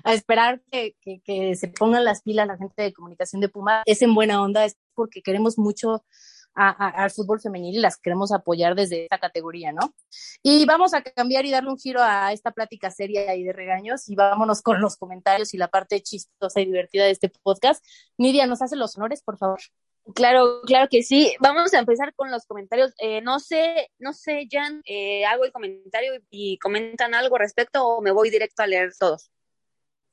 a 0.05 0.15
esperar 0.15 0.63
que, 0.71 0.97
que, 1.01 1.21
que 1.25 1.57
se 1.57 1.69
pongan 1.69 2.05
las 2.05 2.23
pilas 2.23 2.47
la 2.47 2.59
gente 2.59 2.83
de 2.83 2.93
comunicación 2.93 3.41
de 3.41 3.49
Puma, 3.49 3.83
es 3.87 4.03
en 4.03 4.15
buena 4.15 4.43
onda, 4.43 4.65
es 4.65 4.77
porque 4.95 5.23
queremos 5.23 5.59
mucho 5.59 6.05
a, 6.55 6.71
a, 6.71 7.05
al 7.05 7.11
fútbol 7.11 7.41
femenil 7.41 7.77
y 7.77 7.81
las 7.81 7.97
queremos 7.97 8.33
apoyar 8.33 8.75
desde 8.75 9.05
esta 9.05 9.19
categoría, 9.19 9.73
¿no? 9.73 9.95
Y 10.43 10.65
vamos 10.67 10.95
a 10.95 11.03
cambiar 11.03 11.45
y 11.47 11.51
darle 11.51 11.71
un 11.71 11.79
giro 11.79 12.01
a 12.03 12.33
esta 12.33 12.53
plática 12.53 12.91
seria 12.91 13.35
y 13.35 13.43
de 13.43 13.53
regaños 13.53 14.09
y 14.09 14.15
vámonos 14.15 14.63
con 14.63 14.81
los 14.81 14.97
comentarios 14.97 15.55
y 15.55 15.59
la 15.59 15.69
parte 15.69 16.01
chistosa 16.01 16.61
y 16.61 16.67
divertida 16.67 17.05
de 17.05 17.11
este 17.11 17.29
podcast. 17.29 17.85
Nidia, 18.19 18.47
¿nos 18.47 18.63
hace 18.63 18.77
los 18.77 18.97
honores, 18.97 19.23
por 19.23 19.39
favor? 19.39 19.61
Claro, 20.15 20.61
claro 20.67 20.89
que 20.91 21.03
sí. 21.03 21.35
Vamos 21.41 21.73
a 21.73 21.79
empezar 21.79 22.15
con 22.15 22.31
los 22.31 22.45
comentarios. 22.47 22.93
Eh, 22.99 23.23
no 23.23 23.41
sé, 23.41 23.91
no 23.99 24.13
sé, 24.13 24.47
Jan, 24.51 24.83
eh, 24.85 25.25
hago 25.25 25.45
el 25.45 25.53
comentario 25.53 26.13
y 26.31 26.59
comentan 26.59 27.15
algo 27.15 27.39
respecto 27.39 27.87
o 27.87 28.03
me 28.03 28.11
voy 28.11 28.29
directo 28.31 28.63
a 28.63 28.67
leer 28.67 28.93
todos. 28.99 29.31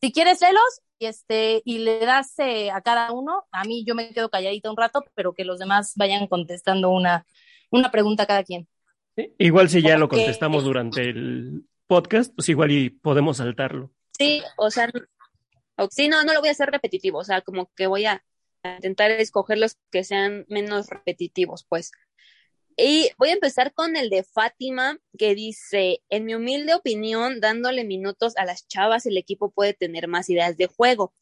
Si 0.02 0.12
quieres, 0.12 0.40
léelos 0.42 0.82
y, 1.02 1.08
este, 1.08 1.64
y 1.66 1.80
le 1.80 2.00
das 2.00 2.38
eh, 2.38 2.70
a 2.70 2.82
cada 2.82 3.12
uno. 3.12 3.48
A 3.52 3.64
mí 3.64 3.84
yo 3.86 3.96
me 3.96 4.14
quedo 4.14 4.30
calladita 4.30 4.70
un 4.70 4.78
rato, 4.78 5.04
pero 5.16 5.34
que 5.34 5.46
los 5.46 5.58
demás 5.58 5.94
vayan 5.96 6.28
contestando 6.28 6.92
una, 6.92 7.26
una 7.72 7.90
pregunta 7.90 8.24
a 8.24 8.28
cada 8.28 8.44
quien. 8.44 8.68
Sí, 9.16 9.34
igual 9.40 9.68
si 9.70 9.82
ya 9.82 9.98
lo 9.98 10.08
contestamos 10.08 10.64
durante 10.64 11.10
el 11.10 11.66
podcast, 11.88 12.34
pues 12.36 12.50
igual 12.50 12.72
y 12.72 12.92
podemos 12.92 13.38
saltarlo. 13.38 13.92
Sí, 14.16 14.44
o 14.58 14.70
sea, 14.70 14.92
sí, 15.90 16.08
no, 16.08 16.24
no 16.24 16.34
lo 16.34 16.40
voy 16.40 16.50
a 16.50 16.52
hacer 16.52 16.70
repetitivo, 16.70 17.18
o 17.18 17.24
sea, 17.24 17.42
como 17.42 17.72
que 17.76 17.88
voy 17.88 18.06
a 18.06 18.24
intentar 18.64 19.10
escoger 19.10 19.58
los 19.58 19.78
que 19.90 20.04
sean 20.04 20.46
menos 20.50 20.88
repetitivos, 20.88 21.66
pues. 21.68 21.92
Y 22.78 23.10
voy 23.18 23.30
a 23.30 23.34
empezar 23.34 23.74
con 23.74 23.96
el 23.96 24.10
de 24.10 24.24
Fátima, 24.24 24.98
que 25.18 25.36
dice, 25.36 26.02
en 26.10 26.26
mi 26.26 26.36
humilde 26.36 26.74
opinión, 26.74 27.40
dándole 27.40 27.84
minutos 27.84 28.36
a 28.38 28.46
las 28.46 28.68
chavas, 28.68 29.06
el 29.06 29.18
equipo 29.18 29.52
puede 29.52 29.74
tener 29.74 30.08
más 30.08 30.30
ideas 30.30 30.58
de 30.58 30.68
juego. 30.68 31.14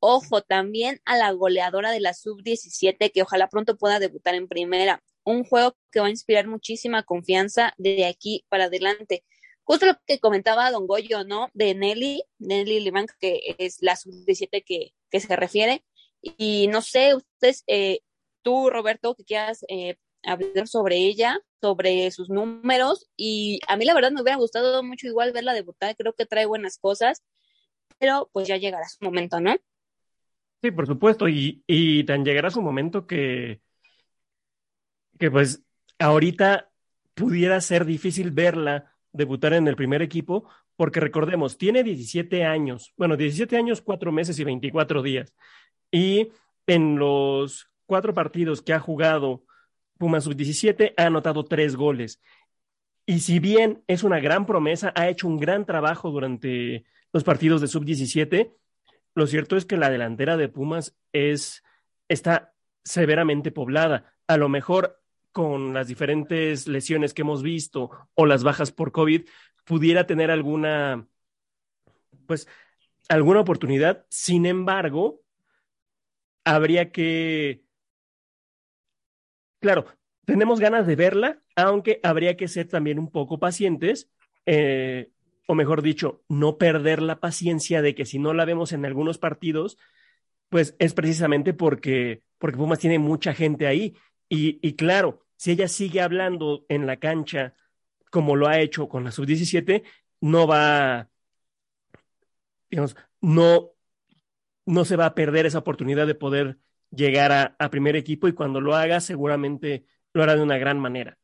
Ojo, 0.00 0.42
también 0.42 1.00
a 1.04 1.16
la 1.16 1.30
goleadora 1.32 1.90
de 1.90 2.00
la 2.00 2.14
sub-17, 2.14 3.12
que 3.12 3.22
ojalá 3.22 3.48
pronto 3.48 3.76
pueda 3.76 3.98
debutar 3.98 4.34
en 4.34 4.48
primera. 4.48 5.02
Un 5.24 5.44
juego 5.44 5.76
que 5.92 6.00
va 6.00 6.06
a 6.06 6.10
inspirar 6.10 6.48
muchísima 6.48 7.02
confianza 7.02 7.74
de 7.78 8.06
aquí 8.06 8.44
para 8.48 8.64
adelante. 8.64 9.24
Justo 9.62 9.86
lo 9.86 9.94
que 10.06 10.18
comentaba 10.18 10.70
Don 10.70 10.86
Goyo, 10.86 11.24
¿no? 11.24 11.50
De 11.54 11.74
Nelly, 11.74 12.24
Nelly 12.38 12.80
Limán, 12.80 13.06
que 13.20 13.54
es 13.58 13.78
la 13.82 13.94
sub-17 13.94 14.64
que, 14.64 14.94
que 15.10 15.20
se 15.20 15.36
refiere. 15.36 15.84
Y 16.22 16.66
no 16.68 16.82
sé, 16.82 17.14
ustedes, 17.14 17.62
eh, 17.66 18.00
tú, 18.42 18.70
Roberto, 18.70 19.14
que 19.14 19.24
quieras 19.24 19.64
eh, 19.68 19.96
hablar 20.24 20.68
sobre 20.68 20.96
ella, 20.96 21.38
sobre 21.60 22.10
sus 22.10 22.28
números 22.28 23.08
y 23.16 23.60
a 23.68 23.76
mí 23.76 23.84
la 23.84 23.94
verdad 23.94 24.12
me 24.12 24.22
hubiera 24.22 24.38
gustado 24.38 24.82
mucho 24.82 25.06
igual 25.06 25.32
verla 25.32 25.54
debutar, 25.54 25.96
creo 25.96 26.14
que 26.14 26.26
trae 26.26 26.46
buenas 26.46 26.78
cosas, 26.78 27.22
pero 27.98 28.28
pues 28.32 28.48
ya 28.48 28.56
llegará 28.56 28.88
su 28.88 29.04
momento, 29.04 29.40
¿no? 29.40 29.56
Sí, 30.62 30.70
por 30.70 30.86
supuesto, 30.86 31.26
y, 31.28 32.04
tan 32.04 32.24
llegará 32.24 32.50
su 32.50 32.60
momento 32.60 33.06
que, 33.06 33.60
que 35.18 35.30
pues 35.30 35.62
ahorita 35.98 36.70
pudiera 37.14 37.60
ser 37.60 37.84
difícil 37.84 38.30
verla 38.30 38.94
debutar 39.12 39.54
en 39.54 39.68
el 39.68 39.76
primer 39.76 40.02
equipo, 40.02 40.48
porque 40.76 41.00
recordemos, 41.00 41.58
tiene 41.58 41.82
17 41.82 42.44
años, 42.44 42.92
bueno, 42.96 43.16
17 43.16 43.56
años, 43.56 43.80
4 43.80 44.12
meses 44.12 44.38
y 44.38 44.44
24 44.44 45.02
días, 45.02 45.34
y 45.90 46.30
en 46.66 46.98
los 46.98 47.70
cuatro 47.86 48.14
partidos 48.14 48.62
que 48.62 48.72
ha 48.72 48.78
jugado 48.78 49.44
Puma 50.00 50.22
Sub-17 50.22 50.94
ha 50.96 51.04
anotado 51.04 51.44
tres 51.44 51.76
goles. 51.76 52.22
Y 53.04 53.20
si 53.20 53.38
bien 53.38 53.84
es 53.86 54.02
una 54.02 54.18
gran 54.18 54.46
promesa, 54.46 54.94
ha 54.96 55.10
hecho 55.10 55.28
un 55.28 55.36
gran 55.36 55.66
trabajo 55.66 56.10
durante 56.10 56.86
los 57.12 57.22
partidos 57.22 57.60
de 57.60 57.68
Sub-17, 57.68 58.54
lo 59.14 59.26
cierto 59.26 59.58
es 59.58 59.66
que 59.66 59.76
la 59.76 59.90
delantera 59.90 60.38
de 60.38 60.48
Pumas 60.48 60.96
es, 61.12 61.62
está 62.08 62.54
severamente 62.82 63.52
poblada. 63.52 64.14
A 64.26 64.38
lo 64.38 64.48
mejor 64.48 65.02
con 65.32 65.74
las 65.74 65.86
diferentes 65.86 66.66
lesiones 66.66 67.12
que 67.12 67.20
hemos 67.20 67.42
visto 67.42 67.90
o 68.14 68.24
las 68.24 68.42
bajas 68.42 68.72
por 68.72 68.92
COVID, 68.92 69.28
pudiera 69.64 70.06
tener 70.06 70.30
alguna, 70.30 71.06
pues, 72.26 72.48
alguna 73.10 73.40
oportunidad. 73.40 74.06
Sin 74.08 74.46
embargo, 74.46 75.20
habría 76.42 76.90
que, 76.90 77.64
claro, 79.60 79.86
tenemos 80.24 80.60
ganas 80.60 80.86
de 80.86 80.96
verla, 80.96 81.40
aunque 81.56 82.00
habría 82.02 82.36
que 82.36 82.48
ser 82.48 82.68
también 82.68 82.98
un 82.98 83.10
poco 83.10 83.38
pacientes, 83.38 84.10
eh, 84.46 85.10
o 85.46 85.54
mejor 85.54 85.82
dicho, 85.82 86.22
no 86.28 86.58
perder 86.58 87.02
la 87.02 87.20
paciencia 87.20 87.82
de 87.82 87.94
que 87.94 88.04
si 88.04 88.18
no 88.18 88.34
la 88.34 88.44
vemos 88.44 88.72
en 88.72 88.84
algunos 88.84 89.18
partidos, 89.18 89.78
pues 90.48 90.76
es 90.78 90.94
precisamente 90.94 91.54
porque, 91.54 92.22
porque 92.38 92.56
Pumas 92.56 92.78
tiene 92.78 92.98
mucha 92.98 93.34
gente 93.34 93.66
ahí. 93.66 93.96
Y, 94.28 94.58
y 94.66 94.74
claro, 94.74 95.24
si 95.36 95.52
ella 95.52 95.68
sigue 95.68 96.00
hablando 96.00 96.64
en 96.68 96.86
la 96.86 96.98
cancha 96.98 97.54
como 98.10 98.36
lo 98.36 98.48
ha 98.48 98.58
hecho 98.60 98.88
con 98.88 99.04
la 99.04 99.12
sub-17, 99.12 99.84
no 100.20 100.46
va, 100.46 101.08
digamos, 102.68 102.96
no, 103.20 103.70
no 104.66 104.84
se 104.84 104.96
va 104.96 105.06
a 105.06 105.14
perder 105.14 105.46
esa 105.46 105.58
oportunidad 105.58 106.06
de 106.06 106.14
poder 106.14 106.58
llegar 106.90 107.56
a, 107.58 107.70
primer 107.70 107.96
equipo 107.96 108.28
y 108.28 108.34
cuando 108.34 108.60
lo 108.60 108.74
haga 108.74 109.00
seguramente 109.00 109.86
lo 110.12 110.22
hará 110.22 110.34
de 110.34 110.42
una 110.42 110.58
gran 110.58 110.78
manera. 110.78 111.18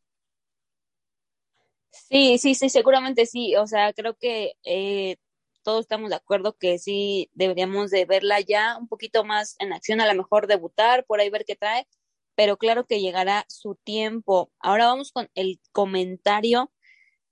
Sí, 1.91 2.39
sí, 2.39 2.55
sí, 2.55 2.69
seguramente 2.69 3.27
sí. 3.27 3.57
O 3.57 3.67
sea, 3.67 3.93
creo 3.93 4.17
que 4.17 4.53
eh, 4.65 5.17
todos 5.63 5.81
estamos 5.81 6.11
de 6.11 6.17
acuerdo 6.17 6.57
que 6.57 6.79
sí 6.79 7.31
deberíamos 7.35 7.91
de 7.91 8.05
verla 8.05 8.41
ya 8.41 8.77
un 8.79 8.87
poquito 8.87 9.25
más 9.25 9.57
en 9.59 9.73
acción, 9.73 10.01
a 10.01 10.07
lo 10.07 10.15
mejor 10.15 10.47
debutar, 10.47 11.05
por 11.07 11.21
ahí 11.21 11.31
ver 11.31 11.45
qué 11.45 11.57
trae, 11.57 11.89
pero 12.37 12.57
claro 12.59 12.87
que 12.87 13.01
llegará 13.01 13.45
su 13.49 13.75
tiempo. 13.75 14.53
Ahora 14.61 14.87
vamos 14.87 15.11
con 15.11 15.29
el 15.35 15.61
comentario 15.73 16.71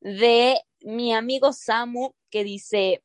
de 0.01 0.61
mi 0.81 1.15
amigo 1.15 1.53
Samu 1.53 2.15
que 2.31 2.43
dice, 2.43 3.04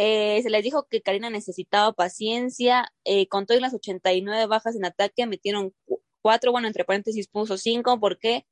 eh, 0.00 0.40
se 0.44 0.50
les 0.50 0.62
dijo 0.62 0.86
que 0.88 1.02
Karina 1.02 1.28
necesitaba 1.28 1.92
paciencia, 1.92 2.92
eh, 3.04 3.26
con 3.26 3.46
todas 3.46 3.60
las 3.60 3.74
89 3.74 4.46
bajas 4.46 4.76
en 4.76 4.84
ataque 4.84 5.26
metieron 5.26 5.74
cuatro, 6.22 6.52
bueno, 6.52 6.68
entre 6.68 6.84
paréntesis 6.84 7.26
puso 7.26 7.58
cinco, 7.58 7.98
porque 7.98 8.46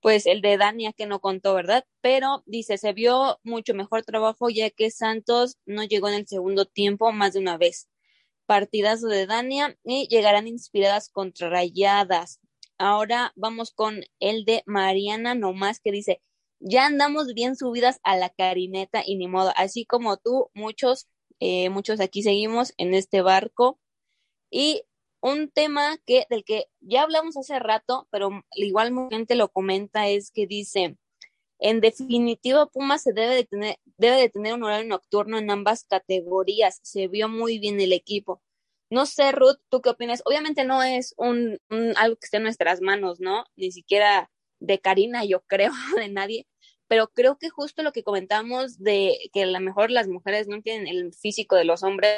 pues 0.00 0.26
el 0.26 0.42
de 0.42 0.56
Dania 0.58 0.92
que 0.92 1.06
no 1.06 1.20
contó, 1.20 1.54
¿verdad? 1.54 1.84
Pero 2.02 2.44
dice, 2.46 2.78
se 2.78 2.92
vio 2.92 3.40
mucho 3.42 3.74
mejor 3.74 4.04
trabajo 4.04 4.48
ya 4.48 4.70
que 4.70 4.92
Santos 4.92 5.58
no 5.66 5.82
llegó 5.82 6.08
en 6.08 6.14
el 6.14 6.28
segundo 6.28 6.66
tiempo 6.66 7.10
más 7.10 7.32
de 7.32 7.40
una 7.40 7.58
vez. 7.58 7.88
Partidazo 8.46 9.08
de 9.08 9.26
Dania 9.26 9.76
y 9.84 10.06
llegarán 10.06 10.46
inspiradas 10.46 11.08
contra 11.10 11.50
Rayadas. 11.50 12.38
Ahora 12.78 13.32
vamos 13.34 13.72
con 13.72 14.02
el 14.20 14.44
de 14.44 14.62
Mariana 14.66 15.34
Nomás 15.34 15.80
que 15.80 15.90
dice, 15.90 16.22
ya 16.68 16.86
andamos 16.86 17.32
bien 17.32 17.56
subidas 17.56 18.00
a 18.02 18.16
la 18.16 18.28
carineta 18.30 19.02
y 19.06 19.16
ni 19.16 19.28
modo, 19.28 19.52
así 19.56 19.86
como 19.86 20.16
tú, 20.16 20.50
muchos, 20.52 21.06
eh, 21.38 21.70
muchos 21.70 22.00
aquí 22.00 22.22
seguimos 22.22 22.74
en 22.76 22.92
este 22.94 23.22
barco. 23.22 23.78
Y 24.50 24.82
un 25.20 25.50
tema 25.50 25.96
que, 26.06 26.26
del 26.28 26.44
que 26.44 26.66
ya 26.80 27.02
hablamos 27.02 27.36
hace 27.36 27.58
rato, 27.60 28.08
pero 28.10 28.30
igual 28.56 28.92
mucha 28.92 29.16
gente 29.16 29.36
lo 29.36 29.48
comenta, 29.48 30.08
es 30.08 30.30
que 30.32 30.46
dice, 30.46 30.96
en 31.60 31.80
definitiva, 31.80 32.66
Puma 32.66 32.98
se 32.98 33.12
debe 33.12 33.36
de 33.36 33.44
tener, 33.44 33.76
debe 33.96 34.16
de 34.16 34.28
tener 34.28 34.54
un 34.54 34.64
horario 34.64 34.88
nocturno 34.88 35.38
en 35.38 35.50
ambas 35.50 35.84
categorías. 35.84 36.80
Se 36.82 37.08
vio 37.08 37.28
muy 37.28 37.58
bien 37.58 37.80
el 37.80 37.92
equipo. 37.92 38.42
No 38.90 39.06
sé, 39.06 39.32
Ruth, 39.32 39.58
¿tú 39.68 39.82
qué 39.82 39.90
opinas? 39.90 40.22
Obviamente 40.26 40.64
no 40.64 40.82
es 40.82 41.14
un, 41.16 41.58
algo 41.96 42.16
que 42.16 42.26
esté 42.26 42.38
en 42.38 42.44
nuestras 42.44 42.80
manos, 42.80 43.20
¿no? 43.20 43.44
Ni 43.56 43.72
siquiera 43.72 44.30
de 44.60 44.78
Karina, 44.80 45.24
yo 45.24 45.42
creo, 45.42 45.72
de 45.96 46.08
nadie, 46.08 46.46
pero 46.88 47.08
creo 47.08 47.38
que 47.38 47.50
justo 47.50 47.82
lo 47.82 47.92
que 47.92 48.02
comentamos 48.04 48.78
de 48.78 49.30
que 49.32 49.42
a 49.44 49.46
lo 49.46 49.60
mejor 49.60 49.90
las 49.90 50.08
mujeres 50.08 50.48
no 50.48 50.62
tienen 50.62 50.86
el 50.88 51.12
físico 51.14 51.56
de 51.56 51.64
los 51.64 51.82
hombres 51.82 52.12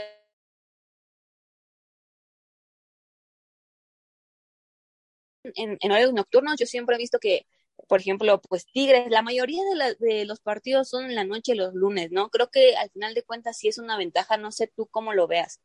en, 5.55 5.79
horarios 5.83 6.13
nocturnos, 6.13 6.57
yo 6.59 6.67
siempre 6.67 6.97
he 6.97 6.99
visto 6.99 7.19
que, 7.19 7.47
por 7.89 8.01
ejemplo, 8.01 8.41
pues 8.49 8.67
Tigres, 8.67 9.11
la 9.11 9.23
mayoría 9.23 9.63
de, 9.65 10.07
de 10.07 10.25
los 10.25 10.41
partidos 10.41 10.89
son 10.89 11.07
en 11.07 11.15
la 11.15 11.25
noche 11.25 11.55
los 11.55 11.75
lunes, 11.75 12.11
¿no? 12.11 12.29
Creo 12.31 12.51
que 12.51 12.77
al 12.77 12.91
final 12.91 13.15
de 13.15 13.23
cuentas 13.25 13.57
sí 13.59 13.69
es 13.69 13.79
una 13.79 13.97
ventaja, 13.97 14.37
no 14.37 14.53
sé 14.53 14.71
tú 14.75 14.87
cómo 14.87 15.15
lo 15.15 15.27
veas. 15.27 15.61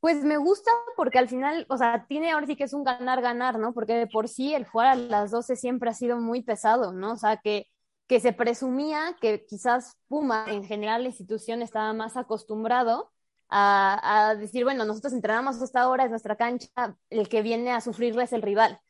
Pues 0.00 0.24
me 0.24 0.36
gusta 0.36 0.70
porque 0.96 1.18
al 1.18 1.28
final, 1.28 1.64
o 1.68 1.76
sea, 1.78 2.06
tiene 2.08 2.32
ahora 2.32 2.46
sí 2.46 2.56
que 2.56 2.64
es 2.64 2.72
un 2.72 2.82
ganar-ganar, 2.82 3.58
¿no? 3.60 3.72
Porque 3.72 3.94
de 3.94 4.08
por 4.08 4.28
sí 4.28 4.52
el 4.52 4.66
jugar 4.66 4.88
a 4.88 4.96
las 4.96 5.30
12 5.30 5.54
siempre 5.54 5.90
ha 5.90 5.94
sido 5.94 6.18
muy 6.18 6.42
pesado, 6.42 6.92
¿no? 6.92 7.12
O 7.12 7.16
sea, 7.16 7.36
que, 7.36 7.68
que 8.06 8.20
se 8.20 8.32
presumía 8.32 9.16
que 9.20 9.44
quizás 9.46 9.96
Puma, 10.08 10.46
en 10.48 10.64
general 10.64 11.02
la 11.02 11.08
institución, 11.08 11.62
estaba 11.62 11.92
más 11.92 12.16
acostumbrado 12.16 13.12
a, 13.54 14.34
decir, 14.38 14.64
bueno, 14.64 14.84
nosotros 14.84 15.12
entrenamos 15.12 15.60
a 15.60 15.64
esta 15.64 15.88
hora, 15.88 16.04
es 16.04 16.10
nuestra 16.10 16.36
cancha, 16.36 16.96
el 17.10 17.28
que 17.28 17.42
viene 17.42 17.72
a 17.72 17.80
sufrirle 17.80 18.24
es 18.24 18.32
el 18.32 18.42
rival. 18.42 18.80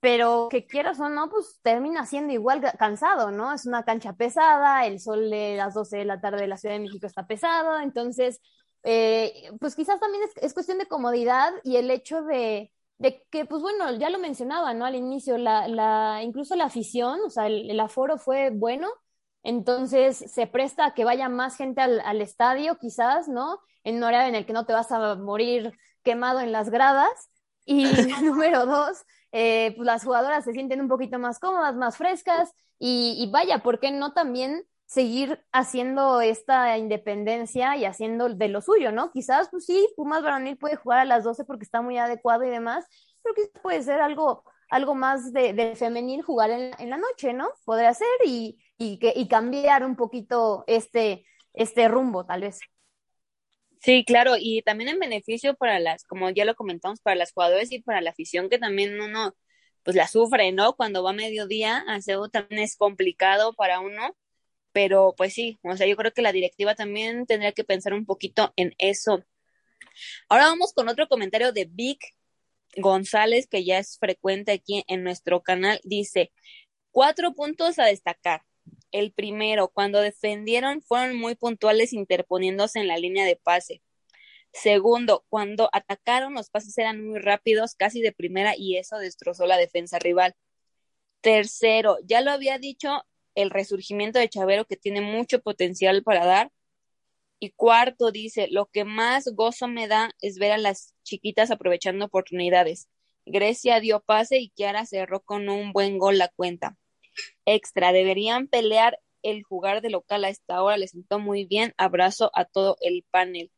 Pero 0.00 0.48
que 0.50 0.66
quieras 0.66 0.98
o 1.00 1.08
no, 1.08 1.30
pues 1.30 1.60
termina 1.62 2.04
siendo 2.06 2.32
igual 2.32 2.60
cansado, 2.78 3.30
¿no? 3.30 3.52
Es 3.52 3.66
una 3.66 3.84
cancha 3.84 4.14
pesada, 4.14 4.84
el 4.86 5.00
sol 5.00 5.30
de 5.30 5.56
las 5.56 5.74
12 5.74 5.98
de 5.98 6.04
la 6.04 6.20
tarde 6.20 6.42
de 6.42 6.48
la 6.48 6.56
Ciudad 6.56 6.74
de 6.74 6.80
México 6.80 7.06
está 7.06 7.26
pesado, 7.26 7.80
entonces, 7.80 8.40
eh, 8.82 9.50
pues 9.60 9.76
quizás 9.76 10.00
también 10.00 10.24
es, 10.36 10.54
cuestión 10.54 10.78
de 10.78 10.86
comodidad 10.86 11.52
y 11.62 11.76
el 11.76 11.90
hecho 11.90 12.22
de, 12.22 12.72
de 13.02 13.24
que, 13.30 13.44
pues 13.44 13.60
bueno, 13.62 13.90
ya 13.96 14.10
lo 14.10 14.18
mencionaba, 14.18 14.74
¿no? 14.74 14.84
Al 14.84 14.94
inicio, 14.94 15.36
la, 15.36 15.66
la, 15.66 16.20
incluso 16.22 16.54
la 16.54 16.66
afición, 16.66 17.20
o 17.26 17.30
sea, 17.30 17.48
el, 17.48 17.68
el 17.68 17.80
aforo 17.80 18.16
fue 18.16 18.50
bueno, 18.50 18.88
entonces 19.42 20.18
se 20.18 20.46
presta 20.46 20.86
a 20.86 20.94
que 20.94 21.04
vaya 21.04 21.28
más 21.28 21.56
gente 21.56 21.80
al, 21.80 22.00
al, 22.00 22.20
estadio, 22.20 22.78
quizás, 22.78 23.28
¿no? 23.28 23.58
En 23.82 23.96
un 23.96 24.04
horario 24.04 24.28
en 24.28 24.36
el 24.36 24.46
que 24.46 24.52
no 24.52 24.66
te 24.66 24.72
vas 24.72 24.92
a 24.92 25.16
morir 25.16 25.72
quemado 26.04 26.40
en 26.40 26.52
las 26.52 26.70
gradas. 26.70 27.10
Y 27.64 27.84
número 28.22 28.66
dos, 28.66 29.04
eh, 29.32 29.72
pues 29.76 29.86
las 29.86 30.04
jugadoras 30.04 30.44
se 30.44 30.52
sienten 30.52 30.80
un 30.80 30.88
poquito 30.88 31.18
más 31.18 31.40
cómodas, 31.40 31.74
más 31.74 31.96
frescas. 31.96 32.52
Y, 32.78 33.16
y, 33.18 33.30
vaya, 33.32 33.58
¿por 33.58 33.80
qué 33.80 33.90
no 33.90 34.12
también 34.12 34.64
seguir 34.92 35.42
haciendo 35.52 36.20
esta 36.20 36.76
independencia 36.76 37.76
y 37.78 37.86
haciendo 37.86 38.28
de 38.28 38.48
lo 38.48 38.60
suyo, 38.60 38.92
¿no? 38.92 39.10
Quizás, 39.10 39.48
pues 39.50 39.64
sí, 39.64 39.88
Pumas 39.96 40.22
Varonil 40.22 40.58
puede 40.58 40.76
jugar 40.76 40.98
a 41.00 41.04
las 41.06 41.24
12 41.24 41.44
porque 41.46 41.64
está 41.64 41.80
muy 41.80 41.96
adecuado 41.96 42.44
y 42.44 42.50
demás, 42.50 42.86
pero 43.22 43.34
quizás 43.34 43.62
puede 43.62 43.82
ser 43.82 44.02
algo 44.02 44.44
algo 44.68 44.94
más 44.94 45.32
de, 45.32 45.52
de 45.52 45.76
femenil 45.76 46.22
jugar 46.22 46.50
en, 46.50 46.72
en, 46.78 46.90
la 46.90 46.96
noche, 46.96 47.34
¿no? 47.34 47.50
Podría 47.66 47.92
ser 47.92 48.08
y, 48.24 48.58
y, 48.78 48.98
que, 48.98 49.12
y 49.14 49.28
cambiar 49.28 49.84
un 49.84 49.96
poquito 49.96 50.64
este, 50.66 51.26
este 51.52 51.88
rumbo, 51.88 52.24
tal 52.24 52.40
vez. 52.40 52.60
Sí, 53.82 54.02
claro, 54.06 54.36
y 54.38 54.62
también 54.62 54.88
en 54.88 54.98
beneficio 54.98 55.54
para 55.54 55.78
las, 55.78 56.04
como 56.04 56.30
ya 56.30 56.46
lo 56.46 56.54
comentamos, 56.54 57.00
para 57.00 57.16
las 57.16 57.32
jugadoras 57.32 57.70
y 57.70 57.80
para 57.80 58.00
la 58.00 58.10
afición 58.10 58.48
que 58.48 58.58
también 58.58 58.98
uno, 58.98 59.34
pues 59.82 59.94
la 59.94 60.06
sufre, 60.06 60.52
¿no? 60.52 60.74
Cuando 60.74 61.02
va 61.02 61.10
a 61.10 61.14
mediodía, 61.14 61.84
hacerlo 61.88 62.28
también 62.28 62.62
es 62.62 62.76
complicado 62.76 63.52
para 63.52 63.80
uno, 63.80 64.16
pero 64.72 65.14
pues 65.16 65.34
sí, 65.34 65.58
o 65.62 65.76
sea, 65.76 65.86
yo 65.86 65.96
creo 65.96 66.12
que 66.12 66.22
la 66.22 66.32
directiva 66.32 66.74
también 66.74 67.26
tendría 67.26 67.52
que 67.52 67.64
pensar 67.64 67.94
un 67.94 68.06
poquito 68.06 68.52
en 68.56 68.74
eso. 68.78 69.24
Ahora 70.28 70.46
vamos 70.46 70.72
con 70.72 70.88
otro 70.88 71.08
comentario 71.08 71.52
de 71.52 71.66
Vic 71.66 72.14
González, 72.76 73.46
que 73.48 73.64
ya 73.64 73.78
es 73.78 73.98
frecuente 73.98 74.52
aquí 74.52 74.84
en 74.88 75.04
nuestro 75.04 75.42
canal, 75.42 75.80
dice, 75.84 76.32
cuatro 76.90 77.34
puntos 77.34 77.78
a 77.78 77.86
destacar. 77.86 78.42
El 78.92 79.12
primero, 79.12 79.68
cuando 79.68 80.00
defendieron, 80.00 80.82
fueron 80.82 81.16
muy 81.16 81.34
puntuales 81.34 81.92
interponiéndose 81.92 82.80
en 82.80 82.88
la 82.88 82.96
línea 82.98 83.24
de 83.24 83.36
pase. 83.36 83.82
Segundo, 84.52 85.24
cuando 85.28 85.70
atacaron, 85.72 86.34
los 86.34 86.50
pases 86.50 86.76
eran 86.78 87.04
muy 87.06 87.18
rápidos, 87.20 87.74
casi 87.74 88.02
de 88.02 88.12
primera, 88.12 88.54
y 88.56 88.76
eso 88.76 88.98
destrozó 88.98 89.46
la 89.46 89.56
defensa 89.56 89.98
rival. 89.98 90.34
Tercero, 91.22 91.98
ya 92.04 92.20
lo 92.20 92.32
había 92.32 92.58
dicho, 92.58 93.04
el 93.34 93.50
resurgimiento 93.50 94.18
de 94.18 94.28
Chavero, 94.28 94.64
que 94.64 94.76
tiene 94.76 95.00
mucho 95.00 95.40
potencial 95.40 96.02
para 96.02 96.26
dar. 96.26 96.50
Y 97.38 97.50
cuarto, 97.50 98.12
dice, 98.12 98.48
lo 98.50 98.66
que 98.66 98.84
más 98.84 99.28
gozo 99.34 99.68
me 99.68 99.88
da 99.88 100.12
es 100.20 100.38
ver 100.38 100.52
a 100.52 100.58
las 100.58 100.94
chiquitas 101.02 101.50
aprovechando 101.50 102.04
oportunidades. 102.04 102.88
Grecia 103.26 103.80
dio 103.80 104.00
pase 104.00 104.38
y 104.38 104.50
Kiara 104.50 104.86
cerró 104.86 105.20
con 105.20 105.48
un 105.48 105.72
buen 105.72 105.98
gol 105.98 106.18
la 106.18 106.28
cuenta. 106.28 106.76
Extra, 107.44 107.92
deberían 107.92 108.48
pelear 108.48 109.00
el 109.22 109.42
jugar 109.44 109.82
de 109.82 109.90
local 109.90 110.24
a 110.24 110.28
esta 110.28 110.62
hora, 110.62 110.76
les 110.76 110.90
sentó 110.90 111.18
muy 111.18 111.44
bien. 111.44 111.74
Abrazo 111.76 112.30
a 112.34 112.44
todo 112.44 112.76
el 112.80 113.04
panel. 113.10 113.50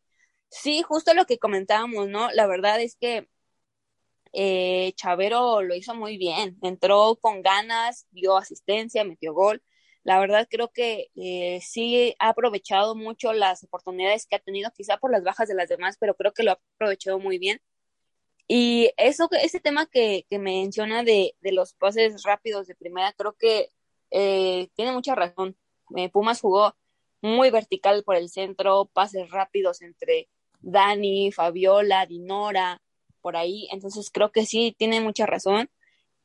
Sí, 0.51 0.83
justo 0.83 1.15
lo 1.15 1.27
que 1.27 1.39
comentábamos, 1.39 2.09
¿no? 2.09 2.31
La 2.33 2.47
verdad 2.47 2.81
es 2.81 2.97
que 2.97 3.29
eh, 4.35 4.93
Chavero 4.97 5.63
lo 5.63 5.75
hizo 5.75 5.95
muy 5.95 6.19
bien, 6.19 6.59
entró 6.63 7.17
con 7.21 7.43
ganas, 7.43 8.07
dio 8.11 8.37
asistencia, 8.37 9.05
metió 9.05 9.33
gol 9.35 9.63
la 10.05 10.21
verdad 10.21 10.47
creo 10.51 10.71
que 10.71 11.11
eh, 11.17 11.61
sí 11.63 12.15
ha 12.19 12.29
aprovechado 12.29 12.95
mucho 12.95 13.33
las 13.33 13.65
oportunidades 13.65 14.27
que 14.27 14.37
ha 14.37 14.39
tenido, 14.39 14.71
quizá 14.77 14.99
por 14.99 15.11
las 15.11 15.25
bajas 15.25 15.49
de 15.49 15.55
las 15.55 15.71
demás, 15.71 15.97
pero 15.99 16.15
creo 16.15 16.33
que 16.35 16.43
lo 16.45 16.53
ha 16.53 16.61
aprovechado 16.77 17.19
muy 17.19 17.39
bien. 17.39 17.61
Y 18.47 18.93
eso, 18.99 19.29
ese 19.43 19.61
tema 19.61 19.87
que, 19.87 20.27
que 20.29 20.39
menciona 20.39 21.03
de, 21.05 21.35
de, 21.41 21.53
los 21.53 21.73
pases 21.75 22.23
rápidos 22.25 22.67
de 22.67 22.75
primera, 22.75 23.15
creo 23.15 23.33
que 23.35 23.71
eh, 24.11 24.69
tiene 24.75 24.93
mucha 24.93 25.15
razón. 25.15 25.57
Eh, 25.97 26.11
Pumas 26.11 26.43
jugó 26.43 26.77
muy 27.23 27.51
vertical 27.51 28.05
por 28.05 28.17
el 28.17 28.29
centro, 28.29 28.91
pases 28.93 29.31
rápidos 29.31 29.81
entre 29.81 30.29
Dani, 30.61 31.33
Fabiola, 31.33 32.05
Dinora, 32.05 32.83
por 33.25 33.37
ahí. 33.37 33.69
Entonces 33.73 34.11
creo 34.13 34.33
que 34.33 34.45
sí, 34.47 34.75
tiene 34.79 35.01
mucha 35.01 35.25
razón. 35.27 35.71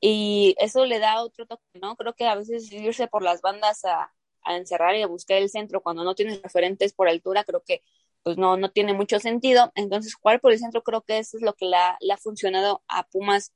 Y 0.02 0.56
eso 0.60 0.86
le 0.86 1.00
da 1.00 1.24
otro 1.24 1.46
toque, 1.48 1.64
¿no? 1.82 1.96
Creo 1.96 2.14
que 2.16 2.28
a 2.28 2.36
veces 2.36 2.72
irse 2.74 3.08
por 3.08 3.24
las 3.24 3.42
bandas 3.42 3.86
a, 3.86 4.12
a 4.44 4.58
encerrar 4.58 4.96
y 4.98 5.04
a 5.04 5.08
buscar 5.08 5.38
el 5.38 5.50
centro 5.50 5.82
cuando 5.82 6.04
no 6.04 6.16
tienes 6.16 6.42
referentes 6.42 6.94
por 6.94 7.08
altura, 7.10 7.44
creo 7.46 7.64
que 7.66 7.84
pues 8.24 8.38
no, 8.38 8.58
no 8.58 8.72
tiene 8.72 8.94
mucho 8.94 9.20
sentido. 9.20 9.72
Entonces, 9.76 10.16
jugar 10.16 10.42
por 10.42 10.52
el 10.52 10.60
centro 10.60 10.84
creo 10.84 11.02
que 11.04 11.20
eso 11.20 11.38
es 11.38 11.44
lo 11.44 11.54
que 11.56 11.66
le 11.68 12.14
ha 12.14 12.18
funcionado 12.18 12.84
a 12.88 13.08
Pumas 13.08 13.54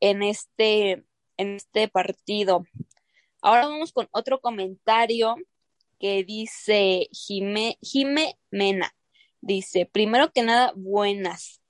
en 0.00 0.22
este, 0.22 1.04
en 1.36 1.56
este 1.56 1.88
partido. 1.88 2.64
Ahora 3.42 3.66
vamos 3.66 3.92
con 3.92 4.08
otro 4.12 4.40
comentario 4.40 5.36
que 5.98 6.24
dice 6.24 7.08
Jime, 7.12 7.78
Jime 7.82 8.38
Mena. 8.50 8.94
Dice, 9.40 9.86
primero 9.86 10.32
que 10.32 10.42
nada, 10.42 10.72
buenas. 10.76 11.63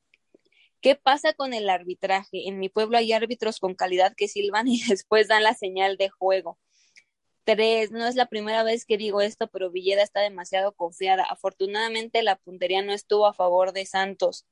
¿Qué 0.85 0.97
pasa 0.97 1.33
con 1.33 1.55
el 1.55 1.71
arbitraje? 1.71 2.47
En 2.47 2.59
mi 2.59 2.69
pueblo 2.69 2.99
hay 2.99 3.11
árbitros 3.15 3.59
con 3.59 3.75
calidad 3.75 4.15
que 4.15 4.29
silban 4.29 4.69
y 4.69 4.83
después 4.87 5.29
dan 5.29 5.43
la 5.43 5.55
señal 5.55 5.97
de 5.97 6.11
juego. 6.11 6.59
Tres, 7.45 7.91
no 7.91 8.07
es 8.07 8.17
la 8.17 8.27
primera 8.27 8.63
vez 8.65 8.85
que 8.85 8.99
digo 8.99 9.23
esto, 9.23 9.49
pero 9.49 9.71
Villeda 9.71 10.03
está 10.03 10.21
demasiado 10.21 10.73
confiada. 10.73 11.25
Afortunadamente 11.25 12.23
la 12.23 12.37
puntería 12.37 12.83
no 12.83 12.93
estuvo 12.93 13.27
a 13.27 13.33
favor 13.33 13.73
de 13.73 13.87
Santos. 13.87 14.45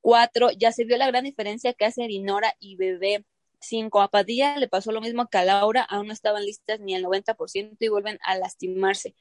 Cuatro, 0.00 0.50
ya 0.50 0.72
se 0.72 0.84
vio 0.84 0.96
la 0.96 1.08
gran 1.08 1.24
diferencia 1.24 1.74
que 1.74 1.84
hace 1.84 2.06
Dinora 2.06 2.56
y 2.58 2.76
Bebé. 2.76 3.26
Cinco, 3.60 4.00
a 4.00 4.08
Padilla 4.08 4.56
le 4.56 4.66
pasó 4.66 4.92
lo 4.92 5.02
mismo 5.02 5.28
que 5.28 5.36
a 5.36 5.44
Laura, 5.44 5.82
aún 5.82 6.06
no 6.06 6.14
estaban 6.14 6.42
listas 6.46 6.80
ni 6.80 6.94
al 6.94 7.02
90% 7.04 7.76
y 7.80 7.88
vuelven 7.88 8.18
a 8.22 8.38
lastimarse. 8.38 9.14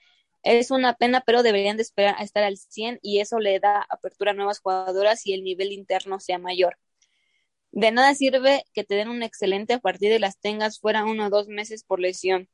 Es 0.43 0.71
una 0.71 0.95
pena, 0.95 1.21
pero 1.25 1.43
deberían 1.43 1.77
de 1.77 1.83
esperar 1.83 2.15
a 2.17 2.23
estar 2.23 2.43
al 2.43 2.57
100 2.57 2.99
y 3.01 3.19
eso 3.19 3.39
le 3.39 3.59
da 3.59 3.85
apertura 3.89 4.31
a 4.31 4.33
nuevas 4.33 4.59
jugadoras 4.59 5.25
y 5.25 5.33
el 5.33 5.43
nivel 5.43 5.71
interno 5.71 6.19
sea 6.19 6.39
mayor. 6.39 6.77
De 7.71 7.91
nada 7.91 8.15
sirve 8.15 8.63
que 8.73 8.83
te 8.83 8.95
den 8.95 9.09
un 9.09 9.23
excelente 9.23 9.79
partido 9.79 10.15
y 10.15 10.19
las 10.19 10.39
tengas 10.39 10.79
fuera 10.79 11.05
uno 11.05 11.27
o 11.27 11.29
dos 11.29 11.47
meses 11.47 11.83
por 11.83 11.99
lesión. 11.99 12.49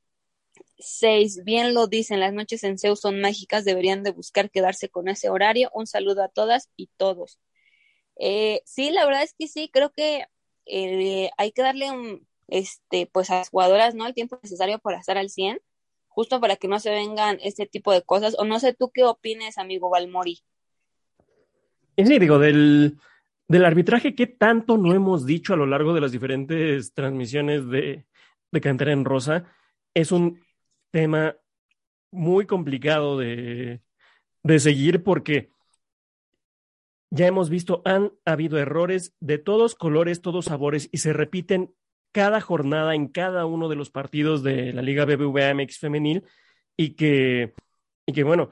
Seis, 0.80 1.44
bien 1.46 1.74
lo 1.74 1.88
dicen, 1.88 2.20
las 2.22 2.34
noches 2.34 2.64
en 2.64 2.80
Zeus 2.80 3.02
son 3.02 3.22
mágicas, 3.22 3.66
deberían 3.66 4.04
de 4.04 4.12
buscar 4.12 4.52
quedarse 4.52 4.90
con 4.90 5.08
ese 5.10 5.30
horario. 5.30 5.70
Un 5.74 5.88
saludo 5.88 6.24
a 6.24 6.30
todas 6.30 6.70
y 6.78 6.90
todos. 6.98 7.40
Eh, 8.18 8.62
sí, 8.66 8.92
la 8.92 9.06
verdad 9.06 9.24
es 9.24 9.34
que 9.38 9.48
sí, 9.48 9.70
creo 9.72 9.92
que 9.92 10.26
eh, 10.66 11.30
hay 11.38 11.52
que 11.52 11.62
darle 11.62 11.92
un, 11.92 12.28
este, 12.48 13.08
pues 13.08 13.30
a 13.32 13.36
las 13.38 13.50
jugadoras, 13.50 13.96
¿no? 13.96 14.08
El 14.08 14.14
tiempo 14.14 14.40
necesario 14.44 14.80
para 14.80 15.00
estar 15.00 15.18
al 15.18 15.30
100, 15.30 15.60
justo 16.16 16.40
para 16.40 16.56
que 16.56 16.70
no 16.70 16.80
se 16.80 16.92
vengan 16.92 17.38
este 17.44 17.68
tipo 17.68 17.92
de 17.92 18.02
cosas. 18.02 18.36
O 18.40 18.46
no 18.46 18.60
sé 18.60 18.74
tú 18.74 18.90
qué 18.92 19.04
opines, 19.04 19.58
amigo 19.58 19.90
Valmori. 19.90 20.40
Sí, 21.98 22.20
digo, 22.20 22.40
del, 22.40 22.98
del 23.48 23.66
arbitraje, 23.66 24.16
¿qué 24.16 24.26
tanto 24.26 24.78
no 24.78 24.94
hemos 24.94 25.26
dicho 25.26 25.54
a 25.54 25.58
lo 25.58 25.66
largo 25.66 25.94
de 25.94 26.02
las 26.02 26.14
diferentes 26.14 26.94
transmisiones 26.94 27.68
de, 27.68 28.06
de 28.52 28.62
Cantera 28.62 28.94
en 28.94 29.06
Rosa? 29.06 29.46
Es 29.94 30.12
un 30.12 30.42
tema 30.92 31.36
muy 32.12 32.46
complicado 32.46 33.18
de, 33.18 33.82
de 34.44 34.60
seguir 34.60 35.04
porque 35.04 35.50
ya 37.10 37.28
hemos 37.28 37.50
visto, 37.50 37.82
han 37.86 38.14
habido 38.24 38.58
errores 38.58 39.16
de 39.20 39.38
todos 39.38 39.76
colores, 39.76 40.22
todos 40.22 40.46
sabores 40.46 40.90
y 40.92 40.98
se 41.00 41.14
repiten 41.14 41.74
cada 42.16 42.40
jornada 42.40 42.96
en 42.96 43.10
cada 43.10 43.46
uno 43.46 43.68
de 43.68 43.76
los 43.76 43.90
partidos 43.90 44.42
de 44.42 44.72
la 44.72 44.82
Liga 44.82 45.04
BBVA 45.04 45.54
MX 45.54 45.80
femenil 45.80 46.24
y 46.78 46.92
que, 46.92 47.54
y 48.06 48.14
que 48.14 48.24
bueno, 48.24 48.52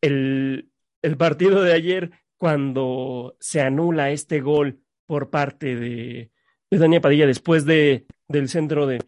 el, 0.00 0.72
el 1.00 1.16
partido 1.16 1.62
de 1.62 1.72
ayer, 1.72 2.10
cuando 2.36 3.36
se 3.38 3.60
anula 3.60 4.10
este 4.10 4.40
gol 4.40 4.80
por 5.06 5.30
parte 5.30 5.76
de, 5.76 6.32
de 6.68 6.78
Dania 6.78 7.00
Padilla 7.00 7.28
después 7.28 7.64
de, 7.64 8.06
del 8.26 8.48
centro 8.48 8.88
de, 8.88 8.98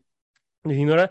de 0.63 0.75
Dinora, 0.75 1.11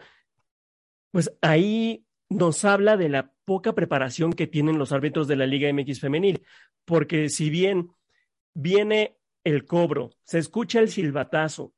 pues 1.12 1.30
ahí 1.42 2.06
nos 2.30 2.64
habla 2.64 2.96
de 2.96 3.10
la 3.10 3.34
poca 3.44 3.76
preparación 3.76 4.32
que 4.32 4.48
tienen 4.48 4.80
los 4.80 4.94
árbitros 4.94 5.28
de 5.28 5.36
la 5.36 5.46
Liga 5.46 5.70
MX 5.74 6.00
femenil, 6.00 6.46
porque 6.86 7.28
si 7.28 7.50
bien 7.50 7.92
viene 8.54 9.18
el 9.44 9.66
cobro, 9.66 10.12
se 10.24 10.40
escucha 10.40 10.80
el 10.80 10.88
silbatazo, 10.88 11.74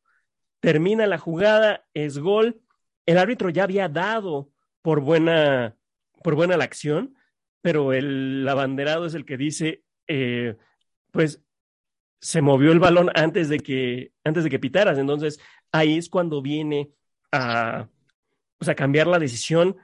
termina 0.63 1.05
la 1.07 1.17
jugada, 1.17 1.85
es 1.93 2.19
gol, 2.19 2.61
el 3.05 3.17
árbitro 3.17 3.49
ya 3.49 3.63
había 3.63 3.89
dado 3.89 4.49
por 4.81 5.01
buena, 5.01 5.75
por 6.23 6.35
buena 6.35 6.55
la 6.55 6.63
acción, 6.63 7.15
pero 7.61 7.91
el 7.91 8.47
abanderado 8.47 9.05
es 9.05 9.13
el 9.13 9.25
que 9.25 9.35
dice, 9.35 9.83
eh, 10.07 10.55
pues 11.11 11.43
se 12.21 12.41
movió 12.41 12.71
el 12.71 12.79
balón 12.79 13.09
antes 13.13 13.49
de 13.49 13.59
que 13.59 14.13
antes 14.23 14.45
de 14.45 14.49
que 14.49 14.57
pitaras, 14.57 14.97
entonces 14.97 15.41
ahí 15.73 15.97
es 15.97 16.07
cuando 16.07 16.41
viene 16.41 16.93
a 17.33 17.89
o 18.61 18.63
sea, 18.63 18.75
cambiar 18.75 19.07
la 19.07 19.19
decisión 19.19 19.75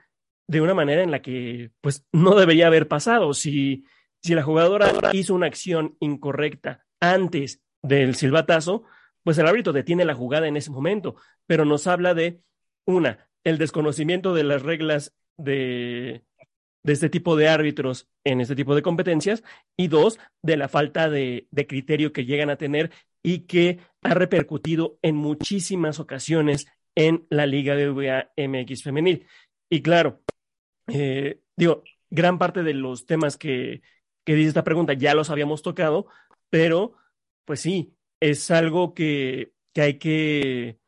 de 0.48 0.62
una 0.62 0.74
manera 0.74 1.04
en 1.04 1.12
la 1.12 1.22
que 1.22 1.72
pues 1.82 2.08
no 2.14 2.36
debería 2.36 2.68
haber 2.68 2.88
pasado. 2.88 3.34
Si, 3.34 3.84
si 4.24 4.34
la 4.34 4.44
jugadora 4.44 4.94
hizo 5.12 5.36
una 5.36 5.48
acción 5.48 5.98
incorrecta 6.00 6.86
antes 7.02 7.62
del 7.84 8.16
silbatazo, 8.16 8.86
pues 9.24 9.38
el 9.38 9.48
árbitro 9.48 9.74
detiene 9.74 10.06
la 10.06 10.16
jugada 10.16 10.48
en 10.48 10.58
ese 10.58 10.72
momento, 10.72 11.16
pero 11.46 11.66
nos 11.66 11.88
habla 11.88 12.14
de 12.14 12.42
una, 12.86 13.30
el 13.44 13.58
desconocimiento 13.58 14.34
de 14.34 14.44
las 14.44 14.64
reglas 14.64 15.14
de, 15.38 16.24
de 16.84 16.94
este 16.94 17.10
tipo 17.10 17.36
de 17.36 17.48
árbitros 17.48 18.10
en 18.24 18.42
este 18.42 18.56
tipo 18.56 18.76
de 18.76 18.82
competencias 18.82 19.44
y 19.78 19.88
dos, 19.88 20.20
de 20.42 20.58
la 20.58 20.68
falta 20.68 21.10
de, 21.10 21.48
de 21.52 21.68
criterio 21.68 22.14
que 22.14 22.26
llegan 22.26 22.50
a 22.50 22.58
tener 22.58 22.92
y 23.22 23.42
que 23.42 23.80
ha 24.02 24.14
repercutido 24.14 24.98
en 25.02 25.16
muchísimas 25.16 26.00
ocasiones 26.00 26.68
en 26.96 27.26
la 27.30 27.46
Liga 27.46 27.76
de 27.76 27.90
VA 27.90 28.32
MX 28.38 28.84
femenil. 28.84 29.28
Y 29.70 29.82
claro, 29.82 30.22
eh, 30.88 31.42
digo, 31.56 31.84
gran 32.10 32.40
parte 32.40 32.64
de 32.64 32.74
los 32.74 33.06
temas 33.06 33.38
que, 33.38 33.82
que 34.26 34.36
dice 34.36 34.50
esta 34.50 34.64
pregunta 34.64 34.94
ya 34.94 35.14
los 35.14 35.30
habíamos 35.30 35.62
tocado, 35.62 36.08
pero 36.50 36.94
pues 37.46 37.62
sí, 37.62 37.94
es 38.20 38.52
algo 38.52 38.94
que, 38.94 39.54
que 39.74 39.82
hay 39.82 40.00
que 40.00 40.80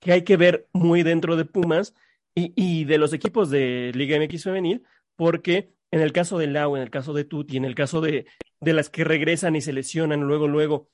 que 0.00 0.12
hay 0.12 0.22
que 0.22 0.36
ver 0.36 0.68
muy 0.72 1.02
dentro 1.02 1.34
de 1.34 1.46
Pumas 1.46 1.94
y, 2.34 2.52
y, 2.56 2.84
de 2.84 2.98
los 2.98 3.14
equipos 3.14 3.48
de 3.48 3.90
Liga 3.94 4.18
MX 4.18 4.44
femenil, 4.44 4.82
porque 5.16 5.72
en 5.90 6.00
el 6.00 6.12
caso 6.12 6.36
de 6.36 6.46
Lau, 6.46 6.76
en 6.76 6.82
el 6.82 6.90
caso 6.90 7.14
de 7.14 7.24
Tuti, 7.24 7.56
en 7.56 7.64
el 7.64 7.74
caso 7.74 8.02
de, 8.02 8.26
de 8.60 8.72
las 8.72 8.90
que 8.90 9.04
regresan 9.04 9.56
y 9.56 9.60
se 9.60 9.72
lesionan 9.72 10.20
luego, 10.20 10.46
luego, 10.46 10.90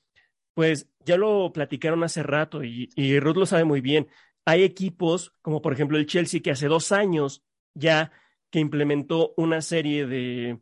pues 0.55 0.89
ya 1.05 1.16
lo 1.16 1.52
platicaron 1.52 2.05
hace 2.05 2.22
rato 2.22 2.62
y, 2.62 2.89
Ruth 3.20 3.36
lo 3.36 3.47
sabe 3.47 3.64
muy 3.64 3.81
bien. 3.81 4.09
Hay 4.44 4.62
equipos, 4.62 5.35
como 5.43 5.62
por 5.62 5.72
ejemplo 5.72 5.98
el 5.98 6.06
Chelsea, 6.06 6.40
que 6.40 6.51
hace 6.51 6.66
dos 6.68 6.93
años 6.93 7.43
ya 7.74 8.12
que 8.51 8.59
implementó 8.59 9.32
una 9.36 9.62
serie 9.62 10.06
de, 10.06 10.60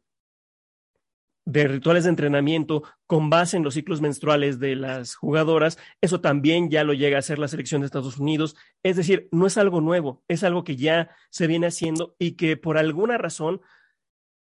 de 1.49 1.67
rituales 1.67 2.05
de 2.05 2.11
entrenamiento 2.11 2.83
con 3.07 3.31
base 3.31 3.57
en 3.57 3.65
los 3.65 3.73
ciclos 3.73 4.03
menstruales 4.03 4.59
de 4.59 4.77
las 4.77 5.15
jugadoras, 5.15 5.79
eso 6.03 6.21
también 6.21 6.69
ya 6.69 6.85
lo 6.85 6.93
llega 6.93 7.17
a 7.17 7.21
hacer 7.21 7.39
la 7.39 7.49
selección 7.49 7.81
de 7.81 7.87
Estados 7.87 8.19
Unidos. 8.19 8.55
Es 8.83 8.97
decir, 8.97 9.31
no 9.33 9.47
es 9.47 9.57
algo 9.57 9.81
nuevo, 9.81 10.23
es 10.29 10.45
algo 10.45 10.63
que 10.63 10.77
ya 10.77 11.09
se 11.31 11.47
viene 11.47 11.69
haciendo 11.69 12.15
y 12.19 12.33
que 12.33 12.59
por 12.59 12.77
alguna 12.77 13.17
razón, 13.17 13.63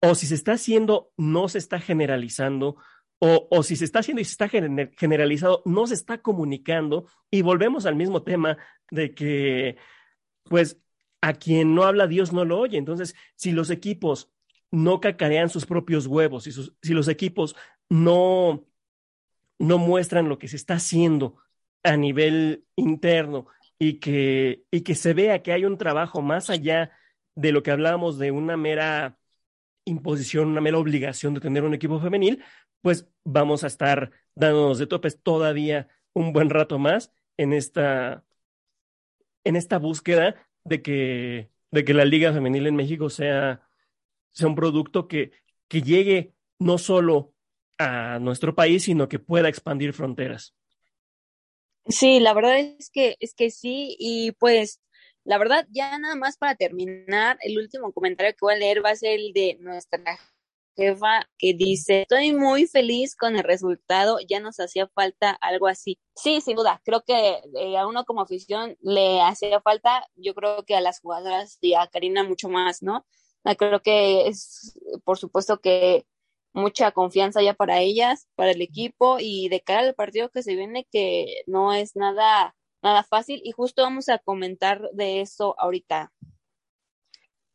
o 0.02 0.14
si 0.14 0.28
se 0.28 0.36
está 0.36 0.54
haciendo, 0.54 1.14
no 1.16 1.48
se 1.48 1.60
está 1.60 1.80
generalizando, 1.80 2.76
o, 3.20 3.48
o, 3.50 3.64
si 3.64 3.78
se 3.78 3.86
está 3.86 4.00
haciendo 4.00 4.20
y 4.20 4.26
se 4.26 4.32
está 4.32 4.50
generalizado, 4.50 5.62
no 5.66 5.88
se 5.88 5.94
está 5.94 6.22
comunicando 6.22 7.08
y 7.32 7.44
volvemos 7.44 7.86
al 7.86 7.96
mismo 7.96 8.24
tema 8.24 8.58
de 8.92 9.14
que, 9.14 9.78
pues, 10.44 10.82
a 11.22 11.34
quien 11.34 11.76
no 11.76 11.84
habla 11.84 12.08
Dios 12.08 12.34
no 12.34 12.44
lo 12.44 12.60
oye. 12.60 12.78
Entonces, 12.78 13.16
si 13.36 13.54
los 13.54 13.70
equipos 13.70 14.34
no 14.72 15.00
cacarean 15.00 15.50
sus 15.50 15.66
propios 15.66 16.08
huevos, 16.08 16.44
si, 16.44 16.52
si 16.52 16.94
los 16.94 17.08
equipos 17.08 17.56
no, 17.90 18.66
no 19.58 19.78
muestran 19.78 20.30
lo 20.30 20.40
que 20.40 20.48
se 20.48 20.56
está 20.56 20.76
haciendo 20.76 21.38
a 21.84 21.98
nivel 21.98 22.66
interno 22.76 23.48
y 23.80 24.00
que, 24.00 24.64
y 24.72 24.82
que 24.82 24.96
se 24.96 25.14
vea 25.14 25.42
que 25.42 25.54
hay 25.54 25.66
un 25.66 25.78
trabajo 25.78 26.22
más 26.22 26.50
allá 26.50 26.92
de 27.36 27.52
lo 27.52 27.64
que 27.64 27.72
hablábamos 27.72 28.20
de 28.20 28.32
una 28.32 28.58
mera 28.58 29.18
imposición, 29.86 30.50
una 30.50 30.62
mera 30.62 30.78
obligación 30.78 31.34
de 31.34 31.40
tener 31.42 31.64
un 31.64 31.74
equipo 31.74 32.00
femenil, 32.00 32.44
pues 32.82 33.08
vamos 33.24 33.64
a 33.64 33.68
estar 33.68 34.12
dándonos 34.36 34.78
de 34.78 34.88
topes 34.88 35.22
todavía 35.22 35.88
un 36.14 36.34
buen 36.34 36.50
rato 36.50 36.80
más 36.80 37.14
en 37.38 37.54
esta, 37.54 38.26
en 39.44 39.56
esta 39.56 39.80
búsqueda 39.80 40.36
de 40.64 40.82
que, 40.82 41.50
de 41.72 41.86
que 41.86 41.94
la 41.94 42.06
Liga 42.06 42.34
Femenil 42.34 42.68
en 42.68 42.76
México 42.76 43.10
sea, 43.10 43.69
sea 44.32 44.48
un 44.48 44.56
producto 44.56 45.08
que, 45.08 45.32
que 45.68 45.82
llegue 45.82 46.34
no 46.60 46.78
solo 46.78 47.34
a 47.78 48.20
nuestro 48.20 48.56
país, 48.56 48.84
sino 48.84 49.08
que 49.08 49.20
pueda 49.20 49.50
expandir 49.50 49.94
fronteras. 49.94 50.54
Sí, 51.88 52.20
la 52.20 52.34
verdad 52.34 52.60
es 52.60 52.90
que, 52.92 53.16
es 53.20 53.34
que 53.34 53.50
sí, 53.50 53.96
y 53.98 54.34
pues 54.34 54.82
la 55.24 55.38
verdad, 55.38 55.68
ya 55.70 55.98
nada 55.98 56.16
más 56.16 56.38
para 56.38 56.56
terminar, 56.56 57.38
el 57.42 57.58
último 57.58 57.92
comentario 57.94 58.34
que 58.34 58.40
voy 58.42 58.54
a 58.54 58.58
leer 58.58 58.84
va 58.84 58.92
a 58.92 58.96
ser 58.96 59.20
el 59.20 59.32
de 59.34 59.58
nuestra 59.60 60.20
jefa 60.76 61.30
que 61.38 61.54
dice, 61.54 62.02
estoy 62.02 62.34
muy 62.34 62.66
feliz 62.68 63.16
con 63.16 63.36
el 63.36 63.44
resultado, 63.44 64.18
ya 64.28 64.40
nos 64.40 64.60
hacía 64.60 64.88
falta 64.88 65.32
algo 65.32 65.68
así. 65.68 66.00
Sí, 66.16 66.42
sin 66.42 66.56
duda, 66.56 66.82
creo 66.86 67.04
que 67.06 67.42
eh, 67.60 67.78
a 67.78 67.86
uno 67.86 68.06
como 68.06 68.22
afición 68.22 68.78
le 68.82 69.22
hacía 69.22 69.62
falta, 69.62 70.06
yo 70.16 70.34
creo 70.34 70.64
que 70.66 70.76
a 70.76 70.82
las 70.82 71.00
jugadoras 71.02 71.58
y 71.62 71.74
a 71.74 71.88
Karina 71.88 72.24
mucho 72.24 72.50
más, 72.50 72.82
¿no? 72.82 73.06
Ah, 73.44 73.56
creo 73.56 73.82
que 73.82 74.28
es, 74.28 74.78
por 75.04 75.18
supuesto 75.18 75.60
que 75.60 76.06
mucha 76.54 76.92
confianza 76.92 77.42
ya 77.42 77.54
para 77.54 77.80
ellas, 77.80 78.28
para 78.36 78.52
el 78.52 78.62
equipo 78.62 79.18
y 79.20 79.50
de 79.50 79.62
cara 79.62 79.82
al 79.82 79.96
partido 79.96 80.30
que 80.30 80.44
se 80.44 80.56
viene 80.56 80.88
que 80.92 81.42
no 81.48 81.74
es 81.74 81.96
nada 81.96 82.56
nada 82.82 83.04
fácil 83.04 83.42
y 83.44 83.52
justo 83.52 83.82
vamos 83.82 84.10
a 84.10 84.20
comentar 84.20 84.90
de 84.94 85.22
eso 85.22 85.56
ahorita. 85.60 86.12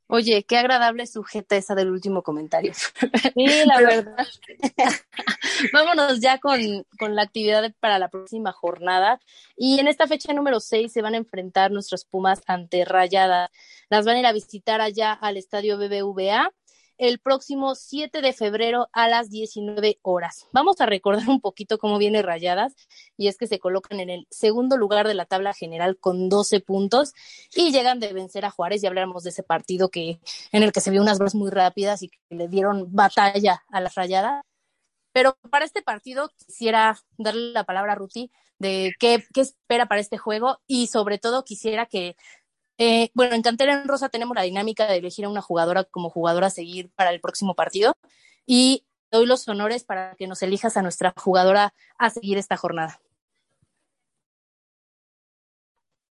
Oye, 0.06 0.44
qué 0.44 0.59
agradable 0.59 1.06
sujeta 1.06 1.56
esa 1.56 1.74
del 1.74 1.90
último 1.90 2.22
comentario. 2.22 2.72
Sí, 2.74 3.47
la 3.66 3.78
verdad. 3.81 4.26
Vámonos 5.72 6.20
ya 6.20 6.39
con, 6.39 6.60
con, 6.98 7.14
la 7.14 7.22
actividad 7.22 7.72
para 7.81 7.98
la 7.98 8.09
próxima 8.09 8.52
jornada. 8.52 9.18
Y 9.56 9.81
en 9.81 9.89
esta 9.89 10.06
fecha 10.06 10.32
número 10.35 10.60
6 10.60 10.93
se 10.93 11.02
van 11.02 11.14
a 11.14 11.18
enfrentar 11.18 11.70
nuestros 11.70 12.05
Pumas 12.05 12.43
ante 12.47 12.85
Rayadas. 12.85 13.51
Las 13.89 14.05
van 14.05 14.16
a 14.16 14.20
ir 14.20 14.26
a 14.26 14.32
visitar 14.32 14.81
allá 14.81 15.12
al 15.12 15.36
estadio 15.36 15.78
BBVA 15.78 16.52
el 16.98 17.18
próximo 17.18 17.74
7 17.74 18.20
de 18.20 18.32
febrero 18.32 18.88
a 18.92 19.08
las 19.08 19.30
19 19.30 19.98
horas. 20.02 20.46
Vamos 20.52 20.80
a 20.80 20.86
recordar 20.86 21.28
un 21.28 21.40
poquito 21.40 21.78
cómo 21.78 21.98
viene 21.98 22.22
Rayadas 22.22 22.74
y 23.16 23.28
es 23.28 23.36
que 23.36 23.46
se 23.46 23.58
colocan 23.58 24.00
en 24.00 24.10
el 24.10 24.26
segundo 24.30 24.76
lugar 24.76 25.06
de 25.06 25.14
la 25.14 25.26
tabla 25.26 25.52
general 25.54 25.98
con 25.98 26.28
12 26.28 26.60
puntos 26.60 27.14
y 27.54 27.72
llegan 27.72 28.00
de 28.00 28.12
vencer 28.12 28.44
a 28.44 28.50
Juárez 28.50 28.82
y 28.82 28.86
hablamos 28.86 29.24
de 29.24 29.30
ese 29.30 29.42
partido 29.42 29.88
que 29.88 30.20
en 30.52 30.62
el 30.62 30.72
que 30.72 30.80
se 30.80 30.90
vio 30.90 31.02
unas 31.02 31.18
balas 31.18 31.34
muy 31.34 31.50
rápidas 31.50 32.02
y 32.02 32.08
que 32.08 32.18
le 32.30 32.48
dieron 32.48 32.92
batalla 32.94 33.64
a 33.70 33.80
las 33.80 33.94
Rayadas. 33.94 34.44
Pero 35.12 35.36
para 35.50 35.64
este 35.64 35.82
partido 35.82 36.30
quisiera 36.36 36.98
darle 37.18 37.52
la 37.52 37.64
palabra 37.64 37.92
a 37.92 37.96
Ruti 37.96 38.30
de 38.58 38.92
qué 38.98 39.22
espera 39.34 39.86
para 39.86 40.00
este 40.00 40.18
juego 40.18 40.60
y 40.66 40.88
sobre 40.88 41.18
todo 41.18 41.44
quisiera 41.44 41.86
que 41.86 42.16
eh, 42.78 43.10
bueno, 43.14 43.34
en 43.34 43.42
Cantera 43.42 43.72
en 43.74 43.88
Rosa 43.88 44.09
tenemos 44.09 44.34
la 44.34 44.42
dinámica 44.42 44.86
de 44.86 44.96
elegir 44.96 45.24
a 45.24 45.28
una 45.28 45.42
jugadora 45.42 45.84
como 45.84 46.10
jugadora 46.10 46.48
a 46.48 46.51
seguir 46.51 46.90
para 46.94 47.10
el 47.10 47.20
próximo 47.20 47.55
partido 47.55 47.96
y 48.46 48.84
doy 49.10 49.26
los 49.26 49.46
honores 49.48 49.84
para 49.84 50.14
que 50.16 50.26
nos 50.26 50.42
elijas 50.42 50.76
a 50.76 50.82
nuestra 50.82 51.14
jugadora 51.16 51.72
a 51.98 52.10
seguir 52.10 52.38
esta 52.38 52.56
jornada. 52.56 53.01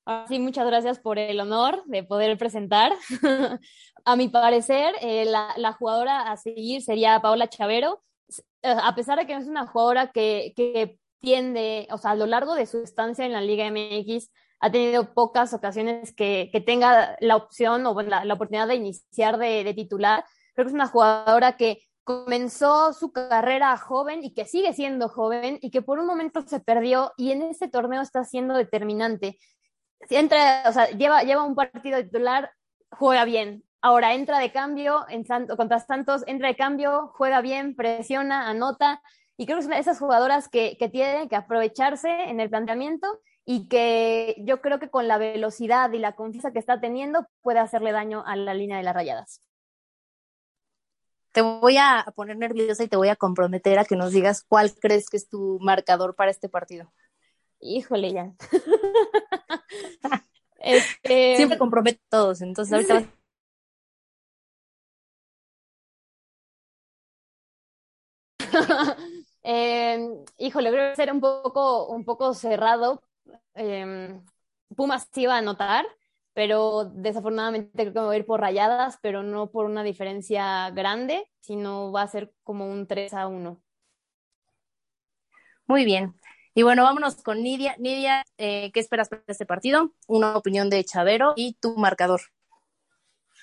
Ah, 0.09 0.25
sí, 0.29 0.39
muchas 0.39 0.67
gracias 0.67 1.01
por 1.01 1.19
el 1.19 1.41
honor 1.41 1.83
de 1.87 2.05
poder 2.05 2.39
presentar. 2.39 2.93
a 4.05 4.17
mi 4.17 4.29
parecer, 4.29 4.95
eh, 5.01 5.25
la, 5.25 5.53
la, 5.57 5.73
jugadora 5.73 6.31
a 6.31 6.37
seguir 6.37 6.81
sería 6.81 7.21
Paola 7.21 7.49
Chavero. 7.49 8.05
Eh, 8.63 8.75
a 8.83 8.95
pesar 8.95 9.19
de 9.19 9.27
que 9.27 9.35
no 9.35 9.41
es 9.41 9.49
una 9.49 9.67
jugadora 9.67 10.13
que, 10.13 10.53
que 10.55 11.01
tiende, 11.19 11.89
o 11.91 11.99
sea, 11.99 12.13
a 12.13 12.15
lo 12.15 12.27
largo 12.27 12.55
de 12.55 12.67
su 12.67 12.79
estancia 12.79 13.27
en 13.27 13.33
la 13.33 13.41
Liga 13.41 13.69
MX, 13.69 14.31
ha 14.61 14.71
tenido 14.71 15.13
pocas 15.13 15.53
ocasiones 15.53 16.15
que, 16.15 16.51
tenga 16.67 17.17
la 17.21 17.37
opción 17.37 17.87
o 17.87 18.01
la, 18.03 18.23
oportunidad 18.33 18.69
de 18.69 18.77
iniciar 18.77 19.39
de, 19.39 19.73
titular. 19.75 20.25
Creo 20.55 20.65
que 20.65 20.71
es 20.71 20.75
una 20.75 20.87
jugadora 20.87 21.57
que 21.57 21.83
comenzó 22.05 22.93
su 22.93 23.13
carrera 23.13 23.77
joven 23.77 24.25
y 24.25 24.33
que 24.33 24.45
sigue 24.45 24.73
siendo 24.73 25.09
joven 25.09 25.59
y 25.61 25.71
que 25.71 25.83
por 25.83 25.99
un 25.99 26.07
momento 26.07 26.43
se 26.43 26.61
perdió 26.61 27.13
y 27.17 27.33
en 27.33 27.43
este 27.43 27.69
torneo 27.69 28.01
está 28.01 28.25
siendo 28.25 28.55
determinante. 28.55 29.39
Si 30.09 30.17
entra, 30.17 30.63
o 30.67 30.73
sea, 30.73 30.89
lleva, 30.91 31.23
lleva 31.23 31.43
un 31.43 31.55
partido 31.55 32.03
titular, 32.03 32.53
juega 32.91 33.25
bien. 33.25 33.65
Ahora 33.83 34.15
entra 34.15 34.39
de 34.39 34.53
cambio 34.53 35.05
en 35.09 35.25
contra 35.57 35.81
Santos, 35.81 36.23
entra 36.27 36.49
de 36.49 36.57
cambio, 36.57 37.13
juega 37.15 37.41
bien, 37.41 37.77
presiona, 37.77 38.49
anota. 38.49 39.03
Y 39.37 39.45
creo 39.45 39.59
que 39.59 39.65
son 39.65 39.73
esas 39.75 39.99
jugadoras 39.99 40.49
que, 40.49 40.77
que 40.79 40.89
tienen 40.89 41.29
que 41.29 41.37
aprovecharse 41.37 42.09
en 42.09 42.41
el 42.41 42.49
planteamiento 42.49 43.21
y 43.49 43.69
que 43.69 44.35
yo 44.41 44.61
creo 44.61 44.81
que 44.81 44.91
con 44.91 45.07
la 45.07 45.19
velocidad 45.19 45.93
y 45.93 45.99
la 45.99 46.17
confianza 46.17 46.53
que 46.53 46.59
está 46.59 46.81
teniendo 46.81 47.29
puede 47.43 47.61
hacerle 47.61 47.93
daño 47.93 48.25
a 48.27 48.35
la 48.35 48.55
línea 48.55 48.77
de 48.77 48.83
las 48.83 48.95
rayadas. 48.95 49.41
Te 51.31 51.43
voy 51.43 51.77
a 51.77 52.05
poner 52.17 52.37
nerviosa 52.37 52.83
y 52.83 52.89
te 52.89 52.97
voy 52.97 53.09
a 53.09 53.15
comprometer 53.15 53.79
a 53.79 53.85
que 53.85 53.95
nos 53.95 54.11
digas 54.11 54.43
cuál 54.43 54.75
crees 54.75 55.09
que 55.09 55.17
es 55.17 55.29
tu 55.29 55.59
marcador 55.61 56.17
para 56.17 56.33
este 56.33 56.49
partido. 56.49 56.93
Híjole, 57.61 58.13
ya. 58.13 58.33
este... 60.59 61.37
Siempre 61.37 61.57
compromete 61.57 62.01
a 62.07 62.11
todos, 62.11 62.43
entonces 62.43 62.73
ahorita 62.75 63.13
eh, 69.45 70.25
híjole, 70.39 70.71
creo 70.71 70.91
que 70.91 70.97
ser 70.97 71.13
un 71.13 71.21
poco, 71.21 71.87
un 71.89 72.05
poco 72.05 72.35
cerrado 72.35 73.03
eh, 73.55 74.21
Pumas 74.75 75.09
sí 75.13 75.23
iba 75.23 75.35
a 75.35 75.39
anotar, 75.39 75.87
pero 76.35 76.85
desafortunadamente 76.85 77.71
creo 77.73 77.93
que 77.93 78.01
me 78.01 78.07
voy 78.07 78.17
a 78.17 78.19
ir 78.19 78.27
por 78.27 78.41
rayadas, 78.41 78.99
pero 79.01 79.23
no 79.23 79.51
por 79.51 79.67
una 79.67 79.83
diferencia 79.83 80.71
grande, 80.71 81.31
sino 81.41 81.93
va 81.93 82.03
a 82.03 82.09
ser 82.09 82.33
como 82.43 82.69
un 82.71 82.87
3 82.87 83.15
a 83.15 83.29
1. 83.29 83.63
Muy 85.67 85.85
bien. 85.85 86.15
Y 86.55 86.63
bueno, 86.63 86.85
vámonos 86.85 87.17
con 87.23 87.43
Nidia. 87.43 87.77
Nidia, 87.79 88.25
eh, 88.39 88.71
¿qué 88.73 88.81
esperas 88.81 89.09
para 89.09 89.23
este 89.27 89.47
partido? 89.47 89.93
Una 90.07 90.37
opinión 90.37 90.71
de 90.71 90.85
Chavero 90.85 91.35
y 91.37 91.55
tu 91.55 91.77
marcador. 91.77 92.21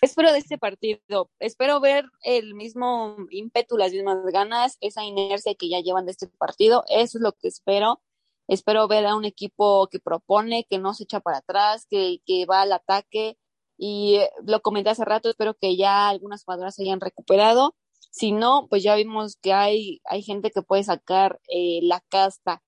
Espero 0.02 0.34
de 0.34 0.40
este 0.40 0.58
partido, 0.58 1.32
espero 1.40 1.80
ver 1.80 2.06
el 2.24 2.56
mismo 2.56 3.16
ímpetu, 3.30 3.78
las 3.78 3.94
mismas 3.94 4.18
ganas, 4.34 4.78
esa 4.82 5.02
inercia 5.06 5.56
que 5.56 5.70
ya 5.70 5.80
llevan 5.80 6.06
de 6.06 6.12
este 6.12 6.28
partido, 6.28 6.84
eso 6.90 7.18
es 7.18 7.22
lo 7.22 7.32
que 7.32 7.48
espero. 7.48 8.02
Espero 8.48 8.88
ver 8.88 9.06
a 9.06 9.16
un 9.16 9.26
equipo 9.26 9.88
que 9.90 10.00
propone, 10.00 10.66
que 10.70 10.78
no 10.80 10.94
se 10.94 11.04
echa 11.04 11.20
para 11.22 11.38
atrás, 11.40 11.86
que, 11.90 12.20
que 12.26 12.46
va 12.46 12.62
al 12.62 12.74
ataque. 12.74 13.38
Y 13.78 14.16
eh, 14.18 14.30
lo 14.46 14.62
comenté 14.62 14.90
hace 14.90 15.06
rato, 15.06 15.30
espero 15.30 15.56
que 15.56 15.76
ya 15.78 16.10
algunas 16.10 16.44
jugadoras 16.44 16.76
se 16.76 16.84
hayan 16.84 17.02
recuperado. 17.02 17.76
Si 18.12 18.32
no, 18.32 18.68
pues 18.70 18.84
ya 18.84 18.96
vimos 18.96 19.38
que 19.42 19.54
hay, 19.54 20.02
hay 20.06 20.22
gente 20.24 20.52
que 20.52 20.62
puede 20.62 20.84
sacar 20.84 21.40
eh, 21.50 21.80
la 21.84 22.02
casta. 22.10 22.62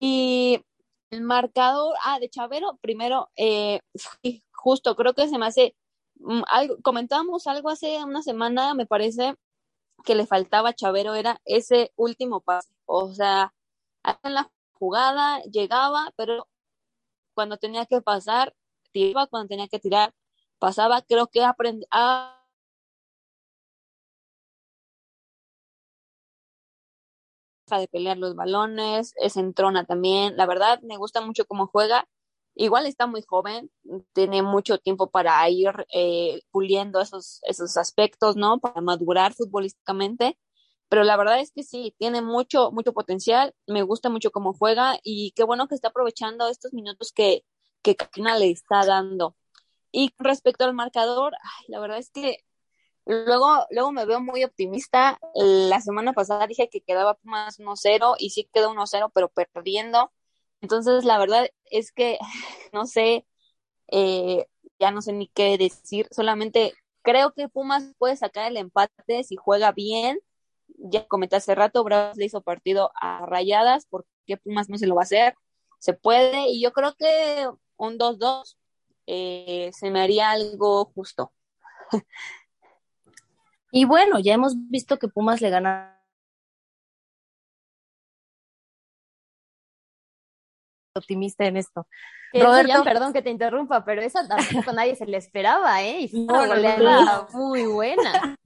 Y 0.00 0.62
el 1.10 1.22
marcador, 1.22 1.94
ah, 2.04 2.18
de 2.20 2.28
Chavero, 2.30 2.78
primero, 2.80 3.30
eh, 3.36 3.80
justo, 4.52 4.96
creo 4.96 5.14
que 5.14 5.28
se 5.28 5.38
me 5.38 5.46
hace, 5.46 5.76
mm, 6.16 6.42
algo, 6.48 6.76
comentábamos 6.82 7.46
algo 7.46 7.70
hace 7.70 8.02
una 8.04 8.22
semana, 8.22 8.74
me 8.74 8.86
parece, 8.86 9.34
que 10.04 10.14
le 10.14 10.26
faltaba 10.26 10.70
a 10.70 10.74
Chavero, 10.74 11.14
era 11.14 11.40
ese 11.44 11.92
último 11.96 12.40
pase. 12.40 12.70
O 12.86 13.12
sea, 13.14 13.52
en 14.22 14.34
la 14.34 14.50
jugada, 14.78 15.40
llegaba, 15.44 16.12
pero 16.16 16.48
cuando 17.34 17.58
tenía 17.58 17.86
que 17.86 18.02
pasar, 18.02 18.54
tiraba, 18.92 19.26
cuando 19.28 19.48
tenía 19.48 19.68
que 19.68 19.78
tirar, 19.80 20.14
pasaba, 20.58 21.02
creo 21.02 21.28
que 21.28 21.44
aprendí 21.44 21.86
a 21.90 22.32
de 27.74 27.88
pelear 27.88 28.16
los 28.16 28.36
balones, 28.36 29.12
es 29.16 29.36
entrona 29.36 29.84
también, 29.84 30.36
la 30.36 30.46
verdad 30.46 30.80
me 30.82 30.96
gusta 30.96 31.20
mucho 31.20 31.46
cómo 31.46 31.66
juega, 31.66 32.08
igual 32.54 32.86
está 32.86 33.06
muy 33.08 33.22
joven, 33.22 33.70
tiene 34.12 34.42
mucho 34.42 34.78
tiempo 34.78 35.10
para 35.10 35.48
ir 35.50 35.72
eh, 35.92 36.42
puliendo 36.52 37.00
esos, 37.00 37.40
esos 37.42 37.76
aspectos, 37.76 38.36
¿no? 38.36 38.58
Para 38.60 38.80
madurar 38.80 39.34
futbolísticamente, 39.34 40.38
pero 40.88 41.04
la 41.04 41.16
verdad 41.16 41.40
es 41.40 41.52
que 41.52 41.62
sí, 41.62 41.94
tiene 41.98 42.22
mucho, 42.22 42.70
mucho 42.72 42.92
potencial, 42.92 43.54
me 43.66 43.82
gusta 43.82 44.08
mucho 44.10 44.30
cómo 44.30 44.52
juega 44.54 44.98
y 45.02 45.32
qué 45.32 45.44
bueno 45.44 45.68
que 45.68 45.74
está 45.74 45.88
aprovechando 45.88 46.48
estos 46.48 46.72
minutos 46.72 47.12
que, 47.12 47.44
que 47.82 47.96
le 48.38 48.50
está 48.50 48.84
dando. 48.86 49.36
Y 49.92 50.12
respecto 50.18 50.64
al 50.64 50.74
marcador, 50.74 51.34
la 51.68 51.80
verdad 51.80 51.98
es 51.98 52.10
que 52.10 52.44
luego, 53.06 53.66
luego 53.70 53.92
me 53.92 54.04
veo 54.06 54.20
muy 54.20 54.44
optimista. 54.44 55.18
La 55.34 55.80
semana 55.80 56.12
pasada 56.12 56.46
dije 56.46 56.68
que 56.70 56.82
quedaba 56.82 57.18
más 57.22 57.58
1-0 57.58 58.16
y 58.18 58.30
sí 58.30 58.48
quedó 58.52 58.70
1-0, 58.72 59.10
pero 59.14 59.28
perdiendo. 59.30 60.12
Entonces, 60.60 61.04
la 61.04 61.18
verdad 61.18 61.48
es 61.70 61.92
que 61.92 62.18
no 62.72 62.86
sé, 62.86 63.26
eh, 63.88 64.46
ya 64.78 64.90
no 64.90 65.02
sé 65.02 65.12
ni 65.12 65.28
qué 65.28 65.58
decir, 65.58 66.08
solamente 66.10 66.74
creo 67.02 67.32
que 67.34 67.48
Pumas 67.48 67.84
puede 67.98 68.16
sacar 68.16 68.50
el 68.50 68.56
empate 68.56 69.24
si 69.24 69.36
juega 69.36 69.72
bien 69.72 70.18
ya 70.78 71.06
comenté 71.06 71.36
hace 71.36 71.54
rato, 71.54 71.84
Bravos 71.84 72.16
le 72.16 72.26
hizo 72.26 72.42
partido 72.42 72.90
a 73.00 73.26
Rayadas, 73.26 73.86
porque 73.86 74.36
Pumas 74.42 74.68
no 74.68 74.78
se 74.78 74.86
lo 74.86 74.94
va 74.94 75.02
a 75.02 75.04
hacer? 75.04 75.34
Se 75.78 75.94
puede, 75.94 76.48
y 76.48 76.62
yo 76.62 76.72
creo 76.72 76.94
que 76.94 77.48
un 77.76 77.98
2-2 77.98 78.56
eh, 79.06 79.70
se 79.72 79.90
me 79.90 80.00
haría 80.00 80.30
algo 80.30 80.86
justo. 80.94 81.32
y 83.72 83.84
bueno, 83.84 84.18
ya 84.18 84.34
hemos 84.34 84.54
visto 84.70 84.98
que 84.98 85.08
Pumas 85.08 85.40
le 85.40 85.50
gana. 85.50 85.92
optimista 90.94 91.44
en 91.44 91.58
esto. 91.58 91.86
Roberto, 92.32 92.84
perdón 92.84 93.12
que 93.12 93.22
te 93.22 93.30
interrumpa, 93.30 93.84
pero 93.84 94.02
esa 94.02 94.26
tampoco 94.26 94.72
nadie 94.72 94.96
se 94.96 95.06
le 95.06 95.16
esperaba, 95.16 95.82
¿eh? 95.82 96.00
Y 96.00 96.08
fue 96.08 96.20
una 96.22 96.46
goleada 96.46 97.28
muy 97.32 97.66
buena. 97.66 98.36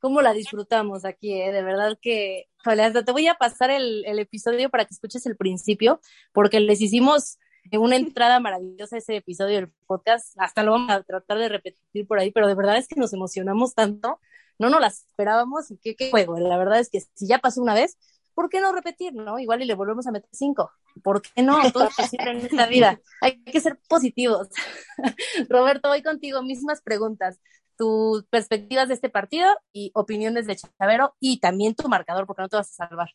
¿Cómo 0.00 0.22
la 0.22 0.32
disfrutamos 0.32 1.04
aquí, 1.04 1.34
eh? 1.34 1.52
De 1.52 1.62
verdad 1.62 1.98
que, 2.00 2.48
hasta 2.64 3.04
te 3.04 3.12
voy 3.12 3.28
a 3.28 3.34
pasar 3.34 3.70
el, 3.70 4.04
episodio 4.18 4.70
para 4.70 4.86
que 4.86 4.94
escuches 4.94 5.26
el 5.26 5.36
principio, 5.36 6.00
porque 6.32 6.58
les 6.58 6.80
hicimos 6.80 7.38
una 7.72 7.96
entrada 7.96 8.40
maravillosa 8.40 8.96
ese 8.96 9.16
episodio 9.16 9.56
del 9.56 9.72
podcast, 9.86 10.34
hasta 10.38 10.62
lo 10.62 10.72
vamos 10.72 10.90
a 10.90 11.02
tratar 11.02 11.38
de 11.38 11.50
repetir 11.50 12.06
por 12.06 12.18
ahí, 12.18 12.30
pero 12.32 12.48
de 12.48 12.54
verdad 12.54 12.78
es 12.78 12.88
que 12.88 12.98
nos 12.98 13.12
emocionamos 13.12 13.74
tanto, 13.74 14.18
no 14.58 14.70
nos 14.70 14.80
las 14.80 15.04
esperábamos 15.06 15.70
y 15.70 15.76
qué, 15.76 15.94
qué 15.94 16.10
juego, 16.10 16.38
la 16.38 16.56
verdad 16.56 16.80
es 16.80 16.88
que 16.88 17.00
si 17.00 17.26
ya 17.26 17.38
pasó 17.38 17.60
una 17.60 17.74
vez, 17.74 17.98
¿por 18.34 18.48
qué 18.48 18.60
no 18.60 18.72
repetir, 18.72 19.12
no? 19.12 19.38
Igual 19.38 19.62
y 19.62 19.66
le 19.66 19.74
volvemos 19.74 20.06
a 20.06 20.12
meter 20.12 20.30
cinco, 20.32 20.70
¿por 21.02 21.20
qué 21.20 21.42
no? 21.42 21.70
Todo 21.72 21.88
es 21.88 21.94
posible 21.94 22.30
en 22.30 22.38
esta 22.38 22.66
vida, 22.66 23.00
hay 23.20 23.42
que 23.42 23.60
ser 23.60 23.78
positivos. 23.88 24.48
Roberto, 25.48 25.88
voy 25.88 26.02
contigo, 26.02 26.42
mismas 26.42 26.80
preguntas, 26.80 27.38
tus 27.80 28.26
perspectivas 28.26 28.88
de 28.88 28.94
este 28.94 29.08
partido 29.08 29.48
y 29.72 29.90
opiniones 29.94 30.46
de 30.46 30.56
Chavero 30.56 31.14
y 31.18 31.40
también 31.40 31.74
tu 31.74 31.88
marcador, 31.88 32.26
porque 32.26 32.42
no 32.42 32.48
te 32.50 32.58
vas 32.58 32.78
a 32.78 32.86
salvar. 32.86 33.08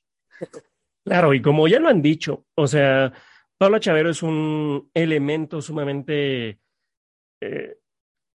Claro, 1.05 1.35
y 1.35 1.41
como 1.43 1.67
ya 1.67 1.79
lo 1.79 1.87
han 1.87 2.01
dicho, 2.01 2.47
o 2.55 2.65
sea, 2.65 3.13
Pablo 3.59 3.77
Chavero 3.77 4.09
es 4.09 4.23
un 4.23 4.89
elemento 4.95 5.61
sumamente 5.61 6.59
eh, 7.41 7.77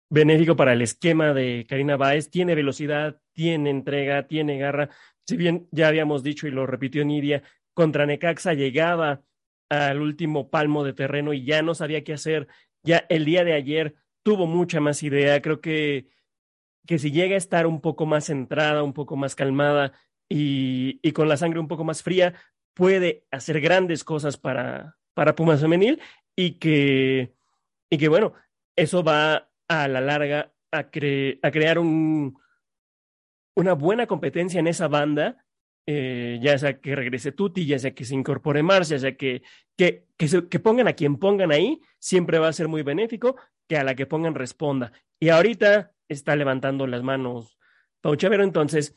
benéfico 0.09 0.57
para 0.57 0.73
el 0.73 0.81
esquema 0.81 1.33
de 1.33 1.65
Karina 1.65 1.95
Báez. 1.95 2.29
Tiene 2.29 2.55
velocidad, 2.55 3.21
tiene 3.31 3.69
entrega, 3.69 4.27
tiene 4.27 4.57
garra. 4.57 4.89
Si 5.25 5.37
bien 5.37 5.69
ya 5.71 5.87
habíamos 5.87 6.23
dicho 6.23 6.45
y 6.45 6.51
lo 6.51 6.67
repitió 6.67 7.05
Nidia, 7.05 7.41
contra 7.73 8.05
Necaxa 8.05 8.53
llegaba 8.53 9.21
al 9.69 10.01
último 10.01 10.49
palmo 10.49 10.83
de 10.83 10.91
terreno 10.91 11.31
y 11.31 11.45
ya 11.45 11.61
no 11.61 11.73
sabía 11.73 12.03
qué 12.03 12.11
hacer. 12.11 12.49
Ya 12.83 13.05
el 13.07 13.23
día 13.23 13.45
de 13.45 13.53
ayer 13.53 13.95
tuvo 14.27 14.45
mucha 14.45 14.81
más 14.81 15.03
idea. 15.03 15.41
Creo 15.41 15.61
que, 15.61 16.09
que 16.85 16.99
si 16.99 17.11
llega 17.11 17.35
a 17.35 17.37
estar 17.37 17.65
un 17.65 17.79
poco 17.79 18.05
más 18.05 18.25
centrada, 18.25 18.83
un 18.83 18.91
poco 18.91 19.15
más 19.15 19.35
calmada 19.35 19.93
y, 20.27 20.99
y 21.01 21.13
con 21.13 21.29
la 21.29 21.37
sangre 21.37 21.61
un 21.61 21.69
poco 21.69 21.85
más 21.85 22.03
fría, 22.03 22.33
puede 22.73 23.25
hacer 23.31 23.61
grandes 23.61 24.03
cosas 24.03 24.35
para, 24.35 24.97
para 25.13 25.33
Pumas 25.33 25.61
Femenil 25.61 26.01
y 26.35 26.55
que, 26.55 27.35
y 27.89 27.97
que 27.97 28.09
bueno, 28.09 28.33
eso 28.75 29.01
va 29.01 29.49
a 29.69 29.87
la 29.87 30.01
larga 30.01 30.53
a, 30.73 30.79
a 30.79 31.51
crear 31.51 31.79
un, 31.79 32.37
una 33.55 33.73
buena 33.75 34.07
competencia 34.07 34.59
en 34.59 34.67
esa 34.67 34.89
banda, 34.89 35.45
eh, 35.89 36.37
ya 36.41 36.57
sea 36.57 36.81
que 36.81 36.97
regrese 36.97 37.31
Tuti, 37.31 37.65
ya 37.65 37.79
sea 37.79 37.95
que 37.95 38.03
se 38.03 38.13
incorpore 38.13 38.61
Mars, 38.61 38.89
ya 38.89 38.99
sea 38.99 39.15
que, 39.15 39.41
que, 39.77 40.03
que, 40.17 40.59
pongan 40.59 40.89
a 40.89 40.93
quien 40.93 41.15
pongan 41.15 41.53
ahí, 41.53 41.79
siempre 41.97 42.39
va 42.39 42.49
a 42.49 42.53
ser 42.53 42.67
muy 42.67 42.83
benéfico, 42.83 43.37
que 43.67 43.77
a 43.77 43.85
la 43.85 43.95
que 43.95 44.05
pongan 44.05 44.35
responda. 44.35 44.91
Y 45.17 45.29
ahorita 45.29 45.93
está 46.09 46.35
levantando 46.35 46.87
las 46.87 47.03
manos 47.03 47.57
Pau 48.01 48.17
Chavero, 48.17 48.43
entonces, 48.43 48.95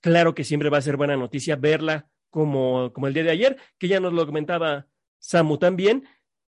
claro 0.00 0.34
que 0.34 0.42
siempre 0.42 0.68
va 0.68 0.78
a 0.78 0.82
ser 0.82 0.96
buena 0.96 1.16
noticia 1.16 1.54
verla 1.54 2.08
como, 2.28 2.92
como 2.92 3.06
el 3.06 3.14
día 3.14 3.22
de 3.22 3.30
ayer, 3.30 3.56
que 3.78 3.86
ya 3.86 4.00
nos 4.00 4.12
lo 4.12 4.26
comentaba 4.26 4.88
Samu 5.20 5.58
también, 5.58 6.08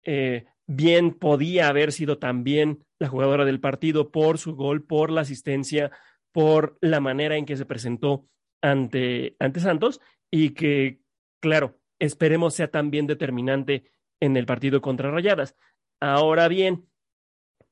eh, 0.04 0.46
bien 0.66 1.14
podía 1.14 1.68
haber 1.68 1.92
sido 1.92 2.18
también 2.18 2.84
la 2.98 3.08
jugadora 3.08 3.46
del 3.46 3.60
partido 3.60 4.12
por 4.12 4.40
su 4.40 4.56
gol, 4.56 4.84
por 4.84 5.12
la 5.12 5.22
asistencia, 5.22 5.92
por 6.32 6.76
la 6.82 7.00
manera 7.00 7.38
en 7.38 7.46
que 7.46 7.56
se 7.56 7.66
presentó 7.66 8.28
ante, 8.64 9.36
ante 9.38 9.60
Santos 9.60 10.02
y 10.32 10.56
que, 10.56 11.02
claro, 11.40 11.80
esperemos 12.00 12.56
sea 12.56 12.72
también 12.72 13.06
determinante 13.06 13.92
en 14.20 14.36
el 14.38 14.48
partido 14.48 14.82
contra 14.82 15.12
Rayadas. 15.12 15.56
Ahora 16.00 16.48
bien, 16.48 16.88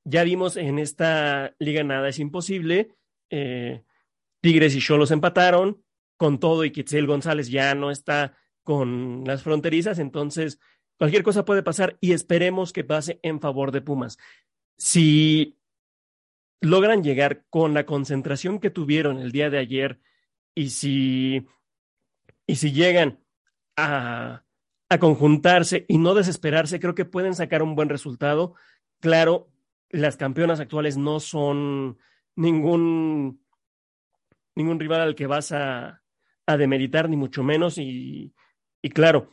ya 0.03 0.23
vimos 0.23 0.55
en 0.55 0.77
esta 0.77 1.55
liga 1.57 1.83
nada 1.83 2.09
es 2.09 2.19
imposible. 2.19 2.95
Eh, 3.31 3.83
Tigres 4.41 4.75
y 4.75 4.81
Cholos 4.81 5.09
empataron 5.09 5.83
con 6.17 6.39
todo 6.39 6.63
y 6.63 6.71
Kitzel 6.71 7.07
González 7.07 7.49
ya 7.49 7.73
no 7.73 7.89
está 7.89 8.37
con 8.63 9.23
las 9.25 9.41
fronterizas, 9.41 9.97
entonces 9.97 10.59
Cualquier 11.01 11.23
cosa 11.23 11.45
puede 11.45 11.63
pasar 11.63 11.97
y 11.99 12.11
esperemos 12.11 12.73
que 12.73 12.83
pase 12.83 13.19
en 13.23 13.41
favor 13.41 13.71
de 13.71 13.81
Pumas. 13.81 14.19
Si 14.77 15.57
logran 16.61 17.03
llegar 17.03 17.43
con 17.49 17.73
la 17.73 17.87
concentración 17.87 18.59
que 18.59 18.69
tuvieron 18.69 19.17
el 19.17 19.31
día 19.31 19.49
de 19.49 19.57
ayer 19.57 19.99
y 20.55 20.69
si, 20.69 21.47
y 22.47 22.55
si 22.55 22.71
llegan 22.71 23.19
a, 23.77 24.43
a 24.89 24.99
conjuntarse 24.99 25.85
y 25.87 25.97
no 25.97 26.13
desesperarse, 26.13 26.79
creo 26.79 26.95
que 26.95 27.05
pueden 27.05 27.33
sacar 27.33 27.63
un 27.63 27.75
buen 27.75 27.89
resultado. 27.89 28.55
Claro, 28.99 29.49
las 29.89 30.17
campeonas 30.17 30.59
actuales 30.59 30.97
no 30.97 31.19
son 31.19 31.97
ningún, 32.35 33.43
ningún 34.55 34.79
rival 34.79 35.01
al 35.01 35.15
que 35.15 35.27
vas 35.27 35.51
a, 35.51 36.01
a 36.45 36.57
demeritar, 36.57 37.09
ni 37.09 37.17
mucho 37.17 37.43
menos. 37.43 37.77
Y, 37.77 38.33
y 38.81 38.89
claro, 38.89 39.29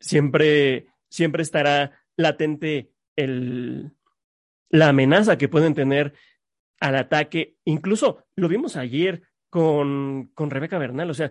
siempre, 0.00 0.88
siempre 1.08 1.42
estará 1.42 2.04
latente 2.16 2.92
el, 3.16 3.92
la 4.68 4.88
amenaza 4.88 5.38
que 5.38 5.48
pueden 5.48 5.74
tener 5.74 6.14
al 6.80 6.96
ataque. 6.96 7.56
Incluso 7.64 8.24
lo 8.36 8.48
vimos 8.48 8.76
ayer 8.76 9.22
con, 9.54 10.32
con 10.34 10.50
Rebeca 10.50 10.78
Bernal, 10.78 11.08
o 11.08 11.14
sea, 11.14 11.30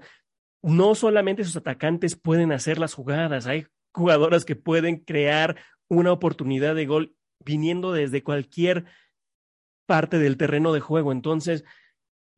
no 0.62 0.96
solamente 0.96 1.44
sus 1.44 1.58
atacantes 1.58 2.16
pueden 2.16 2.54
hacer 2.54 2.78
las 2.78 2.94
jugadas, 2.94 3.48
hay 3.48 3.68
jugadoras 3.94 4.46
que 4.46 4.56
pueden 4.56 5.00
crear 5.04 5.58
una 5.90 6.14
oportunidad 6.14 6.74
de 6.74 6.86
gol 6.86 7.18
viniendo 7.44 7.92
desde 7.92 8.24
cualquier 8.24 8.86
parte 9.86 10.20
del 10.20 10.38
terreno 10.38 10.72
de 10.72 10.80
juego. 10.80 11.12
Entonces, 11.12 11.66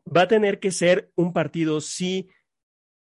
va 0.07 0.21
a 0.21 0.27
tener 0.27 0.59
que 0.59 0.71
ser 0.71 1.11
un 1.13 1.33
partido, 1.33 1.79
sí, 1.81 2.31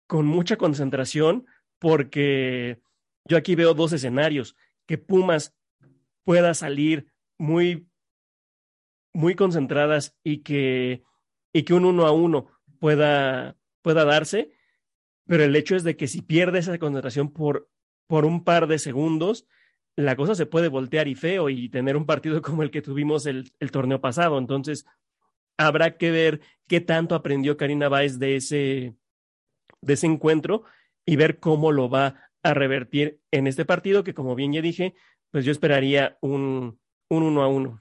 con 0.08 0.26
mucha 0.26 0.58
concentración, 0.58 1.46
porque 1.78 2.82
yo 3.26 3.38
aquí 3.38 3.54
veo 3.54 3.76
dos 3.76 3.94
escenarios, 3.94 4.56
que 4.88 4.98
Pumas 4.98 5.56
pueda 6.24 6.56
salir 6.56 7.14
muy, 7.38 7.88
muy 9.14 9.36
concentradas 9.36 10.18
y 10.24 10.40
que, 10.40 11.04
y 11.54 11.62
que 11.62 11.76
un 11.76 11.86
uno 11.86 12.08
a 12.08 12.12
uno 12.12 12.48
pueda, 12.82 13.56
pueda 13.84 14.06
darse, 14.06 14.52
pero 15.28 15.44
el 15.44 15.56
hecho 15.56 15.76
es 15.76 15.84
de 15.84 15.96
que 15.96 16.08
si 16.08 16.24
pierde 16.24 16.60
esa 16.60 16.80
concentración 16.80 17.32
por, 17.32 17.70
por 18.08 18.26
un 18.26 18.44
par 18.44 18.66
de 18.66 18.80
segundos, 18.80 19.46
la 19.96 20.16
cosa 20.16 20.34
se 20.34 20.48
puede 20.48 20.68
voltear 20.68 21.08
y 21.08 21.14
feo 21.14 21.50
y 21.50 21.70
tener 21.70 21.96
un 21.96 22.08
partido 22.08 22.42
como 22.42 22.64
el 22.64 22.72
que 22.72 22.82
tuvimos 22.82 23.28
el, 23.28 23.54
torneo 23.72 24.02
pasado. 24.02 24.40
Entonces, 24.40 24.86
habrá 25.58 25.96
que 25.98 26.10
ver 26.10 26.42
qué 26.68 26.82
tanto 26.82 27.14
aprendió 27.14 27.56
Karina 27.56 27.88
Báez 27.88 28.18
de 28.18 28.36
ese, 28.36 28.96
de 29.82 29.94
ese 29.94 30.08
encuentro 30.08 30.64
y 31.06 31.18
ver 31.18 31.40
cómo 31.40 31.72
lo 31.72 31.88
va 31.88 32.32
a 32.42 32.56
revertir 32.56 33.22
en 33.30 33.46
este 33.46 33.64
partido, 33.64 34.04
que 34.04 34.16
como 34.16 34.34
bien 34.34 34.54
ya 34.54 34.62
dije, 34.62 34.96
pues 35.30 35.46
yo 35.46 35.52
esperaría 35.52 36.18
un, 36.22 36.80
un 37.10 37.24
uno 37.24 37.44
a 37.44 37.48
uno. 37.48 37.81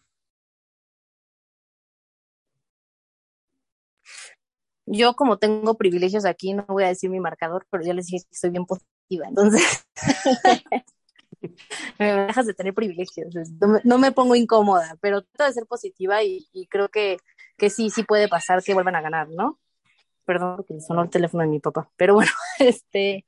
Yo 4.86 5.14
como 5.14 5.38
tengo 5.38 5.76
privilegios 5.76 6.24
aquí, 6.24 6.54
no 6.54 6.64
voy 6.68 6.84
a 6.84 6.88
decir 6.88 7.10
mi 7.10 7.20
marcador, 7.20 7.66
pero 7.70 7.84
ya 7.84 7.94
les 7.94 8.06
dije 8.06 8.24
que 8.28 8.36
soy 8.36 8.50
bien 8.50 8.66
positiva, 8.66 9.26
entonces 9.28 9.86
me 11.98 12.12
dejas 12.12 12.46
de 12.46 12.54
tener 12.54 12.74
privilegios, 12.74 13.34
no 13.84 13.98
me, 13.98 14.12
pongo 14.12 14.34
incómoda, 14.34 14.96
pero 15.00 15.22
trato 15.22 15.44
de 15.44 15.52
ser 15.52 15.66
positiva 15.66 16.22
y, 16.22 16.48
y, 16.52 16.66
creo 16.66 16.88
que, 16.88 17.18
que 17.56 17.70
sí, 17.70 17.90
sí 17.90 18.02
puede 18.02 18.28
pasar 18.28 18.62
que 18.62 18.74
vuelvan 18.74 18.96
a 18.96 19.02
ganar, 19.02 19.28
¿no? 19.28 19.58
Perdón 20.24 20.56
porque 20.56 20.80
sonó 20.80 21.02
el 21.02 21.10
teléfono 21.10 21.42
de 21.42 21.50
mi 21.50 21.60
papá, 21.60 21.90
pero 21.96 22.14
bueno, 22.14 22.32
este, 22.58 23.24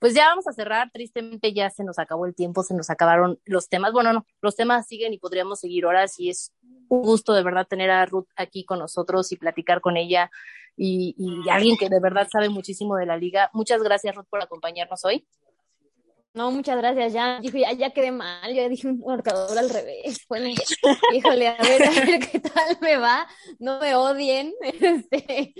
pues 0.00 0.14
ya 0.14 0.28
vamos 0.28 0.48
a 0.48 0.52
cerrar, 0.52 0.90
tristemente 0.90 1.52
ya 1.52 1.68
se 1.68 1.84
nos 1.84 1.98
acabó 1.98 2.24
el 2.24 2.34
tiempo, 2.34 2.62
se 2.62 2.74
nos 2.74 2.88
acabaron 2.88 3.38
los 3.44 3.68
temas. 3.68 3.92
Bueno, 3.92 4.14
no, 4.14 4.26
los 4.40 4.56
temas 4.56 4.86
siguen 4.86 5.12
y 5.12 5.18
podríamos 5.18 5.60
seguir 5.60 5.84
horas 5.84 6.18
y 6.18 6.30
es 6.30 6.54
un 6.88 7.02
gusto 7.02 7.34
de 7.34 7.42
verdad 7.42 7.66
tener 7.68 7.90
a 7.90 8.06
Ruth 8.06 8.26
aquí 8.34 8.64
con 8.64 8.78
nosotros 8.78 9.30
y 9.30 9.36
platicar 9.36 9.82
con 9.82 9.98
ella 9.98 10.30
y, 10.76 11.14
y 11.18 11.48
alguien 11.48 11.76
que 11.76 11.88
de 11.88 12.00
verdad 12.00 12.28
sabe 12.30 12.48
muchísimo 12.48 12.96
de 12.96 13.06
la 13.06 13.16
liga. 13.16 13.50
Muchas 13.52 13.82
gracias 13.82 14.14
Ruth 14.14 14.26
por 14.30 14.42
acompañarnos 14.42 15.04
hoy. 15.04 15.26
No, 16.32 16.52
muchas 16.52 16.76
gracias, 16.76 17.12
ya. 17.12 17.40
Ya, 17.42 17.72
ya 17.72 17.90
quedé 17.90 18.12
mal, 18.12 18.54
ya 18.54 18.68
dije 18.68 18.86
un 18.86 19.00
marcador 19.00 19.58
al 19.58 19.68
revés. 19.68 20.24
Bueno, 20.28 20.46
híjole, 21.14 21.48
a 21.48 21.56
ver, 21.60 21.82
a 21.82 21.90
ver 21.90 22.20
qué 22.30 22.38
tal 22.38 22.78
me 22.80 22.96
va. 22.96 23.26
No 23.58 23.80
me 23.80 23.94
odien. 23.94 24.52
Este, 24.62 25.54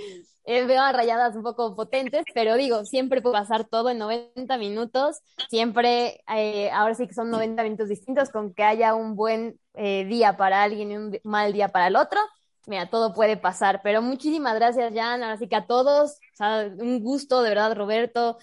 eh, 0.44 0.64
veo 0.64 0.80
a 0.80 0.92
rayadas 0.92 1.36
un 1.36 1.42
poco 1.42 1.76
potentes, 1.76 2.24
pero 2.34 2.54
digo, 2.56 2.84
siempre 2.84 3.20
puede 3.20 3.34
pasar 3.34 3.64
todo 3.64 3.90
en 3.90 3.98
90 3.98 4.56
minutos. 4.58 5.20
Siempre, 5.48 6.22
eh, 6.34 6.70
ahora 6.72 6.94
sí 6.94 7.06
que 7.06 7.14
son 7.14 7.30
90 7.30 7.62
minutos 7.62 7.88
distintos, 7.88 8.30
con 8.30 8.54
que 8.54 8.62
haya 8.62 8.94
un 8.94 9.16
buen 9.16 9.60
eh, 9.74 10.04
día 10.06 10.36
para 10.36 10.62
alguien 10.62 10.92
y 10.92 10.96
un 10.96 11.18
mal 11.24 11.52
día 11.52 11.68
para 11.68 11.88
el 11.88 11.96
otro. 11.96 12.20
Mira, 12.66 12.90
todo 12.90 13.14
puede 13.14 13.36
pasar, 13.36 13.80
pero 13.82 14.02
muchísimas 14.02 14.54
gracias, 14.54 14.92
Jan. 14.94 15.22
Ahora 15.22 15.36
sí 15.38 15.48
que 15.48 15.56
a 15.56 15.66
todos, 15.66 16.12
o 16.12 16.36
sea, 16.36 16.70
un 16.78 17.00
gusto, 17.00 17.42
de 17.42 17.48
verdad, 17.48 17.74
Roberto, 17.74 18.38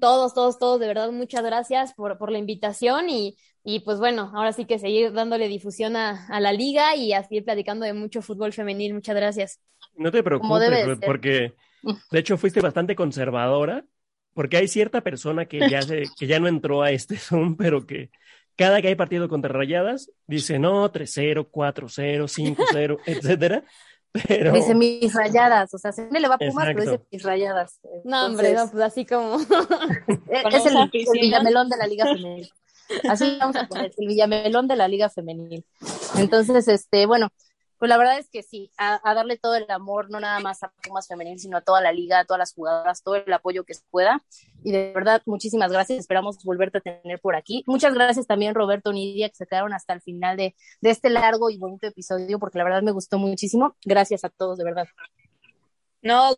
todos, 0.00 0.34
todos, 0.34 0.58
todos, 0.58 0.80
de 0.80 0.86
verdad, 0.86 1.10
muchas 1.12 1.42
gracias 1.42 1.92
por, 1.94 2.16
por 2.18 2.30
la 2.32 2.38
invitación 2.38 3.10
y, 3.10 3.36
y 3.62 3.80
pues 3.80 3.98
bueno, 3.98 4.30
ahora 4.34 4.52
sí 4.52 4.64
que 4.64 4.78
seguir 4.78 5.12
dándole 5.12 5.48
difusión 5.48 5.96
a, 5.96 6.26
a, 6.28 6.40
la 6.40 6.52
liga 6.52 6.96
y 6.96 7.12
a 7.12 7.22
seguir 7.22 7.44
platicando 7.44 7.84
de 7.84 7.92
mucho 7.92 8.22
fútbol 8.22 8.52
femenil. 8.52 8.94
Muchas 8.94 9.16
gracias. 9.16 9.60
No 9.96 10.10
te 10.10 10.22
preocupes, 10.22 10.98
porque 11.04 11.54
de 12.10 12.18
hecho 12.18 12.38
fuiste 12.38 12.60
bastante 12.60 12.94
conservadora, 12.94 13.84
porque 14.34 14.56
hay 14.56 14.68
cierta 14.68 15.02
persona 15.02 15.46
que 15.46 15.68
ya, 15.68 15.82
se, 15.82 16.04
que 16.18 16.26
ya 16.26 16.40
no 16.40 16.48
entró 16.48 16.82
a 16.82 16.90
este 16.90 17.16
Zoom, 17.18 17.56
pero 17.56 17.86
que 17.86 18.10
cada 18.60 18.82
que 18.82 18.88
hay 18.88 18.94
partido 18.94 19.26
contra 19.26 19.54
Rayadas, 19.54 20.12
dice 20.26 20.58
no, 20.58 20.92
3-0, 20.92 21.48
4-0, 21.50 22.56
5-0, 22.56 22.98
etcétera. 23.06 23.64
Pero... 24.28 24.52
Dice 24.52 24.74
mis 24.74 25.14
rayadas, 25.14 25.72
o 25.72 25.78
sea, 25.78 25.92
se 25.92 26.10
me 26.10 26.20
le 26.20 26.28
va 26.28 26.34
a 26.34 26.38
Pumas, 26.38 26.66
pero 26.66 26.80
dice 26.82 27.00
mis 27.10 27.22
rayadas. 27.22 27.80
No, 28.04 28.26
hombre, 28.26 28.52
no, 28.52 28.70
pues 28.70 28.82
así 28.82 29.06
como. 29.06 29.36
es 30.50 30.66
el, 30.66 30.76
el, 30.76 30.90
Villamelón 31.12 31.70
de 31.70 31.76
la 31.78 31.86
Liga 31.86 32.04
Femenil. 32.04 32.50
Así 33.08 33.38
vamos 33.40 33.56
a 33.56 33.66
poner, 33.66 33.92
el 33.96 34.06
Villamelón 34.06 34.68
de 34.68 34.76
la 34.76 34.88
Liga 34.88 35.08
Femenil. 35.08 35.64
Entonces, 36.18 36.68
este, 36.68 37.06
bueno, 37.06 37.28
pues 37.80 37.88
la 37.88 37.96
verdad 37.96 38.18
es 38.18 38.28
que 38.28 38.42
sí, 38.42 38.70
a, 38.76 39.00
darle 39.14 39.38
todo 39.38 39.54
el 39.54 39.64
amor, 39.70 40.10
no 40.10 40.20
nada 40.20 40.38
más 40.40 40.62
a 40.62 40.70
Pumas 40.82 41.08
Femenil, 41.08 41.38
sino 41.38 41.56
a 41.56 41.62
toda 41.62 41.80
la 41.80 41.92
liga, 41.92 42.20
a 42.20 42.24
todas 42.26 42.38
las 42.38 42.52
jugadoras, 42.52 43.02
todo 43.02 43.14
el 43.14 43.32
apoyo 43.32 43.64
que 43.64 43.72
se 43.72 43.84
pueda. 43.90 44.22
Y 44.62 44.70
de 44.70 44.92
verdad, 44.92 45.22
muchísimas 45.24 45.72
gracias. 45.72 45.98
Esperamos 45.98 46.44
volverte 46.44 46.76
a 46.76 46.80
tener 46.82 47.20
por 47.20 47.36
aquí. 47.36 47.64
Muchas 47.66 47.94
gracias 47.94 48.26
también, 48.26 48.54
Roberto 48.54 48.92
Nidia, 48.92 49.30
que 49.30 49.34
se 49.36 49.46
quedaron 49.46 49.72
hasta 49.72 49.94
el 49.94 50.02
final 50.02 50.36
de, 50.36 50.54
de 50.82 50.90
este 50.90 51.08
largo 51.08 51.48
y 51.48 51.56
bonito 51.56 51.86
episodio, 51.86 52.38
porque 52.38 52.58
la 52.58 52.64
verdad 52.64 52.82
me 52.82 52.92
gustó 52.92 53.18
muchísimo. 53.18 53.74
Gracias 53.82 54.24
a 54.24 54.28
todos, 54.28 54.58
de 54.58 54.64
verdad. 54.64 54.86
No, 56.02 56.36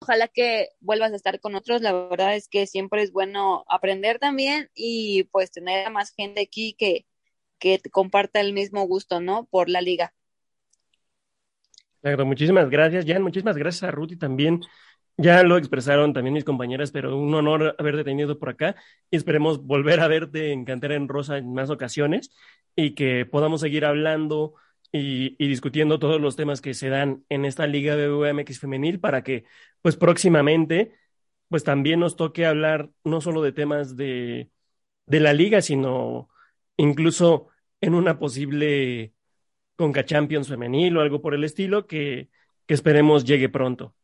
ojalá 0.00 0.28
que 0.28 0.68
vuelvas 0.80 1.12
a 1.12 1.16
estar 1.16 1.40
con 1.40 1.54
otros. 1.54 1.82
La 1.82 1.92
verdad 1.92 2.34
es 2.36 2.48
que 2.48 2.66
siempre 2.66 3.02
es 3.02 3.12
bueno 3.12 3.64
aprender 3.68 4.18
también 4.18 4.70
y 4.74 5.24
pues 5.24 5.50
tener 5.50 5.86
a 5.86 5.90
más 5.90 6.12
gente 6.14 6.40
aquí 6.42 6.74
que, 6.78 7.06
que 7.58 7.80
comparta 7.90 8.40
el 8.40 8.52
mismo 8.54 8.84
gusto, 8.86 9.20
¿no? 9.20 9.46
Por 9.46 9.68
la 9.70 9.80
liga. 9.82 10.14
Claro, 12.02 12.24
muchísimas 12.26 12.70
gracias, 12.70 13.04
Jan. 13.06 13.22
Muchísimas 13.22 13.56
gracias 13.56 13.82
a 13.84 13.90
Ruti 13.90 14.16
también. 14.16 14.60
Ya 15.18 15.42
lo 15.42 15.58
expresaron 15.58 16.14
también 16.14 16.32
mis 16.34 16.44
compañeras, 16.44 16.92
pero 16.92 17.16
un 17.16 17.34
honor 17.34 17.76
haberte 17.78 18.04
tenido 18.04 18.38
por 18.38 18.48
acá 18.50 18.76
y 19.10 19.16
esperemos 19.16 19.62
volver 19.64 20.00
a 20.00 20.08
verte 20.08 20.52
en 20.52 20.64
Cantera 20.64 20.94
en 20.94 21.08
Rosa 21.08 21.36
en 21.38 21.52
más 21.52 21.68
ocasiones 21.70 22.30
y 22.74 22.94
que 22.94 23.26
podamos 23.26 23.60
seguir 23.60 23.84
hablando 23.84 24.54
y, 24.92 25.36
discutiendo 25.38 25.98
todos 25.98 26.20
los 26.20 26.36
temas 26.36 26.60
que 26.60 26.74
se 26.74 26.88
dan 26.88 27.24
en 27.28 27.44
esta 27.44 27.66
Liga 27.66 27.94
UMX 27.96 28.58
femenil 28.58 29.00
para 29.00 29.22
que, 29.22 29.44
pues 29.82 29.96
próximamente, 29.96 30.94
pues 31.48 31.64
también 31.64 32.00
nos 32.00 32.16
toque 32.16 32.46
hablar 32.46 32.90
no 33.04 33.20
solo 33.20 33.42
de 33.42 33.52
temas 33.52 33.96
de, 33.96 34.50
de 35.06 35.20
la 35.20 35.32
liga, 35.32 35.62
sino 35.62 36.28
incluso 36.76 37.48
en 37.80 37.94
una 37.94 38.18
posible 38.18 39.14
Conca 39.76 40.04
Champions 40.04 40.48
femenil 40.48 40.96
o 40.96 41.00
algo 41.00 41.22
por 41.22 41.34
el 41.34 41.44
estilo 41.44 41.86
que, 41.86 42.30
que 42.66 42.74
esperemos 42.74 43.24
llegue 43.24 43.48
pronto. 43.48 43.94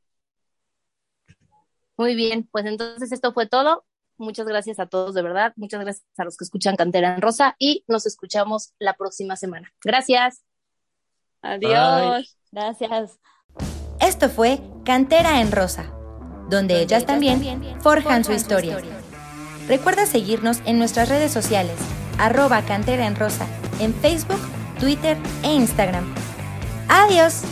Muy 1.96 2.14
bien, 2.14 2.48
pues 2.50 2.66
entonces 2.66 3.12
esto 3.12 3.32
fue 3.32 3.46
todo. 3.46 3.84
Muchas 4.18 4.46
gracias 4.46 4.78
a 4.78 4.86
todos, 4.86 5.14
de 5.14 5.22
verdad. 5.22 5.52
Muchas 5.56 5.80
gracias 5.80 6.06
a 6.16 6.24
los 6.24 6.36
que 6.36 6.44
escuchan 6.44 6.76
Cantera 6.76 7.14
en 7.14 7.22
Rosa 7.22 7.56
y 7.58 7.84
nos 7.86 8.06
escuchamos 8.06 8.72
la 8.78 8.94
próxima 8.94 9.36
semana. 9.36 9.72
Gracias. 9.82 10.45
Adiós. 11.42 12.36
Bye. 12.52 12.70
Gracias. 12.78 13.18
Esto 14.00 14.28
fue 14.28 14.60
Cantera 14.84 15.40
en 15.40 15.52
Rosa, 15.52 15.92
donde 16.48 16.80
ellas 16.80 17.06
también 17.06 17.76
forjan 17.80 18.24
su 18.24 18.32
historia. 18.32 18.78
Recuerda 19.68 20.06
seguirnos 20.06 20.60
en 20.64 20.78
nuestras 20.78 21.08
redes 21.08 21.32
sociales, 21.32 21.76
arroba 22.18 22.62
Cantera 22.62 23.06
en 23.06 23.16
Rosa, 23.16 23.46
en 23.80 23.94
Facebook, 23.94 24.40
Twitter 24.78 25.16
e 25.42 25.54
Instagram. 25.54 26.14
Adiós. 26.88 27.42